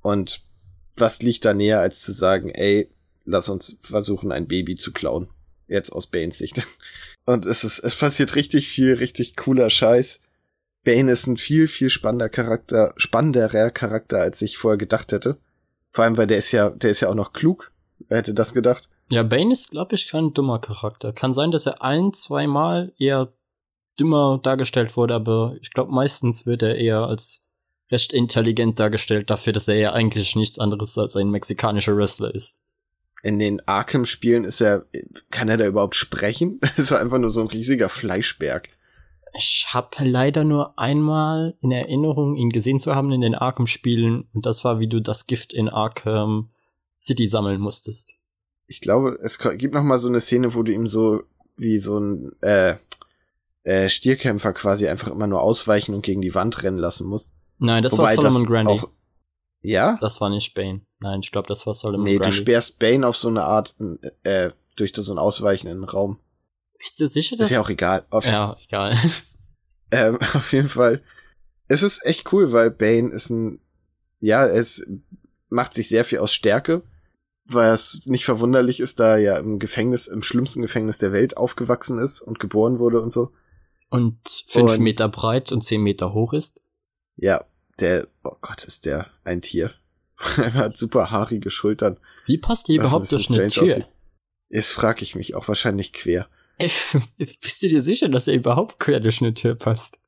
Und 0.00 0.42
was 0.96 1.22
liegt 1.22 1.44
da 1.44 1.54
näher, 1.54 1.80
als 1.80 2.02
zu 2.02 2.12
sagen, 2.12 2.50
ey, 2.50 2.88
lass 3.24 3.48
uns 3.48 3.78
versuchen, 3.80 4.30
ein 4.30 4.46
Baby 4.46 4.76
zu 4.76 4.92
klauen. 4.92 5.28
Jetzt 5.66 5.90
aus 5.90 6.06
Banes 6.06 6.38
Sicht. 6.38 6.62
Und 7.24 7.46
es 7.46 7.64
ist, 7.64 7.78
es 7.78 7.96
passiert 7.96 8.34
richtig 8.34 8.68
viel, 8.68 8.94
richtig 8.94 9.36
cooler 9.36 9.70
Scheiß. 9.70 10.20
Bane 10.84 11.12
ist 11.12 11.26
ein 11.26 11.36
viel, 11.36 11.68
viel 11.68 11.90
spannender 11.90 12.28
Charakter, 12.28 12.92
spannenderer 12.96 13.70
Charakter, 13.70 14.18
als 14.18 14.42
ich 14.42 14.58
vorher 14.58 14.78
gedacht 14.78 15.12
hätte. 15.12 15.38
Vor 15.92 16.04
allem, 16.04 16.16
weil 16.16 16.26
der 16.26 16.38
ist 16.38 16.50
ja, 16.52 16.70
der 16.70 16.90
ist 16.90 17.00
ja 17.00 17.08
auch 17.08 17.14
noch 17.14 17.32
klug. 17.32 17.70
Wer 18.08 18.18
hätte 18.18 18.34
das 18.34 18.54
gedacht? 18.54 18.88
Ja, 19.08 19.22
Bane 19.22 19.52
ist, 19.52 19.70
glaube 19.70 19.94
ich, 19.94 20.08
kein 20.08 20.32
dummer 20.32 20.58
Charakter. 20.58 21.12
Kann 21.12 21.34
sein, 21.34 21.50
dass 21.50 21.66
er 21.66 21.82
ein, 21.82 22.12
zweimal 22.14 22.92
eher 22.98 23.32
dümmer 24.00 24.40
dargestellt 24.42 24.96
wurde, 24.96 25.14
aber 25.14 25.54
ich 25.60 25.70
glaube, 25.70 25.92
meistens 25.92 26.46
wird 26.46 26.62
er 26.62 26.76
eher 26.76 27.00
als 27.00 27.52
recht 27.90 28.12
intelligent 28.12 28.80
dargestellt 28.80 29.28
dafür, 29.28 29.52
dass 29.52 29.68
er 29.68 29.76
ja 29.76 29.92
eigentlich 29.92 30.34
nichts 30.34 30.58
anderes 30.58 30.96
als 30.96 31.14
ein 31.14 31.30
mexikanischer 31.30 31.94
Wrestler 31.96 32.34
ist. 32.34 32.61
In 33.22 33.38
den 33.38 33.66
Arkham-Spielen 33.66 34.44
ist 34.44 34.60
er, 34.60 34.84
kann 35.30 35.48
er 35.48 35.56
da 35.56 35.66
überhaupt 35.66 35.94
sprechen? 35.94 36.60
ist 36.76 36.90
er 36.90 37.00
einfach 37.00 37.18
nur 37.18 37.30
so 37.30 37.40
ein 37.40 37.46
riesiger 37.46 37.88
Fleischberg. 37.88 38.68
Ich 39.34 39.68
habe 39.70 40.04
leider 40.04 40.44
nur 40.44 40.78
einmal 40.78 41.56
in 41.60 41.70
Erinnerung, 41.70 42.36
ihn 42.36 42.50
gesehen 42.50 42.78
zu 42.78 42.94
haben 42.94 43.12
in 43.12 43.22
den 43.22 43.34
Arkham-Spielen. 43.34 44.28
Und 44.34 44.44
das 44.44 44.64
war, 44.64 44.78
wie 44.80 44.88
du 44.88 45.00
das 45.00 45.26
Gift 45.26 45.54
in 45.54 45.68
Arkham 45.68 46.50
City 47.00 47.26
sammeln 47.28 47.60
musstest. 47.60 48.18
Ich 48.66 48.80
glaube, 48.80 49.18
es 49.22 49.38
gibt 49.38 49.74
noch 49.74 49.82
mal 49.82 49.98
so 49.98 50.08
eine 50.08 50.20
Szene, 50.20 50.54
wo 50.54 50.62
du 50.62 50.72
ihm 50.72 50.86
so 50.86 51.22
wie 51.56 51.78
so 51.78 51.98
ein 51.98 52.32
äh, 52.42 52.76
äh, 53.64 53.88
Stierkämpfer 53.88 54.52
quasi 54.52 54.88
einfach 54.88 55.10
immer 55.10 55.26
nur 55.26 55.42
ausweichen 55.42 55.94
und 55.94 56.02
gegen 56.02 56.20
die 56.20 56.34
Wand 56.34 56.62
rennen 56.62 56.78
lassen 56.78 57.06
musst. 57.06 57.36
Nein, 57.58 57.82
das 57.82 57.92
Wobei 57.92 58.04
war 58.04 58.14
Solomon 58.14 58.44
Grundy. 58.44 58.72
Auch, 58.72 58.88
ja? 59.62 59.98
Das 60.00 60.20
war 60.20 60.30
nicht 60.30 60.54
Bane. 60.54 60.82
Nein, 61.00 61.20
ich 61.22 61.32
glaube, 61.32 61.48
das 61.48 61.66
war 61.66 61.74
Solomon 61.74 62.04
nee, 62.04 62.16
Grundy. 62.16 62.30
Du 62.30 62.34
sperrst 62.34 62.78
Bane 62.78 63.06
auf 63.06 63.16
so 63.16 63.28
eine 63.28 63.44
Art, 63.44 63.74
äh, 64.24 64.50
durch 64.76 64.92
so 64.94 65.12
ein 65.12 65.18
Ausweichen 65.18 65.68
in 65.68 65.78
den 65.78 65.88
Raum. 65.88 66.18
Bist 66.78 67.00
du 67.00 67.06
sicher, 67.06 67.36
dass... 67.36 67.48
Ist 67.48 67.54
ja 67.54 67.60
auch 67.60 67.70
egal. 67.70 68.04
Auf, 68.10 68.26
ja, 68.26 68.56
egal. 68.66 68.96
ähm, 69.90 70.18
auf 70.34 70.52
jeden 70.52 70.68
Fall. 70.68 71.02
Es 71.68 71.82
ist 71.82 72.04
echt 72.04 72.32
cool, 72.32 72.52
weil 72.52 72.70
Bane 72.70 73.10
ist 73.10 73.30
ein, 73.30 73.60
ja, 74.20 74.46
es 74.46 74.90
macht 75.48 75.74
sich 75.74 75.88
sehr 75.88 76.04
viel 76.04 76.18
aus 76.18 76.32
Stärke, 76.32 76.82
was 77.44 78.02
nicht 78.06 78.24
verwunderlich 78.24 78.80
ist, 78.80 79.00
da 79.00 79.12
er 79.12 79.18
ja 79.18 79.36
im 79.36 79.58
Gefängnis, 79.58 80.06
im 80.06 80.22
schlimmsten 80.22 80.62
Gefängnis 80.62 80.98
der 80.98 81.12
Welt 81.12 81.36
aufgewachsen 81.36 81.98
ist 81.98 82.20
und 82.20 82.40
geboren 82.40 82.78
wurde 82.78 83.00
und 83.00 83.12
so. 83.12 83.30
Und 83.90 84.44
fünf 84.48 84.72
und, 84.72 84.80
Meter 84.80 85.08
breit 85.08 85.52
und 85.52 85.62
zehn 85.62 85.82
Meter 85.82 86.14
hoch 86.14 86.32
ist. 86.32 86.62
Ja, 87.16 87.44
der, 87.78 88.08
oh 88.24 88.36
Gott, 88.40 88.64
ist 88.64 88.86
der 88.86 89.06
ein 89.24 89.42
Tier. 89.42 89.72
er 90.36 90.54
hat 90.54 90.78
super 90.78 91.10
haarige 91.10 91.50
Schultern. 91.50 91.98
Wie 92.26 92.38
passt 92.38 92.68
der 92.68 92.76
überhaupt 92.76 93.10
durch 93.10 93.30
eine 93.30 93.48
Tür? 93.48 93.62
Aussieht. 93.64 93.86
Das 94.50 94.68
frage 94.68 95.02
ich 95.02 95.14
mich 95.14 95.34
auch 95.34 95.48
wahrscheinlich 95.48 95.92
quer. 95.92 96.28
Ey, 96.58 96.70
bist 97.18 97.62
du 97.62 97.68
dir 97.68 97.80
sicher, 97.80 98.08
dass 98.08 98.28
er 98.28 98.34
überhaupt 98.34 98.78
quer 98.78 99.00
durch 99.00 99.20
eine 99.20 99.34
Tür 99.34 99.54
passt? 99.54 99.98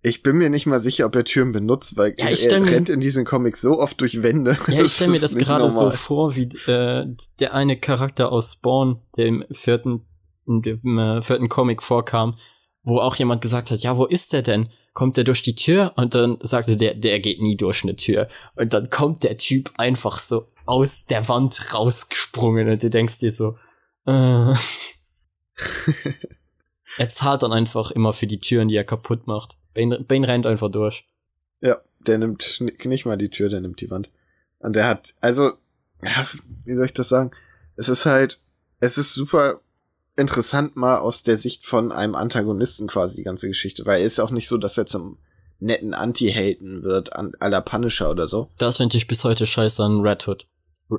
Ich 0.00 0.22
bin 0.22 0.36
mir 0.36 0.48
nicht 0.48 0.66
mal 0.66 0.78
sicher, 0.78 1.06
ob 1.06 1.16
er 1.16 1.24
Türen 1.24 1.50
benutzt, 1.50 1.96
weil 1.96 2.14
ja, 2.18 2.28
er 2.28 2.70
rennt 2.70 2.88
in 2.88 3.00
diesen 3.00 3.24
Comics 3.24 3.60
so 3.60 3.80
oft 3.80 4.00
durch 4.00 4.22
Wände. 4.22 4.56
Ja, 4.68 4.82
ich 4.82 4.92
stelle 4.92 5.10
mir 5.10 5.18
das 5.18 5.36
gerade 5.36 5.68
so 5.70 5.90
vor, 5.90 6.36
wie 6.36 6.44
äh, 6.70 7.06
der 7.40 7.54
eine 7.54 7.80
Charakter 7.80 8.30
aus 8.30 8.52
Spawn, 8.52 9.00
der 9.16 9.26
im 9.26 9.44
vierten, 9.50 10.06
im 10.46 10.98
äh, 10.98 11.20
vierten 11.20 11.48
Comic 11.48 11.82
vorkam, 11.82 12.38
wo 12.84 13.00
auch 13.00 13.16
jemand 13.16 13.42
gesagt 13.42 13.72
hat, 13.72 13.80
ja, 13.80 13.96
wo 13.96 14.06
ist 14.06 14.32
der 14.32 14.42
denn? 14.42 14.68
Kommt 14.98 15.16
der 15.16 15.22
durch 15.22 15.42
die 15.42 15.54
Tür? 15.54 15.92
Und 15.94 16.16
dann 16.16 16.38
sagte 16.40 16.76
der, 16.76 16.92
der 16.96 17.20
geht 17.20 17.40
nie 17.40 17.56
durch 17.56 17.84
eine 17.84 17.94
Tür. 17.94 18.26
Und 18.56 18.72
dann 18.72 18.90
kommt 18.90 19.22
der 19.22 19.36
Typ 19.36 19.70
einfach 19.78 20.18
so 20.18 20.44
aus 20.66 21.06
der 21.06 21.28
Wand 21.28 21.72
rausgesprungen 21.72 22.68
und 22.68 22.82
du 22.82 22.90
denkst 22.90 23.20
dir 23.20 23.30
so, 23.30 23.56
äh. 24.06 24.54
er 26.98 27.08
zahlt 27.10 27.44
dann 27.44 27.52
einfach 27.52 27.92
immer 27.92 28.12
für 28.12 28.26
die 28.26 28.40
Türen, 28.40 28.66
die 28.66 28.74
er 28.74 28.82
kaputt 28.82 29.28
macht. 29.28 29.56
Bane, 29.72 30.00
Bane 30.00 30.26
rennt 30.26 30.46
einfach 30.46 30.68
durch. 30.68 31.04
Ja, 31.60 31.78
der 32.00 32.18
nimmt 32.18 32.60
nicht 32.60 33.06
mal 33.06 33.16
die 33.16 33.30
Tür, 33.30 33.50
der 33.50 33.60
nimmt 33.60 33.80
die 33.80 33.92
Wand. 33.92 34.10
Und 34.58 34.74
der 34.74 34.88
hat, 34.88 35.14
also, 35.20 35.52
ja, 36.02 36.26
wie 36.64 36.74
soll 36.74 36.86
ich 36.86 36.94
das 36.94 37.08
sagen? 37.08 37.30
Es 37.76 37.88
ist 37.88 38.04
halt, 38.04 38.40
es 38.80 38.98
ist 38.98 39.14
super 39.14 39.60
interessant 40.18 40.76
mal 40.76 40.98
aus 40.98 41.22
der 41.22 41.36
Sicht 41.36 41.66
von 41.66 41.92
einem 41.92 42.14
Antagonisten 42.14 42.88
quasi 42.88 43.18
die 43.18 43.24
ganze 43.24 43.48
Geschichte, 43.48 43.86
weil 43.86 44.00
er 44.00 44.06
ist 44.06 44.18
auch 44.18 44.30
nicht 44.30 44.48
so, 44.48 44.58
dass 44.58 44.76
er 44.76 44.86
zum 44.86 45.18
netten 45.60 45.94
Anti-Helden 45.94 46.82
wird, 46.82 47.14
an 47.14 47.32
aller 47.40 47.60
Punisher 47.60 48.10
oder 48.10 48.26
so. 48.26 48.50
Das 48.58 48.76
finde 48.76 48.96
ich 48.96 49.06
bis 49.06 49.24
heute 49.24 49.46
scheiße 49.46 49.82
an 49.82 50.00
Red 50.00 50.26
Hood. 50.26 50.46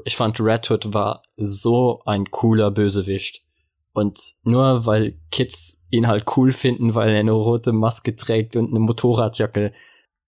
Ich 0.06 0.16
fand 0.16 0.40
Red 0.40 0.70
Hood 0.70 0.94
war 0.94 1.24
so 1.38 2.02
ein 2.06 2.30
cooler 2.32 2.72
Bösewicht. 2.72 3.44
Und 3.92 4.20
nur 4.44 4.86
weil 4.86 5.20
Kids 5.32 5.86
ihn 5.90 6.08
halt 6.08 6.26
cool 6.38 6.52
finden, 6.52 6.94
weil 6.94 7.10
er 7.10 7.20
eine 7.20 7.32
rote 7.32 7.74
Maske 7.74 8.16
trägt 8.16 8.56
und 8.56 8.70
eine 8.70 8.80
Motorradjacke, 8.80 9.74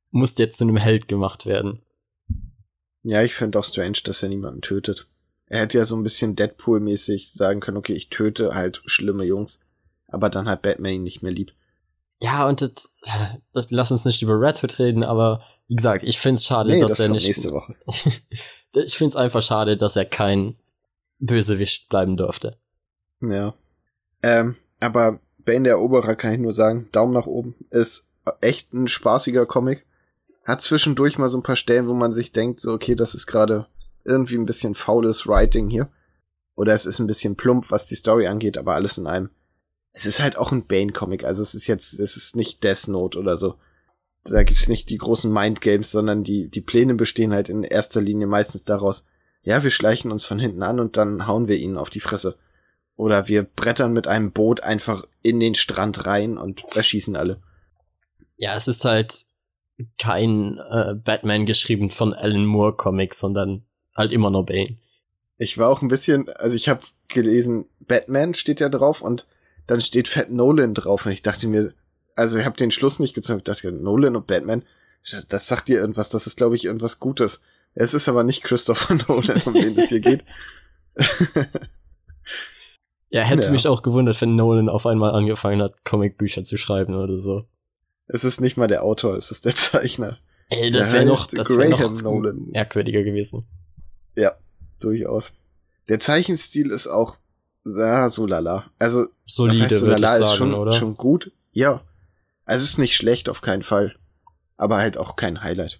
muss 0.10 0.36
der 0.36 0.52
zu 0.52 0.64
einem 0.64 0.78
Held 0.78 1.08
gemacht 1.08 1.46
werden. 1.46 1.82
Ja, 3.04 3.24
ich 3.24 3.36
finde 3.36 3.60
auch 3.60 3.64
strange, 3.64 4.00
dass 4.04 4.24
er 4.24 4.30
niemanden 4.30 4.62
tötet. 4.62 5.08
Er 5.52 5.60
hätte 5.60 5.80
ja 5.80 5.86
so 5.86 5.98
ein 5.98 6.04
bisschen 6.04 6.38
Deadpool-mäßig 6.38 7.34
sagen 7.34 7.60
können, 7.60 7.76
okay, 7.76 7.92
ich 7.92 8.08
töte 8.08 8.56
halt 8.56 8.82
schlimme 8.86 9.26
Jungs, 9.26 9.60
aber 10.08 10.30
dann 10.30 10.48
hat 10.48 10.62
Batman 10.62 10.94
ihn 10.94 11.04
nicht 11.04 11.24
mehr 11.24 11.32
lieb. 11.34 11.52
Ja, 12.22 12.48
und 12.48 12.62
das, 12.62 13.04
lass 13.52 13.92
uns 13.92 14.06
nicht 14.06 14.22
über 14.22 14.40
Red 14.40 14.64
Hood 14.64 14.80
reden, 14.80 15.04
aber 15.04 15.44
wie 15.68 15.76
gesagt, 15.76 16.06
ich 16.06 16.20
find's 16.20 16.46
schade, 16.46 16.72
nee, 16.72 16.80
dass 16.80 16.92
das 16.92 17.00
er 17.02 17.10
nicht. 17.10 17.28
Nächste 17.28 17.52
Woche. 17.52 17.76
ich 18.76 18.98
find's 18.98 19.18
einfach 19.18 19.42
schade, 19.42 19.76
dass 19.76 19.98
er 19.98 20.06
kein 20.06 20.56
Bösewicht 21.20 21.90
bleiben 21.90 22.16
durfte. 22.16 22.56
Ja. 23.20 23.54
Ähm, 24.24 24.56
aber 24.80 25.20
Bane 25.40 25.64
der 25.64 25.74
Eroberer 25.74 26.16
kann 26.16 26.32
ich 26.32 26.40
nur 26.40 26.54
sagen, 26.54 26.88
Daumen 26.94 27.14
nach 27.14 27.28
oben. 27.28 27.56
Ist 27.72 28.10
echt 28.40 28.72
ein 28.72 28.88
spaßiger 28.88 29.46
Comic. 29.46 29.86
Hat 30.46 30.62
zwischendurch 30.62 31.18
mal 31.18 31.28
so 31.28 31.40
ein 31.40 31.44
paar 31.44 31.58
Stellen, 31.58 31.90
wo 31.90 31.94
man 31.94 32.14
sich 32.14 32.32
denkt, 32.32 32.62
so, 32.62 32.72
okay, 32.72 32.96
das 32.96 33.16
ist 33.16 33.28
gerade 33.28 33.68
irgendwie 34.06 34.36
ein 34.36 34.46
bisschen 34.46 34.76
faules 34.76 35.28
Writing 35.28 35.70
hier. 35.70 35.90
Oder 36.56 36.74
es 36.74 36.86
ist 36.86 37.00
ein 37.00 37.08
bisschen 37.08 37.36
plump, 37.36 37.72
was 37.72 37.88
die 37.88 37.96
Story 37.96 38.28
angeht, 38.28 38.58
aber 38.58 38.76
alles 38.76 38.98
in 38.98 39.08
einem. 39.08 39.30
Es 39.94 40.06
ist 40.06 40.22
halt 40.22 40.38
auch 40.38 40.52
ein 40.52 40.66
Bane-Comic, 40.66 41.24
also 41.24 41.42
es 41.42 41.54
ist 41.54 41.68
jetzt, 41.68 42.00
es 42.00 42.16
ist 42.16 42.36
nicht 42.36 42.64
Death 42.64 42.88
Note 42.88 43.18
oder 43.18 43.38
so. 43.38 43.56
Da 44.24 44.44
gibt's 44.44 44.68
nicht 44.68 44.90
die 44.90 44.98
großen 44.98 45.32
Mindgames, 45.32 45.92
sondern 45.92 46.24
die, 46.24 46.50
die 46.50 46.62
Pläne 46.62 46.94
bestehen 46.94 47.34
halt 47.34 47.50
in 47.50 47.64
erster 47.64 48.02
Linie 48.02 48.28
meistens 48.28 48.64
daraus, 48.64 49.08
ja, 49.44 49.64
wir 49.64 49.72
schleichen 49.72 50.12
uns 50.12 50.26
von 50.26 50.40
hinten 50.40 50.62
an 50.62 50.80
und 50.80 50.98
dann 50.98 51.26
hauen 51.26 51.48
wir 51.48 51.58
ihnen 51.58 51.78
auf 51.78 51.90
die 51.90 52.00
Fresse. 52.00 52.38
Oder 52.96 53.28
wir 53.28 53.44
brettern 53.44 53.94
mit 53.94 54.08
einem 54.08 54.32
Boot 54.32 54.62
einfach 54.62 55.06
in 55.24 55.40
den 55.40 55.56
Strand 55.56 56.06
rein 56.06 56.38
und 56.38 56.64
erschießen 56.76 57.16
alle. 57.16 57.42
Ja, 58.38 58.56
es 58.56 58.68
ist 58.68 58.86
halt 58.86 59.26
kein 59.98 60.60
äh, 60.60 60.94
Batman 60.94 61.48
geschrieben 61.48 61.90
von 61.90 62.14
Alan 62.14 62.46
Moore 62.46 62.76
Comics, 62.76 63.20
sondern 63.20 63.66
halt 63.96 64.12
immer 64.12 64.30
nur 64.30 64.46
Bane. 64.46 64.78
Ich 65.38 65.58
war 65.58 65.70
auch 65.70 65.82
ein 65.82 65.88
bisschen, 65.88 66.30
also 66.30 66.56
ich 66.56 66.70
habe 66.70 66.82
gelesen, 67.08 67.66
Batman 67.80 68.34
steht 68.34 68.60
ja 68.60 68.70
drauf 68.70 69.02
und 69.02 69.28
dann 69.68 69.82
steht 69.82 70.08
Fat 70.08 70.32
Nolan 70.32 70.74
drauf 70.74 71.06
und 71.06 71.12
ich 71.12 71.24
dachte 71.24 71.48
mir, 71.48 71.74
also 72.16 72.38
ich 72.38 72.46
habe 72.46 72.58
den 72.58 72.72
Schluss 72.72 73.00
nicht 73.00 73.14
gezogen, 73.14 73.40
ich 73.40 73.44
dachte, 73.44 73.72
Nolan 73.72 74.16
und 74.16 74.28
Batman, 74.28 74.64
das 75.30 75.48
sagt 75.48 75.68
dir 75.68 75.80
irgendwas, 75.80 76.10
das 76.10 76.28
ist 76.28 76.38
glaube 76.38 76.56
ich 76.56 76.66
irgendwas 76.66 77.00
Gutes. 77.00 77.42
Es 77.74 77.94
ist 77.94 78.10
aber 78.10 78.24
nicht 78.24 78.44
Christopher 78.44 78.96
Nolan, 79.08 79.42
um 79.46 79.54
den 79.54 79.78
es 79.80 79.90
hier 79.90 80.02
geht. 80.02 80.24
ja, 83.10 83.24
hätte 83.24 83.46
ja. 83.46 83.52
mich 83.52 83.68
auch 83.68 83.82
gewundert, 83.82 84.20
wenn 84.22 84.36
Nolan 84.36 84.70
auf 84.70 84.86
einmal 84.86 85.12
angefangen 85.12 85.62
hat, 85.62 85.86
Comicbücher 85.86 86.44
zu 86.44 86.58
schreiben 86.58 86.96
oder 86.96 87.20
so. 87.22 87.46
Es 88.08 88.24
ist 88.26 88.42
nicht 88.42 88.58
mal 88.58 88.68
der 88.68 88.84
Autor, 88.84 89.16
es 89.16 89.32
ist 89.32 89.46
der 89.46 89.56
Zeichner. 89.56 90.18
Ey, 90.50 90.70
das 90.70 90.92
wäre 90.92 91.06
noch, 91.06 91.28
das 91.28 91.50
wär 91.58 91.70
noch 91.70 92.02
Nolan. 92.02 92.48
merkwürdiger 92.52 93.04
gewesen. 93.04 93.46
Ja, 94.16 94.34
durchaus. 94.80 95.34
Der 95.88 96.00
Zeichenstil 96.00 96.72
ist 96.72 96.88
auch 96.88 97.18
ja, 97.66 98.10
so 98.10 98.26
lala. 98.26 98.66
Also, 98.80 99.08
Solide, 99.26 99.66
was 99.66 99.72
heißt 99.72 99.80
so 99.80 99.86
lala, 99.86 100.18
ist 100.18 100.36
schon, 100.36 100.54
oder? 100.54 100.74
schon 100.74 100.98
gut. 100.98 101.32
Ja. 101.52 101.82
Also, 102.46 102.64
es 102.64 102.72
ist 102.72 102.78
nicht 102.78 102.96
schlecht, 102.96 103.30
auf 103.30 103.42
keinen 103.42 103.64
Fall. 103.64 103.96
Aber 104.58 104.78
halt 104.78 104.98
auch 104.98 105.16
kein 105.16 105.44
Highlight. 105.44 105.80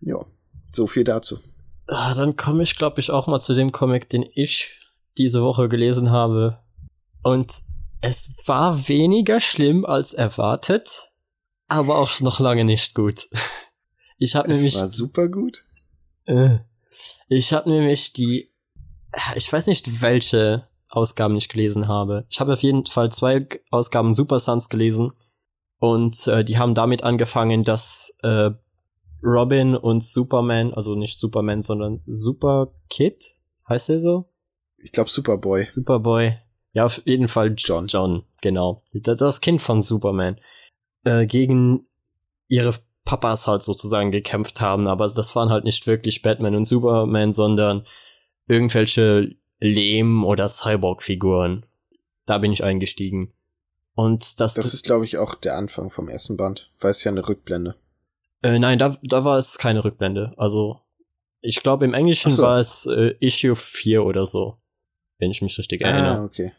Ja, 0.00 0.24
so 0.72 0.86
viel 0.86 1.04
dazu. 1.04 1.38
Ah, 1.86 2.14
dann 2.14 2.36
komme 2.36 2.62
ich, 2.62 2.76
glaube 2.76 3.00
ich, 3.00 3.10
auch 3.10 3.26
mal 3.26 3.40
zu 3.40 3.54
dem 3.54 3.72
Comic, 3.72 4.08
den 4.08 4.24
ich 4.34 4.78
diese 5.16 5.42
Woche 5.42 5.68
gelesen 5.68 6.10
habe. 6.10 6.58
Und 7.22 7.52
es 8.00 8.36
war 8.46 8.88
weniger 8.88 9.40
schlimm 9.40 9.84
als 9.84 10.14
erwartet, 10.14 11.08
aber 11.66 11.98
auch 11.98 12.20
noch 12.20 12.40
lange 12.40 12.64
nicht 12.64 12.94
gut. 12.94 13.28
Ich 14.20 14.34
habe 14.34 14.48
nämlich. 14.48 14.74
War 14.74 14.88
super 14.88 15.28
gut. 15.28 15.64
Äh, 16.24 16.58
ich 17.28 17.52
habe 17.52 17.70
nämlich 17.70 18.12
die, 18.12 18.50
ich 19.34 19.52
weiß 19.52 19.66
nicht, 19.66 20.02
welche 20.02 20.68
Ausgaben 20.88 21.36
ich 21.36 21.48
gelesen 21.48 21.88
habe. 21.88 22.26
Ich 22.30 22.40
habe 22.40 22.54
auf 22.54 22.62
jeden 22.62 22.86
Fall 22.86 23.12
zwei 23.12 23.46
Ausgaben 23.70 24.14
Super 24.14 24.40
Sons 24.40 24.68
gelesen 24.68 25.12
und 25.78 26.26
äh, 26.26 26.44
die 26.44 26.58
haben 26.58 26.74
damit 26.74 27.02
angefangen, 27.02 27.64
dass 27.64 28.18
äh, 28.22 28.50
Robin 29.22 29.76
und 29.76 30.04
Superman, 30.04 30.72
also 30.72 30.94
nicht 30.94 31.20
Superman, 31.20 31.62
sondern 31.62 32.02
Super 32.06 32.72
Kid, 32.88 33.22
heißt 33.68 33.90
er 33.90 34.00
so? 34.00 34.30
Ich 34.78 34.92
glaube 34.92 35.10
Superboy. 35.10 35.66
Superboy. 35.66 36.38
Ja, 36.72 36.84
auf 36.84 37.02
jeden 37.04 37.28
Fall 37.28 37.54
John. 37.56 37.86
John, 37.88 38.24
genau. 38.40 38.84
Das 38.92 39.40
Kind 39.40 39.60
von 39.60 39.82
Superman. 39.82 40.40
Äh, 41.04 41.26
gegen 41.26 41.86
ihre 42.46 42.74
Papas 43.08 43.46
halt 43.46 43.62
sozusagen 43.62 44.10
gekämpft 44.10 44.60
haben, 44.60 44.86
aber 44.86 45.08
das 45.08 45.34
waren 45.34 45.48
halt 45.48 45.64
nicht 45.64 45.86
wirklich 45.86 46.20
Batman 46.20 46.54
und 46.54 46.68
Superman, 46.68 47.32
sondern 47.32 47.86
irgendwelche 48.48 49.34
Lehm- 49.60 50.24
oder 50.24 50.46
Cyborg-Figuren. 50.50 51.64
Da 52.26 52.36
bin 52.36 52.52
ich 52.52 52.62
eingestiegen. 52.62 53.32
Und 53.94 54.38
das, 54.40 54.52
Das 54.54 54.74
ist, 54.74 54.84
glaube 54.84 55.06
ich, 55.06 55.16
auch 55.16 55.34
der 55.34 55.56
Anfang 55.56 55.88
vom 55.88 56.10
ersten 56.10 56.36
Band, 56.36 56.70
weil 56.80 56.90
es 56.90 57.02
ja 57.02 57.10
eine 57.10 57.26
Rückblende. 57.26 57.76
äh, 58.42 58.58
nein, 58.58 58.78
da, 58.78 58.98
da 59.02 59.24
war 59.24 59.38
es 59.38 59.56
keine 59.56 59.82
Rückblende. 59.84 60.34
Also, 60.36 60.82
ich 61.40 61.62
glaube, 61.62 61.86
im 61.86 61.94
Englischen 61.94 62.30
so. 62.30 62.42
war 62.42 62.58
es 62.58 62.84
äh, 62.84 63.14
Issue 63.20 63.56
4 63.56 64.04
oder 64.04 64.26
so. 64.26 64.58
Wenn 65.18 65.30
ich 65.30 65.40
mich 65.40 65.56
richtig 65.56 65.80
erinnere. 65.80 66.18
Ah, 66.18 66.24
okay. 66.24 66.52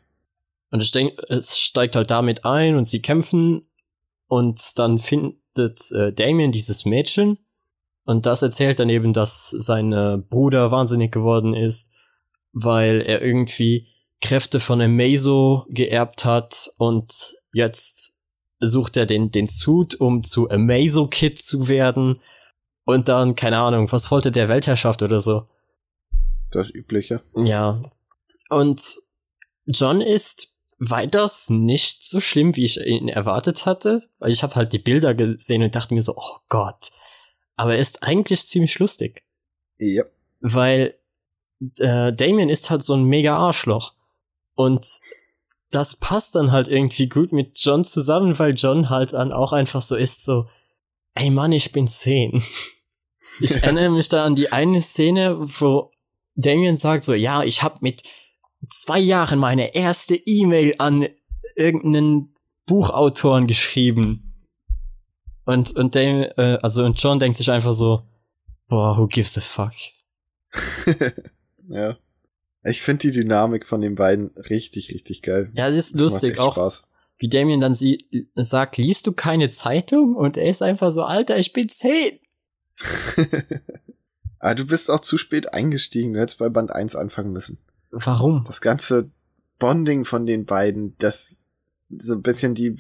Und 0.72 0.82
ich 0.82 0.92
denke, 0.92 1.22
es 1.30 1.60
steigt 1.60 1.96
halt 1.96 2.10
damit 2.10 2.44
ein 2.44 2.76
und 2.76 2.90
sie 2.90 3.02
kämpfen 3.04 3.69
und 4.30 4.78
dann 4.80 5.00
findet 5.00 5.92
äh, 5.92 6.14
Damien 6.14 6.54
dieses 6.54 6.86
Mädchen 6.86 7.40
und 8.06 8.26
das 8.26 8.42
erzählt 8.42 8.80
dann 8.80 8.90
eben, 8.90 9.12
dass 9.12 9.50
sein 9.50 9.92
äh, 9.92 10.18
Bruder 10.18 10.72
wahnsinnig 10.72 11.12
geworden 11.12 11.54
ist, 11.54 11.94
weil 12.54 13.02
er 13.02 13.22
irgendwie 13.22 13.88
Kräfte 14.22 14.60
von 14.60 14.82
Amazo 14.82 15.66
geerbt 15.70 16.26
hat 16.26 16.72
und 16.78 17.34
jetzt 17.52 18.24
sucht 18.60 18.98
er 18.98 19.06
den, 19.06 19.32
den 19.32 19.48
Suit, 19.48 19.96
um 19.96 20.24
zu 20.24 20.50
Amazo 20.50 21.08
Kid 21.08 21.42
zu 21.42 21.68
werden 21.68 22.22
und 22.86 23.08
dann, 23.08 23.36
keine 23.36 23.58
Ahnung, 23.58 23.92
was 23.92 24.12
wollte 24.12 24.32
der 24.32 24.50
Weltherrschaft 24.50 25.02
oder 25.02 25.22
so. 25.22 25.46
Das 26.52 26.70
Übliche. 26.70 27.22
Ja. 27.36 27.82
Und 28.50 28.82
John 29.66 30.02
ist 30.02 30.59
weiters 30.80 31.50
nicht 31.50 32.06
so 32.06 32.20
schlimm, 32.20 32.56
wie 32.56 32.66
ich 32.66 32.78
ihn 32.80 33.10
erwartet 33.10 33.66
hatte, 33.66 34.10
weil 34.20 34.32
ich 34.32 34.44
habe 34.44 34.56
halt 34.56 34.72
die 34.74 34.80
Bilder 34.80 35.14
gesehen 35.14 35.62
und 35.62 35.76
dachte 35.76 35.94
mir 35.94 36.02
so, 36.02 36.14
oh 36.16 36.38
Gott. 36.48 36.92
Aber 37.56 37.74
er 37.74 37.80
ist 37.80 38.04
eigentlich 38.04 38.48
ziemlich 38.48 38.80
lustig, 38.80 39.24
Ja. 39.78 40.04
weil 40.40 40.96
äh, 41.80 42.14
Damien 42.14 42.50
ist 42.50 42.70
halt 42.70 42.82
so 42.82 42.94
ein 42.96 43.04
mega 43.04 43.38
Arschloch. 43.38 43.94
Und 44.56 44.88
das 45.72 45.98
passt 45.98 46.36
dann 46.36 46.52
halt 46.54 46.70
irgendwie 46.70 47.10
gut 47.10 47.34
mit 47.34 47.60
John 47.60 47.84
zusammen, 47.84 48.40
weil 48.40 48.54
John 48.54 48.90
halt 48.90 49.12
dann 49.14 49.34
auch 49.34 49.52
einfach 49.52 49.82
so 49.82 49.96
ist, 49.98 50.24
so, 50.24 50.48
ey 51.16 51.30
Mann, 51.30 51.52
ich 51.52 51.74
bin 51.74 51.88
zehn. 51.90 52.42
Ich 53.42 53.52
erinnere 53.64 53.90
mich 53.90 54.08
da 54.08 54.24
an 54.26 54.36
die 54.36 54.52
eine 54.54 54.82
Szene, 54.82 55.36
wo 55.60 55.92
Damien 56.36 56.78
sagt 56.78 57.04
so, 57.04 57.14
ja, 57.14 57.44
ich 57.44 57.62
habe 57.62 57.80
mit 57.82 58.04
zwei 58.68 59.00
Jahren 59.00 59.40
meine 59.40 59.76
erste 59.76 60.16
E-Mail 60.16 60.76
an 60.78 61.08
irgendeinen 61.56 62.36
Buchautoren 62.66 63.48
geschrieben. 63.48 64.26
Und, 65.46 65.76
und 65.76 65.96
Damien, 65.96 66.32
äh, 66.38 66.60
also, 66.62 66.84
und 66.86 67.02
John 67.02 67.20
denkt 67.20 67.38
sich 67.38 67.50
einfach 67.50 67.74
so, 67.74 68.04
boah, 68.68 68.98
who 68.98 69.08
gives 69.08 69.38
a 69.38 69.42
fuck? 69.42 69.74
ja. 71.70 71.98
Ich 72.64 72.82
finde 72.82 73.08
die 73.08 73.12
Dynamik 73.12 73.66
von 73.66 73.82
den 73.82 73.96
beiden 73.96 74.32
richtig, 74.50 74.94
richtig 74.94 75.22
geil. 75.22 75.50
Ja, 75.54 75.68
es 75.68 75.78
ist 75.78 75.96
Das 75.96 76.02
lustig, 76.02 76.40
auch 76.40 76.54
Spaß. 76.54 76.84
wie 77.18 77.30
Damien 77.30 77.62
dann 77.62 77.74
sie 77.74 78.06
sagt, 78.36 78.78
liest 78.78 79.08
du 79.08 79.14
keine 79.14 79.50
Zeitung? 79.50 80.16
Und 80.16 80.38
er 80.38 80.50
ist 80.50 80.62
einfach 80.62 80.92
so, 80.92 81.04
Alter, 81.04 81.38
ich 81.38 81.54
bin 81.54 81.70
zehn. 81.70 82.20
ah, 84.40 84.54
du 84.54 84.66
bist 84.66 84.92
auch 84.92 85.00
zu 85.00 85.18
spät 85.18 85.54
eingestiegen. 85.54 86.14
Du 86.14 86.20
hättest 86.20 86.40
bei 86.40 86.50
Band 86.50 86.72
1 86.72 86.96
anfangen 86.96 87.32
müssen. 87.32 87.58
Warum? 87.92 88.44
Das 88.46 88.62
ganze 88.62 89.12
Bonding 89.58 90.06
von 90.06 90.26
den 90.26 90.46
beiden, 90.46 90.96
das 91.00 91.50
so 91.90 92.14
ein 92.14 92.22
bisschen 92.22 92.56
die, 92.56 92.76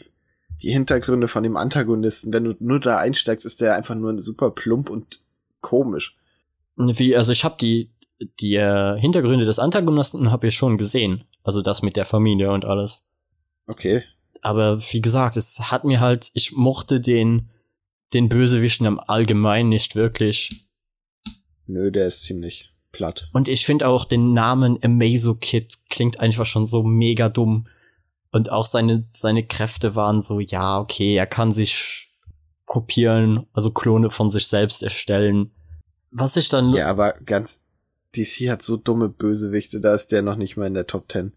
die 0.61 0.71
Hintergründe 0.71 1.27
von 1.27 1.43
dem 1.43 1.57
Antagonisten. 1.57 2.31
Wenn 2.31 2.45
du 2.45 2.55
nur 2.59 2.79
da 2.79 2.97
einsteigst, 2.97 3.45
ist 3.45 3.61
der 3.61 3.75
einfach 3.75 3.95
nur 3.95 4.21
super 4.21 4.51
plump 4.51 4.89
und 4.89 5.21
komisch. 5.61 6.17
Wie, 6.75 7.15
also 7.15 7.31
ich 7.31 7.43
habe 7.43 7.57
die, 7.59 7.91
die 8.39 8.55
äh, 8.55 8.99
Hintergründe 8.99 9.45
des 9.45 9.59
Antagonisten 9.59 10.31
habe 10.31 10.47
ich 10.47 10.55
schon 10.55 10.77
gesehen. 10.77 11.25
Also 11.43 11.61
das 11.61 11.81
mit 11.81 11.95
der 11.95 12.05
Familie 12.05 12.51
und 12.51 12.65
alles. 12.65 13.09
Okay. 13.67 14.03
Aber 14.41 14.79
wie 14.91 15.01
gesagt, 15.01 15.37
es 15.37 15.71
hat 15.71 15.83
mir 15.83 15.99
halt, 15.99 16.29
ich 16.33 16.53
mochte 16.53 17.01
den, 17.01 17.49
den 18.13 18.29
Bösewichten 18.29 18.85
im 18.85 18.99
Allgemeinen 18.99 19.69
nicht 19.69 19.95
wirklich. 19.95 20.65
Nö, 21.65 21.91
der 21.91 22.07
ist 22.07 22.23
ziemlich 22.23 22.73
platt. 22.91 23.29
Und 23.33 23.47
ich 23.47 23.65
finde 23.65 23.87
auch 23.87 24.05
den 24.05 24.33
Namen 24.33 24.79
Amazo 24.83 25.35
Kid 25.35 25.73
klingt 25.89 26.19
einfach 26.19 26.45
schon 26.45 26.65
so 26.65 26.83
mega 26.83 27.29
dumm. 27.29 27.67
Und 28.31 28.51
auch 28.51 28.65
seine, 28.65 29.07
seine 29.13 29.43
Kräfte 29.45 29.95
waren 29.95 30.21
so, 30.21 30.39
ja, 30.39 30.79
okay, 30.79 31.15
er 31.15 31.25
kann 31.25 31.51
sich 31.51 32.07
kopieren, 32.65 33.47
also 33.53 33.71
Klone 33.71 34.11
von 34.11 34.29
sich 34.29 34.47
selbst 34.47 34.83
erstellen. 34.83 35.51
Was 36.11 36.35
ich 36.35 36.49
dann, 36.49 36.73
Ja, 36.73 36.87
aber 36.87 37.13
ganz, 37.25 37.59
DC 38.15 38.49
hat 38.49 38.61
so 38.61 38.77
dumme 38.77 39.09
Bösewichte, 39.09 39.79
da 39.79 39.93
ist 39.93 40.11
der 40.11 40.21
noch 40.21 40.35
nicht 40.35 40.57
mal 40.57 40.67
in 40.67 40.75
der 40.75 40.87
Top 40.87 41.11
10. 41.11 41.33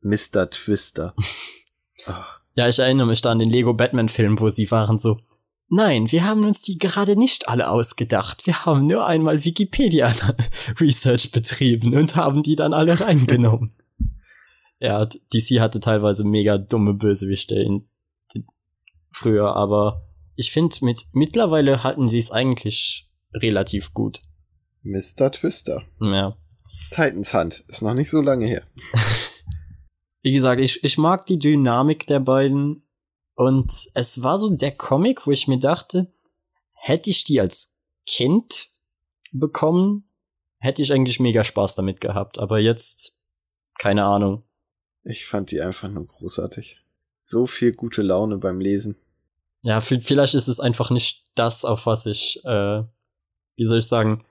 Mr. 0.00 0.50
Twister. 0.50 1.14
Ach, 2.06 2.40
ja, 2.54 2.68
ich 2.68 2.78
erinnere 2.78 3.06
mich 3.06 3.20
da 3.20 3.30
an 3.30 3.38
den 3.38 3.50
Lego 3.50 3.74
Batman 3.74 4.08
Film, 4.08 4.40
wo 4.40 4.50
sie 4.50 4.70
waren 4.70 4.98
so, 4.98 5.20
nein, 5.72 6.12
wir 6.12 6.24
haben 6.24 6.44
uns 6.44 6.62
die 6.62 6.78
gerade 6.78 7.16
nicht 7.16 7.48
alle 7.48 7.70
ausgedacht. 7.70 8.46
Wir 8.46 8.64
haben 8.64 8.86
nur 8.86 9.06
einmal 9.06 9.44
Wikipedia 9.44 10.12
Research 10.80 11.32
betrieben 11.32 11.96
und 11.96 12.14
haben 12.14 12.42
die 12.42 12.54
dann 12.54 12.74
alle 12.74 13.00
reingenommen. 13.00 13.72
ja, 14.78 15.06
DC 15.06 15.60
hatte 15.60 15.80
teilweise 15.80 16.24
mega 16.24 16.58
dumme 16.58 16.94
Bösewichte 16.94 17.54
in, 17.56 17.88
in, 18.34 18.46
früher, 19.10 19.56
aber 19.56 20.06
ich 20.36 20.52
finde, 20.52 20.76
mit 20.82 21.06
mittlerweile 21.12 21.82
halten 21.82 22.08
sie 22.08 22.18
es 22.18 22.30
eigentlich 22.30 23.08
relativ 23.34 23.94
gut. 23.94 24.20
Mr. 24.82 25.30
Twister. 25.32 25.82
Ja. 26.00 26.36
Titans 26.90 27.32
Hand. 27.32 27.64
Ist 27.68 27.82
noch 27.82 27.94
nicht 27.94 28.10
so 28.10 28.20
lange 28.20 28.46
her. 28.46 28.66
Wie 30.22 30.32
gesagt, 30.32 30.60
ich, 30.60 30.84
ich 30.84 30.98
mag 30.98 31.26
die 31.26 31.38
Dynamik 31.38 32.06
der 32.06 32.20
beiden. 32.20 32.82
Und 33.42 33.90
es 33.94 34.22
war 34.22 34.38
so 34.38 34.50
der 34.50 34.70
Comic, 34.70 35.26
wo 35.26 35.32
ich 35.32 35.48
mir 35.48 35.58
dachte, 35.58 36.12
hätte 36.74 37.10
ich 37.10 37.24
die 37.24 37.40
als 37.40 37.80
Kind 38.06 38.68
bekommen, 39.32 40.08
hätte 40.58 40.80
ich 40.80 40.92
eigentlich 40.92 41.18
mega 41.18 41.42
Spaß 41.42 41.74
damit 41.74 42.00
gehabt. 42.00 42.38
Aber 42.38 42.60
jetzt, 42.60 43.24
keine 43.78 44.04
Ahnung. 44.04 44.44
Ich 45.02 45.26
fand 45.26 45.50
die 45.50 45.60
einfach 45.60 45.88
nur 45.88 46.06
großartig. 46.06 46.78
So 47.20 47.46
viel 47.46 47.72
gute 47.72 48.02
Laune 48.02 48.38
beim 48.38 48.60
Lesen. 48.60 48.96
Ja, 49.62 49.80
vielleicht 49.80 50.34
ist 50.34 50.46
es 50.46 50.60
einfach 50.60 50.90
nicht 50.90 51.24
das, 51.34 51.64
auf 51.64 51.86
was 51.86 52.06
ich, 52.06 52.44
äh, 52.44 52.82
wie 53.56 53.66
soll 53.66 53.78
ich 53.78 53.86
sagen, 53.86 54.24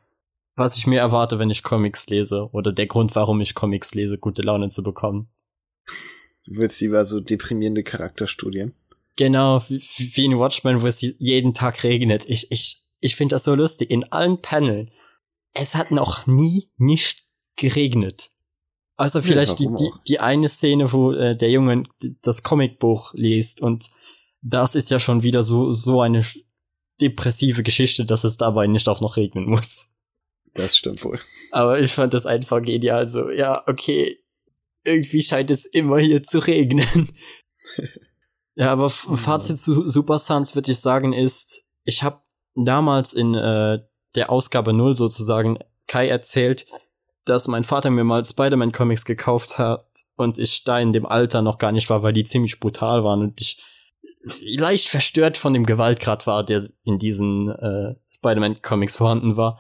was 0.56 0.78
ich 0.78 0.88
mir 0.88 1.00
erwarte, 1.00 1.38
wenn 1.38 1.50
ich 1.50 1.64
Comics 1.64 2.08
lese. 2.08 2.50
Oder 2.54 2.72
der 2.72 2.88
Grund, 2.88 3.14
warum 3.16 3.42
ich 3.42 3.56
Comics 3.56 3.94
lese, 3.94 4.18
gute 4.18 4.42
Laune 4.42 4.70
zu 4.70 4.84
bekommen. 4.84 5.30
Du 6.46 6.56
willst 6.56 6.80
lieber 6.80 7.04
so 7.04 7.20
deprimierende 7.20 7.84
Charakterstudien. 7.84 8.74
Genau, 9.18 9.62
wie, 9.68 10.26
in 10.26 10.40
Watchmen, 10.40 10.82
wo 10.82 10.88
es 10.88 11.02
jeden 11.02 11.54
Tag 11.54 11.84
regnet. 11.84 12.24
Ich, 12.28 12.52
ich, 12.52 12.86
ich 13.00 13.16
finde 13.16 13.36
das 13.36 13.44
so 13.44 13.56
lustig. 13.56 13.92
In 13.92 14.12
allen 14.12 14.42
Paneln. 14.42 14.92
Es 15.54 15.76
hat 15.76 15.92
noch 15.92 16.28
nie 16.28 16.70
nicht 16.78 17.26
geregnet. 17.58 18.30
Also 18.96 19.22
vielleicht 19.22 19.60
ja, 19.60 19.70
die, 19.70 19.76
die, 19.76 19.92
die 20.08 20.20
eine 20.20 20.48
Szene, 20.48 20.94
wo 20.94 21.12
äh, 21.12 21.36
der 21.36 21.50
Junge 21.50 21.84
das 22.22 22.44
Comicbuch 22.44 23.14
liest 23.14 23.62
und 23.62 23.90
das 24.42 24.76
ist 24.76 24.92
ja 24.92 25.00
schon 25.00 25.24
wieder 25.24 25.44
so, 25.44 25.72
so 25.74 26.02
eine 26.02 26.26
depressive 27.00 27.64
Geschichte, 27.64 28.06
dass 28.06 28.24
es 28.24 28.38
dabei 28.38 28.68
nicht 28.68 28.88
auch 28.88 29.02
noch 29.02 29.18
regnen 29.18 29.46
muss. 29.46 29.96
Das 30.54 30.78
stimmt 30.78 31.04
wohl. 31.04 31.20
Aber 31.52 31.80
ich 31.80 31.92
fand 31.92 32.14
das 32.14 32.26
einfach 32.26 32.62
genial. 32.62 33.08
So, 33.08 33.30
ja, 33.30 33.64
okay, 33.68 34.20
irgendwie 34.84 35.22
scheint 35.22 35.50
es 35.50 35.66
immer 35.66 36.00
hier 36.00 36.24
zu 36.24 36.40
regnen. 36.40 37.10
ja, 38.56 38.72
aber 38.72 38.90
Fazit 38.90 39.60
zu 39.60 39.88
Super 39.88 40.20
Sons 40.20 40.56
würde 40.56 40.72
ich 40.72 40.80
sagen 40.80 41.14
ist, 41.14 41.72
ich 41.84 42.04
habe 42.04 42.22
damals 42.56 43.14
in 43.14 43.34
äh, 43.34 43.80
der 44.16 44.30
Ausgabe 44.30 44.74
0 44.74 44.96
sozusagen 44.96 45.60
Kai 45.88 46.08
erzählt, 46.08 46.66
dass 47.26 47.48
mein 47.48 47.64
Vater 47.64 47.90
mir 47.90 48.04
mal 48.04 48.26
Spider-Man 48.26 48.72
Comics 48.72 49.06
gekauft 49.06 49.58
hat 49.58 49.86
und 50.18 50.40
ich 50.40 50.64
da 50.64 50.80
in 50.80 50.94
dem 50.94 51.06
Alter 51.06 51.42
noch 51.42 51.58
gar 51.58 51.72
nicht 51.72 51.90
war, 51.90 52.04
weil 52.04 52.14
die 52.14 52.24
ziemlich 52.24 52.60
brutal 52.60 53.04
waren 53.04 53.22
und 53.22 53.40
ich 53.40 53.64
leicht 54.56 54.90
verstört 54.90 55.38
von 55.38 55.54
dem 55.54 55.66
Gewaltgrad 55.66 56.28
war, 56.28 56.44
der 56.44 56.64
in 56.84 57.00
diesen 57.00 57.50
äh, 57.50 57.96
Spider-Man 58.10 58.62
Comics 58.62 58.96
vorhanden 58.96 59.38
war. 59.38 59.60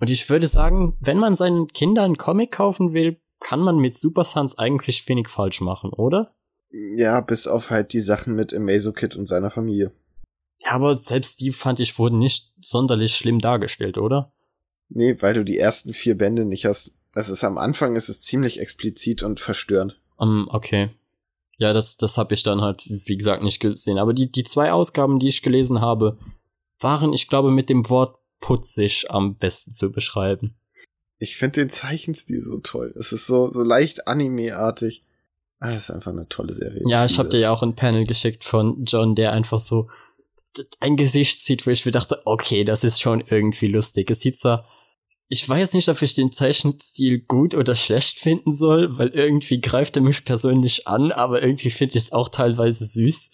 Und 0.00 0.10
ich 0.10 0.28
würde 0.30 0.46
sagen, 0.46 0.96
wenn 1.00 1.18
man 1.18 1.34
seinen 1.34 1.68
Kindern 1.68 2.04
einen 2.04 2.16
Comic 2.16 2.52
kaufen 2.52 2.92
will, 2.92 3.20
kann 3.40 3.60
man 3.60 3.78
mit 3.78 3.96
Super 3.98 4.24
Sons 4.24 4.58
eigentlich 4.58 5.08
wenig 5.08 5.28
falsch 5.28 5.60
machen, 5.60 5.90
oder? 5.90 6.34
Ja, 6.70 7.20
bis 7.20 7.46
auf 7.46 7.70
halt 7.70 7.92
die 7.92 8.00
Sachen 8.00 8.34
mit 8.34 8.52
Amazo 8.52 8.92
Kid 8.92 9.16
und 9.16 9.26
seiner 9.26 9.50
Familie. 9.50 9.92
Ja, 10.60 10.72
aber 10.72 10.98
selbst 10.98 11.40
die 11.40 11.52
fand 11.52 11.80
ich 11.80 11.98
wurden 11.98 12.18
nicht 12.18 12.52
sonderlich 12.60 13.14
schlimm 13.14 13.38
dargestellt, 13.38 13.96
oder? 13.96 14.32
Nee, 14.88 15.16
weil 15.20 15.34
du 15.34 15.44
die 15.44 15.58
ersten 15.58 15.92
vier 15.92 16.16
Bände 16.16 16.44
nicht 16.44 16.64
hast. 16.64 16.92
Das 17.12 17.28
ist 17.28 17.44
am 17.44 17.58
Anfang 17.58 17.96
ist 17.96 18.08
es 18.08 18.22
ziemlich 18.22 18.60
explizit 18.60 19.22
und 19.22 19.40
verstörend. 19.40 20.00
Um, 20.16 20.48
okay. 20.50 20.90
Ja, 21.58 21.72
das, 21.72 21.96
das 21.96 22.18
habe 22.18 22.34
ich 22.34 22.42
dann 22.42 22.60
halt, 22.60 22.82
wie 22.86 23.16
gesagt, 23.16 23.42
nicht 23.42 23.60
gesehen. 23.60 23.98
Aber 23.98 24.14
die, 24.14 24.30
die 24.30 24.44
zwei 24.44 24.72
Ausgaben, 24.72 25.18
die 25.18 25.28
ich 25.28 25.42
gelesen 25.42 25.80
habe, 25.80 26.18
waren, 26.78 27.12
ich 27.12 27.28
glaube, 27.28 27.50
mit 27.50 27.68
dem 27.68 27.88
Wort 27.88 28.16
putzig 28.40 29.10
am 29.10 29.36
besten 29.36 29.74
zu 29.74 29.90
beschreiben. 29.90 30.56
Ich 31.18 31.36
finde 31.36 31.62
den 31.62 31.70
Zeichenstil 31.70 32.42
so 32.42 32.58
toll. 32.58 32.94
Es 32.96 33.12
ist 33.12 33.26
so, 33.26 33.50
so 33.50 33.62
leicht 33.62 34.06
anime-artig. 34.06 35.04
Ah, 35.60 35.74
ist 35.74 35.90
einfach 35.90 36.12
eine 36.12 36.28
tolle 36.28 36.54
Serie. 36.54 36.82
Ja, 36.86 37.04
ich 37.04 37.18
habe 37.18 37.28
dir 37.28 37.40
ja 37.40 37.50
auch 37.52 37.62
ein 37.62 37.74
Panel 37.74 38.06
geschickt 38.06 38.44
von 38.44 38.84
John, 38.84 39.14
der 39.14 39.32
einfach 39.32 39.58
so 39.58 39.88
ein 40.80 40.96
Gesicht 40.96 41.40
sieht, 41.40 41.66
wo 41.66 41.70
ich 41.70 41.84
mir 41.84 41.92
dachte, 41.92 42.22
okay, 42.24 42.64
das 42.64 42.84
ist 42.84 43.00
schon 43.00 43.22
irgendwie 43.28 43.68
lustig. 43.68 44.10
Es 44.10 44.20
sieht 44.20 44.38
zwar, 44.38 44.66
ich 45.28 45.46
weiß 45.46 45.74
nicht, 45.74 45.88
ob 45.88 46.00
ich 46.00 46.14
den 46.14 46.32
Zeichenstil 46.32 47.20
gut 47.20 47.54
oder 47.54 47.74
schlecht 47.74 48.18
finden 48.18 48.54
soll, 48.54 48.98
weil 48.98 49.08
irgendwie 49.08 49.60
greift 49.60 49.96
er 49.96 50.02
mich 50.02 50.24
persönlich 50.24 50.88
an, 50.88 51.12
aber 51.12 51.42
irgendwie 51.42 51.70
finde 51.70 51.98
ich 51.98 52.04
es 52.04 52.12
auch 52.12 52.28
teilweise 52.28 52.86
süß. 52.86 53.32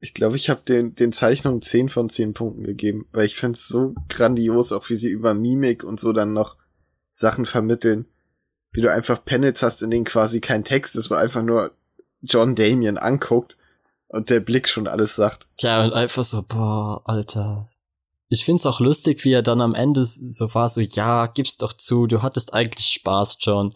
Ich 0.00 0.14
glaube, 0.14 0.36
ich 0.36 0.48
habe 0.48 0.62
den, 0.66 0.94
den 0.94 1.12
Zeichnungen 1.12 1.60
10 1.60 1.88
von 1.88 2.08
10 2.08 2.32
Punkten 2.32 2.62
gegeben, 2.62 3.06
weil 3.12 3.26
ich 3.26 3.34
finde 3.34 3.56
es 3.56 3.66
so 3.66 3.94
grandios, 4.08 4.72
auch 4.72 4.88
wie 4.88 4.94
sie 4.94 5.10
über 5.10 5.34
Mimik 5.34 5.82
und 5.82 5.98
so 5.98 6.12
dann 6.12 6.32
noch 6.32 6.56
Sachen 7.12 7.46
vermitteln. 7.46 8.06
Wie 8.78 8.82
du 8.82 8.92
einfach 8.92 9.24
Panels 9.24 9.60
hast, 9.64 9.82
in 9.82 9.90
denen 9.90 10.04
quasi 10.04 10.40
kein 10.40 10.62
Text 10.62 10.94
ist, 10.94 11.10
weil 11.10 11.18
einfach 11.18 11.42
nur 11.42 11.72
John 12.22 12.54
Damien 12.54 12.96
anguckt 12.96 13.56
und 14.06 14.30
der 14.30 14.38
Blick 14.38 14.68
schon 14.68 14.86
alles 14.86 15.16
sagt. 15.16 15.48
Ja, 15.58 15.82
und 15.82 15.92
einfach 15.92 16.22
so, 16.22 16.44
boah, 16.46 17.02
Alter. 17.04 17.68
Ich 18.28 18.44
find's 18.44 18.66
auch 18.66 18.78
lustig, 18.78 19.24
wie 19.24 19.32
er 19.32 19.42
dann 19.42 19.60
am 19.60 19.74
Ende 19.74 20.04
so 20.04 20.54
war, 20.54 20.68
so, 20.68 20.80
ja, 20.80 21.26
gib's 21.26 21.56
doch 21.56 21.72
zu, 21.72 22.06
du 22.06 22.22
hattest 22.22 22.54
eigentlich 22.54 22.86
Spaß, 22.86 23.38
John. 23.40 23.74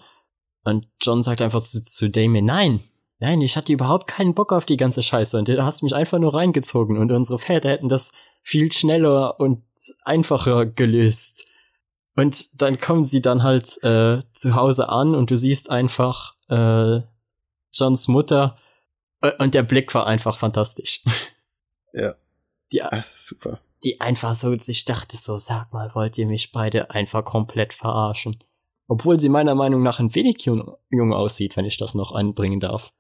Und 0.62 0.86
John 1.00 1.24
sagt 1.24 1.42
einfach 1.42 1.62
zu, 1.62 1.82
zu 1.82 2.08
Damien, 2.08 2.44
nein, 2.44 2.84
nein, 3.18 3.40
ich 3.40 3.56
hatte 3.56 3.72
überhaupt 3.72 4.06
keinen 4.06 4.34
Bock 4.34 4.52
auf 4.52 4.66
die 4.66 4.76
ganze 4.76 5.02
Scheiße 5.02 5.36
und 5.36 5.48
du 5.48 5.64
hast 5.64 5.82
mich 5.82 5.96
einfach 5.96 6.20
nur 6.20 6.32
reingezogen 6.32 6.96
und 6.96 7.10
unsere 7.10 7.40
Väter 7.40 7.70
hätten 7.70 7.88
das 7.88 8.12
viel 8.40 8.70
schneller 8.70 9.40
und 9.40 9.64
einfacher 10.04 10.64
gelöst. 10.64 11.48
Und 12.14 12.60
dann 12.60 12.78
kommen 12.78 13.04
sie 13.04 13.22
dann 13.22 13.42
halt 13.42 13.82
äh, 13.82 14.22
zu 14.34 14.54
Hause 14.54 14.88
an 14.88 15.14
und 15.14 15.30
du 15.30 15.36
siehst 15.36 15.70
einfach 15.70 16.34
äh, 16.48 17.00
Johns 17.72 18.08
Mutter 18.08 18.56
und 19.38 19.54
der 19.54 19.62
Blick 19.62 19.94
war 19.94 20.06
einfach 20.06 20.38
fantastisch. 20.38 21.02
Ja. 21.94 22.14
Ja. 22.70 22.88
Das 22.88 23.14
ist 23.14 23.26
super. 23.26 23.60
Die 23.84 24.00
einfach 24.00 24.34
so, 24.34 24.50
ich 24.54 24.84
dachte 24.86 25.14
so, 25.14 25.36
sag 25.36 25.74
mal, 25.74 25.94
wollt 25.94 26.16
ihr 26.16 26.26
mich 26.26 26.50
beide 26.50 26.90
einfach 26.90 27.22
komplett 27.22 27.74
verarschen? 27.74 28.42
Obwohl 28.88 29.20
sie 29.20 29.28
meiner 29.28 29.54
Meinung 29.54 29.82
nach 29.82 29.98
ein 29.98 30.14
wenig 30.14 30.40
jung, 30.46 30.74
jung 30.88 31.12
aussieht, 31.12 31.54
wenn 31.58 31.66
ich 31.66 31.76
das 31.76 31.94
noch 31.94 32.12
einbringen 32.12 32.60
darf. 32.60 32.94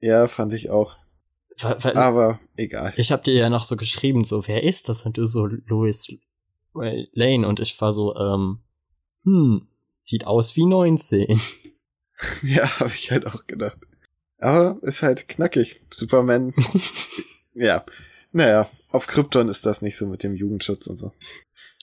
Ja, 0.00 0.26
fand 0.26 0.52
ich 0.52 0.68
auch. 0.68 0.96
Weil, 1.58 1.82
weil 1.82 1.96
Aber 1.96 2.40
egal. 2.56 2.92
ich 2.96 3.10
hab 3.10 3.24
dir 3.24 3.32
ja 3.32 3.48
noch 3.48 3.64
so 3.64 3.76
geschrieben, 3.76 4.24
so, 4.24 4.46
wer 4.46 4.62
ist 4.62 4.90
das? 4.90 5.06
Und 5.06 5.16
du 5.16 5.24
so, 5.26 5.46
Louis 5.46 6.12
Lane. 7.12 7.46
Und 7.46 7.60
ich 7.60 7.80
war 7.80 7.92
so, 7.92 8.14
ähm, 8.16 8.58
hm, 9.24 9.66
sieht 10.00 10.26
aus 10.26 10.56
wie 10.56 10.66
19. 10.66 11.40
Ja, 12.42 12.80
habe 12.80 12.88
ich 12.94 13.10
halt 13.10 13.26
auch 13.26 13.46
gedacht. 13.46 13.78
Aber 14.38 14.78
ist 14.80 15.02
halt 15.02 15.28
knackig. 15.28 15.82
Superman. 15.92 16.54
ja. 17.54 17.84
Naja, 18.32 18.70
auf 18.90 19.06
Krypton 19.06 19.50
ist 19.50 19.66
das 19.66 19.82
nicht 19.82 19.98
so 19.98 20.06
mit 20.06 20.22
dem 20.22 20.34
Jugendschutz 20.34 20.86
und 20.86 20.96
so. 20.96 21.12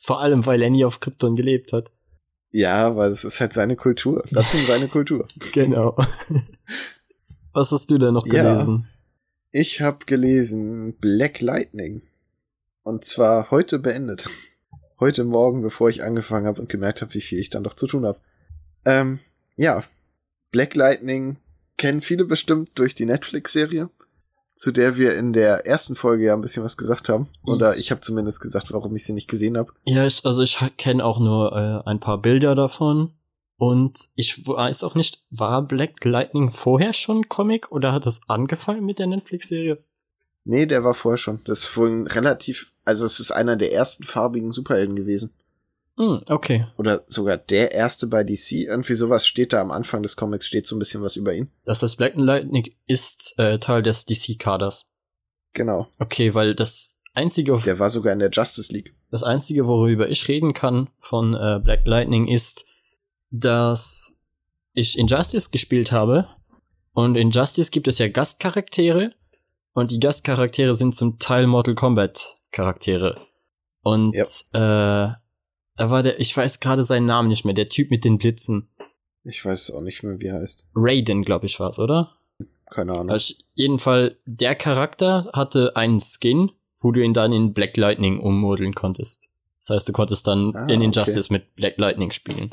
Vor 0.02 0.22
allem, 0.22 0.44
weil 0.48 0.64
er 0.64 0.72
nie 0.72 0.86
auf 0.86 1.00
Krypton 1.00 1.36
gelebt 1.36 1.72
hat. 1.72 1.92
Ja, 2.52 2.96
weil 2.96 3.12
es 3.12 3.24
ist 3.24 3.40
halt 3.42 3.54
seine 3.54 3.76
Kultur. 3.76 4.24
Das 4.32 4.56
ist 4.56 4.66
seine 4.66 4.88
Kultur. 4.88 5.28
Genau. 5.54 5.96
Was 7.54 7.72
hast 7.72 7.92
du 7.92 8.00
denn 8.00 8.16
noch 8.16 8.26
Ja. 8.26 8.42
gelesen? 8.56 8.88
Ich 9.52 9.82
habe 9.82 10.06
gelesen 10.06 10.98
Black 11.00 11.42
Lightning. 11.42 12.02
Und 12.82 13.06
zwar 13.06 13.52
heute 13.52 13.78
beendet. 13.78 14.28
Heute 15.04 15.26
Morgen, 15.26 15.62
bevor 15.62 15.90
ich 15.90 16.02
angefangen 16.02 16.48
habe 16.48 16.62
und 16.62 16.70
gemerkt 16.70 17.02
habe, 17.02 17.14
wie 17.14 17.20
viel 17.20 17.38
ich 17.38 17.50
dann 17.50 17.66
doch 17.66 17.74
zu 17.74 17.88
tun 17.88 18.06
habe. 18.06 18.22
Ähm, 18.86 19.20
ja. 19.58 19.84
Black 20.50 20.76
Lightning 20.76 21.36
kennen 21.76 22.00
viele 22.00 22.24
bestimmt 22.24 22.70
durch 22.76 22.96
die 22.96 23.06
Netflix-Serie, 23.06 23.90
zu 24.56 24.72
der 24.72 24.96
wir 24.96 25.18
in 25.18 25.34
der 25.34 25.66
ersten 25.66 25.98
Folge 25.98 26.24
ja 26.24 26.34
ein 26.34 26.40
bisschen 26.40 26.64
was 26.64 26.78
gesagt 26.78 27.10
haben. 27.10 27.28
Oder 27.46 27.76
ich 27.76 27.92
habe 27.92 28.00
zumindest 28.00 28.40
gesagt, 28.40 28.72
warum 28.72 28.96
ich 28.96 29.04
sie 29.04 29.12
nicht 29.12 29.28
gesehen 29.28 29.58
habe. 29.58 29.74
Ja, 29.84 30.08
ich, 30.08 30.26
also 30.26 30.42
ich 30.42 30.58
kenne 30.78 31.04
auch 31.04 31.20
nur 31.20 31.52
äh, 31.52 31.90
ein 31.90 32.00
paar 32.00 32.22
Bilder 32.22 32.56
davon. 32.56 33.12
Und 33.58 34.08
ich 34.16 34.48
weiß 34.48 34.86
auch 34.86 34.96
nicht, 34.96 35.26
war 35.30 35.68
Black 35.68 36.02
Lightning 36.06 36.52
vorher 36.52 36.94
schon 36.94 37.28
Comic 37.28 37.74
oder 37.74 37.92
hat 37.92 38.06
das 38.06 38.30
angefangen 38.30 38.86
mit 38.86 39.00
der 39.00 39.08
Netflix-Serie? 39.08 39.84
Nee, 40.46 40.66
der 40.66 40.84
war 40.84 40.94
vorher 40.94 41.18
schon. 41.18 41.42
Das 41.46 41.60
ist 41.64 41.78
wohl 41.78 42.08
relativ, 42.08 42.74
also 42.84 43.06
es 43.06 43.20
ist 43.20 43.32
einer 43.32 43.56
der 43.56 43.72
ersten 43.72 44.04
farbigen 44.04 44.52
Superhelden 44.52 44.96
gewesen. 44.96 45.32
Hm, 45.96 46.22
okay. 46.28 46.68
Oder 46.78 47.04
sogar 47.08 47.38
der 47.38 47.72
erste 47.72 48.08
bei 48.08 48.24
DC. 48.24 48.52
Irgendwie 48.54 48.96
sowas 48.96 49.28
steht 49.28 49.54
da 49.54 49.62
am 49.62 49.72
Anfang 49.72 50.02
des 50.04 50.16
Comics, 50.16 50.48
steht 50.48 50.66
so 50.66 50.76
ein 50.76 50.80
bisschen 50.80 51.04
was 51.04 51.16
über 51.16 51.34
ihn. 51.34 51.52
Das 51.66 51.84
heißt, 51.84 51.98
Black 51.98 52.14
Lightning 52.16 52.74
ist 52.88 53.36
äh, 53.38 53.60
Teil 53.60 53.84
des 53.84 54.06
DC-Kaders. 54.06 54.96
Genau. 55.54 55.88
Okay, 56.00 56.34
weil 56.34 56.56
das 56.56 57.00
einzige, 57.14 57.58
Der 57.64 57.78
war 57.78 57.90
sogar 57.92 58.12
in 58.12 58.20
der 58.20 58.32
Justice 58.32 58.74
League. 58.74 58.96
das 59.12 59.22
einzige, 59.24 59.68
worüber 59.68 60.10
ich 60.10 60.28
reden 60.28 60.54
kann 60.54 60.90
von 61.00 61.36
äh, 61.36 61.60
Black 61.64 61.86
Lightning 61.86 62.28
ist, 62.28 62.66
dass 63.30 64.24
ich 64.74 64.98
Injustice 64.98 65.52
gespielt 65.52 65.92
habe. 65.92 66.28
Und 66.94 67.16
in 67.16 67.30
Justice 67.30 67.70
gibt 67.72 67.88
es 67.88 68.00
ja 68.00 68.08
Gastcharaktere. 68.08 69.12
Und 69.74 69.92
die 69.92 70.00
Gastcharaktere 70.00 70.76
sind 70.76 70.96
zum 70.96 71.18
Teil 71.20 71.48
Mortal 71.48 71.76
Kombat 71.76 72.36
Charaktere. 72.52 73.20
Und 73.82 74.14
äh, 74.16 74.24
da 74.54 75.18
war 75.78 76.04
der, 76.04 76.20
ich 76.20 76.36
weiß 76.36 76.60
gerade 76.60 76.84
seinen 76.84 77.06
Namen 77.08 77.30
nicht 77.30 77.44
mehr, 77.46 77.54
der 77.56 77.70
Typ 77.70 77.90
mit 77.90 78.06
den 78.06 78.18
Blitzen. 78.18 78.70
Ich 79.24 79.44
weiß 79.44 79.72
auch 79.72 79.82
nicht 79.82 80.04
mehr, 80.04 80.20
wie 80.20 80.28
er 80.28 80.40
heißt. 80.40 80.68
Raiden, 80.76 81.24
glaube 81.24 81.46
ich, 81.48 81.60
war's, 81.60 81.80
oder? 81.80 82.16
Keine 82.70 82.92
Ahnung. 82.94 83.10
Also 83.10 83.34
jeden 83.56 83.80
Fall, 83.80 84.18
der 84.26 84.56
Charakter 84.56 85.30
hatte 85.34 85.76
einen 85.76 86.00
Skin, 86.00 86.52
wo 86.80 86.92
du 86.92 87.02
ihn 87.04 87.14
dann 87.14 87.34
in 87.34 87.54
Black 87.54 87.76
Lightning 87.78 88.20
ummodeln 88.20 88.76
konntest. 88.76 89.30
Das 89.60 89.70
heißt, 89.70 89.88
du 89.88 89.94
konntest 89.94 90.28
dann 90.28 90.54
Ah, 90.56 90.66
in 90.68 90.76
okay. 90.78 90.86
Injustice 90.86 91.30
mit 91.30 91.56
Black 91.56 91.78
Lightning 91.78 92.12
spielen. 92.12 92.50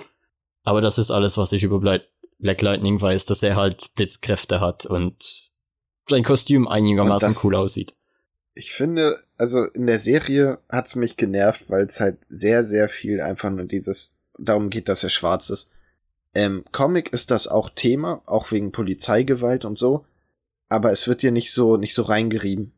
Aber 0.62 0.80
das 0.80 0.98
ist 0.98 1.10
alles, 1.10 1.36
was 1.38 1.52
ich 1.52 1.64
über 1.64 1.80
Bla- 1.80 2.00
Black 2.38 2.62
Lightning 2.62 3.00
weiß, 3.00 3.24
dass 3.24 3.42
er 3.42 3.56
halt 3.56 3.94
Blitzkräfte 3.96 4.60
hat 4.60 4.86
und 4.86 5.49
sein 6.10 6.24
Kostüm 6.24 6.68
einigermaßen 6.68 7.36
cool 7.42 7.56
aussieht. 7.56 7.94
Ich 8.54 8.72
finde, 8.72 9.16
also 9.38 9.64
in 9.64 9.86
der 9.86 9.98
Serie 9.98 10.58
hat's 10.68 10.96
mich 10.96 11.16
genervt, 11.16 11.64
weil 11.68 11.86
es 11.86 12.00
halt 12.00 12.18
sehr, 12.28 12.64
sehr 12.64 12.88
viel 12.88 13.20
einfach 13.20 13.50
nur 13.50 13.64
dieses, 13.64 14.18
darum 14.38 14.70
geht, 14.70 14.88
dass 14.88 15.02
er 15.02 15.10
schwarz 15.10 15.50
ist. 15.50 15.70
Ähm, 16.34 16.64
Comic 16.72 17.12
ist 17.12 17.30
das 17.30 17.48
auch 17.48 17.70
Thema, 17.70 18.22
auch 18.26 18.50
wegen 18.52 18.72
Polizeigewalt 18.72 19.64
und 19.64 19.78
so. 19.78 20.04
Aber 20.68 20.92
es 20.92 21.08
wird 21.08 21.22
dir 21.22 21.32
nicht 21.32 21.52
so, 21.52 21.76
nicht 21.76 21.94
so 21.94 22.02
reingerieben. 22.02 22.72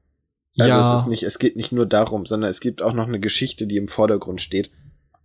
Also 0.59 0.69
ja, 0.69 0.81
es 0.81 1.01
ist 1.01 1.07
nicht, 1.07 1.23
es 1.23 1.39
geht 1.39 1.57
nicht 1.57 1.73
nur 1.73 1.87
darum, 1.87 2.27
sondern 2.27 2.51
es 2.51 2.61
gibt 2.61 2.83
auch 2.83 2.93
noch 2.93 3.07
eine 3.07 3.21
Geschichte, 3.21 3.67
die 3.67 3.77
im 3.77 3.89
Vordergrund 3.89 4.41
steht. 4.41 4.71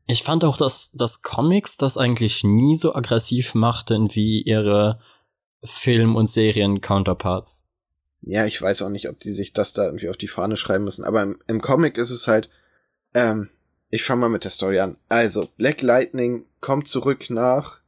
ich 0.08 0.24
fand 0.24 0.44
auch, 0.46 0.58
dass, 0.58 0.92
dass 0.92 1.22
Comics 1.22 1.76
das 1.78 1.98
eigentlich 1.98 2.44
nie 2.44 2.78
so 2.78 2.96
aggressiv 2.96 3.54
machten 3.56 4.16
wie 4.16 4.42
ihre 4.42 5.00
Film- 5.64 6.16
und 6.16 6.30
Serien-Counterparts. 6.30 7.67
Ja, 8.28 8.46
ich 8.46 8.62
weiß 8.62 8.82
auch 8.82 8.90
nicht, 8.90 9.08
ob 9.08 9.20
die 9.22 9.32
sich 9.32 9.54
das 9.54 9.72
da 9.72 9.86
irgendwie 9.86 10.10
auf 10.10 10.18
die 10.18 10.28
Fahne 10.28 10.58
schreiben 10.58 10.84
müssen, 10.84 11.06
aber 11.06 11.24
im, 11.24 11.40
im 11.48 11.62
Comic 11.62 11.98
ist 11.98 12.12
es 12.12 12.28
halt, 12.28 12.50
ähm, 13.14 13.50
ich 13.90 14.04
fange 14.04 14.22
mal 14.22 14.30
mit 14.30 14.44
der 14.44 14.52
Story 14.52 14.80
an. 14.80 14.98
Also, 15.08 15.48
Black 15.58 15.82
Lightning 15.82 16.46
kommt 16.60 16.90
zurück 16.90 17.30
nach, 17.30 17.80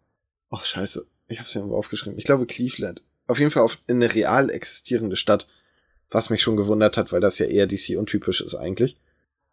oh 0.49 0.59
scheiße, 0.63 1.05
ich 1.27 1.39
hab's 1.39 1.53
ja 1.53 1.59
irgendwo 1.59 1.77
aufgeschrieben, 1.77 2.17
ich 2.17 2.23
glaube 2.23 2.45
Cleveland. 2.45 3.03
Auf 3.27 3.39
jeden 3.39 3.51
Fall 3.51 3.63
auf, 3.63 3.79
in 3.87 3.97
eine 3.97 4.15
real 4.15 4.49
existierende 4.49 5.17
Stadt, 5.17 5.47
was 6.09 6.29
mich 6.29 6.41
schon 6.41 6.55
gewundert 6.55 6.95
hat, 6.95 7.11
weil 7.11 7.21
das 7.21 7.37
ja 7.37 7.45
eher 7.45 7.67
DC 7.67 7.97
untypisch 7.97 8.39
ist 8.39 8.55
eigentlich. 8.55 8.97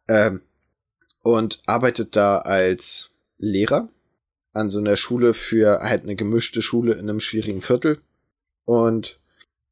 Ähm, 0.07 0.41
und 1.23 1.59
arbeitet 1.67 2.15
da 2.15 2.39
als 2.39 3.11
Lehrer 3.39 3.89
an 4.53 4.71
so 4.71 4.79
einer 4.79 4.97
Schule 4.97 5.35
für 5.35 5.81
halt 5.81 6.05
eine 6.05 6.15
gemischte 6.15 6.63
Schule 6.63 6.93
in 6.93 7.11
einem 7.11 7.21
schwierigen 7.21 7.61
Viertel. 7.61 8.01
Und 8.65 9.19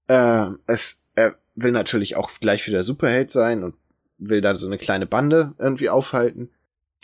äh, 0.08 0.48
es, 0.66 1.03
er 1.14 1.36
will 1.54 1.72
natürlich 1.72 2.16
auch 2.16 2.30
gleich 2.40 2.66
wieder 2.66 2.82
Superheld 2.84 3.30
sein 3.30 3.62
und 3.62 3.74
will 4.18 4.40
da 4.40 4.54
so 4.54 4.66
eine 4.66 4.78
kleine 4.78 5.06
Bande 5.06 5.54
irgendwie 5.58 5.88
aufhalten. 5.88 6.50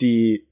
Die 0.01 0.47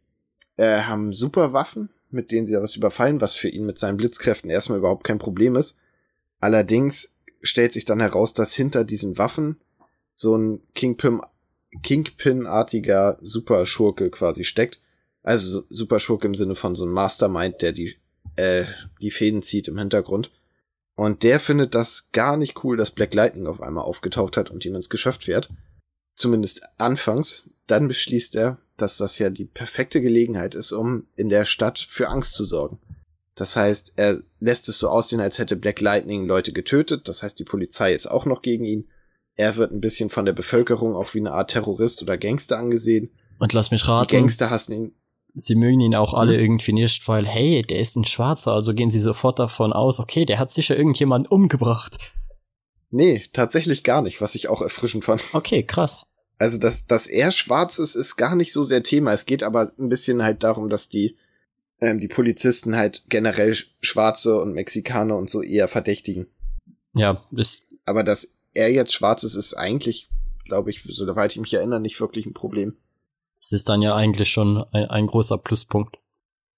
äh, 0.56 0.82
haben 0.82 1.12
Superwaffen, 1.12 1.88
mit 2.10 2.30
denen 2.30 2.46
sie 2.46 2.52
da 2.52 2.62
was 2.62 2.76
überfallen, 2.76 3.20
was 3.20 3.34
für 3.34 3.48
ihn 3.48 3.66
mit 3.66 3.78
seinen 3.78 3.96
Blitzkräften 3.96 4.50
erstmal 4.50 4.78
überhaupt 4.78 5.04
kein 5.04 5.18
Problem 5.18 5.56
ist. 5.56 5.78
Allerdings 6.40 7.16
stellt 7.42 7.72
sich 7.72 7.84
dann 7.84 8.00
heraus, 8.00 8.34
dass 8.34 8.54
hinter 8.54 8.84
diesen 8.84 9.18
Waffen 9.18 9.60
so 10.12 10.36
ein 10.36 10.60
Kingpin, 10.74 11.20
Kingpin-artiger 11.82 13.18
Superschurke 13.20 14.10
quasi 14.10 14.44
steckt. 14.44 14.80
Also 15.22 15.60
so- 15.60 15.66
Superschurke 15.68 16.26
im 16.26 16.34
Sinne 16.34 16.54
von 16.54 16.74
so 16.74 16.84
einem 16.84 16.92
Mastermind, 16.92 17.62
der 17.62 17.72
die, 17.72 17.96
äh, 18.36 18.64
die 19.00 19.10
Fäden 19.10 19.42
zieht 19.42 19.68
im 19.68 19.78
Hintergrund. 19.78 20.30
Und 20.98 21.22
der 21.22 21.38
findet 21.38 21.76
das 21.76 22.10
gar 22.10 22.36
nicht 22.36 22.64
cool, 22.64 22.76
dass 22.76 22.90
Black 22.90 23.14
Lightning 23.14 23.46
auf 23.46 23.62
einmal 23.62 23.84
aufgetaucht 23.84 24.36
hat 24.36 24.50
und 24.50 24.64
ihm 24.64 24.74
ins 24.74 24.90
Geschäft 24.90 25.22
fährt. 25.22 25.48
Zumindest 26.16 26.62
anfangs. 26.76 27.48
Dann 27.68 27.86
beschließt 27.86 28.34
er, 28.34 28.58
dass 28.76 28.96
das 28.96 29.16
ja 29.20 29.30
die 29.30 29.44
perfekte 29.44 30.00
Gelegenheit 30.00 30.56
ist, 30.56 30.72
um 30.72 31.06
in 31.14 31.28
der 31.28 31.44
Stadt 31.44 31.78
für 31.78 32.08
Angst 32.08 32.34
zu 32.34 32.44
sorgen. 32.44 32.80
Das 33.36 33.54
heißt, 33.54 33.92
er 33.94 34.20
lässt 34.40 34.68
es 34.68 34.80
so 34.80 34.88
aussehen, 34.88 35.20
als 35.20 35.38
hätte 35.38 35.54
Black 35.54 35.80
Lightning 35.80 36.26
Leute 36.26 36.52
getötet. 36.52 37.06
Das 37.06 37.22
heißt, 37.22 37.38
die 37.38 37.44
Polizei 37.44 37.92
ist 37.92 38.08
auch 38.08 38.26
noch 38.26 38.42
gegen 38.42 38.64
ihn. 38.64 38.88
Er 39.36 39.54
wird 39.54 39.70
ein 39.70 39.80
bisschen 39.80 40.10
von 40.10 40.24
der 40.24 40.32
Bevölkerung 40.32 40.96
auch 40.96 41.14
wie 41.14 41.20
eine 41.20 41.30
Art 41.30 41.52
Terrorist 41.52 42.02
oder 42.02 42.18
Gangster 42.18 42.58
angesehen. 42.58 43.12
Und 43.38 43.52
lass 43.52 43.70
mich 43.70 43.86
raten. 43.86 44.08
Die 44.08 44.16
Gangster 44.16 44.50
hassen 44.50 44.72
ihn. 44.72 44.94
Sie 45.40 45.54
mögen 45.54 45.80
ihn 45.80 45.94
auch 45.94 46.14
alle 46.14 46.34
mhm. 46.34 46.40
irgendwie 46.40 46.72
nicht, 46.72 47.06
weil, 47.06 47.26
hey, 47.26 47.62
der 47.62 47.78
ist 47.78 47.96
ein 47.96 48.04
Schwarzer, 48.04 48.52
also 48.52 48.74
gehen 48.74 48.90
sie 48.90 49.00
sofort 49.00 49.38
davon 49.38 49.72
aus, 49.72 50.00
okay, 50.00 50.24
der 50.24 50.38
hat 50.38 50.52
sicher 50.52 50.76
irgendjemand 50.76 51.30
umgebracht. 51.30 52.12
Nee, 52.90 53.22
tatsächlich 53.32 53.84
gar 53.84 54.02
nicht, 54.02 54.20
was 54.20 54.34
ich 54.34 54.48
auch 54.48 54.62
erfrischend 54.62 55.04
fand. 55.04 55.22
Okay, 55.32 55.62
krass. 55.62 56.14
Also, 56.38 56.58
dass, 56.58 56.86
dass 56.86 57.06
er 57.06 57.32
schwarz 57.32 57.78
ist, 57.78 57.94
ist 57.94 58.16
gar 58.16 58.34
nicht 58.34 58.52
so 58.52 58.62
sehr 58.62 58.82
Thema. 58.82 59.12
Es 59.12 59.26
geht 59.26 59.42
aber 59.42 59.72
ein 59.78 59.88
bisschen 59.88 60.22
halt 60.22 60.44
darum, 60.44 60.68
dass 60.68 60.88
die, 60.88 61.16
ähm, 61.80 62.00
die 62.00 62.08
Polizisten 62.08 62.76
halt 62.76 63.02
generell 63.08 63.56
Schwarze 63.80 64.40
und 64.40 64.54
Mexikaner 64.54 65.16
und 65.16 65.30
so 65.30 65.42
eher 65.42 65.68
verdächtigen. 65.68 66.26
Ja, 66.94 67.22
ist. 67.32 67.66
Aber 67.84 68.04
dass 68.04 68.34
er 68.54 68.70
jetzt 68.72 68.92
schwarz 68.92 69.24
ist, 69.24 69.34
ist 69.34 69.54
eigentlich, 69.54 70.08
glaube 70.44 70.70
ich, 70.70 70.82
soweit 70.84 71.32
ich 71.32 71.40
mich 71.40 71.54
erinnere, 71.54 71.80
nicht 71.80 72.00
wirklich 72.00 72.26
ein 72.26 72.34
Problem. 72.34 72.76
Es 73.40 73.52
ist 73.52 73.68
dann 73.68 73.82
ja 73.82 73.94
eigentlich 73.94 74.28
schon 74.28 74.64
ein, 74.72 74.86
ein 74.86 75.06
großer 75.06 75.38
Pluspunkt. 75.38 75.96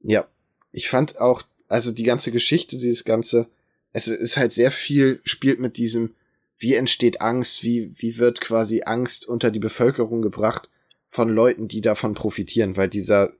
Ja. 0.01 0.27
Ich 0.73 0.89
fand 0.89 1.19
auch, 1.19 1.43
also 1.69 1.90
die 1.90 2.05
ganze 2.05 2.31
Geschichte, 2.31 2.78
dieses 2.78 3.05
ganze, 3.05 3.48
es 3.93 4.07
ist 4.07 4.36
halt 4.36 4.52
sehr 4.52 4.70
viel, 4.70 5.20
spielt 5.24 5.61
mit 5.61 5.78
diesem, 5.78 6.15
wie 6.59 6.74
entsteht 6.74 7.20
Angst, 7.20 7.65
wie, 7.65 7.93
wie 7.97 8.19
wird 8.19 8.40
quasi 8.40 8.82
Angst 8.82 9.27
unter 9.27 9.51
die 9.51 9.59
Bevölkerung 9.59 10.23
gebracht 10.23 10.69
von 11.09 11.28
Leuten, 11.28 11.69
die 11.69 11.81
davon 11.81 12.15
profitieren, 12.15 12.77
weil 12.77 12.89
dieser, 12.89 13.31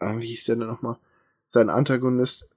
äh, 0.00 0.18
wie 0.18 0.28
hieß 0.28 0.46
der 0.46 0.56
denn 0.56 0.66
nochmal? 0.66 0.96
Sein 1.46 1.70
Antagonist, 1.70 2.48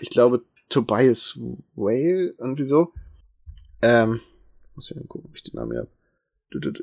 ich 0.00 0.10
glaube, 0.10 0.42
Tobias 0.68 1.38
Whale, 1.74 2.34
irgendwie 2.38 2.64
so. 2.64 2.92
Ähm, 3.80 4.20
muss 4.74 4.90
ich 4.90 5.08
gucken, 5.08 5.30
ob 5.30 5.36
ich 5.36 5.42
den 5.42 5.56
Namen 5.56 5.78
habe. 5.78 5.88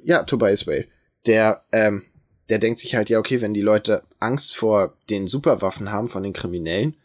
Ja, 0.04 0.24
Tobias 0.24 0.66
Whale. 0.66 0.88
Der, 1.28 1.64
ähm, 1.72 2.04
der 2.50 2.60
denkt 2.60 2.80
sich 2.80 2.96
halt, 2.96 3.10
ja, 3.10 3.20
okay, 3.20 3.42
wenn 3.42 3.54
die 3.54 3.62
Leute 3.62 4.04
Angst 4.20 4.56
vor 4.56 4.96
den 5.10 5.28
Superwaffen 5.28 5.92
haben, 5.92 6.08
von 6.08 6.24
den 6.24 6.34
Kriminellen, 6.34 6.96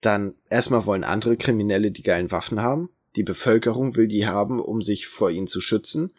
dann 0.00 0.34
erstmal 0.50 0.84
wollen 0.84 1.04
andere 1.04 1.36
Kriminelle 1.36 1.90
die 1.90 2.02
geilen 2.02 2.30
Waffen 2.30 2.60
haben 2.60 2.90
die 3.16 3.22
Bevölkerung 3.22 3.96
will 3.96 4.08
die 4.08 4.26
haben, 4.26 4.60
um 4.60 4.82
sich 4.82 5.06
vor 5.06 5.30
ihnen 5.30 5.46
zu 5.46 5.60
schützen. 5.60 6.10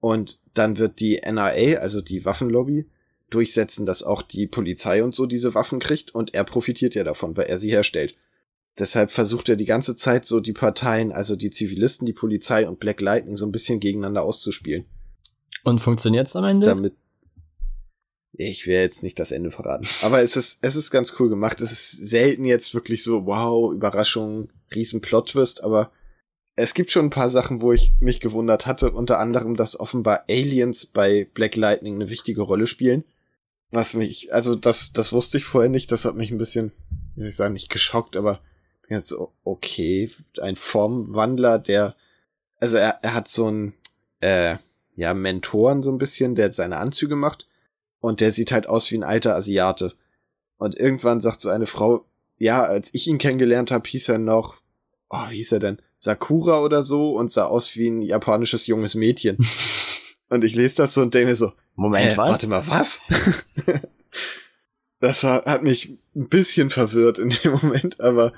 Und 0.00 0.38
dann 0.54 0.78
wird 0.78 1.00
die 1.00 1.20
NRA, 1.24 1.78
also 1.78 2.00
die 2.00 2.24
Waffenlobby, 2.24 2.88
durchsetzen, 3.30 3.84
dass 3.84 4.02
auch 4.02 4.22
die 4.22 4.46
Polizei 4.46 5.02
und 5.02 5.14
so 5.14 5.26
diese 5.26 5.54
Waffen 5.54 5.80
kriegt 5.80 6.14
und 6.14 6.34
er 6.34 6.44
profitiert 6.44 6.94
ja 6.94 7.04
davon, 7.04 7.36
weil 7.36 7.46
er 7.46 7.58
sie 7.58 7.70
herstellt. 7.70 8.14
Deshalb 8.78 9.10
versucht 9.10 9.48
er 9.48 9.56
die 9.56 9.64
ganze 9.64 9.96
Zeit 9.96 10.24
so 10.24 10.40
die 10.40 10.52
Parteien, 10.52 11.12
also 11.12 11.34
die 11.34 11.50
Zivilisten, 11.50 12.06
die 12.06 12.12
Polizei 12.12 12.66
und 12.66 12.78
Black 12.78 13.00
Lightning 13.00 13.36
so 13.36 13.44
ein 13.44 13.52
bisschen 13.52 13.80
gegeneinander 13.80 14.22
auszuspielen. 14.22 14.86
Und 15.64 15.80
funktioniert's 15.80 16.36
am 16.36 16.44
Ende? 16.44 16.66
Damit 16.68 16.94
ich 18.32 18.66
will 18.66 18.74
jetzt 18.74 19.02
nicht 19.02 19.18
das 19.18 19.32
Ende 19.32 19.50
verraten. 19.50 19.86
Aber 20.02 20.22
es 20.22 20.36
ist, 20.36 20.58
es 20.62 20.76
ist 20.76 20.90
ganz 20.90 21.14
cool 21.18 21.28
gemacht. 21.28 21.60
Es 21.60 21.72
ist 21.72 21.92
selten 21.92 22.44
jetzt 22.44 22.74
wirklich 22.74 23.02
so, 23.02 23.26
wow, 23.26 23.72
Überraschung, 23.72 24.50
riesen 24.74 25.00
Plot-Twist, 25.00 25.64
aber 25.64 25.90
es 26.54 26.74
gibt 26.74 26.90
schon 26.90 27.06
ein 27.06 27.10
paar 27.10 27.30
Sachen, 27.30 27.62
wo 27.62 27.72
ich 27.72 27.92
mich 28.00 28.20
gewundert 28.20 28.66
hatte, 28.66 28.90
unter 28.90 29.18
anderem, 29.18 29.56
dass 29.56 29.78
offenbar 29.78 30.24
Aliens 30.28 30.86
bei 30.86 31.28
Black 31.32 31.56
Lightning 31.56 31.94
eine 31.94 32.10
wichtige 32.10 32.42
Rolle 32.42 32.66
spielen. 32.66 33.04
Was 33.70 33.94
mich, 33.94 34.32
also 34.32 34.56
das, 34.56 34.92
das 34.92 35.12
wusste 35.12 35.38
ich 35.38 35.44
vorher 35.44 35.70
nicht, 35.70 35.92
das 35.92 36.04
hat 36.04 36.16
mich 36.16 36.30
ein 36.30 36.38
bisschen, 36.38 36.72
ich 37.16 37.36
sagen, 37.36 37.52
nicht 37.52 37.70
geschockt, 37.70 38.16
aber 38.16 38.40
jetzt 38.88 39.14
okay, 39.44 40.10
ein 40.40 40.56
Formwandler, 40.56 41.58
der, 41.58 41.94
also 42.58 42.76
er, 42.76 42.98
er 43.02 43.14
hat 43.14 43.28
so 43.28 43.46
einen, 43.46 43.74
äh, 44.20 44.56
ja, 44.96 45.14
Mentoren 45.14 45.82
so 45.82 45.92
ein 45.92 45.98
bisschen, 45.98 46.34
der 46.34 46.50
seine 46.50 46.78
Anzüge 46.78 47.14
macht 47.14 47.47
und 48.00 48.20
der 48.20 48.32
sieht 48.32 48.52
halt 48.52 48.68
aus 48.68 48.90
wie 48.90 48.98
ein 48.98 49.04
alter 49.04 49.34
Asiate. 49.34 49.94
Und 50.56 50.76
irgendwann 50.76 51.20
sagt 51.20 51.40
so 51.40 51.48
eine 51.48 51.66
Frau, 51.66 52.04
ja, 52.36 52.64
als 52.64 52.94
ich 52.94 53.06
ihn 53.06 53.18
kennengelernt 53.18 53.70
habe, 53.70 53.88
hieß 53.88 54.08
er 54.10 54.18
noch, 54.18 54.56
oh, 55.10 55.30
wie 55.30 55.36
hieß 55.36 55.52
er 55.52 55.58
denn? 55.60 55.78
Sakura 55.96 56.62
oder 56.62 56.84
so 56.84 57.12
und 57.16 57.30
sah 57.30 57.46
aus 57.46 57.74
wie 57.76 57.88
ein 57.88 58.02
japanisches 58.02 58.66
junges 58.66 58.94
Mädchen. 58.94 59.38
und 60.28 60.44
ich 60.44 60.54
lese 60.54 60.76
das 60.76 60.94
so 60.94 61.02
und 61.02 61.14
denke 61.14 61.30
mir 61.30 61.36
so, 61.36 61.52
Moment, 61.74 62.12
äh, 62.12 62.16
was? 62.16 62.30
Warte 62.30 62.46
mal, 62.48 62.66
was? 62.66 63.02
das 65.00 65.22
hat 65.24 65.62
mich 65.62 65.96
ein 66.14 66.28
bisschen 66.28 66.70
verwirrt 66.70 67.18
in 67.18 67.30
dem 67.30 67.52
Moment, 67.62 68.00
aber 68.00 68.32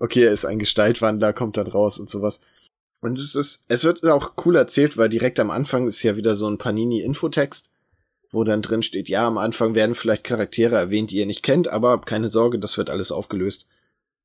okay, 0.00 0.24
er 0.24 0.32
ist 0.32 0.44
ein 0.44 0.58
Gestaltwandler, 0.58 1.32
kommt 1.32 1.56
dann 1.56 1.66
raus 1.66 1.98
und 1.98 2.10
sowas. 2.10 2.40
Und 3.00 3.18
es 3.18 3.34
ist, 3.34 3.64
es 3.68 3.84
wird 3.84 4.04
auch 4.04 4.32
cool 4.44 4.56
erzählt, 4.56 4.96
weil 4.96 5.08
direkt 5.08 5.40
am 5.40 5.50
Anfang 5.50 5.86
ist 5.86 6.02
ja 6.02 6.16
wieder 6.16 6.34
so 6.34 6.48
ein 6.48 6.58
Panini-Infotext, 6.58 7.69
wo 8.32 8.44
dann 8.44 8.62
drin 8.62 8.82
steht, 8.82 9.08
ja, 9.08 9.26
am 9.26 9.38
Anfang 9.38 9.74
werden 9.74 9.94
vielleicht 9.94 10.24
Charaktere 10.24 10.76
erwähnt, 10.76 11.10
die 11.10 11.16
ihr 11.16 11.26
nicht 11.26 11.42
kennt, 11.42 11.68
aber 11.68 12.00
keine 12.00 12.30
Sorge, 12.30 12.58
das 12.58 12.78
wird 12.78 12.90
alles 12.90 13.10
aufgelöst. 13.10 13.66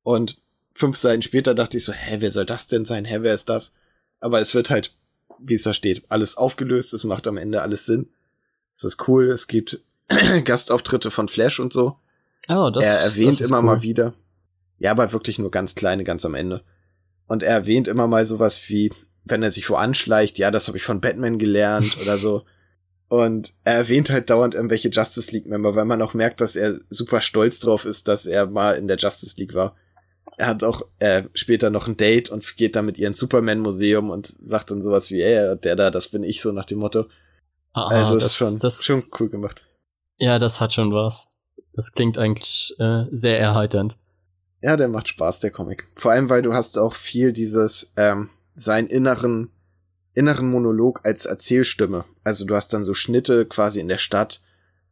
Und 0.02 0.38
fünf 0.74 0.96
Seiten 0.96 1.22
später 1.22 1.54
dachte 1.54 1.76
ich 1.76 1.84
so, 1.84 1.92
hä, 1.92 2.16
wer 2.20 2.30
soll 2.30 2.46
das 2.46 2.68
denn 2.68 2.84
sein? 2.84 3.04
Hä, 3.04 3.18
wer 3.22 3.34
ist 3.34 3.48
das? 3.48 3.74
Aber 4.20 4.40
es 4.40 4.54
wird 4.54 4.70
halt, 4.70 4.92
wie 5.38 5.54
es 5.54 5.64
da 5.64 5.72
steht, 5.72 6.04
alles 6.08 6.36
aufgelöst. 6.36 6.94
Es 6.94 7.04
macht 7.04 7.26
am 7.26 7.36
Ende 7.36 7.62
alles 7.62 7.86
Sinn. 7.86 8.08
Es 8.74 8.84
ist 8.84 9.08
cool. 9.08 9.24
Es 9.24 9.48
gibt 9.48 9.80
Gastauftritte 10.44 11.10
von 11.10 11.28
Flash 11.28 11.58
und 11.58 11.72
so. 11.72 11.96
Oh, 12.48 12.70
das, 12.70 12.84
er 12.84 13.00
erwähnt 13.00 13.40
das 13.40 13.48
immer 13.48 13.58
cool. 13.58 13.64
mal 13.64 13.82
wieder. 13.82 14.14
Ja, 14.78 14.92
aber 14.92 15.12
wirklich 15.12 15.38
nur 15.38 15.50
ganz 15.50 15.74
kleine, 15.74 16.04
ganz 16.04 16.24
am 16.24 16.34
Ende. 16.34 16.62
Und 17.26 17.42
er 17.42 17.54
erwähnt 17.54 17.88
immer 17.88 18.06
mal 18.06 18.24
sowas 18.24 18.68
wie, 18.68 18.92
wenn 19.24 19.42
er 19.42 19.50
sich 19.50 19.68
wo 19.68 19.74
anschleicht, 19.74 20.38
ja, 20.38 20.50
das 20.50 20.68
habe 20.68 20.76
ich 20.76 20.84
von 20.84 21.00
Batman 21.00 21.38
gelernt 21.38 21.96
oder 22.00 22.18
so. 22.18 22.44
Und 23.08 23.52
er 23.62 23.74
erwähnt 23.74 24.10
halt 24.10 24.30
dauernd 24.30 24.54
irgendwelche 24.54 24.88
Justice 24.88 25.30
League 25.30 25.46
Member, 25.46 25.76
weil 25.76 25.84
man 25.84 26.02
auch 26.02 26.14
merkt, 26.14 26.40
dass 26.40 26.56
er 26.56 26.78
super 26.90 27.20
stolz 27.20 27.60
drauf 27.60 27.84
ist, 27.84 28.08
dass 28.08 28.26
er 28.26 28.46
mal 28.46 28.72
in 28.72 28.88
der 28.88 28.96
Justice 28.96 29.36
League 29.38 29.54
war 29.54 29.76
er 30.36 30.48
hat 30.48 30.64
auch 30.64 30.82
äh, 30.98 31.24
später 31.34 31.70
noch 31.70 31.88
ein 31.88 31.96
Date 31.96 32.28
und 32.30 32.56
geht 32.56 32.76
dann 32.76 32.86
mit 32.86 32.98
ihr 32.98 33.08
ins 33.08 33.18
Superman-Museum 33.18 34.10
und 34.10 34.26
sagt 34.26 34.70
dann 34.70 34.82
sowas 34.82 35.10
wie, 35.10 35.22
ey, 35.22 35.56
der 35.56 35.76
da, 35.76 35.90
das 35.90 36.08
bin 36.08 36.22
ich, 36.22 36.40
so 36.40 36.52
nach 36.52 36.66
dem 36.66 36.78
Motto. 36.78 37.06
Ah, 37.72 37.88
also 37.88 38.14
das, 38.14 38.26
ist 38.26 38.36
schon, 38.36 38.58
das, 38.58 38.84
schon 38.84 39.02
cool 39.18 39.28
gemacht. 39.28 39.64
Ja, 40.18 40.38
das 40.38 40.60
hat 40.60 40.74
schon 40.74 40.92
was. 40.92 41.30
Das 41.72 41.92
klingt 41.92 42.18
eigentlich 42.18 42.74
äh, 42.78 43.04
sehr 43.10 43.38
erheiternd. 43.38 43.96
Ja, 44.62 44.76
der 44.76 44.88
macht 44.88 45.08
Spaß, 45.08 45.40
der 45.40 45.50
Comic. 45.50 45.86
Vor 45.96 46.10
allem, 46.10 46.28
weil 46.28 46.42
du 46.42 46.54
hast 46.54 46.78
auch 46.78 46.94
viel 46.94 47.32
dieses, 47.32 47.92
ähm, 47.96 48.30
seinen 48.54 48.88
inneren, 48.88 49.50
inneren 50.16 50.50
Monolog 50.50 51.00
als 51.04 51.26
Erzählstimme. 51.26 52.04
Also 52.24 52.44
du 52.44 52.56
hast 52.56 52.72
dann 52.72 52.82
so 52.82 52.94
Schnitte 52.94 53.46
quasi 53.46 53.78
in 53.78 53.88
der 53.88 53.98
Stadt 53.98 54.40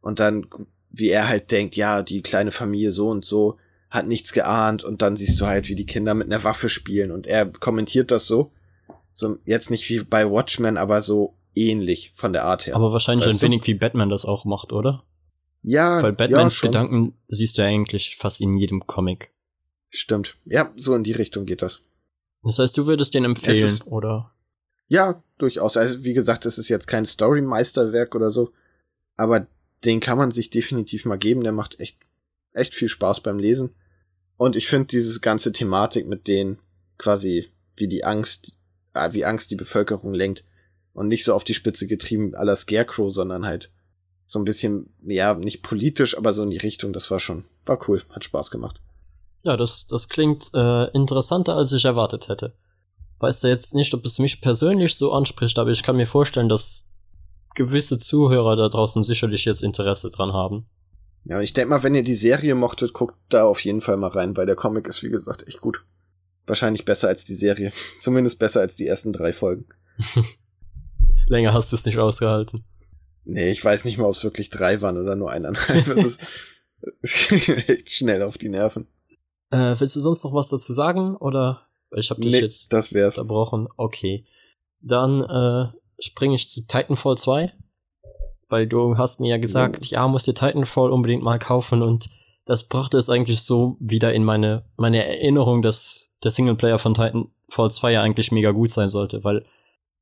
und 0.01 0.19
dann, 0.19 0.47
wie 0.91 1.09
er 1.09 1.27
halt 1.27 1.51
denkt, 1.51 1.75
ja, 1.75 2.03
die 2.03 2.21
kleine 2.21 2.51
Familie 2.51 2.93
so 2.93 3.09
und 3.09 3.25
so, 3.25 3.57
hat 3.89 4.07
nichts 4.07 4.33
geahnt 4.33 4.83
und 4.83 5.01
dann 5.01 5.17
siehst 5.17 5.41
du 5.41 5.47
halt, 5.47 5.67
wie 5.67 5.75
die 5.75 5.85
Kinder 5.85 6.13
mit 6.13 6.27
einer 6.27 6.43
Waffe 6.43 6.69
spielen 6.69 7.11
und 7.11 7.27
er 7.27 7.47
kommentiert 7.47 8.11
das 8.11 8.27
so. 8.27 8.51
So, 9.13 9.37
jetzt 9.45 9.71
nicht 9.71 9.89
wie 9.89 10.03
bei 10.03 10.29
Watchmen, 10.29 10.77
aber 10.77 11.01
so 11.01 11.35
ähnlich 11.55 12.11
von 12.15 12.33
der 12.33 12.43
Art 12.43 12.67
her. 12.67 12.75
Aber 12.75 12.91
wahrscheinlich 12.91 13.27
ein 13.27 13.41
wenig 13.41 13.65
wie 13.65 13.73
Batman 13.73 14.09
das 14.09 14.25
auch 14.25 14.45
macht, 14.45 14.73
oder? 14.73 15.03
Ja. 15.63 16.03
Weil 16.03 16.13
Batmans 16.13 16.61
ja, 16.61 16.67
Gedanken 16.67 17.13
siehst 17.27 17.57
du 17.57 17.63
ja 17.63 17.69
eigentlich 17.69 18.17
fast 18.17 18.41
in 18.41 18.55
jedem 18.55 18.85
Comic. 18.85 19.31
Stimmt. 19.89 20.35
Ja, 20.45 20.71
so 20.75 20.93
in 20.93 21.03
die 21.03 21.13
Richtung 21.13 21.45
geht 21.45 21.61
das. 21.61 21.81
Das 22.43 22.59
heißt, 22.59 22.77
du 22.77 22.85
würdest 22.85 23.13
den 23.13 23.23
empfehlen, 23.23 23.79
oder? 23.87 24.34
Ja, 24.87 25.23
durchaus. 25.37 25.77
Also, 25.77 26.03
wie 26.03 26.13
gesagt, 26.13 26.45
es 26.45 26.57
ist 26.57 26.69
jetzt 26.69 26.87
kein 26.87 27.05
Story-Meisterwerk 27.05 28.15
oder 28.15 28.31
so, 28.31 28.51
aber 29.15 29.47
den 29.83 29.99
kann 29.99 30.17
man 30.17 30.31
sich 30.31 30.49
definitiv 30.49 31.05
mal 31.05 31.17
geben. 31.17 31.43
Der 31.43 31.51
macht 31.51 31.79
echt, 31.79 31.99
echt 32.53 32.73
viel 32.73 32.89
Spaß 32.89 33.21
beim 33.21 33.39
Lesen. 33.39 33.75
Und 34.37 34.55
ich 34.55 34.67
finde 34.67 34.87
diese 34.87 35.19
ganze 35.19 35.51
Thematik 35.51 36.07
mit 36.07 36.27
denen 36.27 36.59
quasi 36.97 37.51
wie 37.77 37.87
die 37.87 38.03
Angst, 38.03 38.57
äh, 38.93 39.13
wie 39.13 39.25
Angst 39.25 39.51
die 39.51 39.55
Bevölkerung 39.55 40.13
lenkt 40.13 40.43
und 40.93 41.07
nicht 41.07 41.23
so 41.23 41.33
auf 41.33 41.43
die 41.43 41.53
Spitze 41.53 41.87
getrieben 41.87 42.35
aller 42.35 42.55
Scarecrow, 42.55 43.13
sondern 43.13 43.45
halt 43.45 43.71
so 44.23 44.39
ein 44.39 44.45
bisschen, 44.45 44.93
ja, 45.05 45.35
nicht 45.35 45.61
politisch, 45.61 46.17
aber 46.17 46.33
so 46.33 46.43
in 46.43 46.49
die 46.49 46.57
Richtung, 46.57 46.93
das 46.93 47.11
war 47.11 47.19
schon, 47.19 47.45
war 47.65 47.87
cool, 47.87 48.01
hat 48.09 48.23
Spaß 48.23 48.49
gemacht. 48.49 48.81
Ja, 49.43 49.55
das, 49.55 49.85
das 49.87 50.09
klingt 50.09 50.49
äh, 50.55 50.89
interessanter, 50.91 51.55
als 51.55 51.71
ich 51.71 51.85
erwartet 51.85 52.27
hätte. 52.29 52.53
Weißt 53.19 53.43
du 53.43 53.47
jetzt 53.47 53.75
nicht, 53.75 53.93
ob 53.93 54.05
es 54.05 54.19
mich 54.19 54.41
persönlich 54.41 54.95
so 54.95 55.13
anspricht, 55.13 55.57
aber 55.57 55.71
ich 55.71 55.83
kann 55.83 55.95
mir 55.95 56.07
vorstellen, 56.07 56.49
dass 56.49 56.89
gewisse 57.55 57.99
Zuhörer 57.99 58.55
da 58.55 58.69
draußen 58.69 59.03
sicherlich 59.03 59.45
jetzt 59.45 59.63
Interesse 59.63 60.11
dran 60.11 60.33
haben. 60.33 60.67
Ja, 61.23 61.41
ich 61.41 61.53
denke 61.53 61.69
mal, 61.69 61.83
wenn 61.83 61.95
ihr 61.95 62.03
die 62.03 62.15
Serie 62.15 62.53
mochtet, 62.53 62.93
guckt 62.93 63.15
da 63.29 63.45
auf 63.45 63.61
jeden 63.61 63.81
Fall 63.81 63.97
mal 63.97 64.09
rein, 64.09 64.37
weil 64.37 64.45
der 64.45 64.55
Comic 64.55 64.87
ist, 64.87 65.01
wie 65.01 65.09
gesagt, 65.09 65.47
echt 65.47 65.59
gut. 65.59 65.83
Wahrscheinlich 66.45 66.85
besser 66.85 67.07
als 67.07 67.23
die 67.25 67.33
Serie. 67.33 67.71
Zumindest 67.99 68.37
besser 68.37 68.59
als 68.59 68.75
die 68.75 68.85
ersten 68.85 69.11
drei 69.11 69.33
Folgen. 69.33 69.65
Länger 71.27 71.53
hast 71.53 71.71
du 71.71 71.75
es 71.75 71.85
nicht 71.85 71.97
ausgehalten. 71.97 72.63
Nee, 73.23 73.49
ich 73.49 73.65
weiß 73.65 73.85
nicht 73.85 73.97
mal, 73.97 74.05
ob 74.05 74.13
es 74.13 74.23
wirklich 74.23 74.51
drei 74.51 74.81
waren 74.81 74.97
oder 74.97 75.15
nur 75.15 75.31
eineinhalb. 75.31 75.85
Das 75.95 76.03
ist, 76.03 76.21
ist 77.01 77.69
echt 77.69 77.89
schnell 77.89 78.21
auf 78.21 78.37
die 78.37 78.49
Nerven. 78.49 78.87
Äh, 79.49 79.75
willst 79.79 79.95
du 79.95 79.99
sonst 79.99 80.23
noch 80.23 80.33
was 80.33 80.49
dazu 80.49 80.73
sagen? 80.73 81.15
Oder 81.15 81.64
ich 81.99 82.09
habe 82.09 82.21
dich 82.21 82.31
Nee, 82.33 82.41
jetzt 82.41 82.71
das 82.73 82.93
wär's. 82.93 83.17
unterbrochen. 83.17 83.67
Okay. 83.77 84.25
Dann 84.81 85.23
äh, 85.23 85.67
springe 85.99 86.35
ich 86.35 86.49
zu 86.49 86.65
Titanfall 86.67 87.17
2. 87.17 87.51
Weil 88.47 88.67
du 88.67 88.97
hast 88.97 89.19
mir 89.19 89.29
ja 89.29 89.37
gesagt, 89.37 89.87
ja, 89.87 90.07
musst 90.07 90.27
dir 90.27 90.35
Titanfall 90.35 90.91
unbedingt 90.91 91.23
mal 91.23 91.39
kaufen 91.39 91.81
und 91.81 92.09
das 92.45 92.67
brachte 92.67 92.97
es 92.99 93.09
eigentlich 93.09 93.41
so 93.41 93.75
wieder 93.79 94.13
in 94.13 94.23
meine, 94.23 94.65
meine 94.77 95.03
Erinnerung, 95.03 95.63
dass 95.63 96.11
der 96.23 96.29
Singleplayer 96.29 96.77
von 96.77 96.93
Titanfall 96.93 97.71
2 97.71 97.91
ja 97.93 98.03
eigentlich 98.03 98.31
mega 98.31 98.51
gut 98.51 98.69
sein 98.69 98.89
sollte, 98.91 99.23
weil 99.23 99.43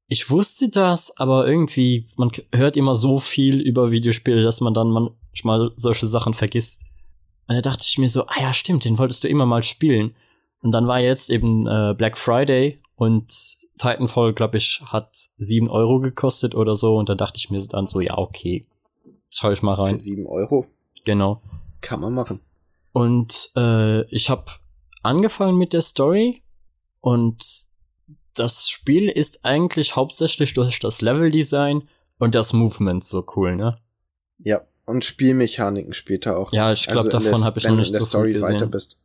ich 0.08 0.30
wusste 0.30 0.70
das, 0.70 1.18
aber 1.18 1.48
irgendwie, 1.48 2.10
man 2.18 2.32
hört 2.54 2.76
immer 2.76 2.96
so 2.96 3.18
viel 3.18 3.62
über 3.62 3.92
Videospiele, 3.92 4.44
dass 4.44 4.60
man 4.60 4.74
dann 4.74 4.90
manchmal 4.90 5.72
solche 5.78 6.08
Sachen 6.08 6.34
vergisst. 6.34 6.88
Und 7.48 7.56
da 7.56 7.62
dachte 7.62 7.86
ich 7.88 7.98
mir 7.98 8.10
so, 8.10 8.26
ah 8.28 8.42
ja, 8.42 8.54
stimmt, 8.54 8.84
den 8.84 8.98
wolltest 8.98 9.24
du 9.24 9.30
immer 9.30 9.46
mal 9.46 9.64
spielen. 9.64 10.16
Und 10.64 10.72
dann 10.72 10.88
war 10.88 11.00
jetzt 11.00 11.30
eben 11.30 11.68
äh, 11.68 11.94
Black 11.96 12.18
Friday 12.18 12.80
und 12.96 13.32
Titanfall, 13.78 14.34
glaube 14.34 14.58
ich, 14.58 14.82
hat 14.86 15.10
sieben 15.38 15.70
Euro 15.70 16.00
gekostet 16.00 16.56
oder 16.56 16.76
so. 16.76 16.96
Und 16.96 17.10
da 17.10 17.16
dachte 17.16 17.38
ich 17.38 17.50
mir 17.52 17.66
dann 17.68 17.86
so, 17.86 18.00
ja, 18.00 18.18
okay, 18.18 18.66
schau 19.30 19.52
ich 19.52 19.62
mal 19.62 19.76
Für 19.76 19.84
rein. 19.84 19.98
sieben 19.98 20.26
Euro 20.26 20.66
Genau. 21.06 21.42
kann 21.82 22.00
man 22.00 22.14
machen. 22.14 22.40
Und 22.94 23.52
äh, 23.58 24.04
ich 24.06 24.30
habe 24.30 24.46
angefangen 25.02 25.58
mit 25.58 25.74
der 25.74 25.82
Story 25.82 26.44
und 27.02 27.44
das 28.36 28.70
Spiel 28.70 29.10
ist 29.10 29.44
eigentlich 29.46 29.96
hauptsächlich 29.96 30.54
durch 30.54 30.80
das 30.80 31.02
Leveldesign 31.02 31.84
und 32.20 32.36
das 32.36 32.54
Movement 32.54 33.06
so 33.06 33.26
cool, 33.36 33.56
ne? 33.56 33.78
Ja, 34.40 34.62
und 34.86 35.04
Spielmechaniken 35.04 35.94
später 35.94 36.38
auch. 36.38 36.54
Ja, 36.54 36.72
ich 36.72 36.86
glaube, 36.88 37.14
Also 37.14 37.20
davon 37.30 37.44
habe 37.44 37.60
ich 37.60 37.68
noch 37.68 37.76
nicht 37.76 37.88
in 37.88 37.94
der 37.94 38.02
so 38.02 38.08
Story 38.08 38.32
viel 38.32 38.42
weiter 38.42 38.54
gesehen. 38.68 38.72
bist. 38.72 39.00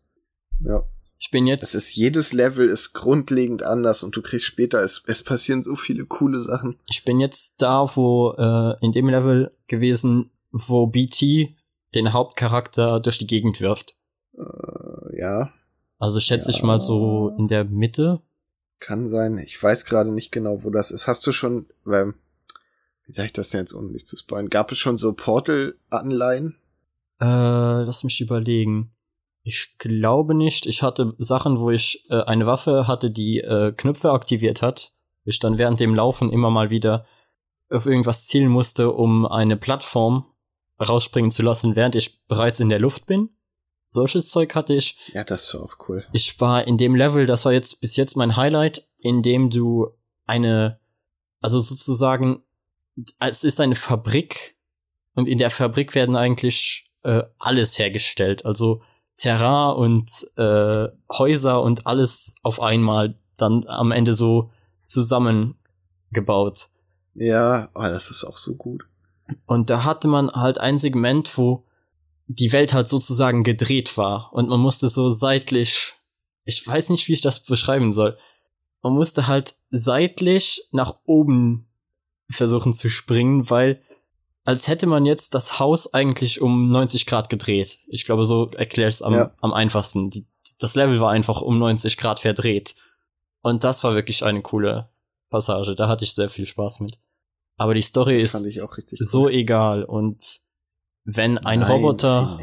Ja, 0.60 0.84
Ich 1.20 1.30
bin 1.32 1.46
jetzt 1.46 1.62
das 1.62 1.74
ist 1.74 1.96
jedes 1.96 2.32
Level 2.32 2.68
ist 2.68 2.92
grundlegend 2.92 3.62
anders 3.62 4.04
und 4.04 4.14
du 4.16 4.22
kriegst 4.22 4.46
später 4.46 4.80
es, 4.80 5.02
es 5.06 5.24
passieren 5.24 5.62
so 5.62 5.74
viele 5.74 6.06
coole 6.06 6.40
Sachen. 6.40 6.76
ich 6.86 7.04
bin 7.04 7.18
jetzt 7.20 7.60
da, 7.60 7.88
wo 7.96 8.32
äh, 8.38 8.76
in 8.84 8.92
dem 8.92 9.08
Level 9.08 9.50
gewesen, 9.66 10.30
wo 10.52 10.86
BT 10.86 11.56
den 11.94 12.12
Hauptcharakter 12.12 13.00
durch 13.00 13.18
die 13.18 13.26
Gegend 13.26 13.60
wirft. 13.60 13.96
Äh, 14.36 15.18
ja, 15.18 15.50
Also 15.98 16.20
schätze 16.20 16.50
ich 16.50 16.58
Ja. 16.60 16.66
mal 16.66 16.80
so 16.80 17.34
in 17.36 17.48
der 17.48 17.64
Mitte. 17.64 18.20
kann 18.78 19.08
sein. 19.08 19.38
Ich 19.38 19.60
weiß 19.60 19.86
gerade 19.86 20.12
nicht 20.12 20.30
genau, 20.30 20.62
wo 20.62 20.70
das 20.70 20.92
ist. 20.92 21.08
Hast 21.08 21.26
du 21.26 21.32
schon, 21.32 21.66
weil, 21.84 22.14
wie 23.04 23.12
sag 23.12 23.24
ich 23.24 23.32
das 23.32 23.50
denn 23.50 23.60
jetzt, 23.62 23.74
ohne 23.74 23.90
dich 23.92 24.06
zu 24.06 24.16
spoilern? 24.16 24.50
Gab 24.50 24.70
es 24.70 24.78
schon 24.78 24.98
so 24.98 25.12
Portal-Anleihen? 25.14 26.54
Äh, 27.20 27.24
lass 27.82 28.04
mich 28.04 28.20
überlegen. 28.20 28.92
Ich 29.48 29.78
glaube 29.78 30.34
nicht. 30.34 30.66
Ich 30.66 30.82
hatte 30.82 31.14
Sachen, 31.16 31.58
wo 31.58 31.70
ich 31.70 32.04
äh, 32.10 32.20
eine 32.20 32.44
Waffe 32.44 32.86
hatte, 32.86 33.10
die 33.10 33.38
äh, 33.38 33.72
Knöpfe 33.72 34.12
aktiviert 34.12 34.60
hat. 34.60 34.92
Ich 35.24 35.38
dann 35.38 35.56
während 35.56 35.80
dem 35.80 35.94
Laufen 35.94 36.30
immer 36.30 36.50
mal 36.50 36.68
wieder 36.68 37.06
auf 37.70 37.86
irgendwas 37.86 38.26
zielen 38.26 38.50
musste, 38.50 38.92
um 38.92 39.24
eine 39.24 39.56
Plattform 39.56 40.26
rausspringen 40.78 41.30
zu 41.30 41.42
lassen, 41.42 41.76
während 41.76 41.94
ich 41.94 42.26
bereits 42.26 42.60
in 42.60 42.68
der 42.68 42.78
Luft 42.78 43.06
bin. 43.06 43.30
Solches 43.88 44.28
Zeug 44.28 44.54
hatte 44.54 44.74
ich. 44.74 44.98
Ja, 45.14 45.24
das 45.24 45.44
ist 45.44 45.54
auch 45.54 45.76
cool. 45.88 46.04
Ich 46.12 46.38
war 46.42 46.66
in 46.66 46.76
dem 46.76 46.94
Level, 46.94 47.24
das 47.24 47.46
war 47.46 47.52
jetzt 47.52 47.80
bis 47.80 47.96
jetzt 47.96 48.18
mein 48.18 48.36
Highlight, 48.36 48.86
in 48.98 49.22
dem 49.22 49.48
du 49.48 49.88
eine, 50.26 50.78
also 51.40 51.58
sozusagen, 51.60 52.42
es 53.18 53.44
ist 53.44 53.62
eine 53.62 53.76
Fabrik 53.76 54.58
und 55.14 55.26
in 55.26 55.38
der 55.38 55.50
Fabrik 55.50 55.94
werden 55.94 56.16
eigentlich 56.16 56.90
äh, 57.02 57.22
alles 57.38 57.78
hergestellt. 57.78 58.44
Also 58.44 58.82
Terrain 59.18 59.76
und 59.76 60.10
äh, 60.36 60.88
Häuser 61.12 61.62
und 61.62 61.86
alles 61.86 62.36
auf 62.42 62.62
einmal 62.62 63.18
dann 63.36 63.66
am 63.66 63.90
Ende 63.90 64.14
so 64.14 64.50
zusammengebaut. 64.84 66.68
Ja, 67.14 67.68
oh, 67.74 67.82
das 67.82 68.10
ist 68.10 68.24
auch 68.24 68.38
so 68.38 68.54
gut. 68.54 68.84
Und 69.46 69.70
da 69.70 69.84
hatte 69.84 70.08
man 70.08 70.30
halt 70.30 70.58
ein 70.58 70.78
Segment, 70.78 71.36
wo 71.36 71.64
die 72.28 72.52
Welt 72.52 72.72
halt 72.72 72.88
sozusagen 72.88 73.42
gedreht 73.42 73.96
war 73.96 74.32
und 74.32 74.48
man 74.48 74.60
musste 74.60 74.88
so 74.88 75.10
seitlich, 75.10 75.94
ich 76.44 76.66
weiß 76.66 76.90
nicht, 76.90 77.08
wie 77.08 77.14
ich 77.14 77.20
das 77.20 77.42
beschreiben 77.42 77.92
soll. 77.92 78.16
Man 78.82 78.92
musste 78.92 79.26
halt 79.26 79.54
seitlich 79.70 80.62
nach 80.72 80.94
oben 81.04 81.66
versuchen 82.30 82.72
zu 82.72 82.88
springen, 82.88 83.50
weil 83.50 83.82
als 84.48 84.66
hätte 84.66 84.86
man 84.86 85.04
jetzt 85.04 85.34
das 85.34 85.58
Haus 85.60 85.92
eigentlich 85.92 86.40
um 86.40 86.70
90 86.70 87.04
Grad 87.04 87.28
gedreht. 87.28 87.80
Ich 87.86 88.06
glaube, 88.06 88.24
so 88.24 88.50
erkläre 88.52 88.88
ich 88.88 88.94
es 88.94 89.02
am, 89.02 89.12
Ja. 89.12 89.30
am 89.42 89.52
einfachsten. 89.52 90.08
Die, 90.08 90.26
das 90.58 90.74
Level 90.74 91.00
war 91.00 91.10
einfach 91.10 91.42
um 91.42 91.58
90 91.58 91.98
Grad 91.98 92.20
verdreht. 92.20 92.74
Und 93.42 93.62
das 93.62 93.84
war 93.84 93.94
wirklich 93.94 94.24
eine 94.24 94.40
coole 94.40 94.88
Passage. 95.28 95.74
Da 95.74 95.86
hatte 95.86 96.04
ich 96.04 96.14
sehr 96.14 96.30
viel 96.30 96.46
Spaß 96.46 96.80
mit. 96.80 96.98
Aber 97.58 97.74
die 97.74 97.82
Story 97.82 98.22
Das 98.22 98.42
ist 98.42 99.10
so 99.10 99.24
cool. 99.24 99.32
egal. 99.32 99.84
Und 99.84 100.40
wenn 101.04 101.36
ein 101.36 101.60
Nein, 101.60 101.70
Roboter, 101.70 102.40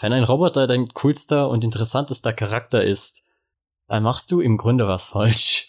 wenn 0.00 0.12
ein 0.12 0.24
Roboter 0.24 0.66
dein 0.66 0.88
coolster 0.88 1.48
und 1.48 1.64
interessantester 1.64 2.34
Charakter 2.34 2.84
ist, 2.84 3.22
dann 3.88 4.02
machst 4.02 4.30
du 4.30 4.42
im 4.42 4.58
Grunde 4.58 4.86
was 4.86 5.06
falsch. 5.06 5.63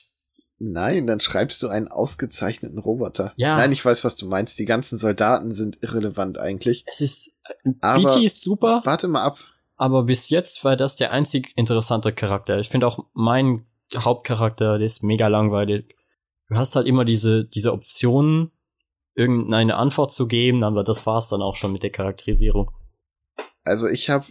Nein, 0.71 1.05
dann 1.05 1.19
schreibst 1.19 1.61
du 1.61 1.67
einen 1.67 1.87
ausgezeichneten 1.89 2.79
Roboter. 2.79 3.33
Ja. 3.35 3.57
Nein, 3.57 3.71
ich 3.71 3.85
weiß, 3.85 4.03
was 4.03 4.15
du 4.15 4.25
meinst. 4.27 4.57
Die 4.57 4.65
ganzen 4.65 4.97
Soldaten 4.97 5.53
sind 5.53 5.83
irrelevant 5.83 6.39
eigentlich. 6.39 6.83
Es 6.87 7.01
ist, 7.01 7.41
äh, 7.63 7.71
Aber- 7.81 8.03
BT 8.03 8.23
ist 8.23 8.41
super, 8.41 8.81
Warte 8.83 9.07
mal 9.07 9.23
ab. 9.23 9.37
aber 9.77 10.03
bis 10.03 10.29
jetzt 10.29 10.63
war 10.63 10.75
das 10.75 10.95
der 10.95 11.11
einzig 11.11 11.53
interessante 11.55 12.13
Charakter. 12.13 12.57
Ich 12.59 12.69
finde 12.69 12.87
auch 12.87 13.05
mein 13.13 13.65
Hauptcharakter, 13.95 14.77
der 14.79 14.85
ist 14.87 15.03
mega 15.03 15.27
langweilig. 15.27 15.95
Du 16.49 16.55
hast 16.55 16.75
halt 16.75 16.87
immer 16.87 17.05
diese, 17.05 17.45
diese 17.45 17.71
Optionen, 17.71 18.51
irgendeine 19.13 19.75
Antwort 19.75 20.13
zu 20.13 20.27
geben, 20.27 20.63
aber 20.63 20.83
das 20.83 21.05
war's 21.05 21.29
dann 21.29 21.41
auch 21.41 21.55
schon 21.55 21.71
mit 21.71 21.83
der 21.83 21.91
Charakterisierung. 21.91 22.71
Also 23.63 23.87
ich 23.87 24.09
habe 24.09 24.25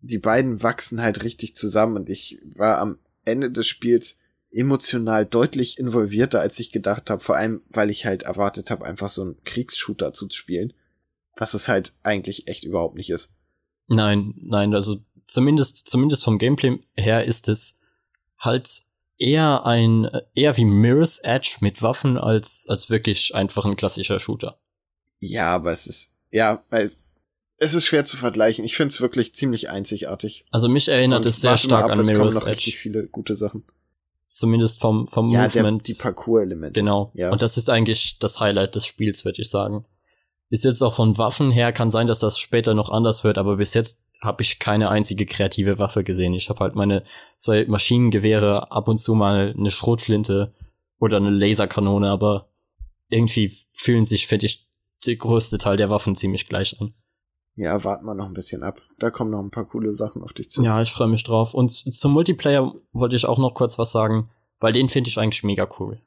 die 0.00 0.18
beiden 0.18 0.62
wachsen 0.62 1.02
halt 1.02 1.24
richtig 1.24 1.54
zusammen 1.56 1.96
und 1.96 2.10
ich 2.10 2.38
war 2.56 2.78
am 2.78 2.98
Ende 3.24 3.50
des 3.50 3.66
Spiels 3.66 4.18
emotional 4.50 5.24
deutlich 5.24 5.78
involvierter, 5.78 6.40
als 6.40 6.58
ich 6.58 6.72
gedacht 6.72 7.10
habe. 7.10 7.22
Vor 7.22 7.36
allem, 7.36 7.62
weil 7.68 7.90
ich 7.90 8.06
halt 8.06 8.22
erwartet 8.22 8.70
habe, 8.70 8.84
einfach 8.84 9.08
so 9.08 9.22
einen 9.22 9.42
Kriegsshooter 9.44 10.12
zu 10.12 10.28
spielen, 10.30 10.72
was 11.36 11.54
es 11.54 11.68
halt 11.68 11.92
eigentlich 12.02 12.48
echt 12.48 12.64
überhaupt 12.64 12.96
nicht 12.96 13.10
ist. 13.10 13.36
Nein, 13.86 14.34
nein, 14.42 14.74
also 14.74 15.00
zumindest, 15.26 15.88
zumindest 15.88 16.24
vom 16.24 16.38
Gameplay 16.38 16.78
her 16.94 17.24
ist 17.24 17.48
es 17.48 17.82
halt 18.38 18.68
eher 19.18 19.66
ein, 19.66 20.08
eher 20.34 20.56
wie 20.56 20.64
Mirror's 20.64 21.18
Edge 21.18 21.56
mit 21.60 21.82
Waffen 21.82 22.16
als, 22.16 22.66
als 22.68 22.90
wirklich 22.90 23.34
einfach 23.34 23.64
ein 23.64 23.76
klassischer 23.76 24.18
Shooter. 24.18 24.58
Ja, 25.20 25.54
aber 25.54 25.72
es 25.72 25.86
ist 25.86 26.16
ja, 26.32 26.64
weil 26.70 26.90
es 27.58 27.74
ist 27.74 27.86
schwer 27.86 28.04
zu 28.04 28.16
vergleichen. 28.16 28.64
Ich 28.64 28.76
finde 28.76 28.92
es 28.92 29.00
wirklich 29.00 29.34
ziemlich 29.34 29.68
einzigartig. 29.68 30.46
Also 30.50 30.68
mich 30.68 30.88
erinnert 30.88 31.24
Und 31.24 31.28
es 31.28 31.40
sehr 31.40 31.58
stark 31.58 31.84
ab, 31.84 31.90
an 31.90 31.98
es 31.98 32.06
kommen 32.06 32.18
Mirror's 32.18 32.36
noch 32.36 32.46
richtig 32.46 32.74
Edge. 32.74 32.82
viele 32.82 33.06
gute 33.06 33.36
Sachen. 33.36 33.64
Zumindest 34.32 34.80
vom, 34.80 35.08
vom 35.08 35.28
Ja, 35.28 35.48
der, 35.48 35.62
Movement. 35.64 35.88
die 35.88 35.94
Parcours-Elemente. 35.94 36.78
Genau. 36.78 37.10
Ja. 37.14 37.32
Und 37.32 37.42
das 37.42 37.56
ist 37.56 37.68
eigentlich 37.68 38.18
das 38.20 38.38
Highlight 38.38 38.76
des 38.76 38.86
Spiels, 38.86 39.24
würde 39.24 39.42
ich 39.42 39.50
sagen. 39.50 39.84
Bis 40.50 40.62
jetzt 40.62 40.82
auch 40.82 40.94
von 40.94 41.18
Waffen 41.18 41.50
her 41.50 41.72
kann 41.72 41.90
sein, 41.90 42.06
dass 42.06 42.20
das 42.20 42.38
später 42.38 42.74
noch 42.74 42.90
anders 42.90 43.24
wird, 43.24 43.38
aber 43.38 43.56
bis 43.56 43.74
jetzt 43.74 44.06
habe 44.22 44.42
ich 44.42 44.60
keine 44.60 44.88
einzige 44.88 45.26
kreative 45.26 45.78
Waffe 45.80 46.04
gesehen. 46.04 46.32
Ich 46.34 46.48
habe 46.48 46.60
halt 46.60 46.76
meine 46.76 47.02
zwei 47.36 47.64
Maschinengewehre, 47.64 48.70
ab 48.70 48.86
und 48.86 48.98
zu 48.98 49.16
mal 49.16 49.52
eine 49.56 49.70
Schrotflinte 49.72 50.54
oder 51.00 51.16
eine 51.16 51.30
Laserkanone, 51.30 52.08
aber 52.08 52.50
irgendwie 53.08 53.52
fühlen 53.72 54.06
sich, 54.06 54.28
finde 54.28 54.46
ich, 54.46 54.68
der 55.06 55.16
größte 55.16 55.58
Teil 55.58 55.76
der 55.76 55.90
Waffen 55.90 56.14
ziemlich 56.14 56.48
gleich 56.48 56.80
an. 56.80 56.94
Ja, 57.56 57.84
warten 57.84 58.06
wir 58.06 58.14
noch 58.14 58.26
ein 58.26 58.34
bisschen 58.34 58.62
ab. 58.62 58.80
Da 58.98 59.10
kommen 59.10 59.30
noch 59.30 59.40
ein 59.40 59.50
paar 59.50 59.66
coole 59.66 59.94
Sachen 59.94 60.22
auf 60.22 60.32
dich 60.32 60.50
zu. 60.50 60.62
Ja, 60.62 60.80
ich 60.80 60.92
freue 60.92 61.08
mich 61.08 61.24
drauf. 61.24 61.52
Und 61.52 61.72
zum 61.72 62.12
Multiplayer 62.12 62.72
wollte 62.92 63.16
ich 63.16 63.26
auch 63.26 63.38
noch 63.38 63.54
kurz 63.54 63.78
was 63.78 63.92
sagen, 63.92 64.30
weil 64.60 64.72
den 64.72 64.88
finde 64.88 65.08
ich 65.08 65.18
eigentlich 65.18 65.44
mega 65.44 65.68
cool. 65.78 66.00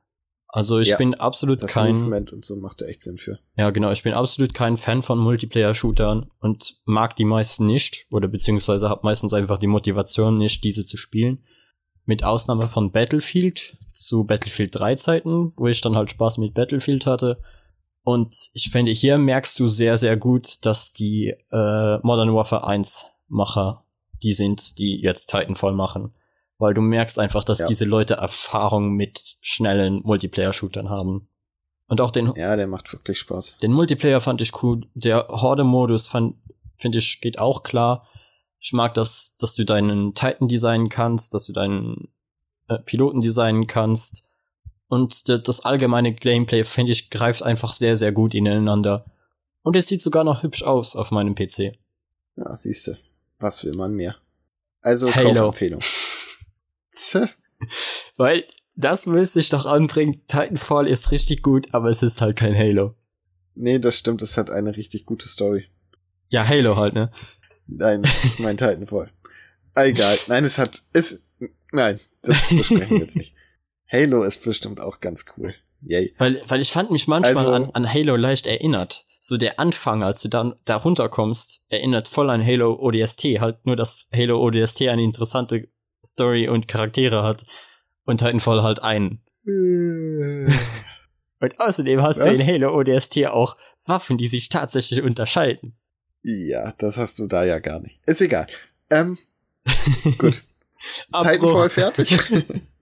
Also 0.48 0.78
ich 0.78 0.90
Ja, 0.90 0.98
bin 0.98 1.16
absolut 1.16 1.64
Das 1.64 1.72
kein 1.72 1.96
Movement 1.96 2.32
und 2.32 2.46
so 2.46 2.56
macht 2.56 2.82
da 2.82 2.86
echt 2.86 3.02
Sinn 3.02 3.18
für. 3.18 3.40
Ja, 3.58 3.72
genau. 3.72 3.92
Ich 3.92 4.04
bin 4.04 4.14
absolut 4.14 4.54
kein 4.54 4.78
Fan 4.78 5.02
von 5.02 5.18
Multiplayer-Shootern 5.18 6.30
und 6.40 6.76
mag 6.86 7.16
die 7.16 7.26
meisten 7.26 7.66
nicht 7.66 8.06
oder 8.12 8.28
beziehungsweise 8.28 8.88
habe 8.88 9.02
meistens 9.04 9.34
einfach 9.34 9.58
die 9.58 9.68
Motivation 9.68 10.38
nicht, 10.38 10.64
diese 10.64 10.86
zu 10.86 10.96
spielen. 10.96 11.44
Mit 12.06 12.24
Ausnahme 12.24 12.68
von 12.68 12.92
Battlefield 12.92 13.78
zu 13.96 14.26
Battlefield 14.26 14.76
3 14.76 14.96
Zeiten, 14.96 15.54
wo 15.56 15.68
ich 15.68 15.82
dann 15.82 15.96
halt 15.96 16.12
Spaß 16.12 16.38
mit 16.38 16.54
Battlefield 16.54 17.08
hatte. 17.08 17.42
Und 18.04 18.36
ich 18.54 18.70
finde, 18.70 18.92
hier 18.92 19.18
merkst 19.18 19.60
du 19.60 19.68
sehr, 19.70 19.98
sehr 19.98 20.18
gut, 20.18 20.66
dass 20.66 20.92
die 20.94 21.30
äh, 21.52 21.98
Modern 22.00 22.34
Warfare 22.34 22.68
1 22.68 23.08
Macher 23.30 23.84
die 24.22 24.34
sind, 24.34 24.80
die 24.80 25.02
jetzt 25.02 25.28
Titanfall 25.32 25.74
machen. 25.74 26.14
Weil 26.58 26.74
du 26.74 26.82
merkst 26.82 27.20
einfach, 27.20 27.44
dass 27.44 27.60
Ja. 27.60 27.68
diese 27.68 27.84
Leute 27.86 28.14
Erfahrung 28.16 28.92
mit 28.94 29.36
schnellen 29.42 30.02
Multiplayer-Shootern 30.04 30.90
haben. 30.90 31.28
Und 31.88 32.00
auch 32.00 32.12
den, 32.12 32.34
Ja, 32.36 32.56
der 32.56 32.68
macht 32.68 32.92
wirklich 32.94 33.20
Spaß. 33.20 33.58
den 33.62 33.74
Multiplayer 33.74 34.22
fand 34.22 34.40
ich 34.40 34.64
cool. 34.64 34.86
Der 34.94 35.28
Horde-Modus 35.28 36.08
fand, 36.08 36.36
finde 36.78 37.00
ich, 37.00 37.20
geht 37.22 37.38
auch 37.40 37.64
klar. 37.64 38.08
Ich 38.60 38.72
mag 38.72 38.94
das, 38.94 39.36
dass 39.38 39.56
du 39.56 39.66
deinen 39.66 40.14
Titan 40.14 40.48
designen 40.48 40.88
kannst, 40.90 41.34
dass 41.34 41.46
du 41.46 41.52
deinen 41.52 42.08
äh, 42.70 42.78
Piloten 42.80 43.20
designen 43.20 43.68
kannst. 43.68 44.30
Und 44.94 45.28
das 45.28 45.66
allgemeine 45.66 46.14
Gameplay, 46.14 46.64
finde 46.64 46.92
ich, 46.92 47.10
greift 47.10 47.42
einfach 47.42 47.74
sehr, 47.74 47.98
sehr 47.98 48.12
gut 48.12 48.36
ineinander. 48.36 49.06
Und 49.64 49.76
es 49.76 49.88
sieht 49.88 50.04
sogar 50.04 50.24
noch 50.24 50.44
hübsch 50.44 50.62
aus 50.62 50.96
auf 50.96 51.10
meinem 51.10 51.34
PC. 51.34 51.74
Ja, 52.36 52.56
siehste. 52.56 53.00
Was 53.40 53.66
will 53.66 53.74
man 53.74 53.96
mehr? 53.96 54.18
Also 54.82 55.12
Halo. 55.16 55.34
Kaufempfehlung. 55.34 55.82
Weil 58.18 58.44
das 58.76 59.08
müsste 59.08 59.40
ich 59.40 59.50
doch 59.50 59.66
anbringen. 59.66 60.22
Titanfall 60.28 60.88
ist 60.88 61.10
richtig 61.10 61.42
gut, 61.42 61.74
aber 61.74 61.90
es 61.90 62.04
ist 62.04 62.22
halt 62.22 62.38
kein 62.38 62.56
Halo. 62.56 62.94
Nee, 63.56 63.80
das 63.80 63.98
stimmt, 63.98 64.22
es 64.22 64.38
hat 64.38 64.52
eine 64.52 64.78
richtig 64.78 65.08
gute 65.08 65.28
Story. 65.28 65.70
Ja, 66.30 66.48
Halo 66.48 66.76
halt, 66.76 66.94
ne? 66.94 67.12
Nein, 67.66 68.04
mein 68.38 68.58
Titanfall. 68.60 69.10
Egal. 69.74 70.20
Nein, 70.28 70.46
es 70.46 70.60
hat, 70.60 70.84
es, 70.94 71.24
nein, 71.72 72.00
das 72.22 72.50
besprechen 72.50 72.98
wir 72.98 73.06
jetzt 73.06 73.16
nicht. 73.16 73.34
Halo 73.94 74.24
ist 74.24 74.44
bestimmt 74.44 74.80
auch 74.82 75.00
ganz 75.00 75.26
cool. 75.38 75.54
Yay. 75.82 76.14
Weil, 76.18 76.42
weil 76.48 76.62
ich 76.62 76.72
fand 76.72 76.90
mich 76.92 77.08
manchmal 77.08 77.38
Also- 77.46 77.52
an, 77.54 77.70
an 77.74 77.92
Halo 77.94 78.16
leicht 78.16 78.48
erinnert. 78.48 79.06
So 79.20 79.38
der 79.38 79.60
Anfang, 79.60 80.04
als 80.04 80.22
du 80.22 80.28
dann 80.28 80.54
da 80.66 80.76
runterkommst, 80.78 81.68
erinnert 81.70 82.08
voll 82.10 82.30
an 82.30 82.46
Halo 82.46 82.74
ODST. 82.82 83.40
Halt 83.40 83.66
nur, 83.66 83.76
dass 83.78 84.10
Halo 84.14 84.42
ODST 84.44 84.88
eine 84.90 85.04
interessante 85.04 85.70
Story 86.06 86.50
und 86.50 86.68
Charaktere 86.68 87.24
hat 87.24 87.46
und 88.06 88.18
Titanfall 88.18 88.64
halt 88.64 88.82
einen. 88.84 89.22
Und 91.40 91.60
außerdem 91.60 92.02
hast 92.02 92.26
du 92.26 92.32
Was? 92.32 92.40
in 92.40 92.46
Halo 92.46 92.78
ODST 92.78 93.28
auch 93.28 93.56
Waffen, 93.86 94.18
die 94.18 94.28
sich 94.28 94.50
tatsächlich 94.50 95.02
unterscheiden. 95.02 95.78
Ja, 96.22 96.74
das 96.78 96.98
hast 96.98 97.20
du 97.20 97.28
da 97.28 97.44
ja 97.46 97.60
gar 97.60 97.80
nicht. 97.80 98.00
Ist 98.06 98.22
egal. 98.22 98.48
Ähm, 98.90 99.18
gut. 100.18 100.42
Titanfall 101.14 101.70
fertig. 101.70 102.18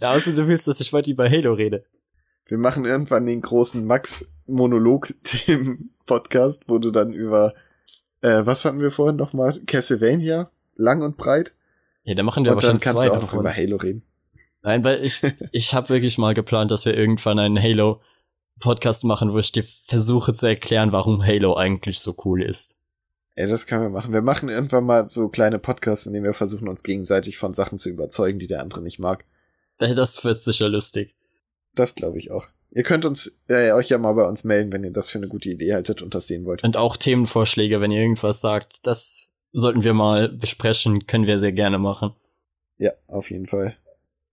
Ja, 0.00 0.12
außer 0.12 0.32
du 0.34 0.46
willst, 0.46 0.68
dass 0.68 0.78
ich 0.80 0.92
weiter 0.92 1.10
über 1.10 1.28
Halo 1.28 1.54
rede. 1.54 1.84
Wir 2.46 2.58
machen 2.58 2.84
irgendwann 2.84 3.26
den 3.26 3.42
großen 3.42 3.84
Max-Monolog-Themen-Podcast, 3.86 6.64
wo 6.68 6.78
du 6.78 6.90
dann 6.90 7.12
über, 7.12 7.54
äh, 8.22 8.44
was 8.44 8.64
hatten 8.64 8.80
wir 8.80 8.90
vorhin 8.90 9.14
nochmal? 9.16 9.56
Castlevania, 9.66 10.50
lang 10.74 11.02
und 11.02 11.16
breit. 11.16 11.52
Ja, 12.04 12.14
da 12.14 12.22
machen 12.22 12.44
wir 12.44 12.52
aber 12.52 12.58
und 12.58 12.64
dann 12.64 12.70
schon 12.72 12.80
kannst 12.80 12.98
zwei 12.98 13.06
du 13.06 13.12
auch 13.12 13.16
noch 13.16 13.28
davon. 13.28 13.40
über 13.40 13.54
Halo 13.54 13.76
reden. 13.76 14.02
Nein, 14.62 14.84
weil 14.84 15.04
ich, 15.04 15.20
ich 15.52 15.74
habe 15.74 15.88
wirklich 15.90 16.18
mal 16.18 16.34
geplant, 16.34 16.70
dass 16.70 16.84
wir 16.86 16.96
irgendwann 16.96 17.38
einen 17.38 17.62
Halo-Podcast 17.62 19.04
machen, 19.04 19.32
wo 19.32 19.38
ich 19.38 19.52
dir 19.52 19.64
versuche 19.86 20.34
zu 20.34 20.46
erklären, 20.46 20.92
warum 20.92 21.24
Halo 21.24 21.56
eigentlich 21.56 22.00
so 22.00 22.14
cool 22.24 22.42
ist. 22.42 22.79
Ey, 23.34 23.48
das 23.48 23.66
können 23.66 23.82
wir 23.82 23.90
machen. 23.90 24.12
Wir 24.12 24.22
machen 24.22 24.48
irgendwann 24.48 24.84
mal 24.84 25.08
so 25.08 25.28
kleine 25.28 25.58
Podcasts, 25.58 26.06
in 26.06 26.12
denen 26.12 26.24
wir 26.24 26.34
versuchen, 26.34 26.68
uns 26.68 26.82
gegenseitig 26.82 27.38
von 27.38 27.54
Sachen 27.54 27.78
zu 27.78 27.88
überzeugen, 27.88 28.38
die 28.38 28.46
der 28.46 28.60
andere 28.60 28.82
nicht 28.82 28.98
mag. 28.98 29.24
Das 29.78 30.24
wird 30.24 30.38
sicher 30.38 30.68
lustig. 30.68 31.16
Das 31.74 31.94
glaube 31.94 32.18
ich 32.18 32.30
auch. 32.30 32.46
Ihr 32.72 32.82
könnt 32.82 33.04
uns, 33.04 33.40
äh, 33.48 33.72
euch 33.72 33.88
ja 33.88 33.98
mal 33.98 34.12
bei 34.12 34.26
uns 34.26 34.44
melden, 34.44 34.72
wenn 34.72 34.84
ihr 34.84 34.92
das 34.92 35.10
für 35.10 35.18
eine 35.18 35.28
gute 35.28 35.48
Idee 35.48 35.74
haltet 35.74 36.02
und 36.02 36.14
das 36.14 36.28
sehen 36.28 36.44
wollt. 36.44 36.62
Und 36.62 36.76
auch 36.76 36.96
Themenvorschläge, 36.96 37.80
wenn 37.80 37.90
ihr 37.90 38.00
irgendwas 38.00 38.40
sagt, 38.40 38.86
das 38.86 39.34
sollten 39.52 39.82
wir 39.82 39.94
mal 39.94 40.28
besprechen, 40.28 41.06
können 41.06 41.26
wir 41.26 41.38
sehr 41.38 41.52
gerne 41.52 41.78
machen. 41.78 42.12
Ja, 42.78 42.92
auf 43.08 43.30
jeden 43.30 43.46
Fall. 43.46 43.76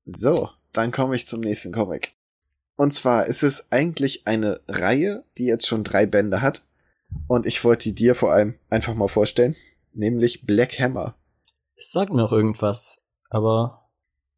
So, 0.05 0.49
dann 0.71 0.91
komme 0.91 1.15
ich 1.15 1.25
zum 1.25 1.41
nächsten 1.41 1.71
Comic. 1.71 2.13
Und 2.75 2.93
zwar 2.93 3.25
ist 3.25 3.41
es 3.41 3.71
eigentlich 3.71 4.27
eine 4.27 4.61
Reihe, 4.67 5.23
die 5.37 5.45
jetzt 5.45 5.65
schon 5.65 5.83
drei 5.83 6.05
Bände 6.05 6.41
hat. 6.41 6.61
Und 7.27 7.45
ich 7.45 7.63
wollte 7.63 7.89
die 7.89 7.95
dir 7.95 8.15
vor 8.15 8.31
allem 8.31 8.55
einfach 8.69 8.95
mal 8.95 9.07
vorstellen. 9.07 9.55
Nämlich 9.93 10.45
Black 10.45 10.79
Hammer. 10.79 11.15
Es 11.75 11.91
sagt 11.91 12.11
mir 12.11 12.23
auch 12.23 12.31
irgendwas, 12.31 13.07
aber 13.29 13.87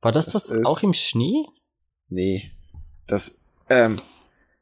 war 0.02 0.12
das 0.12 0.28
Das 0.28 0.48
das, 0.48 0.66
auch 0.66 0.82
im 0.84 0.94
Schnee? 0.94 1.46
Nee. 2.08 2.52
Das 3.08 3.40
ähm, 3.70 3.98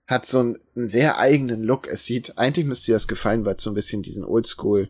hat 0.06 0.26
so 0.26 0.40
einen, 0.40 0.58
einen 0.76 0.88
sehr 0.88 1.18
eigenen 1.18 1.64
Look. 1.64 1.88
Es 1.88 2.06
sieht, 2.06 2.38
eigentlich 2.38 2.66
müsste 2.66 2.88
dir 2.88 2.96
das 2.96 3.08
gefallen, 3.08 3.46
weil 3.46 3.56
es 3.56 3.64
so 3.64 3.72
ein 3.72 3.76
bisschen 3.76 4.02
diesen 4.02 4.24
Oldschool, 4.24 4.90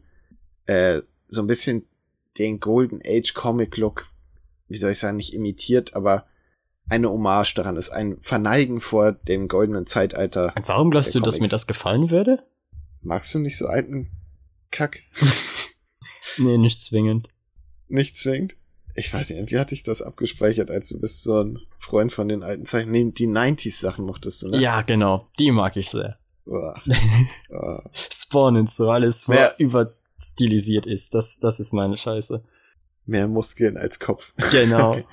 äh, 0.66 1.02
so 1.28 1.42
ein 1.42 1.48
bisschen 1.48 1.86
den 2.38 2.60
Golden 2.60 3.02
Age 3.06 3.34
Comic 3.34 3.78
Look, 3.78 4.06
wie 4.68 4.78
soll 4.78 4.92
ich 4.92 5.00
sagen, 5.00 5.18
nicht 5.18 5.34
imitiert, 5.34 5.96
aber 5.96 6.26
eine 6.90 7.10
Hommage 7.10 7.54
daran 7.56 7.76
ist. 7.76 7.90
Ein 7.90 8.18
Verneigen 8.22 8.80
vor 8.80 9.12
dem 9.12 9.48
goldenen 9.48 9.86
Zeitalter. 9.86 10.54
Und 10.56 10.68
warum 10.68 10.92
glaubst 10.92 11.14
du, 11.16 11.20
dass 11.20 11.36
mir 11.36 11.40
Comics. 11.40 11.52
das 11.52 11.68
gefallen 11.68 12.10
würde? 12.10 12.44
Magst 13.08 13.34
du 13.34 13.40
nicht 13.40 13.58
so 13.58 13.68
alten 13.68 14.10
Kack? 14.72 15.00
Nee, 16.40 16.58
nicht 16.60 16.80
zwingend. 16.84 17.30
nicht 17.88 18.16
zwingend? 18.16 18.58
Ich 18.94 19.12
weiß 19.12 19.32
nicht, 19.32 19.50
wie 19.52 19.58
hatte 19.58 19.74
ich 19.74 19.82
das 19.82 20.04
abgespeichert, 20.04 20.70
als 20.70 20.90
du 20.90 21.00
bist 21.00 21.24
so 21.24 21.42
ein 21.42 21.58
Freund 21.80 22.14
von 22.14 22.28
den 22.28 22.44
alten 22.44 22.64
Zeichen. 22.66 22.92
Nee, 22.92 23.12
die 23.12 23.28
90s 23.28 23.80
Sachen 23.80 24.06
mochtest 24.06 24.44
du, 24.44 24.50
ne? 24.50 24.60
Ja, 24.62 24.84
genau. 24.84 25.30
Die 25.40 25.50
mag 25.50 25.76
ich 25.78 25.90
sehr. 25.90 26.20
Uah. 26.46 26.80
Spawn 27.94 28.56
und 28.58 28.70
so, 28.70 28.92
alles, 28.92 29.28
was 29.28 29.36
Wer- 29.38 29.56
überstilisiert 29.60 30.86
ist. 30.86 31.16
Das, 31.16 31.40
das 31.40 31.60
ist 31.60 31.74
meine 31.74 31.98
Scheiße. 31.98 32.44
Mehr 33.08 33.28
Muskeln 33.28 33.78
als 33.78 34.00
Kopf. 34.00 34.34
Genau. 34.52 34.92
Okay. 34.98 35.06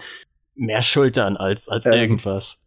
Mehr 0.56 0.82
Schultern 0.82 1.36
als, 1.38 1.68
als 1.68 1.86
Ähm, 1.86 1.94
irgendwas. 1.94 2.66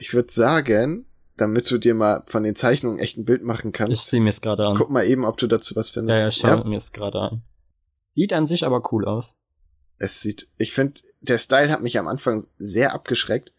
Ich 0.00 0.12
würde 0.12 0.32
sagen, 0.32 1.06
damit 1.36 1.70
du 1.70 1.78
dir 1.78 1.94
mal 1.94 2.22
von 2.26 2.42
den 2.42 2.54
Zeichnungen 2.54 2.98
echt 2.98 3.16
ein 3.18 3.24
Bild 3.24 3.42
machen 3.42 3.68
Ich 3.68 3.74
kannst, 3.74 4.10
sehe 4.10 4.20
mir 4.20 4.28
es 4.30 4.40
gerade 4.40 4.66
an. 4.66 4.76
guck 4.76 4.90
mal 4.90 5.04
eben, 5.06 5.24
ob 5.24 5.36
du 5.38 5.46
dazu 5.46 5.74
was 5.76 5.90
findest. 5.90 6.18
Ja, 6.18 6.24
ja, 6.24 6.30
schau 6.30 6.64
mir 6.64 6.76
es 6.76 6.92
gerade 6.92 7.18
an. 7.20 7.42
Sieht 8.02 8.32
an 8.32 8.46
sich 8.46 8.64
aber 8.66 8.82
cool 8.92 9.06
aus. 9.06 9.38
Es 9.98 10.20
sieht, 10.20 10.48
ich 10.58 10.72
finde, 10.72 11.00
der 11.20 11.38
Style 11.38 11.70
hat 11.70 11.80
mich 11.82 11.98
am 11.98 12.08
Anfang 12.08 12.44
sehr 12.58 12.92
abgeschreckt, 12.92 13.52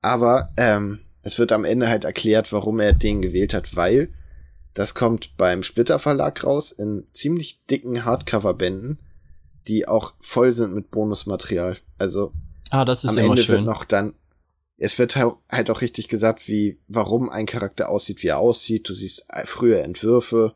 aber 0.00 0.52
ähm, 0.56 1.00
es 1.22 1.38
wird 1.38 1.52
am 1.52 1.64
Ende 1.64 1.88
halt 1.88 2.04
erklärt, 2.04 2.52
warum 2.52 2.80
er 2.80 2.92
den 2.92 3.22
gewählt 3.22 3.54
hat, 3.54 3.76
weil 3.76 4.12
das 4.74 4.94
kommt 4.94 5.36
beim 5.36 5.62
Splitter 5.62 5.98
Verlag 6.00 6.42
raus 6.44 6.72
in 6.72 7.06
ziemlich 7.12 7.64
dicken 7.66 8.04
Hardcover-Bänden, 8.04 8.98
die 9.68 9.86
auch 9.86 10.14
voll 10.20 10.50
sind 10.52 10.74
mit 10.74 10.90
Bonusmaterial. 10.90 11.78
Also 11.96 12.32
Ah, 12.70 12.84
das 12.84 13.04
ist 13.04 13.10
am 13.16 13.18
Ende 13.18 13.42
schön. 13.42 13.56
wird 13.58 13.64
noch 13.66 13.84
dann, 13.84 14.14
es 14.76 14.98
wird 14.98 15.16
halt 15.16 15.70
auch 15.70 15.80
richtig 15.80 16.08
gesagt, 16.08 16.48
wie, 16.48 16.80
warum 16.88 17.30
ein 17.30 17.46
Charakter 17.46 17.88
aussieht, 17.88 18.22
wie 18.22 18.28
er 18.28 18.38
aussieht. 18.38 18.88
Du 18.88 18.94
siehst 18.94 19.26
äh, 19.28 19.46
frühe 19.46 19.80
Entwürfe, 19.80 20.54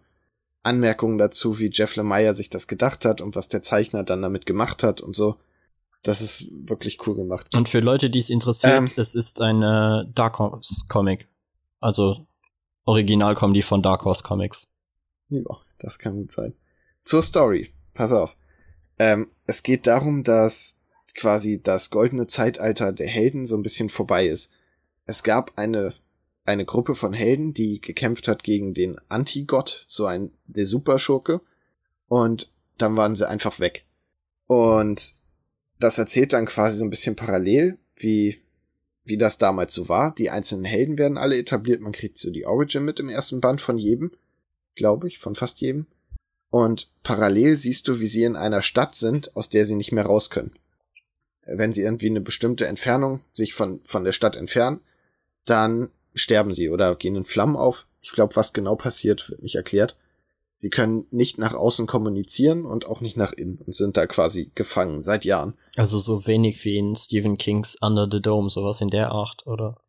Anmerkungen 0.62 1.18
dazu, 1.18 1.58
wie 1.58 1.70
Jeff 1.72 1.96
Lemire 1.96 2.34
sich 2.34 2.50
das 2.50 2.66
gedacht 2.66 3.04
hat 3.04 3.20
und 3.20 3.36
was 3.36 3.48
der 3.48 3.62
Zeichner 3.62 4.02
dann 4.02 4.22
damit 4.22 4.44
gemacht 4.44 4.82
hat 4.82 5.00
und 5.00 5.14
so. 5.14 5.36
Das 6.02 6.20
ist 6.20 6.48
wirklich 6.52 7.06
cool 7.06 7.16
gemacht. 7.16 7.54
Und 7.54 7.68
für 7.68 7.80
Leute, 7.80 8.10
die 8.10 8.20
es 8.20 8.30
interessiert, 8.30 8.74
Ähm. 8.74 8.88
es 8.96 9.14
ist 9.14 9.40
ein 9.40 9.62
äh, 9.62 10.10
Dark 10.12 10.38
Horse 10.38 10.84
Comic. 10.88 11.28
Also 11.80 12.26
original 12.84 13.34
kommen 13.34 13.54
die 13.54 13.62
von 13.62 13.82
Dark 13.82 14.04
Horse 14.04 14.22
Comics. 14.22 14.68
Ja, 15.28 15.42
das 15.78 15.98
kann 15.98 16.16
gut 16.16 16.32
sein. 16.32 16.54
Zur 17.04 17.22
Story. 17.22 17.72
Pass 17.94 18.12
auf. 18.12 18.36
Ähm, 18.98 19.30
es 19.46 19.62
geht 19.62 19.86
darum, 19.86 20.24
dass 20.24 20.80
quasi 21.18 21.60
das 21.62 21.90
goldene 21.90 22.26
Zeitalter 22.26 22.92
der 22.92 23.08
Helden 23.08 23.46
so 23.46 23.56
ein 23.56 23.62
bisschen 23.62 23.90
vorbei 23.90 24.28
ist. 24.28 24.50
Es 25.04 25.22
gab 25.22 25.58
eine, 25.58 25.94
eine 26.44 26.64
Gruppe 26.64 26.94
von 26.94 27.12
Helden, 27.12 27.52
die 27.52 27.80
gekämpft 27.80 28.28
hat 28.28 28.42
gegen 28.42 28.72
den 28.72 28.98
Antigott, 29.08 29.86
so 29.88 30.06
ein, 30.06 30.32
der 30.46 30.66
Superschurke. 30.66 31.40
Und 32.08 32.50
dann 32.78 32.96
waren 32.96 33.16
sie 33.16 33.28
einfach 33.28 33.60
weg. 33.60 33.84
Und 34.46 35.12
das 35.78 35.98
erzählt 35.98 36.32
dann 36.32 36.46
quasi 36.46 36.78
so 36.78 36.84
ein 36.84 36.90
bisschen 36.90 37.16
parallel, 37.16 37.78
wie, 37.96 38.38
wie 39.04 39.18
das 39.18 39.38
damals 39.38 39.74
so 39.74 39.88
war. 39.88 40.14
Die 40.14 40.30
einzelnen 40.30 40.64
Helden 40.64 40.96
werden 40.96 41.18
alle 41.18 41.36
etabliert. 41.36 41.80
Man 41.80 41.92
kriegt 41.92 42.18
so 42.18 42.30
die 42.30 42.46
Origin 42.46 42.84
mit 42.84 42.98
im 42.98 43.08
ersten 43.08 43.40
Band 43.40 43.60
von 43.60 43.76
jedem 43.76 44.12
glaube 44.78 45.08
ich, 45.08 45.18
von 45.18 45.34
fast 45.34 45.60
jedem. 45.60 45.86
Und 46.48 46.88
parallel 47.02 47.58
siehst 47.58 47.86
du, 47.88 48.00
wie 48.00 48.06
sie 48.06 48.22
in 48.22 48.36
einer 48.36 48.62
Stadt 48.62 48.94
sind, 48.94 49.36
aus 49.36 49.50
der 49.50 49.66
sie 49.66 49.74
nicht 49.74 49.92
mehr 49.92 50.06
raus 50.06 50.30
können. 50.30 50.54
Wenn 51.50 51.72
sie 51.72 51.82
irgendwie 51.82 52.06
eine 52.06 52.20
bestimmte 52.20 52.66
Entfernung 52.66 53.20
sich 53.32 53.54
von, 53.54 53.80
von 53.84 54.04
der 54.04 54.12
Stadt 54.12 54.36
entfernen, 54.36 54.80
dann 55.44 55.90
sterben 56.14 56.52
sie 56.52 56.68
oder 56.68 56.94
gehen 56.94 57.16
in 57.16 57.24
Flammen 57.24 57.56
auf. 57.56 57.86
Ich 58.00 58.10
glaube, 58.10 58.36
was 58.36 58.52
genau 58.52 58.76
passiert, 58.76 59.28
wird 59.30 59.42
nicht 59.42 59.56
erklärt. 59.56 59.96
Sie 60.54 60.70
können 60.70 61.06
nicht 61.12 61.38
nach 61.38 61.54
außen 61.54 61.86
kommunizieren 61.86 62.64
und 62.64 62.86
auch 62.86 63.00
nicht 63.00 63.16
nach 63.16 63.32
innen 63.32 63.58
und 63.64 63.74
sind 63.74 63.96
da 63.96 64.06
quasi 64.06 64.50
gefangen 64.56 65.02
seit 65.02 65.24
Jahren. 65.24 65.54
Also 65.76 66.00
so 66.00 66.26
wenig 66.26 66.64
wie 66.64 66.78
in 66.78 66.96
Stephen 66.96 67.38
Kings 67.38 67.76
Under 67.80 68.08
the 68.10 68.20
Dome, 68.20 68.50
sowas 68.50 68.80
in 68.80 68.90
der 68.90 69.12
Art, 69.12 69.46
oder? 69.46 69.80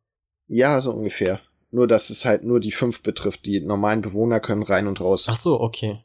Ja, 0.48 0.80
so 0.82 0.92
ungefähr. 0.92 1.40
Nur, 1.72 1.88
dass 1.88 2.12
es 2.12 2.24
halt 2.26 2.44
nur 2.44 2.60
die 2.60 2.72
fünf 2.72 3.02
betrifft. 3.02 3.46
Die 3.46 3.62
normalen 3.62 4.02
Bewohner 4.02 4.40
können 4.40 4.64
rein 4.64 4.88
und 4.88 5.02
raus. 5.02 5.26
Ach 5.28 5.36
so, 5.36 5.60
okay. 5.60 6.04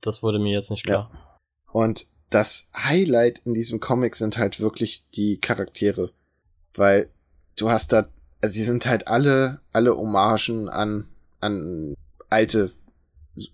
Das 0.00 0.22
wurde 0.22 0.38
mir 0.38 0.52
jetzt 0.52 0.70
nicht 0.70 0.84
klar. 0.84 1.10
Und 1.72 2.06
das 2.30 2.68
Highlight 2.76 3.42
in 3.44 3.54
diesem 3.54 3.80
Comic 3.80 4.16
sind 4.16 4.38
halt 4.38 4.60
wirklich 4.60 5.10
die 5.10 5.38
Charaktere. 5.38 6.12
Weil 6.74 7.08
du 7.56 7.70
hast 7.70 7.92
da, 7.92 8.08
also 8.40 8.54
sie 8.54 8.64
sind 8.64 8.86
halt 8.86 9.06
alle, 9.08 9.60
alle 9.72 9.96
Hommagen 9.96 10.68
an, 10.68 11.08
an 11.40 11.94
alte 12.28 12.72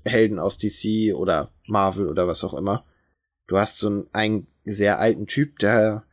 Helden 0.05 0.39
aus 0.39 0.59
DC 0.59 1.15
oder 1.15 1.51
Marvel 1.67 2.09
oder 2.09 2.27
was 2.27 2.45
auch 2.45 2.55
immer. 2.55 2.85
du 3.47 3.59
hast 3.59 3.79
so 3.79 3.89
einen, 3.89 4.07
einen 4.13 4.47
sehr 4.65 4.99
alten 4.99 5.27
Typ, 5.27 5.59
der, 5.59 6.05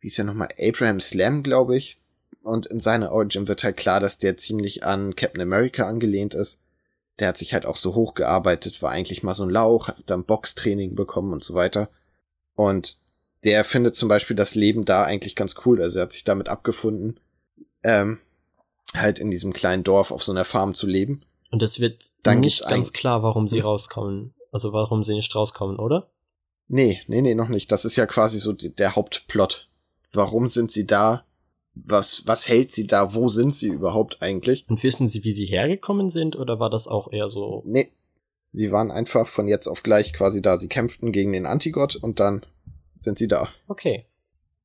wie 0.00 0.08
ist 0.08 0.16
ja 0.16 0.24
nochmal, 0.24 0.48
Abraham 0.58 1.00
Slam, 1.00 1.42
glaube 1.42 1.76
ich. 1.76 2.00
Und 2.42 2.66
in 2.66 2.78
seiner 2.78 3.12
Origin 3.12 3.48
wird 3.48 3.62
halt 3.64 3.76
klar, 3.76 4.00
dass 4.00 4.18
der 4.18 4.38
ziemlich 4.38 4.84
an 4.84 5.14
Captain 5.14 5.42
America 5.42 5.86
angelehnt 5.86 6.34
ist. 6.34 6.60
Der 7.18 7.28
hat 7.28 7.38
sich 7.38 7.52
halt 7.52 7.66
auch 7.66 7.76
so 7.76 7.94
hochgearbeitet, 7.94 8.80
war 8.80 8.90
eigentlich 8.90 9.22
mal 9.22 9.34
so 9.34 9.44
ein 9.44 9.50
Lauch, 9.50 9.88
hat 9.88 9.98
dann 10.06 10.24
Boxtraining 10.24 10.94
bekommen 10.94 11.34
und 11.34 11.44
so 11.44 11.52
weiter. 11.52 11.90
Und 12.54 12.98
der 13.44 13.64
findet 13.64 13.96
zum 13.96 14.08
Beispiel 14.08 14.36
das 14.36 14.54
Leben 14.54 14.84
da 14.84 15.02
eigentlich 15.02 15.34
ganz 15.34 15.54
cool. 15.64 15.80
Also 15.82 15.98
er 15.98 16.02
hat 16.02 16.12
sich 16.12 16.24
damit 16.24 16.48
abgefunden, 16.48 17.20
ähm, 17.82 18.18
halt 18.94 19.18
in 19.18 19.30
diesem 19.30 19.52
kleinen 19.52 19.84
Dorf 19.84 20.10
auf 20.10 20.22
so 20.22 20.32
einer 20.32 20.44
Farm 20.44 20.74
zu 20.74 20.86
leben. 20.86 21.22
Und 21.50 21.62
es 21.62 21.80
wird 21.80 22.04
dann 22.22 22.40
nicht 22.40 22.66
ganz 22.68 22.92
klar, 22.92 23.22
warum 23.22 23.48
sie 23.48 23.58
hm. 23.58 23.64
rauskommen. 23.64 24.34
Also 24.52 24.72
warum 24.72 25.02
sie 25.02 25.14
nicht 25.14 25.34
rauskommen, 25.34 25.78
oder? 25.78 26.10
Nee, 26.68 27.00
nee, 27.08 27.20
nee, 27.20 27.34
noch 27.34 27.48
nicht. 27.48 27.72
Das 27.72 27.84
ist 27.84 27.96
ja 27.96 28.06
quasi 28.06 28.38
so 28.38 28.52
der 28.52 28.94
Hauptplot. 28.94 29.68
Warum 30.12 30.46
sind 30.46 30.70
sie 30.70 30.86
da? 30.86 31.24
Was, 31.74 32.26
was 32.26 32.48
hält 32.48 32.72
sie 32.72 32.86
da? 32.86 33.14
Wo 33.14 33.28
sind 33.28 33.54
sie 33.54 33.68
überhaupt 33.68 34.22
eigentlich? 34.22 34.68
Und 34.68 34.82
wissen 34.82 35.08
sie, 35.08 35.24
wie 35.24 35.32
sie 35.32 35.46
hergekommen 35.46 36.10
sind, 36.10 36.36
oder 36.36 36.60
war 36.60 36.70
das 36.70 36.88
auch 36.88 37.12
eher 37.12 37.30
so? 37.30 37.62
Nee. 37.64 37.90
Sie 38.50 38.72
waren 38.72 38.90
einfach 38.90 39.28
von 39.28 39.48
jetzt 39.48 39.68
auf 39.68 39.82
gleich 39.82 40.12
quasi 40.12 40.42
da. 40.42 40.56
Sie 40.56 40.68
kämpften 40.68 41.12
gegen 41.12 41.32
den 41.32 41.46
Antigott 41.46 41.96
und 41.96 42.20
dann 42.20 42.44
sind 42.96 43.18
sie 43.18 43.28
da. 43.28 43.48
Okay. 43.68 44.06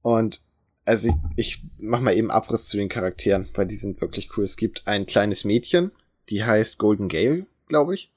Und 0.02 0.42
also 0.86 1.10
ich, 1.10 1.16
ich 1.36 1.64
mach 1.78 2.00
mal 2.00 2.16
eben 2.16 2.32
Abriss 2.32 2.68
zu 2.68 2.78
den 2.78 2.90
Charakteren, 2.90 3.48
weil 3.54 3.66
die 3.66 3.78
sind 3.78 4.02
wirklich 4.02 4.38
cool. 4.38 4.44
Es 4.44 4.58
gibt 4.58 4.88
ein 4.88 5.06
kleines 5.06 5.44
Mädchen, 5.44 5.92
die 6.30 6.44
heißt 6.44 6.78
Golden 6.78 7.10
Gale, 7.10 7.46
glaube 7.68 7.96
ich. 7.96 8.12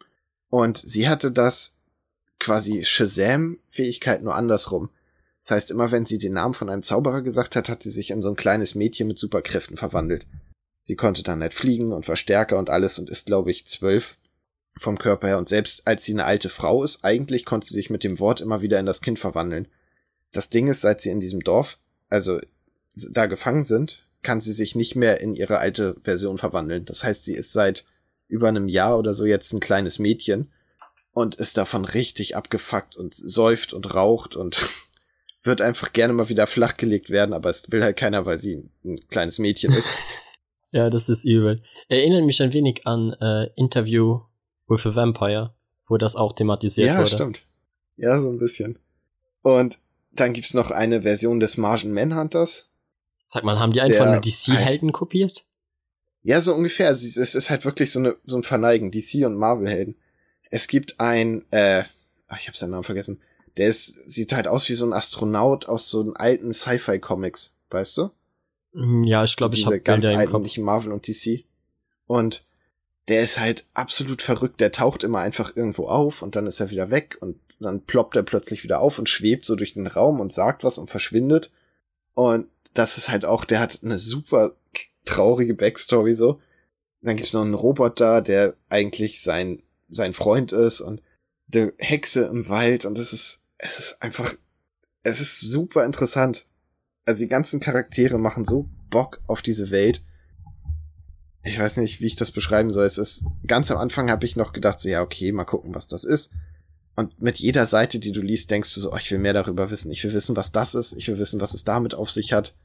Und 0.50 0.78
sie 0.78 1.08
hatte 1.08 1.32
das 1.32 1.76
quasi 2.38 2.84
Shazam-Fähigkeit 2.84 4.22
nur 4.22 4.34
andersrum. 4.34 4.90
Das 5.42 5.52
heißt, 5.52 5.70
immer 5.70 5.90
wenn 5.92 6.04
sie 6.04 6.18
den 6.18 6.34
Namen 6.34 6.52
von 6.52 6.68
einem 6.68 6.82
Zauberer 6.82 7.22
gesagt 7.22 7.56
hat, 7.56 7.70
hat 7.70 7.82
sie 7.82 7.90
sich 7.90 8.10
in 8.10 8.20
so 8.20 8.28
ein 8.28 8.36
kleines 8.36 8.74
Mädchen 8.74 9.08
mit 9.08 9.18
Superkräften 9.18 9.78
verwandelt. 9.78 10.26
Sie 10.82 10.94
konnte 10.94 11.22
dann 11.22 11.38
nicht 11.38 11.54
fliegen 11.54 11.92
und 11.92 12.04
Verstärker 12.04 12.58
und 12.58 12.68
alles 12.68 12.98
und 12.98 13.08
ist, 13.08 13.26
glaube 13.26 13.50
ich, 13.50 13.66
zwölf 13.66 14.17
vom 14.78 14.98
Körper 14.98 15.28
her. 15.28 15.38
Und 15.38 15.48
selbst 15.48 15.86
als 15.86 16.04
sie 16.04 16.12
eine 16.12 16.24
alte 16.24 16.48
Frau 16.48 16.82
ist, 16.84 17.04
eigentlich 17.04 17.44
konnte 17.44 17.66
sie 17.66 17.74
sich 17.74 17.90
mit 17.90 18.04
dem 18.04 18.18
Wort 18.18 18.40
immer 18.40 18.62
wieder 18.62 18.78
in 18.78 18.86
das 18.86 19.00
Kind 19.00 19.18
verwandeln. 19.18 19.68
Das 20.32 20.50
Ding 20.50 20.68
ist, 20.68 20.80
seit 20.80 21.00
sie 21.00 21.10
in 21.10 21.20
diesem 21.20 21.40
Dorf, 21.40 21.78
also 22.08 22.40
da 23.12 23.26
gefangen 23.26 23.64
sind, 23.64 24.06
kann 24.22 24.40
sie 24.40 24.52
sich 24.52 24.74
nicht 24.74 24.96
mehr 24.96 25.20
in 25.20 25.34
ihre 25.34 25.58
alte 25.58 25.96
Version 26.02 26.38
verwandeln. 26.38 26.84
Das 26.84 27.04
heißt, 27.04 27.24
sie 27.24 27.34
ist 27.34 27.52
seit 27.52 27.84
über 28.26 28.48
einem 28.48 28.68
Jahr 28.68 28.98
oder 28.98 29.14
so 29.14 29.24
jetzt 29.24 29.52
ein 29.52 29.60
kleines 29.60 29.98
Mädchen 29.98 30.50
und 31.12 31.36
ist 31.36 31.56
davon 31.56 31.84
richtig 31.84 32.36
abgefuckt 32.36 32.96
und 32.96 33.14
säuft 33.14 33.72
und 33.72 33.94
raucht 33.94 34.36
und 34.36 34.66
wird 35.42 35.60
einfach 35.60 35.92
gerne 35.92 36.12
mal 36.12 36.28
wieder 36.28 36.46
flachgelegt 36.46 37.10
werden, 37.10 37.32
aber 37.32 37.48
es 37.48 37.70
will 37.70 37.82
halt 37.82 37.96
keiner, 37.96 38.26
weil 38.26 38.38
sie 38.38 38.68
ein 38.84 38.98
kleines 39.08 39.38
Mädchen 39.38 39.72
ist. 39.72 39.88
ja, 40.72 40.90
das 40.90 41.08
ist 41.08 41.24
übel. 41.24 41.62
Erinnert 41.88 42.24
mich 42.24 42.42
ein 42.42 42.52
wenig 42.52 42.86
an 42.86 43.14
äh, 43.20 43.48
Interview 43.56 44.20
with 44.68 44.86
a 44.86 44.94
Vampire, 44.94 45.54
wo 45.86 45.96
das 45.96 46.16
auch 46.16 46.32
thematisiert 46.34 46.88
ja, 46.88 46.98
wurde. 46.98 47.10
Ja, 47.10 47.16
stimmt. 47.16 47.42
Ja, 47.96 48.20
so 48.20 48.30
ein 48.30 48.38
bisschen. 48.38 48.78
Und 49.42 49.78
dann 50.12 50.32
gibt's 50.32 50.54
noch 50.54 50.70
eine 50.70 51.02
Version 51.02 51.40
des 51.40 51.56
Martian 51.56 51.92
Manhunters. 51.92 52.68
Sag 53.26 53.44
mal, 53.44 53.58
haben 53.58 53.72
die 53.72 53.80
einfach 53.80 54.06
nur 54.06 54.20
DC-Helden 54.20 54.88
halt, 54.88 54.94
kopiert? 54.94 55.44
Ja, 56.22 56.40
so 56.40 56.54
ungefähr. 56.54 56.90
Es 56.90 57.16
ist 57.16 57.50
halt 57.50 57.64
wirklich 57.64 57.90
so, 57.90 57.98
eine, 57.98 58.16
so 58.24 58.36
ein 58.36 58.42
Verneigen, 58.42 58.90
DC 58.90 59.26
und 59.26 59.36
Marvel-Helden. 59.36 59.96
Es 60.50 60.66
gibt 60.66 60.98
ein, 60.98 61.44
äh, 61.50 61.84
ach, 62.26 62.38
ich 62.40 62.48
habe 62.48 62.56
seinen 62.56 62.70
Namen 62.70 62.84
vergessen. 62.84 63.20
Der 63.56 63.68
ist, 63.68 64.10
sieht 64.10 64.32
halt 64.32 64.46
aus 64.46 64.68
wie 64.68 64.74
so 64.74 64.86
ein 64.86 64.92
Astronaut 64.92 65.66
aus 65.66 65.90
so 65.90 66.00
einem 66.00 66.14
alten 66.16 66.54
Sci-Fi-Comics, 66.54 67.58
weißt 67.70 67.98
du? 67.98 68.10
Mm, 68.72 69.04
ja, 69.04 69.24
ich 69.24 69.36
glaube, 69.36 69.56
ich 69.56 69.66
habe 69.66 69.80
ganz 69.80 70.06
alten, 70.06 70.42
nicht 70.42 70.58
Marvel 70.58 70.92
und 70.92 71.06
DC. 71.06 71.44
Und 72.06 72.44
der 73.08 73.22
ist 73.22 73.40
halt 73.40 73.64
absolut 73.74 74.22
verrückt. 74.22 74.60
Der 74.60 74.72
taucht 74.72 75.02
immer 75.02 75.20
einfach 75.20 75.56
irgendwo 75.56 75.88
auf 75.88 76.22
und 76.22 76.36
dann 76.36 76.46
ist 76.46 76.60
er 76.60 76.70
wieder 76.70 76.90
weg 76.90 77.16
und 77.20 77.38
dann 77.58 77.82
ploppt 77.82 78.16
er 78.16 78.22
plötzlich 78.22 78.62
wieder 78.64 78.80
auf 78.80 78.98
und 78.98 79.08
schwebt 79.08 79.44
so 79.44 79.56
durch 79.56 79.74
den 79.74 79.86
Raum 79.86 80.20
und 80.20 80.32
sagt 80.32 80.62
was 80.62 80.78
und 80.78 80.90
verschwindet. 80.90 81.50
Und 82.14 82.46
das 82.74 82.98
ist 82.98 83.08
halt 83.08 83.24
auch, 83.24 83.44
der 83.44 83.60
hat 83.60 83.80
eine 83.82 83.98
super 83.98 84.52
traurige 85.04 85.54
Backstory 85.54 86.14
so. 86.14 86.40
Dann 87.00 87.16
gibt's 87.16 87.32
noch 87.32 87.42
einen 87.42 87.54
Roboter, 87.54 88.20
der 88.22 88.54
eigentlich 88.68 89.22
sein, 89.22 89.62
sein 89.88 90.12
Freund 90.12 90.52
ist 90.52 90.80
und 90.80 91.02
der 91.46 91.72
Hexe 91.78 92.24
im 92.24 92.48
Wald 92.48 92.84
und 92.84 92.98
es 92.98 93.12
ist, 93.12 93.42
es 93.56 93.78
ist 93.78 94.02
einfach, 94.02 94.34
es 95.02 95.20
ist 95.20 95.40
super 95.40 95.84
interessant. 95.84 96.44
Also 97.04 97.20
die 97.24 97.28
ganzen 97.28 97.60
Charaktere 97.60 98.18
machen 98.18 98.44
so 98.44 98.68
Bock 98.90 99.20
auf 99.26 99.40
diese 99.40 99.70
Welt. 99.70 100.02
Ich 101.42 101.58
weiß 101.58 101.78
nicht, 101.78 102.00
wie 102.00 102.06
ich 102.06 102.16
das 102.16 102.30
beschreiben 102.30 102.72
soll. 102.72 102.84
Es 102.84 102.98
ist, 102.98 103.24
ganz 103.46 103.70
am 103.70 103.78
Anfang 103.78 104.10
habe 104.10 104.26
ich 104.26 104.36
noch 104.36 104.52
gedacht, 104.52 104.80
so 104.80 104.88
ja, 104.88 105.02
okay, 105.02 105.32
mal 105.32 105.44
gucken, 105.44 105.74
was 105.74 105.86
das 105.86 106.04
ist. 106.04 106.32
Und 106.96 107.22
mit 107.22 107.38
jeder 107.38 107.64
Seite, 107.64 108.00
die 108.00 108.10
du 108.10 108.20
liest, 108.20 108.50
denkst 108.50 108.74
du 108.74 108.80
so, 108.80 108.92
oh, 108.92 108.96
ich 108.96 109.10
will 109.12 109.20
mehr 109.20 109.32
darüber 109.32 109.70
wissen. 109.70 109.92
Ich 109.92 110.02
will 110.02 110.12
wissen, 110.12 110.36
was 110.36 110.50
das 110.50 110.74
ist. 110.74 110.94
Ich 110.94 111.06
will 111.06 111.18
wissen, 111.18 111.40
was 111.40 111.54
es 111.54 111.64
damit 111.64 111.94
auf 111.94 112.10
sich 112.10 112.32
hat. 112.32 112.56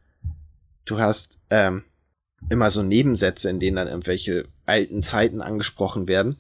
Du 0.86 0.98
hast 0.98 1.40
ähm, 1.52 1.84
immer 2.50 2.72
so 2.72 2.82
Nebensätze, 2.82 3.50
in 3.50 3.60
denen 3.60 3.78
dann 3.78 3.88
irgendwelche 3.88 4.48
alten 4.66 5.04
Zeiten 5.04 5.42
angesprochen 5.42 6.08
werden. 6.08 6.38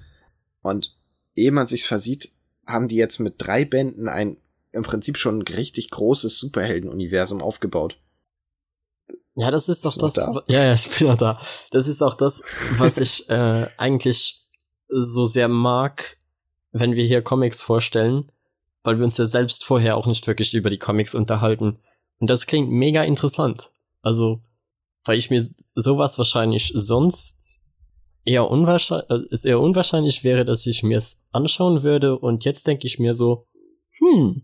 Und 0.64 0.98
ehe 1.36 1.52
man 1.52 1.68
sich's 1.68 1.86
versieht, 1.86 2.32
haben 2.66 2.88
die 2.88 2.96
jetzt 2.96 3.20
mit 3.20 3.36
drei 3.38 3.64
Bänden 3.64 4.10
ein 4.10 4.38
im 4.72 4.84
Prinzip 4.84 5.18
schon 5.18 5.40
ein 5.40 5.42
richtig 5.44 5.92
großes 5.92 6.40
Superhelden-Universum 6.40 7.42
aufgebaut. 7.42 8.00
Ja, 9.36 9.50
das 9.50 9.68
ist 9.70 9.84
doch 9.86 9.98
das. 9.98 10.14
Da? 10.14 10.44
Ja, 10.48 10.64
ja, 10.66 10.74
ich 10.74 10.90
bin 10.90 11.08
ja 11.08 11.16
da. 11.16 11.42
Das 11.72 11.88
ist 11.88 12.02
auch 12.02 12.14
das, 12.14 12.44
was 12.78 12.98
ich 13.00 13.30
äh, 13.30 13.68
eigentlich 13.78 14.42
so 14.90 15.26
sehr 15.26 15.48
mag 15.48 16.18
wenn 16.74 16.96
wir 16.96 17.06
hier 17.06 17.22
Comics 17.22 17.62
vorstellen, 17.62 18.32
weil 18.82 18.98
wir 18.98 19.06
uns 19.06 19.18
ja 19.18 19.26
selbst 19.26 19.64
vorher 19.64 19.96
auch 19.96 20.08
nicht 20.08 20.28
wirklich 20.28 20.54
über 20.54 20.70
die 20.70 20.80
Comics 20.80 21.16
unterhalten. 21.16 21.80
Und 22.20 22.30
das 22.30 22.48
klingt 22.48 22.70
mega 22.70 23.04
interessant. 23.04 23.70
Also, 24.02 24.42
weil 25.06 25.18
ich 25.18 25.30
mir 25.30 25.48
sowas 25.76 26.18
wahrscheinlich 26.18 26.74
sonst 26.76 27.72
eher 28.26 28.50
unwahrscheinlich, 28.50 29.10
äh, 29.10 29.28
es 29.32 29.46
eher 29.46 29.60
unwahrscheinlich 29.60 30.24
wäre, 30.24 30.44
dass 30.44 30.66
ich 30.66 30.84
mir 30.84 30.98
es 30.98 31.28
anschauen 31.32 31.84
würde. 31.84 32.18
Und 32.18 32.44
jetzt 32.44 32.68
denke 32.68 32.88
ich 32.88 33.00
mir 33.00 33.14
so, 33.14 33.46
hm, 34.00 34.44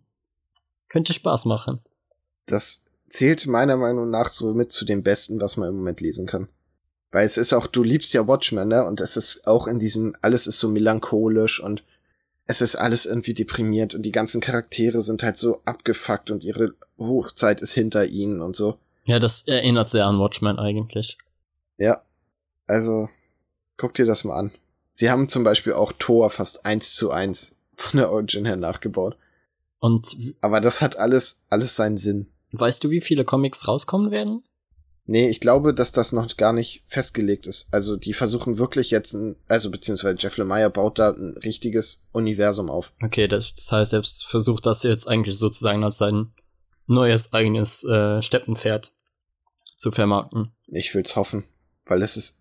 könnte 0.87 1.13
Spaß 1.13 1.45
machen. 1.45 1.81
Das 2.45 2.83
zählt 3.09 3.47
meiner 3.47 3.77
Meinung 3.77 4.09
nach 4.09 4.29
so 4.29 4.53
mit 4.53 4.71
zu 4.71 4.85
dem 4.85 5.03
Besten, 5.03 5.41
was 5.41 5.57
man 5.57 5.69
im 5.69 5.75
Moment 5.75 6.01
lesen 6.01 6.25
kann. 6.25 6.47
Weil 7.11 7.25
es 7.25 7.37
ist 7.37 7.53
auch, 7.53 7.67
du 7.67 7.83
liebst 7.83 8.13
ja 8.13 8.27
Watchmen, 8.27 8.67
ne? 8.67 8.85
Und 8.85 9.01
es 9.01 9.17
ist 9.17 9.47
auch 9.47 9.67
in 9.67 9.79
diesem, 9.79 10.15
alles 10.21 10.47
ist 10.47 10.59
so 10.59 10.69
melancholisch 10.69 11.61
und 11.61 11.83
es 12.45 12.61
ist 12.61 12.75
alles 12.75 13.05
irgendwie 13.05 13.33
deprimiert 13.33 13.93
und 13.93 14.03
die 14.03 14.11
ganzen 14.11 14.41
Charaktere 14.41 15.01
sind 15.01 15.23
halt 15.23 15.37
so 15.37 15.61
abgefuckt 15.65 16.31
und 16.31 16.43
ihre 16.43 16.73
Hochzeit 16.97 17.61
ist 17.61 17.73
hinter 17.73 18.05
ihnen 18.05 18.41
und 18.41 18.55
so. 18.55 18.77
Ja, 19.05 19.19
das 19.19 19.47
erinnert 19.47 19.89
sehr 19.89 20.05
an 20.05 20.19
Watchmen 20.19 20.59
eigentlich. 20.59 21.17
Ja. 21.77 22.03
Also, 22.67 23.09
guck 23.77 23.95
dir 23.95 24.05
das 24.05 24.23
mal 24.23 24.37
an. 24.37 24.51
Sie 24.91 25.09
haben 25.09 25.29
zum 25.29 25.43
Beispiel 25.43 25.73
auch 25.73 25.93
Thor 25.97 26.29
fast 26.29 26.65
eins 26.65 26.93
zu 26.93 27.09
eins 27.09 27.55
von 27.75 27.99
der 27.99 28.11
Origin 28.11 28.45
her 28.45 28.57
nachgebaut. 28.57 29.15
Und 29.79 30.15
aber 30.41 30.59
das 30.61 30.81
hat 30.81 30.97
alles 30.97 31.39
alles 31.49 31.75
seinen 31.75 31.97
Sinn. 31.97 32.27
Weißt 32.51 32.83
du, 32.83 32.89
wie 32.89 33.01
viele 33.01 33.25
Comics 33.25 33.67
rauskommen 33.67 34.11
werden? 34.11 34.43
Nee, 35.05 35.27
ich 35.27 35.39
glaube, 35.39 35.73
dass 35.73 35.91
das 35.91 36.11
noch 36.11 36.37
gar 36.37 36.53
nicht 36.53 36.83
festgelegt 36.87 37.47
ist. 37.47 37.67
Also 37.71 37.97
die 37.97 38.13
versuchen 38.13 38.59
wirklich 38.59 38.91
jetzt 38.91 39.13
ein, 39.13 39.37
also 39.47 39.71
beziehungsweise 39.71 40.17
Jeff 40.19 40.37
Lemire 40.37 40.69
baut 40.69 40.99
da 40.99 41.09
ein 41.09 41.35
richtiges 41.43 42.07
Universum 42.13 42.69
auf. 42.69 42.93
Okay, 43.01 43.27
das 43.27 43.71
heißt, 43.71 43.93
er 43.93 44.03
versucht 44.03 44.67
das 44.67 44.83
jetzt 44.83 45.07
eigentlich 45.07 45.35
sozusagen 45.35 45.83
als 45.83 45.97
sein 45.97 46.31
neues 46.85 47.33
eigenes 47.33 47.83
äh, 47.85 48.21
Steppenpferd 48.21 48.91
zu 49.77 49.91
vermarkten. 49.91 50.51
Ich 50.67 50.93
will's 50.93 51.15
hoffen, 51.15 51.43
weil 51.85 52.03
es 52.03 52.15
ist. 52.15 52.37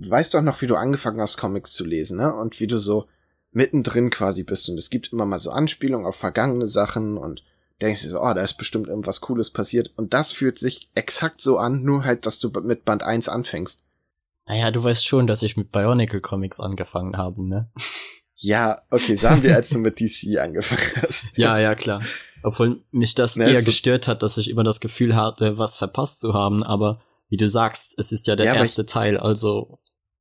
Du 0.00 0.10
weißt 0.10 0.34
doch 0.34 0.42
noch, 0.42 0.60
wie 0.62 0.66
du 0.66 0.76
angefangen 0.76 1.20
hast, 1.20 1.36
Comics 1.36 1.72
zu 1.72 1.84
lesen, 1.84 2.18
ne? 2.18 2.34
Und 2.34 2.58
wie 2.58 2.68
du 2.68 2.78
so 2.78 3.06
mittendrin 3.52 4.10
quasi 4.10 4.44
bist. 4.44 4.68
Und 4.68 4.78
es 4.78 4.90
gibt 4.90 5.12
immer 5.12 5.26
mal 5.26 5.38
so 5.38 5.50
Anspielungen 5.50 6.06
auf 6.06 6.16
vergangene 6.16 6.68
Sachen 6.68 7.16
und 7.16 7.42
denkst 7.80 8.02
du 8.02 8.10
so, 8.10 8.20
oh, 8.20 8.34
da 8.34 8.42
ist 8.42 8.54
bestimmt 8.54 8.88
irgendwas 8.88 9.20
Cooles 9.20 9.50
passiert. 9.50 9.92
Und 9.96 10.14
das 10.14 10.32
fühlt 10.32 10.58
sich 10.58 10.90
exakt 10.94 11.40
so 11.40 11.58
an, 11.58 11.82
nur 11.82 12.04
halt, 12.04 12.26
dass 12.26 12.38
du 12.38 12.50
mit 12.62 12.84
Band 12.84 13.02
1 13.02 13.28
anfängst. 13.28 13.84
Naja, 14.46 14.70
du 14.70 14.82
weißt 14.82 15.06
schon, 15.06 15.26
dass 15.26 15.42
ich 15.42 15.56
mit 15.56 15.72
Bionicle 15.72 16.20
Comics 16.20 16.58
angefangen 16.60 17.16
habe, 17.16 17.46
ne? 17.46 17.70
Ja, 18.40 18.80
okay, 18.90 19.16
sagen 19.16 19.42
wir, 19.42 19.56
als 19.56 19.70
du 19.70 19.78
mit 19.78 19.98
DC 19.98 20.38
angefangen 20.38 21.02
hast. 21.02 21.26
ja, 21.34 21.58
ja, 21.58 21.74
klar. 21.74 22.02
Obwohl 22.44 22.84
mich 22.92 23.16
das 23.16 23.34
ne, 23.34 23.50
eher 23.50 23.64
gestört 23.64 24.06
hat, 24.06 24.22
dass 24.22 24.36
ich 24.36 24.48
immer 24.48 24.62
das 24.62 24.78
Gefühl 24.78 25.16
hatte, 25.16 25.58
was 25.58 25.76
verpasst 25.76 26.20
zu 26.20 26.34
haben, 26.34 26.62
aber 26.62 27.02
wie 27.28 27.36
du 27.36 27.48
sagst, 27.48 27.98
es 27.98 28.12
ist 28.12 28.28
ja 28.28 28.36
der 28.36 28.46
ja, 28.46 28.54
erste 28.54 28.82
ich, 28.82 28.86
Teil, 28.86 29.16
also. 29.16 29.80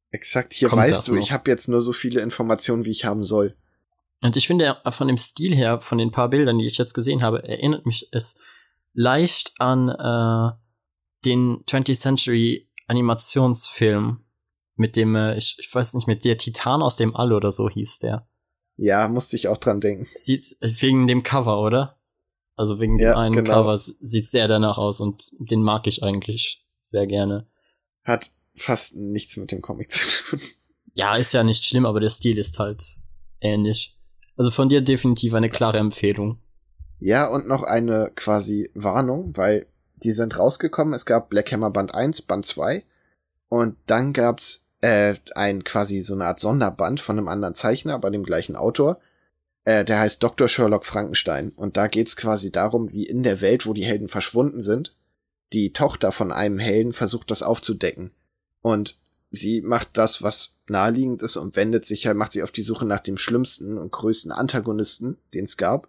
Exakt, 0.09 0.53
hier 0.53 0.71
weißt 0.71 1.07
du, 1.07 1.13
noch. 1.13 1.21
ich 1.21 1.31
habe 1.31 1.47
jetzt 1.51 1.67
nur 1.67 1.83
so 1.83 1.93
viele 1.93 2.21
Informationen, 2.21 2.85
wie 2.85 2.89
ich 2.91 3.05
haben 3.05 3.23
soll. 3.23 3.55
Und 4.23 4.35
ich 4.35 4.47
finde, 4.47 4.77
von 4.89 5.07
dem 5.07 5.17
Stil 5.17 5.55
her, 5.55 5.79
von 5.79 5.97
den 5.97 6.11
paar 6.11 6.29
Bildern, 6.29 6.57
die 6.57 6.65
ich 6.65 6.77
jetzt 6.77 6.93
gesehen 6.93 7.21
habe, 7.21 7.43
erinnert 7.43 7.85
mich 7.85 8.07
es 8.11 8.41
leicht 8.93 9.53
an 9.59 9.89
äh, 9.89 10.57
den 11.25 11.63
20th 11.65 11.99
Century 11.99 12.69
Animationsfilm 12.87 14.23
mit 14.75 14.95
dem, 14.95 15.15
äh, 15.15 15.37
ich, 15.37 15.57
ich 15.59 15.73
weiß 15.73 15.93
nicht, 15.93 16.07
mit 16.07 16.23
der 16.25 16.37
Titan 16.37 16.81
aus 16.81 16.95
dem 16.95 17.15
All 17.15 17.33
oder 17.33 17.51
so 17.51 17.69
hieß 17.69 17.99
der. 17.99 18.27
Ja, 18.75 19.07
musste 19.07 19.35
ich 19.35 19.47
auch 19.47 19.57
dran 19.57 19.81
denken. 19.81 20.07
Sieht 20.15 20.55
wegen 20.61 21.07
dem 21.07 21.23
Cover, 21.23 21.59
oder? 21.61 21.99
Also 22.55 22.79
wegen 22.79 22.99
Ja, 22.99 23.13
dem 23.13 23.17
einen 23.17 23.35
genau. 23.35 23.53
Cover 23.53 23.77
sieht 23.77 24.25
sehr 24.25 24.47
danach 24.47 24.77
aus 24.77 24.99
und 24.99 25.29
den 25.39 25.61
mag 25.61 25.85
ich 25.87 26.03
eigentlich 26.03 26.65
sehr 26.81 27.05
gerne. 27.05 27.47
Hat 28.03 28.31
fast 28.55 28.95
nichts 28.95 29.37
mit 29.37 29.51
dem 29.51 29.61
Comic 29.61 29.91
zu 29.91 30.23
tun. 30.37 30.41
Ja, 30.93 31.15
ist 31.15 31.33
ja 31.33 31.43
nicht 31.43 31.65
schlimm, 31.65 31.85
aber 31.85 31.99
der 31.99 32.09
Stil 32.09 32.37
ist 32.37 32.57
halt 32.57 32.83
ähnlich. 33.41 33.96
Also 34.37 34.51
von 34.51 34.69
dir 34.69 34.81
definitiv 34.81 35.33
eine 35.33 35.49
klare 35.49 35.79
Empfehlung. 35.79 36.37
Ja, 36.99 37.27
und 37.27 37.47
noch 37.47 37.63
eine 37.63 38.11
quasi 38.15 38.69
Warnung, 38.73 39.35
weil 39.35 39.67
die 39.97 40.13
sind 40.13 40.37
rausgekommen. 40.37 40.93
Es 40.93 41.05
gab 41.05 41.29
Black 41.29 41.51
Hammer 41.51 41.71
Band 41.71 41.93
1, 41.93 42.23
Band 42.23 42.45
2 42.45 42.83
und 43.49 43.75
dann 43.87 44.13
gab's 44.13 44.67
äh, 44.81 45.15
ein 45.35 45.63
quasi 45.63 46.01
so 46.01 46.13
eine 46.13 46.25
Art 46.25 46.39
Sonderband 46.39 46.99
von 46.99 47.17
einem 47.17 47.27
anderen 47.27 47.55
Zeichner, 47.55 47.95
aber 47.95 48.11
dem 48.11 48.23
gleichen 48.23 48.55
Autor. 48.55 48.99
Äh, 49.63 49.85
der 49.85 49.99
heißt 49.99 50.21
Dr. 50.21 50.47
Sherlock 50.47 50.85
Frankenstein 50.85 51.51
und 51.55 51.77
da 51.77 51.87
geht's 51.87 52.15
quasi 52.15 52.51
darum, 52.51 52.91
wie 52.91 53.05
in 53.05 53.23
der 53.23 53.41
Welt, 53.41 53.65
wo 53.65 53.73
die 53.73 53.85
Helden 53.85 54.07
verschwunden 54.07 54.61
sind, 54.61 54.95
die 55.53 55.73
Tochter 55.73 56.11
von 56.11 56.31
einem 56.31 56.59
Helden 56.59 56.93
versucht 56.93 57.31
das 57.31 57.43
aufzudecken. 57.43 58.11
Und 58.61 58.97
sie 59.31 59.61
macht 59.61 59.97
das, 59.97 60.21
was 60.21 60.55
naheliegend 60.69 61.21
ist 61.21 61.37
und 61.37 61.55
wendet 61.55 61.85
sich 61.85 62.07
halt, 62.07 62.17
macht 62.17 62.33
sie 62.33 62.43
auf 62.43 62.51
die 62.51 62.61
Suche 62.61 62.85
nach 62.85 62.99
dem 62.99 63.17
schlimmsten 63.17 63.77
und 63.77 63.91
größten 63.91 64.31
Antagonisten, 64.31 65.17
den 65.33 65.45
es 65.45 65.57
gab. 65.57 65.87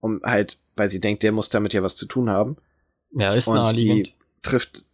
Um 0.00 0.20
halt, 0.22 0.58
weil 0.76 0.88
sie 0.88 1.00
denkt, 1.00 1.22
der 1.22 1.32
muss 1.32 1.48
damit 1.50 1.72
ja 1.72 1.82
was 1.82 1.96
zu 1.96 2.06
tun 2.06 2.30
haben. 2.30 2.56
Ja, 3.12 3.34
ist 3.34 3.48
Und 3.48 3.56
naheliegend. 3.56 4.06
sie 4.08 4.14
trifft, 4.42 4.84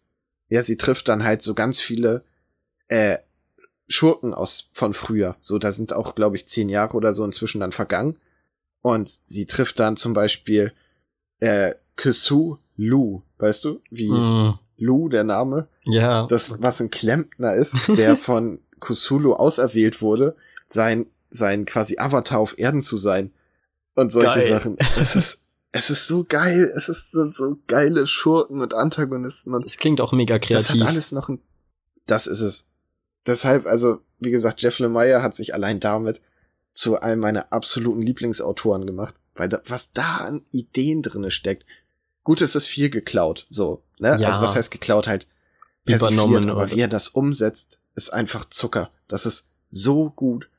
ja, 0.49 0.61
sie 0.61 0.77
trifft 0.77 1.07
dann 1.07 1.23
halt 1.23 1.41
so 1.41 1.53
ganz 1.53 1.79
viele 1.79 2.23
äh, 2.87 3.17
Schurken 3.87 4.33
aus 4.33 4.69
von 4.73 4.93
früher. 4.93 5.37
So, 5.39 5.59
da 5.59 5.71
sind 5.71 5.93
auch, 5.93 6.15
glaube 6.15 6.35
ich, 6.35 6.47
zehn 6.47 6.67
Jahre 6.69 6.97
oder 6.97 7.13
so 7.13 7.23
inzwischen 7.23 7.61
dann 7.61 7.71
vergangen. 7.71 8.17
Und 8.81 9.09
sie 9.09 9.45
trifft 9.45 9.79
dann 9.79 9.97
zum 9.97 10.13
Beispiel 10.13 10.73
äh, 11.39 11.73
Kesu 11.95 12.57
Lu, 12.75 13.23
weißt 13.37 13.65
du, 13.65 13.81
wie 13.89 14.09
Mm, 14.11 14.59
Lu 14.77 15.09
der 15.09 15.23
Name, 15.23 15.67
ja. 15.83 16.27
das 16.27 16.61
was 16.61 16.79
ein 16.81 16.89
Klempner 16.89 17.53
ist, 17.53 17.97
der 17.97 18.15
von 18.17 18.59
Kusulu 18.79 19.33
auserwählt 19.33 20.01
wurde, 20.01 20.35
sein 20.67 21.07
sein 21.29 21.65
quasi 21.65 21.97
Avatar 21.97 22.39
auf 22.39 22.57
Erden 22.57 22.81
zu 22.81 22.97
sein 22.97 23.31
und 23.95 24.11
solche 24.11 24.39
Geil. 24.39 24.49
Sachen. 24.49 24.77
Es 24.99 25.15
ist 25.15 25.41
es 25.71 25.89
ist 25.89 26.07
so 26.07 26.23
geil, 26.27 26.71
es 26.75 26.89
ist, 26.89 27.11
sind 27.11 27.35
so 27.35 27.57
geile 27.67 28.07
Schurken 28.07 28.61
und 28.61 28.73
Antagonisten 28.73 29.53
und 29.53 29.65
Es 29.65 29.77
klingt 29.77 29.99
auch 29.99 30.13
mega 30.13 30.39
das 30.39 30.47
kreativ. 30.47 30.81
hat 30.81 30.87
alles 30.87 31.11
noch 31.11 31.29
ein 31.29 31.41
das 32.05 32.25
ist 32.25 32.41
es. 32.41 32.67
Deshalb 33.25 33.65
also, 33.65 33.99
wie 34.19 34.31
gesagt, 34.31 34.61
Jeff 34.61 34.79
Lemire 34.79 35.21
hat 35.21 35.35
sich 35.35 35.53
allein 35.53 35.79
damit 35.79 36.21
zu 36.73 36.99
einem 36.99 37.21
meiner 37.21 37.51
absoluten 37.51 38.01
Lieblingsautoren 38.01 38.85
gemacht, 38.85 39.15
weil 39.35 39.49
da, 39.49 39.61
was 39.65 39.93
da 39.93 40.17
an 40.17 40.45
Ideen 40.51 41.01
drinne 41.01 41.31
steckt. 41.31 41.65
Gut, 42.27 42.41
es 42.41 42.55
ist 42.55 42.67
viel 42.67 42.89
geklaut, 42.89 43.47
so, 43.49 43.81
ne? 43.99 44.17
Ja. 44.19 44.27
Also 44.27 44.41
was 44.41 44.53
heißt 44.53 44.69
geklaut 44.69 45.07
halt 45.07 45.27
Übernommen 45.85 46.49
aber 46.49 46.69
wie 46.71 46.81
er 46.81 46.89
das 46.89 47.07
umsetzt, 47.07 47.79
ist 47.95 48.11
einfach 48.11 48.43
Zucker. 48.49 48.89
Das 49.07 49.25
ist 49.25 49.47
so 49.69 50.09
gut. 50.09 50.49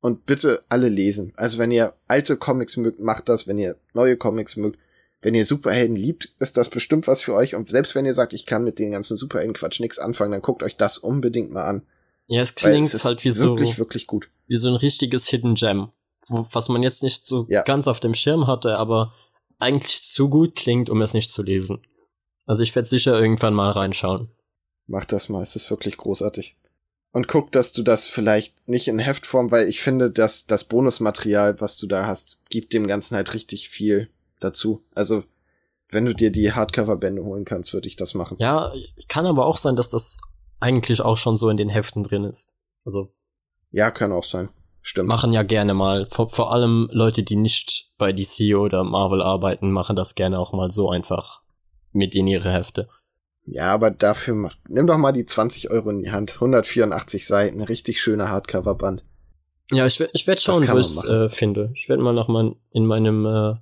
Und 0.00 0.24
bitte 0.24 0.62
alle 0.70 0.88
lesen. 0.88 1.34
Also 1.36 1.58
wenn 1.58 1.70
ihr 1.70 1.92
alte 2.08 2.38
Comics 2.38 2.78
mögt, 2.78 3.00
macht 3.00 3.28
das. 3.28 3.46
Wenn 3.46 3.58
ihr 3.58 3.76
neue 3.92 4.16
Comics 4.16 4.56
mögt, 4.56 4.78
wenn 5.20 5.34
ihr 5.34 5.44
Superhelden 5.44 5.94
liebt, 5.96 6.30
ist 6.38 6.56
das 6.56 6.70
bestimmt 6.70 7.06
was 7.06 7.20
für 7.20 7.34
euch. 7.34 7.54
Und 7.54 7.68
selbst 7.68 7.94
wenn 7.94 8.06
ihr 8.06 8.14
sagt, 8.14 8.32
ich 8.32 8.46
kann 8.46 8.64
mit 8.64 8.78
den 8.78 8.92
ganzen 8.92 9.18
Superhelden-Quatsch 9.18 9.80
nichts 9.80 9.98
anfangen, 9.98 10.32
dann 10.32 10.40
guckt 10.40 10.62
euch 10.62 10.78
das 10.78 10.96
unbedingt 10.96 11.50
mal 11.50 11.64
an. 11.64 11.82
ja, 12.28 12.40
es 12.40 12.54
klingt 12.54 12.94
es 12.94 13.04
halt 13.04 13.22
wie 13.24 13.30
so, 13.30 13.58
wirklich, 13.58 13.78
wirklich 13.78 14.06
gut. 14.06 14.30
wie 14.46 14.56
so 14.56 14.68
ein 14.68 14.76
richtiges 14.76 15.28
Hidden 15.28 15.56
Gem. 15.56 15.90
Was 16.30 16.70
man 16.70 16.82
jetzt 16.82 17.02
nicht 17.02 17.26
so 17.26 17.44
Ja. 17.50 17.60
ganz 17.60 17.86
auf 17.86 18.00
dem 18.00 18.14
Schirm 18.14 18.46
hatte, 18.46 18.78
aber 18.78 19.12
eigentlich 19.60 20.02
zu 20.04 20.28
gut 20.28 20.54
klingt, 20.54 20.90
um 20.90 21.02
es 21.02 21.14
nicht 21.14 21.30
zu 21.30 21.42
lesen. 21.42 21.80
Also 22.46 22.62
ich 22.62 22.74
werde 22.74 22.88
sicher 22.88 23.18
irgendwann 23.18 23.54
mal 23.54 23.70
reinschauen. 23.70 24.28
Mach 24.86 25.04
das 25.04 25.28
mal, 25.28 25.42
es 25.42 25.54
ist 25.54 25.70
wirklich 25.70 25.96
großartig. 25.96 26.56
Und 27.12 27.28
guck, 27.28 27.50
dass 27.52 27.72
du 27.72 27.82
das 27.82 28.06
vielleicht 28.06 28.68
nicht 28.68 28.88
in 28.88 28.98
Heftform, 28.98 29.50
weil 29.50 29.68
ich 29.68 29.80
finde, 29.80 30.10
dass 30.10 30.46
das 30.46 30.64
Bonusmaterial, 30.64 31.60
was 31.60 31.76
du 31.76 31.86
da 31.86 32.06
hast, 32.06 32.40
gibt 32.50 32.72
dem 32.72 32.86
Ganzen 32.86 33.16
halt 33.16 33.34
richtig 33.34 33.68
viel 33.68 34.10
dazu. 34.38 34.84
Also, 34.94 35.24
wenn 35.88 36.04
du 36.04 36.14
dir 36.14 36.30
die 36.30 36.52
Hardcover-Bände 36.52 37.24
holen 37.24 37.44
kannst, 37.44 37.72
würde 37.72 37.88
ich 37.88 37.96
das 37.96 38.14
machen. 38.14 38.36
Ja, 38.40 38.72
kann 39.08 39.26
aber 39.26 39.46
auch 39.46 39.56
sein, 39.56 39.74
dass 39.74 39.90
das 39.90 40.18
eigentlich 40.60 41.00
auch 41.00 41.16
schon 41.16 41.36
so 41.36 41.48
in 41.50 41.56
den 41.56 41.68
Heften 41.68 42.04
drin 42.04 42.24
ist. 42.24 42.58
Also 42.84 43.12
Ja, 43.72 43.90
kann 43.90 44.12
auch 44.12 44.24
sein. 44.24 44.50
Stimmt. 44.82 45.08
machen 45.08 45.32
ja 45.32 45.42
gerne 45.42 45.74
mal, 45.74 46.06
vor, 46.10 46.30
vor 46.30 46.52
allem 46.52 46.88
Leute, 46.92 47.22
die 47.22 47.36
nicht 47.36 47.90
bei 47.98 48.12
DC 48.12 48.56
oder 48.56 48.82
Marvel 48.84 49.22
arbeiten, 49.22 49.70
machen 49.70 49.96
das 49.96 50.14
gerne 50.14 50.38
auch 50.38 50.52
mal 50.52 50.70
so 50.70 50.90
einfach 50.90 51.40
mit 51.92 52.14
in 52.14 52.26
ihre 52.26 52.52
Hefte. 52.52 52.88
Ja, 53.44 53.72
aber 53.72 53.90
dafür 53.90 54.34
mach, 54.34 54.56
nimm 54.68 54.86
doch 54.86 54.98
mal 54.98 55.12
die 55.12 55.26
20 55.26 55.70
Euro 55.70 55.90
in 55.90 55.98
die 55.98 56.10
Hand. 56.10 56.34
184 56.34 57.26
Seiten, 57.26 57.62
richtig 57.62 58.00
schöner 58.00 58.28
Hardcover-Band. 58.28 59.04
Ja, 59.72 59.86
ich 59.86 60.00
werde 60.00 60.12
ich 60.14 60.26
werd 60.26 60.40
schauen, 60.40 60.66
wo 60.68 60.78
ich 60.78 61.04
äh, 61.04 61.28
finde. 61.28 61.70
Ich 61.74 61.88
werde 61.88 62.02
mal 62.02 62.12
noch 62.12 62.28
mal 62.28 62.54
in 62.72 62.86
meinem 62.86 63.26
äh, 63.26 63.54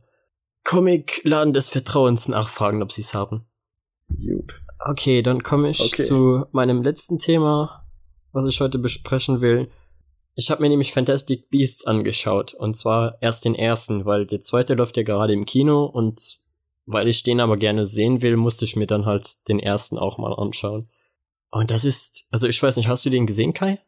Comic-Laden 0.65 1.53
des 1.53 1.69
Vertrauens 1.69 2.29
nachfragen, 2.29 2.83
ob 2.83 2.93
sie 2.93 3.03
es 3.03 3.15
haben. 3.15 3.47
Gut. 4.09 4.55
Okay, 4.87 5.23
dann 5.23 5.43
komme 5.43 5.71
ich 5.71 5.81
Okay. 5.81 6.03
zu 6.03 6.47
meinem 6.53 6.83
letzten 6.83 7.19
Thema, 7.19 7.85
was 8.33 8.47
ich 8.47 8.61
heute 8.61 8.79
besprechen 8.79 9.41
will. 9.41 9.69
Ich 10.39 10.53
habe 10.53 10.63
mir 10.63 10.69
nämlich 10.69 10.93
Fantastic 10.93 11.51
Beasts 11.51 11.85
angeschaut. 11.85 12.55
Und 12.55 12.77
zwar 12.77 13.19
erst 13.21 13.45
den 13.45 13.57
ersten, 13.57 14.05
weil 14.05 14.25
der 14.25 14.41
zweite 14.41 14.75
läuft 14.75 14.97
ja 14.97 15.03
gerade 15.03 15.33
im 15.33 15.45
Kino 15.45 15.85
und 15.85 16.39
weil 16.87 17.09
ich 17.09 17.25
den 17.25 17.41
aber 17.41 17.57
gerne 17.57 17.87
sehen 17.87 18.23
will, 18.23 18.37
musste 18.37 18.65
ich 18.65 18.77
mir 18.77 18.87
dann 18.87 19.05
halt 19.05 19.49
den 19.49 19.59
ersten 19.59 19.99
auch 19.99 20.17
mal 20.17 20.33
anschauen. 20.33 20.89
Und 21.51 21.73
das 21.73 21.85
ist, 21.85 22.29
also 22.31 22.47
ich 22.47 22.63
weiß 22.63 22.77
nicht, 22.77 22.87
hast 22.87 23.05
du 23.05 23.11
den 23.11 23.27
gesehen, 23.27 23.53
Kai? 23.53 23.81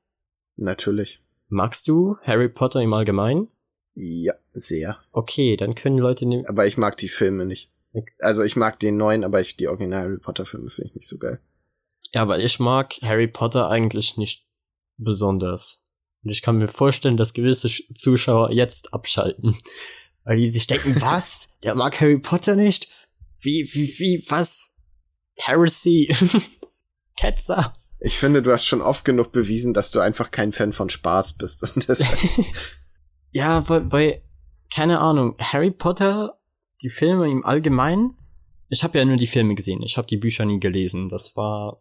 Natürlich. 0.57 1.21
Magst 1.47 1.87
du 1.87 2.17
Harry 2.23 2.49
Potter 2.49 2.83
im 2.83 2.95
Allgemeinen? 2.95 3.47
Ja, 3.95 4.35
sehr. 4.53 4.99
Okay, 5.13 5.57
dann 5.57 5.77
können 5.77 5.99
Leute 5.99 6.27
nehmen. 6.27 6.47
Aber 6.47 6.67
ich 6.67 6.77
mag 6.77 6.97
die 6.97 7.09
Filme 7.09 7.47
nicht. 7.47 7.71
Also 8.19 8.43
ich 8.43 8.57
mag 8.57 8.81
den 8.81 8.97
neuen, 8.97 9.23
aber 9.23 9.41
ich 9.41 9.57
die 9.57 9.69
Original 9.69 10.03
Harry 10.03 10.19
Potter 10.19 10.47
Filme 10.47 10.71
finde 10.71 10.89
ich 10.89 10.97
nicht 10.97 11.09
so 11.09 11.19
geil. 11.19 11.39
Ja, 12.13 12.27
weil 12.27 12.41
ich 12.41 12.59
mag 12.59 12.95
Harry 13.03 13.29
Potter 13.29 13.71
eigentlich 13.71 14.17
nicht 14.17 14.49
besonders. 14.97 15.87
Und 16.23 16.31
ich 16.31 16.43
kann 16.43 16.59
mir 16.59 16.69
vorstellen, 16.69 17.17
dass 17.17 17.33
gewisse 17.33 17.69
Sch- 17.69 17.95
Zuschauer 17.95 18.51
jetzt 18.53 18.93
abschalten. 18.93 19.57
Weil 20.25 20.37
die 20.39 20.51
sich 20.51 20.67
denken, 20.67 20.95
was? 21.01 21.59
Der 21.63 21.75
mag 21.75 22.01
Harry 22.01 22.19
Potter 22.19 22.57
nicht? 22.57 22.89
Wie, 23.41 23.69
wie, 23.73 23.87
wie, 23.99 24.25
was? 24.29 24.83
Heresy? 25.37 26.15
Ketzer? 27.17 27.73
Ich 28.01 28.17
finde, 28.17 28.43
du 28.43 28.51
hast 28.53 28.65
schon 28.67 28.81
oft 28.81 29.05
genug 29.05 29.33
bewiesen, 29.33 29.75
dass 29.75 29.91
du 29.91 30.01
einfach 30.01 30.31
kein 30.31 30.53
Fan 30.53 30.73
von 30.73 30.89
Spaß 30.91 31.35
bist. 31.35 31.63
Ja, 33.33 33.69
weil, 33.69 33.83
bei, 33.83 34.23
keine 34.75 34.99
Ahnung, 35.01 35.37
Harry 35.39 35.71
Potter, 35.71 36.41
die 36.83 36.89
Filme 36.91 37.31
im 37.31 37.45
Allgemeinen, 37.45 38.17
ich 38.69 38.83
habe 38.83 38.99
ja 38.99 39.05
nur 39.05 39.17
die 39.17 39.27
Filme 39.29 39.55
gesehen, 39.55 39.83
ich 39.83 39.97
habe 39.97 40.09
die 40.09 40.17
Bücher 40.17 40.45
nie 40.45 40.59
gelesen. 40.59 41.09
Das 41.09 41.37
war, 41.37 41.81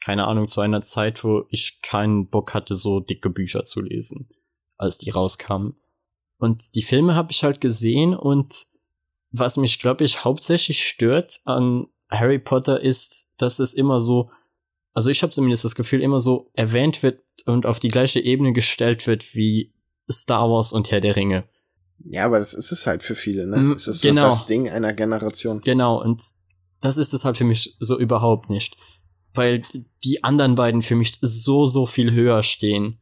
keine 0.00 0.26
Ahnung, 0.26 0.48
zu 0.48 0.60
einer 0.60 0.82
Zeit, 0.82 1.22
wo 1.24 1.44
ich 1.50 1.80
keinen 1.82 2.28
Bock 2.28 2.54
hatte, 2.54 2.74
so 2.74 3.00
dicke 3.00 3.30
Bücher 3.30 3.64
zu 3.64 3.80
lesen, 3.80 4.28
als 4.76 4.98
die 4.98 5.10
rauskamen. 5.10 5.76
Und 6.38 6.74
die 6.74 6.82
Filme 6.82 7.14
habe 7.14 7.32
ich 7.32 7.44
halt 7.44 7.60
gesehen 7.60 8.14
und 8.14 8.66
was 9.30 9.56
mich, 9.56 9.78
glaube 9.78 10.04
ich, 10.04 10.24
hauptsächlich 10.24 10.84
stört 10.86 11.40
an 11.44 11.86
Harry 12.10 12.38
Potter 12.38 12.80
ist, 12.80 13.34
dass 13.38 13.58
es 13.60 13.74
immer 13.74 14.00
so, 14.00 14.30
also 14.92 15.10
ich 15.10 15.22
habe 15.22 15.32
zumindest 15.32 15.64
das 15.64 15.74
Gefühl, 15.74 16.00
immer 16.00 16.18
so 16.18 16.50
erwähnt 16.54 17.02
wird 17.02 17.22
und 17.46 17.66
auf 17.66 17.78
die 17.78 17.88
gleiche 17.90 18.20
Ebene 18.20 18.52
gestellt 18.52 19.06
wird 19.06 19.34
wie 19.34 19.72
Star 20.10 20.50
Wars 20.50 20.72
und 20.72 20.90
Herr 20.90 21.00
der 21.00 21.14
Ringe. 21.14 21.44
ja, 21.98 22.24
aber 22.24 22.38
das 22.38 22.54
ist 22.54 22.72
es 22.72 22.86
halt 22.86 23.02
für 23.02 23.14
viele, 23.14 23.46
ne? 23.46 23.58
Mm, 23.58 23.72
Es 23.72 23.86
ist 23.86 24.02
genau. 24.02 24.22
so 24.22 24.28
das 24.28 24.46
Ding 24.46 24.68
einer 24.68 24.92
Generation. 24.94 25.60
Genau, 25.60 26.02
und 26.02 26.20
das 26.80 26.96
ist 26.96 27.14
es 27.14 27.24
halt 27.24 27.36
für 27.36 27.44
mich 27.44 27.76
so 27.78 27.98
überhaupt 27.98 28.50
nicht. 28.50 28.76
Weil 29.34 29.62
die 30.04 30.24
anderen 30.24 30.54
beiden 30.54 30.82
für 30.82 30.96
mich 30.96 31.18
so, 31.20 31.66
so 31.66 31.86
viel 31.86 32.12
höher 32.12 32.42
stehen. 32.42 32.98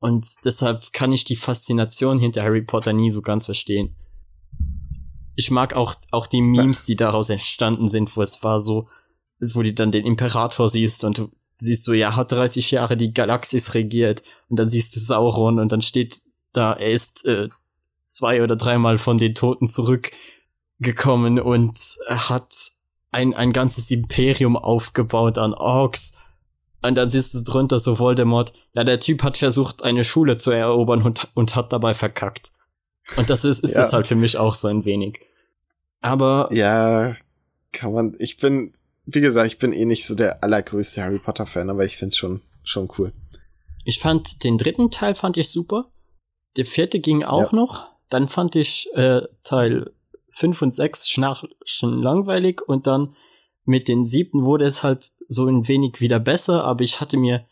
Und 0.00 0.26
deshalb 0.44 0.92
kann 0.92 1.12
ich 1.12 1.24
die 1.24 1.36
Faszination 1.36 2.18
hinter 2.18 2.42
Harry 2.42 2.62
Potter 2.62 2.92
nie 2.92 3.10
so 3.10 3.22
ganz 3.22 3.44
verstehen. 3.44 3.94
Ich 5.36 5.50
mag 5.50 5.74
auch, 5.74 5.94
auch 6.10 6.26
die 6.26 6.40
Memes, 6.40 6.84
die 6.84 6.96
daraus 6.96 7.28
entstanden 7.30 7.88
sind, 7.88 8.16
wo 8.16 8.22
es 8.22 8.42
war 8.42 8.60
so, 8.60 8.88
wo 9.40 9.62
du 9.62 9.72
dann 9.72 9.92
den 9.92 10.06
Imperator 10.06 10.68
siehst 10.68 11.04
und 11.04 11.18
du 11.18 11.30
siehst 11.56 11.84
so, 11.84 11.92
ja, 11.92 12.16
hat 12.16 12.32
30 12.32 12.70
Jahre 12.70 12.96
die 12.96 13.12
Galaxis 13.12 13.74
regiert 13.74 14.22
und 14.48 14.56
dann 14.56 14.68
siehst 14.68 14.96
du 14.96 15.00
Sauron 15.00 15.58
und 15.58 15.70
dann 15.70 15.82
steht 15.82 16.18
da, 16.52 16.72
er 16.72 16.92
ist 16.92 17.26
äh, 17.26 17.48
zwei 18.06 18.42
oder 18.42 18.56
dreimal 18.56 18.98
von 18.98 19.18
den 19.18 19.34
Toten 19.34 19.68
zurückgekommen 19.68 21.38
und 21.38 21.78
hat 22.08 22.54
ein, 23.12 23.34
ein 23.34 23.52
ganzes 23.52 23.90
Imperium 23.90 24.56
aufgebaut 24.56 25.38
an 25.38 25.54
Orks. 25.54 26.18
Und 26.82 26.94
dann 26.94 27.10
siehst 27.10 27.34
du 27.34 27.50
drunter 27.50 27.78
so 27.78 27.98
Voldemort. 27.98 28.52
Ja, 28.72 28.84
der 28.84 29.00
Typ 29.00 29.22
hat 29.22 29.36
versucht, 29.36 29.82
eine 29.82 30.04
Schule 30.04 30.36
zu 30.36 30.50
erobern 30.50 31.02
und, 31.02 31.28
und 31.34 31.56
hat 31.56 31.72
dabei 31.72 31.94
verkackt. 31.94 32.52
Und 33.16 33.28
das 33.28 33.44
ist, 33.44 33.60
ist 33.60 33.74
ja. 33.74 33.80
das 33.80 33.92
halt 33.92 34.06
für 34.06 34.14
mich 34.14 34.38
auch 34.38 34.54
so 34.54 34.68
ein 34.68 34.84
wenig. 34.84 35.20
Aber. 36.00 36.48
Ja, 36.52 37.16
kann 37.72 37.92
man, 37.92 38.16
ich 38.18 38.38
bin, 38.38 38.74
wie 39.04 39.20
gesagt, 39.20 39.46
ich 39.48 39.58
bin 39.58 39.72
eh 39.72 39.84
nicht 39.84 40.06
so 40.06 40.14
der 40.14 40.42
allergrößte 40.42 41.02
Harry 41.02 41.18
Potter 41.18 41.46
Fan, 41.46 41.70
aber 41.70 41.84
ich 41.84 41.96
find's 41.96 42.16
schon, 42.16 42.40
schon 42.62 42.88
cool. 42.98 43.12
Ich 43.84 43.98
fand 43.98 44.44
den 44.44 44.58
dritten 44.58 44.90
Teil 44.90 45.14
fand 45.14 45.36
ich 45.36 45.50
super. 45.50 45.90
Der 46.56 46.64
vierte 46.64 47.00
ging 47.00 47.24
auch 47.24 47.52
ja. 47.52 47.56
noch. 47.56 47.90
Dann 48.08 48.28
fand 48.28 48.56
ich 48.56 48.88
äh, 48.94 49.22
Teil 49.44 49.92
5 50.30 50.62
und 50.62 50.74
6 50.74 51.08
schon 51.08 52.02
langweilig 52.02 52.62
und 52.66 52.86
dann 52.86 53.14
mit 53.64 53.88
den 53.88 54.04
siebten 54.04 54.42
wurde 54.42 54.64
es 54.64 54.82
halt 54.82 55.08
so 55.28 55.46
ein 55.46 55.68
wenig 55.68 56.00
wieder 56.00 56.18
besser, 56.18 56.64
aber 56.64 56.82
ich 56.82 57.00
hatte 57.00 57.16
mir, 57.16 57.44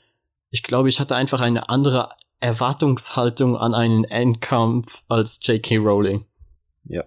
ich 0.50 0.62
glaube, 0.62 0.88
ich 0.88 1.00
hatte 1.00 1.14
einfach 1.14 1.40
eine 1.40 1.68
andere 1.68 2.10
Erwartungshaltung 2.40 3.56
an 3.56 3.74
einen 3.74 4.04
Endkampf 4.04 5.04
als 5.08 5.40
J.K. 5.42 5.76
Rowling. 5.78 6.24
Ja. 6.84 7.04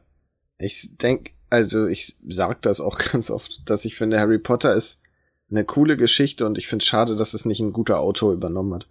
Ich 0.57 0.97
denke, 0.97 1.31
also 1.49 1.87
ich 1.87 2.15
sag 2.27 2.61
das 2.61 2.79
auch 2.79 2.97
ganz 3.11 3.29
oft, 3.29 3.69
dass 3.69 3.85
ich 3.85 3.95
finde, 3.95 4.19
Harry 4.19 4.39
Potter 4.39 4.73
ist 4.75 5.01
eine 5.49 5.65
coole 5.65 5.97
Geschichte 5.97 6.45
und 6.45 6.57
ich 6.57 6.67
finde 6.67 6.83
es 6.83 6.87
schade, 6.87 7.15
dass 7.15 7.33
es 7.33 7.45
nicht 7.45 7.59
ein 7.59 7.73
guter 7.73 7.99
Autor 7.99 8.33
übernommen 8.33 8.73
hat. 8.73 8.87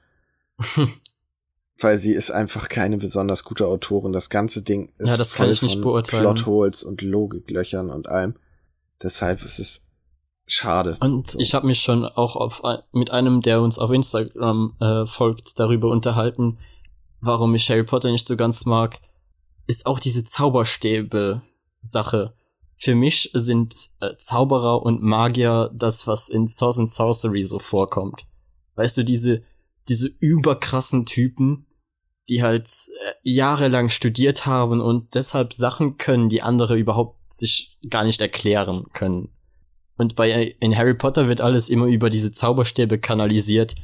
Weil 1.81 1.98
sie 1.98 2.12
ist 2.12 2.31
einfach 2.31 2.69
keine 2.69 2.98
besonders 2.98 3.44
gute 3.44 3.66
Autorin. 3.66 4.12
Das 4.12 4.28
ganze 4.28 4.62
Ding 4.62 4.93
ist 4.98 5.11
ja, 5.11 5.16
das 5.16 5.35
kann 5.35 5.51
ich 5.51 5.62
nicht 5.62 5.81
beurteilen. 5.81 6.23
Plotholes 6.23 6.82
und 6.82 7.01
Logiklöchern 7.01 7.90
und 7.90 8.09
allem. 8.09 8.35
Deshalb 9.02 9.43
ist 9.43 9.59
es 9.59 9.86
schade. 10.47 10.98
Und 11.01 11.28
so. 11.28 11.39
ich 11.39 11.55
habe 11.55 11.66
mich 11.66 11.81
schon 11.81 12.05
auch 12.05 12.36
auf, 12.36 12.62
mit 12.93 13.11
einem, 13.11 13.40
der 13.40 13.62
uns 13.62 13.78
auf 13.78 13.90
Instagram 13.90 14.77
äh, 14.81 15.07
folgt, 15.07 15.59
darüber 15.59 15.89
unterhalten, 15.89 16.59
warum 17.20 17.55
ich 17.55 17.70
Harry 17.70 17.85
Potter 17.85 18.11
nicht 18.11 18.27
so 18.27 18.36
ganz 18.36 18.66
mag, 18.66 18.98
ist 19.66 19.86
auch 19.86 20.01
diese 20.01 20.24
Zauberstäbe-Sache. 20.24 22.35
Für 22.77 22.94
mich 22.94 23.31
sind 23.35 23.74
äh, 24.01 24.16
Zauberer 24.16 24.82
und 24.82 25.02
Magier 25.02 25.70
das, 25.74 26.07
was 26.07 26.28
in 26.28 26.47
Source 26.48 26.78
and 26.78 26.90
Sorcery 26.90 27.47
so 27.47 27.59
vorkommt. 27.59 28.27
Weißt 28.77 28.98
du, 28.98 29.05
diese, 29.05 29.43
diese 29.89 30.09
überkrassen 30.19 31.07
Typen, 31.07 31.66
die 32.31 32.43
halt 32.43 32.66
äh, 32.69 33.12
jahrelang 33.23 33.90
studiert 33.90 34.47
haben 34.47 34.81
und 34.81 35.15
deshalb 35.15 35.52
Sachen 35.52 35.98
können, 35.98 36.31
die 36.31 36.40
andere 36.40 36.78
überhaupt 36.78 37.19
sich 37.32 37.78
gar 37.90 38.05
nicht 38.05 38.20
erklären 38.20 38.86
können. 38.93 39.28
Und 39.97 40.16
bei 40.16 40.57
in 40.61 40.74
Harry 40.74 40.94
Potter 40.94 41.28
wird 41.28 41.43
alles 41.43 41.69
immer 41.69 41.86
über 41.86 42.09
diese 42.09 42.32
Zauberstäbe 42.32 42.98
kanalisiert. 42.98 43.74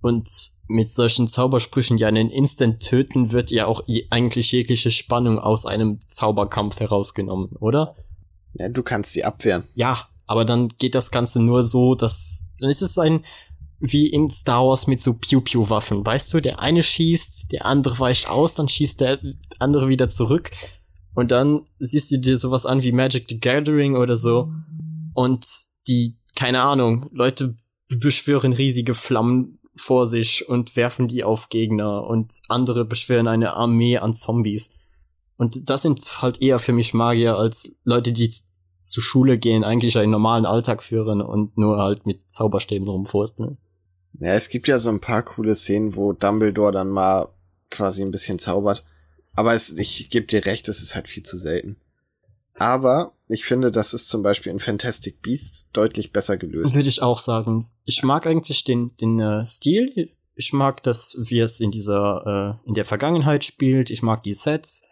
Und 0.00 0.28
mit 0.68 0.92
solchen 0.92 1.26
Zaubersprüchen, 1.26 1.96
die 1.96 2.04
einen 2.04 2.30
instant 2.30 2.80
töten, 2.80 3.32
wird 3.32 3.50
ja 3.50 3.66
auch 3.66 3.82
eigentlich 4.10 4.52
jegliche 4.52 4.92
Spannung 4.92 5.40
aus 5.40 5.66
einem 5.66 5.98
Zauberkampf 6.06 6.78
herausgenommen, 6.78 7.56
oder? 7.58 7.96
Ja, 8.52 8.68
du 8.68 8.84
kannst 8.84 9.14
sie 9.14 9.24
abwehren. 9.24 9.64
Ja, 9.74 10.08
aber 10.26 10.44
dann 10.44 10.68
geht 10.78 10.94
das 10.94 11.10
Ganze 11.10 11.42
nur 11.42 11.64
so, 11.64 11.96
dass 11.96 12.52
dann 12.60 12.70
ist 12.70 12.82
es 12.82 12.98
ein 12.98 13.24
wie 13.80 14.08
in 14.08 14.30
Star 14.30 14.64
Wars 14.66 14.86
mit 14.86 15.00
so 15.00 15.14
Pew-Pew-Waffen. 15.14 16.04
Weißt 16.04 16.32
du, 16.34 16.40
der 16.40 16.60
eine 16.60 16.82
schießt, 16.82 17.52
der 17.52 17.66
andere 17.66 17.98
weicht 17.98 18.28
aus, 18.28 18.54
dann 18.54 18.68
schießt 18.68 19.00
der 19.00 19.20
andere 19.58 19.88
wieder 19.88 20.08
zurück. 20.08 20.50
Und 21.14 21.30
dann 21.30 21.66
siehst 21.78 22.10
du 22.10 22.18
dir 22.18 22.36
sowas 22.38 22.66
an 22.66 22.82
wie 22.82 22.92
Magic 22.92 23.26
the 23.28 23.40
Gathering 23.40 23.96
oder 23.96 24.16
so 24.16 24.52
und 25.14 25.44
die, 25.88 26.16
keine 26.36 26.62
Ahnung, 26.62 27.10
Leute 27.12 27.56
beschwören 27.88 28.52
riesige 28.52 28.94
Flammen 28.94 29.58
vor 29.74 30.06
sich 30.06 30.48
und 30.48 30.76
werfen 30.76 31.08
die 31.08 31.24
auf 31.24 31.48
Gegner 31.48 32.04
und 32.04 32.32
andere 32.48 32.84
beschwören 32.84 33.26
eine 33.26 33.54
Armee 33.54 33.98
an 33.98 34.14
Zombies. 34.14 34.78
Und 35.36 35.68
das 35.70 35.82
sind 35.82 36.22
halt 36.22 36.40
eher 36.40 36.60
für 36.60 36.72
mich 36.72 36.94
Magier 36.94 37.36
als 37.36 37.80
Leute, 37.84 38.12
die 38.12 38.30
zur 38.78 39.02
Schule 39.02 39.38
gehen, 39.38 39.64
eigentlich 39.64 39.98
einen 39.98 40.12
normalen 40.12 40.46
Alltag 40.46 40.82
führen 40.82 41.20
und 41.20 41.56
nur 41.58 41.78
halt 41.78 42.06
mit 42.06 42.30
Zauberstäben 42.30 42.88
rumfurten. 42.88 43.58
Ja, 44.20 44.34
es 44.34 44.48
gibt 44.48 44.68
ja 44.68 44.78
so 44.78 44.90
ein 44.90 45.00
paar 45.00 45.22
coole 45.22 45.54
Szenen, 45.54 45.94
wo 45.94 46.12
Dumbledore 46.12 46.72
dann 46.72 46.88
mal 46.88 47.28
quasi 47.70 48.02
ein 48.02 48.10
bisschen 48.10 48.38
zaubert. 48.38 48.84
Aber 49.34 49.54
es, 49.54 49.78
ich 49.78 50.10
gebe 50.10 50.26
dir 50.26 50.44
recht, 50.46 50.68
es 50.68 50.82
ist 50.82 50.94
halt 50.94 51.06
viel 51.06 51.22
zu 51.22 51.38
selten. 51.38 51.76
Aber 52.54 53.12
ich 53.28 53.44
finde, 53.44 53.70
das 53.70 53.94
ist 53.94 54.08
zum 54.08 54.22
Beispiel 54.22 54.50
in 54.50 54.58
Fantastic 54.58 55.22
Beasts 55.22 55.70
deutlich 55.72 56.12
besser 56.12 56.36
gelöst. 56.36 56.74
Würde 56.74 56.88
ich 56.88 57.02
auch 57.02 57.20
sagen. 57.20 57.68
Ich 57.84 58.02
mag 58.02 58.26
eigentlich 58.26 58.64
den, 58.64 58.96
den 58.96 59.20
äh, 59.20 59.44
Stil. 59.44 60.10
Ich 60.34 60.52
mag, 60.52 60.82
dass 60.82 61.16
wie 61.28 61.38
es 61.38 61.60
in 61.60 61.70
dieser, 61.70 62.58
äh, 62.64 62.68
in 62.68 62.74
der 62.74 62.84
Vergangenheit 62.84 63.44
spielt. 63.44 63.90
Ich 63.90 64.02
mag 64.02 64.22
die 64.22 64.34
Sets. 64.34 64.90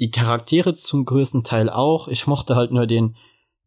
Die 0.00 0.10
Charaktere 0.10 0.74
zum 0.74 1.04
größten 1.04 1.44
Teil 1.44 1.70
auch. 1.70 2.08
Ich 2.08 2.26
mochte 2.26 2.56
halt 2.56 2.72
nur 2.72 2.86
den, 2.86 3.16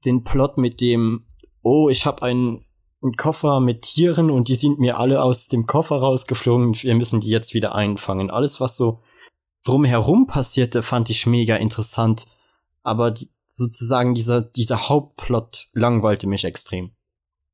den 0.05 0.23
Plot 0.23 0.57
mit 0.57 0.81
dem, 0.81 1.25
oh, 1.61 1.89
ich 1.89 2.05
habe 2.05 2.21
einen, 2.23 2.65
einen 3.01 3.15
Koffer 3.15 3.59
mit 3.59 3.81
Tieren 3.81 4.29
und 4.29 4.47
die 4.47 4.55
sind 4.55 4.79
mir 4.79 4.97
alle 4.97 5.23
aus 5.23 5.47
dem 5.47 5.65
Koffer 5.65 5.97
rausgeflogen 5.97 6.75
wir 6.75 6.95
müssen 6.95 7.21
die 7.21 7.29
jetzt 7.29 7.53
wieder 7.53 7.73
einfangen. 7.73 8.29
Alles, 8.29 8.59
was 8.59 8.77
so 8.77 9.01
drumherum 9.63 10.27
passierte, 10.27 10.83
fand 10.83 11.09
ich 11.09 11.25
mega 11.25 11.55
interessant 11.55 12.27
aber 12.83 13.11
die, 13.11 13.29
sozusagen 13.47 14.15
dieser, 14.15 14.41
dieser 14.41 14.89
Hauptplot 14.89 15.67
langweilte 15.73 16.27
mich 16.27 16.45
extrem. 16.45 16.91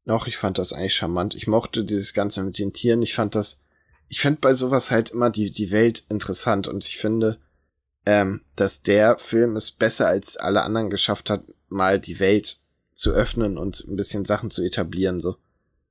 Auch 0.07 0.27
ich 0.27 0.37
fand 0.37 0.57
das 0.57 0.73
eigentlich 0.73 0.95
charmant. 0.95 1.35
Ich 1.35 1.47
mochte 1.47 1.83
dieses 1.83 2.13
Ganze 2.13 2.43
mit 2.43 2.57
den 2.59 2.73
Tieren. 2.73 3.01
Ich 3.01 3.13
fand 3.13 3.35
das, 3.35 3.63
ich 4.07 4.21
fand 4.21 4.39
bei 4.41 4.53
sowas 4.53 4.91
halt 4.91 5.09
immer 5.09 5.29
die, 5.29 5.51
die 5.51 5.71
Welt 5.71 6.05
interessant 6.09 6.67
und 6.67 6.85
ich 6.85 6.97
finde, 6.97 7.39
ähm, 8.05 8.41
dass 8.55 8.83
der 8.83 9.17
Film 9.17 9.57
es 9.57 9.71
besser 9.71 10.07
als 10.07 10.37
alle 10.37 10.61
anderen 10.61 10.89
geschafft 10.89 11.29
hat, 11.29 11.43
mal 11.67 11.99
die 11.99 12.19
Welt 12.19 12.61
zu 12.97 13.11
öffnen 13.11 13.57
und 13.57 13.85
ein 13.87 13.95
bisschen 13.95 14.25
Sachen 14.25 14.51
zu 14.51 14.63
etablieren, 14.63 15.21
so. 15.21 15.37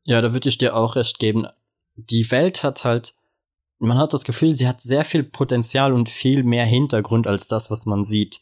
Ja, 0.04 0.20
da 0.20 0.32
würde 0.32 0.48
ich 0.48 0.58
dir 0.58 0.76
auch 0.76 0.96
recht 0.96 1.18
geben. 1.18 1.46
Die 1.94 2.30
Welt 2.30 2.62
hat 2.62 2.84
halt, 2.84 3.14
man 3.78 3.98
hat 3.98 4.12
das 4.12 4.24
Gefühl, 4.24 4.54
sie 4.56 4.68
hat 4.68 4.82
sehr 4.82 5.04
viel 5.04 5.22
Potenzial 5.22 5.92
und 5.92 6.08
viel 6.08 6.42
mehr 6.42 6.66
Hintergrund 6.66 7.26
als 7.26 7.48
das, 7.48 7.70
was 7.70 7.86
man 7.86 8.04
sieht. 8.04 8.40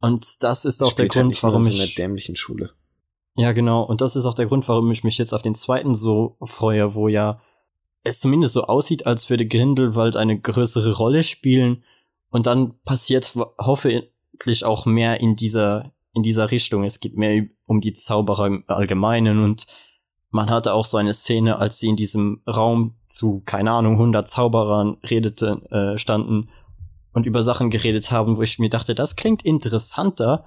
Und 0.00 0.42
das 0.42 0.64
ist 0.64 0.82
auch 0.82 0.92
der 0.92 1.04
halt 1.04 1.12
Grund, 1.12 1.42
warum 1.42 1.66
ich. 1.66 1.78
In 1.78 1.86
der 1.86 1.94
dämlichen 1.94 2.36
Schule. 2.36 2.72
Ja, 3.36 3.52
genau. 3.52 3.82
Und 3.82 4.00
das 4.00 4.16
ist 4.16 4.24
auch 4.24 4.34
der 4.34 4.46
Grund, 4.46 4.66
warum 4.66 4.90
ich 4.90 5.04
mich 5.04 5.18
jetzt 5.18 5.32
auf 5.32 5.42
den 5.42 5.54
zweiten 5.54 5.94
so 5.94 6.36
freue, 6.42 6.94
wo 6.94 7.08
ja 7.08 7.40
es 8.02 8.20
zumindest 8.20 8.54
so 8.54 8.62
aussieht, 8.64 9.06
als 9.06 9.28
würde 9.28 9.46
Grindelwald 9.46 10.16
eine 10.16 10.38
größere 10.38 10.94
Rolle 10.96 11.22
spielen. 11.22 11.84
Und 12.30 12.46
dann 12.46 12.78
passiert 12.84 13.34
hoffentlich 13.58 14.64
auch 14.64 14.86
mehr 14.86 15.20
in 15.20 15.36
dieser, 15.36 15.92
in 16.12 16.22
dieser 16.22 16.50
Richtung. 16.50 16.84
Es 16.84 17.00
geht 17.00 17.16
mehr 17.16 17.44
um 17.66 17.80
die 17.80 17.94
Zauberer 17.94 18.46
im 18.46 18.64
Allgemeinen 18.66 19.42
und 19.42 19.66
man 20.30 20.50
hatte 20.50 20.74
auch 20.74 20.84
so 20.84 20.96
eine 20.96 21.12
Szene, 21.14 21.58
als 21.58 21.78
sie 21.78 21.88
in 21.88 21.96
diesem 21.96 22.42
Raum 22.46 22.94
zu, 23.08 23.42
keine 23.44 23.72
Ahnung, 23.72 23.94
100 23.94 24.28
Zauberern 24.28 24.96
redete, 25.02 25.60
äh, 25.70 25.98
standen 25.98 26.50
und 27.12 27.26
über 27.26 27.42
Sachen 27.42 27.70
geredet 27.70 28.12
haben, 28.12 28.36
wo 28.36 28.42
ich 28.42 28.58
mir 28.58 28.70
dachte, 28.70 28.94
das 28.94 29.16
klingt 29.16 29.44
interessanter 29.44 30.44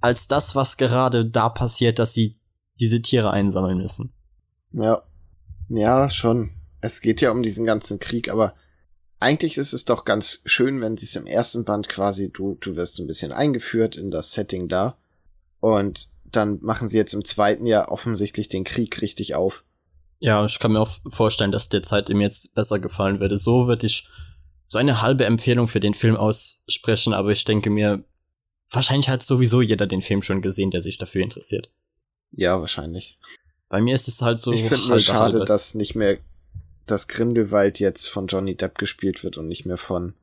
als 0.00 0.26
das, 0.26 0.56
was 0.56 0.76
gerade 0.76 1.24
da 1.24 1.48
passiert, 1.48 2.00
dass 2.00 2.12
sie 2.12 2.36
diese 2.80 3.00
Tiere 3.02 3.30
einsammeln 3.30 3.78
müssen. 3.78 4.12
Ja. 4.72 5.02
Ja, 5.68 6.10
schon. 6.10 6.50
Es 6.80 7.00
geht 7.00 7.20
ja 7.20 7.30
um 7.30 7.42
diesen 7.42 7.64
ganzen 7.64 8.00
Krieg, 8.00 8.28
aber 8.28 8.54
eigentlich 9.22 9.56
ist 9.56 9.72
es 9.72 9.84
doch 9.84 10.04
ganz 10.04 10.42
schön, 10.44 10.80
wenn 10.80 10.96
sie 10.96 11.06
es 11.06 11.16
im 11.16 11.26
ersten 11.26 11.64
Band 11.64 11.88
quasi, 11.88 12.32
du, 12.32 12.56
du 12.60 12.76
wirst 12.76 12.98
ein 12.98 13.06
bisschen 13.06 13.32
eingeführt 13.32 13.96
in 13.96 14.10
das 14.10 14.32
Setting 14.32 14.68
da. 14.68 14.96
Und 15.60 16.08
dann 16.24 16.58
machen 16.60 16.88
sie 16.88 16.98
jetzt 16.98 17.14
im 17.14 17.24
zweiten 17.24 17.66
Jahr 17.66 17.92
offensichtlich 17.92 18.48
den 18.48 18.64
Krieg 18.64 19.00
richtig 19.00 19.34
auf. 19.34 19.64
Ja, 20.18 20.44
ich 20.44 20.58
kann 20.58 20.72
mir 20.72 20.80
auch 20.80 20.98
vorstellen, 21.10 21.52
dass 21.52 21.68
der 21.68 21.82
Zeit 21.82 22.10
ihm 22.10 22.20
jetzt 22.20 22.54
besser 22.54 22.78
gefallen 22.78 23.20
würde. 23.20 23.36
So 23.36 23.66
würde 23.66 23.86
ich 23.86 24.08
so 24.64 24.78
eine 24.78 25.02
halbe 25.02 25.24
Empfehlung 25.24 25.68
für 25.68 25.80
den 25.80 25.94
Film 25.94 26.16
aussprechen, 26.16 27.12
aber 27.12 27.30
ich 27.30 27.44
denke 27.44 27.70
mir, 27.70 28.04
wahrscheinlich 28.70 29.08
hat 29.08 29.22
sowieso 29.22 29.60
jeder 29.62 29.86
den 29.86 30.02
Film 30.02 30.22
schon 30.22 30.42
gesehen, 30.42 30.70
der 30.70 30.82
sich 30.82 30.98
dafür 30.98 31.22
interessiert. 31.22 31.70
Ja, 32.32 32.60
wahrscheinlich. 32.60 33.18
Bei 33.68 33.80
mir 33.80 33.94
ist 33.94 34.08
es 34.08 34.22
halt 34.22 34.40
so. 34.40 34.52
Ich 34.52 34.64
finde 34.68 34.88
nur 34.88 35.00
schade, 35.00 35.34
halbe. 35.34 35.44
dass 35.44 35.74
nicht 35.74 35.94
mehr 35.94 36.18
das 36.86 37.08
Grindelwald 37.08 37.80
jetzt 37.80 38.08
von 38.08 38.26
Johnny 38.26 38.56
Depp 38.56 38.78
gespielt 38.78 39.24
wird 39.24 39.38
und 39.38 39.48
nicht 39.48 39.66
mehr 39.66 39.78
von. 39.78 40.14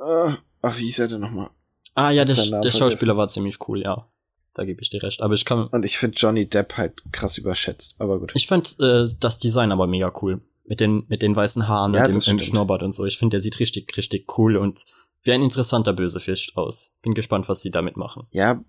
Äh, 0.00 0.32
ach, 0.62 0.78
wie 0.78 0.84
hieß 0.84 1.00
er 1.00 1.08
denn 1.08 1.20
nochmal? 1.20 1.50
Ah 1.94 2.10
ja, 2.10 2.24
der, 2.24 2.36
der 2.60 2.70
Schauspieler 2.70 3.16
war 3.16 3.28
ziemlich 3.28 3.68
cool, 3.68 3.82
ja. 3.82 4.06
Da 4.54 4.64
gebe 4.64 4.80
ich 4.82 4.90
dir 4.90 5.02
recht. 5.02 5.22
Aber 5.22 5.34
ich 5.34 5.44
kann. 5.44 5.66
Und 5.68 5.84
ich 5.84 5.98
finde 5.98 6.16
Johnny 6.16 6.46
Depp 6.46 6.76
halt 6.76 7.02
krass 7.12 7.38
überschätzt, 7.38 7.96
aber 8.00 8.18
gut. 8.18 8.32
Ich 8.34 8.46
fand 8.46 8.76
äh, 8.80 9.06
das 9.18 9.38
Design 9.38 9.72
aber 9.72 9.86
mega 9.86 10.12
cool 10.22 10.40
mit 10.68 10.80
den, 10.80 11.04
mit 11.08 11.22
den 11.22 11.34
weißen 11.34 11.66
Haaren 11.66 11.94
ja, 11.94 12.04
und 12.04 12.14
dem, 12.14 12.20
dem 12.20 12.38
Schnurrbart 12.38 12.82
und 12.82 12.92
so. 12.92 13.06
Ich 13.06 13.18
finde, 13.18 13.36
der 13.36 13.40
sieht 13.40 13.58
richtig, 13.58 13.96
richtig 13.96 14.38
cool 14.38 14.56
und 14.56 14.84
wie 15.22 15.32
ein 15.32 15.42
interessanter 15.42 15.92
Bösefisch 15.92 16.56
aus. 16.56 16.92
Bin 17.02 17.14
gespannt, 17.14 17.48
was 17.48 17.60
sie 17.60 17.70
damit 17.70 17.96
machen. 17.96 18.26
Ja, 18.30 18.62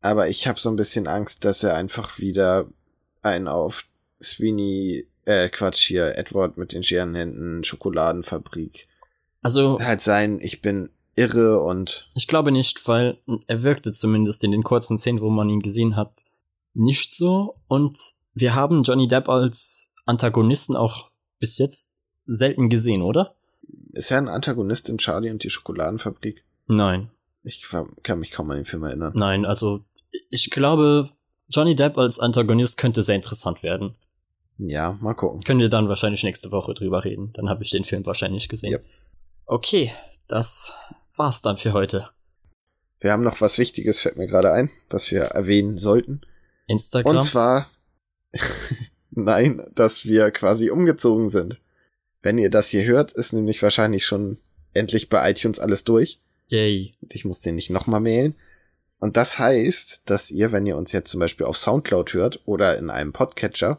aber 0.00 0.28
ich 0.28 0.46
habe 0.48 0.58
so 0.58 0.68
ein 0.68 0.76
bisschen 0.76 1.06
Angst, 1.06 1.44
dass 1.44 1.62
er 1.62 1.76
einfach 1.76 2.18
wieder 2.18 2.66
einen 3.22 3.48
auf 3.48 3.86
Sweeney, 4.22 5.06
äh, 5.26 5.48
Quatsch 5.48 5.86
hier, 5.86 6.16
Edward 6.16 6.56
mit 6.56 6.72
den 6.72 6.82
Scherenhänden, 6.82 7.64
Schokoladenfabrik. 7.64 8.88
Also. 9.42 9.78
Halt 9.80 10.00
sein, 10.00 10.38
ich 10.40 10.62
bin 10.62 10.90
irre 11.16 11.60
und. 11.60 12.08
Ich 12.14 12.28
glaube 12.28 12.52
nicht, 12.52 12.86
weil 12.88 13.18
er 13.46 13.62
wirkte 13.62 13.92
zumindest 13.92 14.44
in 14.44 14.50
den 14.50 14.62
kurzen 14.62 14.98
Szenen, 14.98 15.20
wo 15.20 15.30
man 15.30 15.48
ihn 15.50 15.60
gesehen 15.60 15.96
hat, 15.96 16.24
nicht 16.74 17.14
so. 17.14 17.56
Und 17.68 17.98
wir 18.34 18.54
haben 18.54 18.82
Johnny 18.82 19.08
Depp 19.08 19.28
als 19.28 19.92
Antagonisten 20.06 20.76
auch 20.76 21.10
bis 21.38 21.58
jetzt 21.58 22.00
selten 22.26 22.68
gesehen, 22.68 23.02
oder? 23.02 23.34
Ist 23.92 24.10
er 24.10 24.18
ein 24.18 24.28
Antagonist 24.28 24.88
in 24.88 24.98
Charlie 24.98 25.30
und 25.30 25.44
die 25.44 25.50
Schokoladenfabrik? 25.50 26.44
Nein. 26.66 27.10
Ich 27.44 27.66
kann 28.02 28.18
mich 28.18 28.32
kaum 28.32 28.50
an 28.50 28.56
den 28.56 28.64
Film 28.64 28.84
erinnern. 28.84 29.12
Nein, 29.14 29.44
also 29.44 29.84
ich 30.30 30.50
glaube, 30.50 31.10
Johnny 31.48 31.76
Depp 31.76 31.98
als 31.98 32.18
Antagonist 32.18 32.78
könnte 32.78 33.02
sehr 33.02 33.16
interessant 33.16 33.62
werden. 33.62 33.94
Ja, 34.58 34.98
mal 35.00 35.14
gucken. 35.14 35.42
Können 35.42 35.60
wir 35.60 35.68
dann 35.68 35.88
wahrscheinlich 35.88 36.22
nächste 36.22 36.52
Woche 36.52 36.74
drüber 36.74 37.04
reden. 37.04 37.32
Dann 37.34 37.48
habe 37.48 37.64
ich 37.64 37.70
den 37.70 37.84
Film 37.84 38.06
wahrscheinlich 38.06 38.48
gesehen. 38.48 38.72
Yep. 38.72 38.84
Okay, 39.46 39.92
das 40.28 40.76
war's 41.16 41.42
dann 41.42 41.58
für 41.58 41.72
heute. 41.72 42.10
Wir 43.00 43.12
haben 43.12 43.22
noch 43.22 43.40
was 43.40 43.58
Wichtiges, 43.58 44.00
fällt 44.00 44.16
mir 44.16 44.26
gerade 44.26 44.52
ein, 44.52 44.70
was 44.88 45.10
wir 45.10 45.22
erwähnen 45.22 45.76
sollten. 45.76 46.22
Instagram. 46.66 47.16
Und 47.16 47.22
zwar, 47.22 47.68
nein, 49.10 49.66
dass 49.74 50.06
wir 50.06 50.30
quasi 50.30 50.70
umgezogen 50.70 51.28
sind. 51.28 51.60
Wenn 52.22 52.38
ihr 52.38 52.48
das 52.48 52.70
hier 52.70 52.84
hört, 52.84 53.12
ist 53.12 53.32
nämlich 53.32 53.62
wahrscheinlich 53.62 54.06
schon 54.06 54.38
endlich 54.72 55.10
bei 55.10 55.30
iTunes 55.30 55.60
alles 55.60 55.84
durch. 55.84 56.20
Yay. 56.46 56.94
Und 57.02 57.14
ich 57.14 57.24
muss 57.24 57.40
den 57.40 57.56
nicht 57.56 57.70
nochmal 57.70 58.00
mailen. 58.00 58.34
Und 58.98 59.18
das 59.18 59.38
heißt, 59.38 60.02
dass 60.06 60.30
ihr, 60.30 60.52
wenn 60.52 60.64
ihr 60.64 60.78
uns 60.78 60.92
jetzt 60.92 61.10
zum 61.10 61.20
Beispiel 61.20 61.44
auf 61.44 61.58
Soundcloud 61.58 62.14
hört 62.14 62.40
oder 62.46 62.78
in 62.78 62.88
einem 62.88 63.12
Podcatcher, 63.12 63.78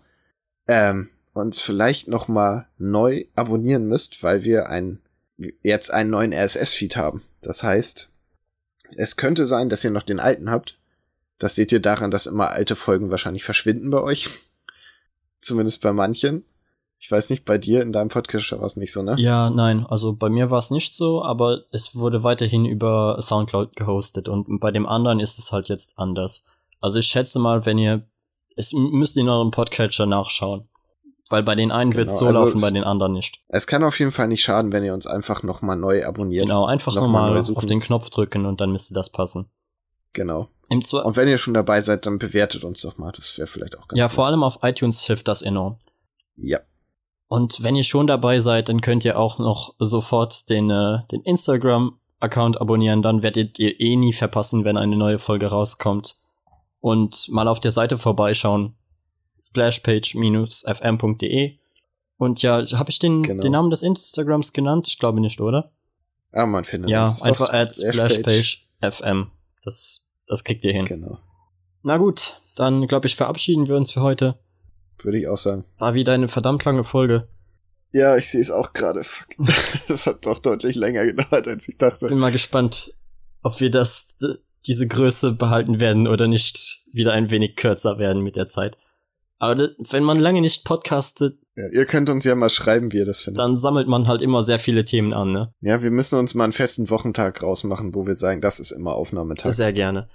ähm, 0.67 1.09
uns 1.33 1.61
vielleicht 1.61 2.07
nochmal 2.07 2.67
neu 2.77 3.25
abonnieren 3.35 3.87
müsst, 3.87 4.23
weil 4.23 4.43
wir 4.43 4.69
ein, 4.69 5.01
jetzt 5.61 5.91
einen 5.91 6.09
neuen 6.09 6.33
RSS-Feed 6.33 6.95
haben. 6.95 7.23
Das 7.41 7.63
heißt, 7.63 8.09
es 8.95 9.17
könnte 9.17 9.45
sein, 9.45 9.69
dass 9.69 9.83
ihr 9.83 9.91
noch 9.91 10.03
den 10.03 10.19
alten 10.19 10.49
habt. 10.49 10.77
Das 11.37 11.55
seht 11.55 11.71
ihr 11.71 11.81
daran, 11.81 12.11
dass 12.11 12.27
immer 12.27 12.51
alte 12.51 12.75
Folgen 12.75 13.11
wahrscheinlich 13.11 13.43
verschwinden 13.43 13.89
bei 13.89 14.01
euch. 14.01 14.29
Zumindest 15.41 15.81
bei 15.81 15.93
manchen. 15.93 16.45
Ich 16.97 17.11
weiß 17.11 17.29
nicht, 17.29 17.45
bei 17.45 17.57
dir 17.57 17.83
in 17.83 17.93
deinem 17.93 18.09
Podcast 18.09 18.51
war 18.53 18.63
es 18.63 18.77
nicht 18.77 18.91
so, 18.91 19.03
ne? 19.03 19.15
Ja, 19.19 19.51
nein, 19.51 19.85
also 19.85 20.15
bei 20.15 20.29
mir 20.29 20.49
war 20.49 20.57
es 20.57 20.71
nicht 20.71 20.95
so, 20.95 21.23
aber 21.23 21.65
es 21.71 21.95
wurde 21.95 22.23
weiterhin 22.23 22.65
über 22.65 23.21
Soundcloud 23.21 23.75
gehostet 23.75 24.27
und 24.27 24.59
bei 24.59 24.71
dem 24.71 24.87
anderen 24.87 25.19
ist 25.19 25.37
es 25.37 25.51
halt 25.51 25.69
jetzt 25.69 25.99
anders. 25.99 26.47
Also 26.79 26.97
ich 26.97 27.05
schätze 27.05 27.37
mal, 27.37 27.65
wenn 27.65 27.77
ihr, 27.77 28.07
es 28.55 28.73
müsst 28.73 29.15
ihr 29.15 29.21
in 29.23 29.29
eurem 29.29 29.51
Podcatcher 29.51 30.05
nachschauen. 30.05 30.67
Weil 31.29 31.41
bei 31.41 31.55
den 31.55 31.71
einen 31.71 31.89
genau, 31.91 32.01
wird 32.01 32.09
es 32.09 32.19
so 32.19 32.27
also 32.27 32.39
laufen, 32.39 32.61
bei 32.61 32.69
den 32.69 32.83
anderen 32.83 33.13
nicht. 33.13 33.39
Es 33.47 33.65
kann 33.65 33.83
auf 33.83 33.97
jeden 33.97 34.11
Fall 34.11 34.27
nicht 34.27 34.43
schaden, 34.43 34.71
wenn 34.71 34.83
ihr 34.83 34.93
uns 34.93 35.07
einfach 35.07 35.41
nochmal 35.41 35.75
neu 35.75 36.05
abonniert. 36.05 36.43
Genau, 36.43 36.65
einfach 36.65 36.93
nochmal 36.93 37.33
noch 37.33 37.55
auf 37.55 37.65
den 37.65 37.79
Knopf 37.81 38.11
drücken 38.11 38.45
und 38.45 38.61
dann 38.61 38.71
müsste 38.71 38.93
das 38.93 39.09
passen. 39.09 39.49
Genau. 40.13 40.49
Und 40.69 40.91
wenn 41.15 41.27
ihr 41.27 41.37
schon 41.37 41.53
dabei 41.55 41.81
seid, 41.81 42.05
dann 42.05 42.19
bewertet 42.19 42.63
uns 42.63 42.81
doch 42.81 42.97
mal. 42.97 43.11
Das 43.11 43.37
wäre 43.37 43.47
vielleicht 43.47 43.75
auch 43.75 43.87
ganz 43.87 43.97
Ja, 43.97 44.05
nett. 44.05 44.13
vor 44.13 44.27
allem 44.27 44.43
auf 44.43 44.59
iTunes 44.61 45.01
hilft 45.03 45.27
das 45.27 45.41
enorm. 45.41 45.77
Ja. 46.37 46.59
Und 47.27 47.63
wenn 47.63 47.75
ihr 47.75 47.83
schon 47.83 48.07
dabei 48.07 48.39
seid, 48.39 48.69
dann 48.69 48.81
könnt 48.81 49.03
ihr 49.03 49.19
auch 49.19 49.39
noch 49.39 49.73
sofort 49.79 50.49
den, 50.49 50.69
äh, 50.69 50.99
den 51.11 51.21
Instagram-Account 51.21 52.61
abonnieren. 52.61 53.01
Dann 53.01 53.23
werdet 53.23 53.57
ihr 53.59 53.79
eh 53.79 53.95
nie 53.95 54.13
verpassen, 54.13 54.63
wenn 54.63 54.77
eine 54.77 54.95
neue 54.95 55.19
Folge 55.19 55.47
rauskommt. 55.47 56.19
Und 56.85 57.27
mal 57.29 57.47
auf 57.47 57.59
der 57.59 57.71
Seite 57.71 57.97
vorbeischauen. 57.97 58.75
splashpage-fm.de. 59.41 61.57
Und 62.17 62.43
ja, 62.43 62.63
habe 62.73 62.91
ich 62.91 62.99
den, 62.99 63.23
genau. 63.23 63.41
den 63.41 63.53
Namen 63.53 63.71
des 63.71 63.81
Instagrams 63.81 64.53
genannt? 64.53 64.87
Ich 64.87 64.99
glaube 64.99 65.19
nicht, 65.19 65.41
oder? 65.41 65.71
Ah, 66.31 66.45
man 66.45 66.63
findet 66.63 66.91
Ja, 66.91 67.11
einfach 67.23 67.51
at 67.51 67.75
splashpage.fm. 67.75 69.31
Das, 69.63 70.07
das 70.27 70.43
kriegt 70.43 70.63
ihr 70.63 70.73
hin. 70.73 70.85
Genau. 70.85 71.17
Na 71.81 71.97
gut, 71.97 72.39
dann 72.55 72.85
glaube 72.85 73.07
ich, 73.07 73.15
verabschieden 73.15 73.67
wir 73.67 73.77
uns 73.77 73.89
für 73.89 74.01
heute. 74.01 74.37
Würde 75.01 75.17
ich 75.17 75.27
auch 75.27 75.39
sagen. 75.39 75.65
War 75.79 75.95
wieder 75.95 76.13
eine 76.13 76.27
verdammt 76.27 76.65
lange 76.65 76.83
Folge. 76.83 77.27
Ja, 77.93 78.15
ich 78.15 78.29
sehe 78.29 78.41
es 78.41 78.51
auch 78.51 78.73
gerade. 78.73 79.01
das 79.87 80.05
hat 80.05 80.23
doch 80.27 80.37
deutlich 80.37 80.75
länger 80.75 81.03
gedauert, 81.03 81.47
als 81.47 81.67
ich 81.67 81.79
dachte. 81.79 82.05
Bin 82.05 82.19
mal 82.19 82.31
gespannt, 82.31 82.91
ob 83.41 83.59
wir 83.59 83.71
das, 83.71 84.17
diese 84.67 84.87
Größe 84.87 85.33
behalten 85.33 85.79
werden 85.79 86.07
oder 86.07 86.27
nicht 86.27 86.83
wieder 86.91 87.13
ein 87.13 87.29
wenig 87.29 87.55
kürzer 87.55 87.97
werden 87.97 88.23
mit 88.23 88.35
der 88.35 88.47
Zeit. 88.47 88.77
Aber 89.37 89.69
wenn 89.89 90.03
man 90.03 90.19
lange 90.19 90.41
nicht 90.41 90.65
podcastet. 90.65 91.37
Ja, 91.55 91.67
ihr 91.71 91.85
könnt 91.85 92.09
uns 92.09 92.25
ja 92.25 92.35
mal 92.35 92.49
schreiben, 92.49 92.91
wie 92.91 92.97
ihr 92.97 93.05
das 93.05 93.21
findet. 93.21 93.39
Dann 93.39 93.57
sammelt 93.57 93.87
man 93.87 94.07
halt 94.07 94.21
immer 94.21 94.41
sehr 94.43 94.59
viele 94.59 94.83
Themen 94.83 95.13
an, 95.13 95.31
ne? 95.31 95.53
Ja, 95.61 95.83
wir 95.83 95.91
müssen 95.91 96.17
uns 96.19 96.33
mal 96.33 96.45
einen 96.45 96.53
festen 96.53 96.89
Wochentag 96.89 97.41
rausmachen, 97.43 97.95
wo 97.95 98.05
wir 98.07 98.15
sagen, 98.15 98.41
das 98.41 98.59
ist 98.59 98.71
immer 98.71 98.93
Aufnahmetag. 98.93 99.53
Sehr 99.53 99.73
gerne. 99.73 100.09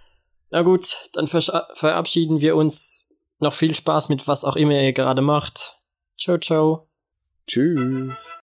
Na 0.51 0.63
gut, 0.63 1.11
dann 1.13 1.29
verabschieden 1.29 2.41
wir 2.41 2.57
uns 2.57 3.15
noch 3.39 3.55
viel 3.55 3.75
Spaß 3.75 4.09
mit 4.09 4.27
was 4.27 4.45
auch 4.45 4.57
immer 4.57 4.73
ihr 4.73 4.93
gerade 4.93 5.23
macht. 5.23 5.79
Ciao, 6.19 6.39
ciao. 6.39 6.89
Tschüss. 7.47 8.40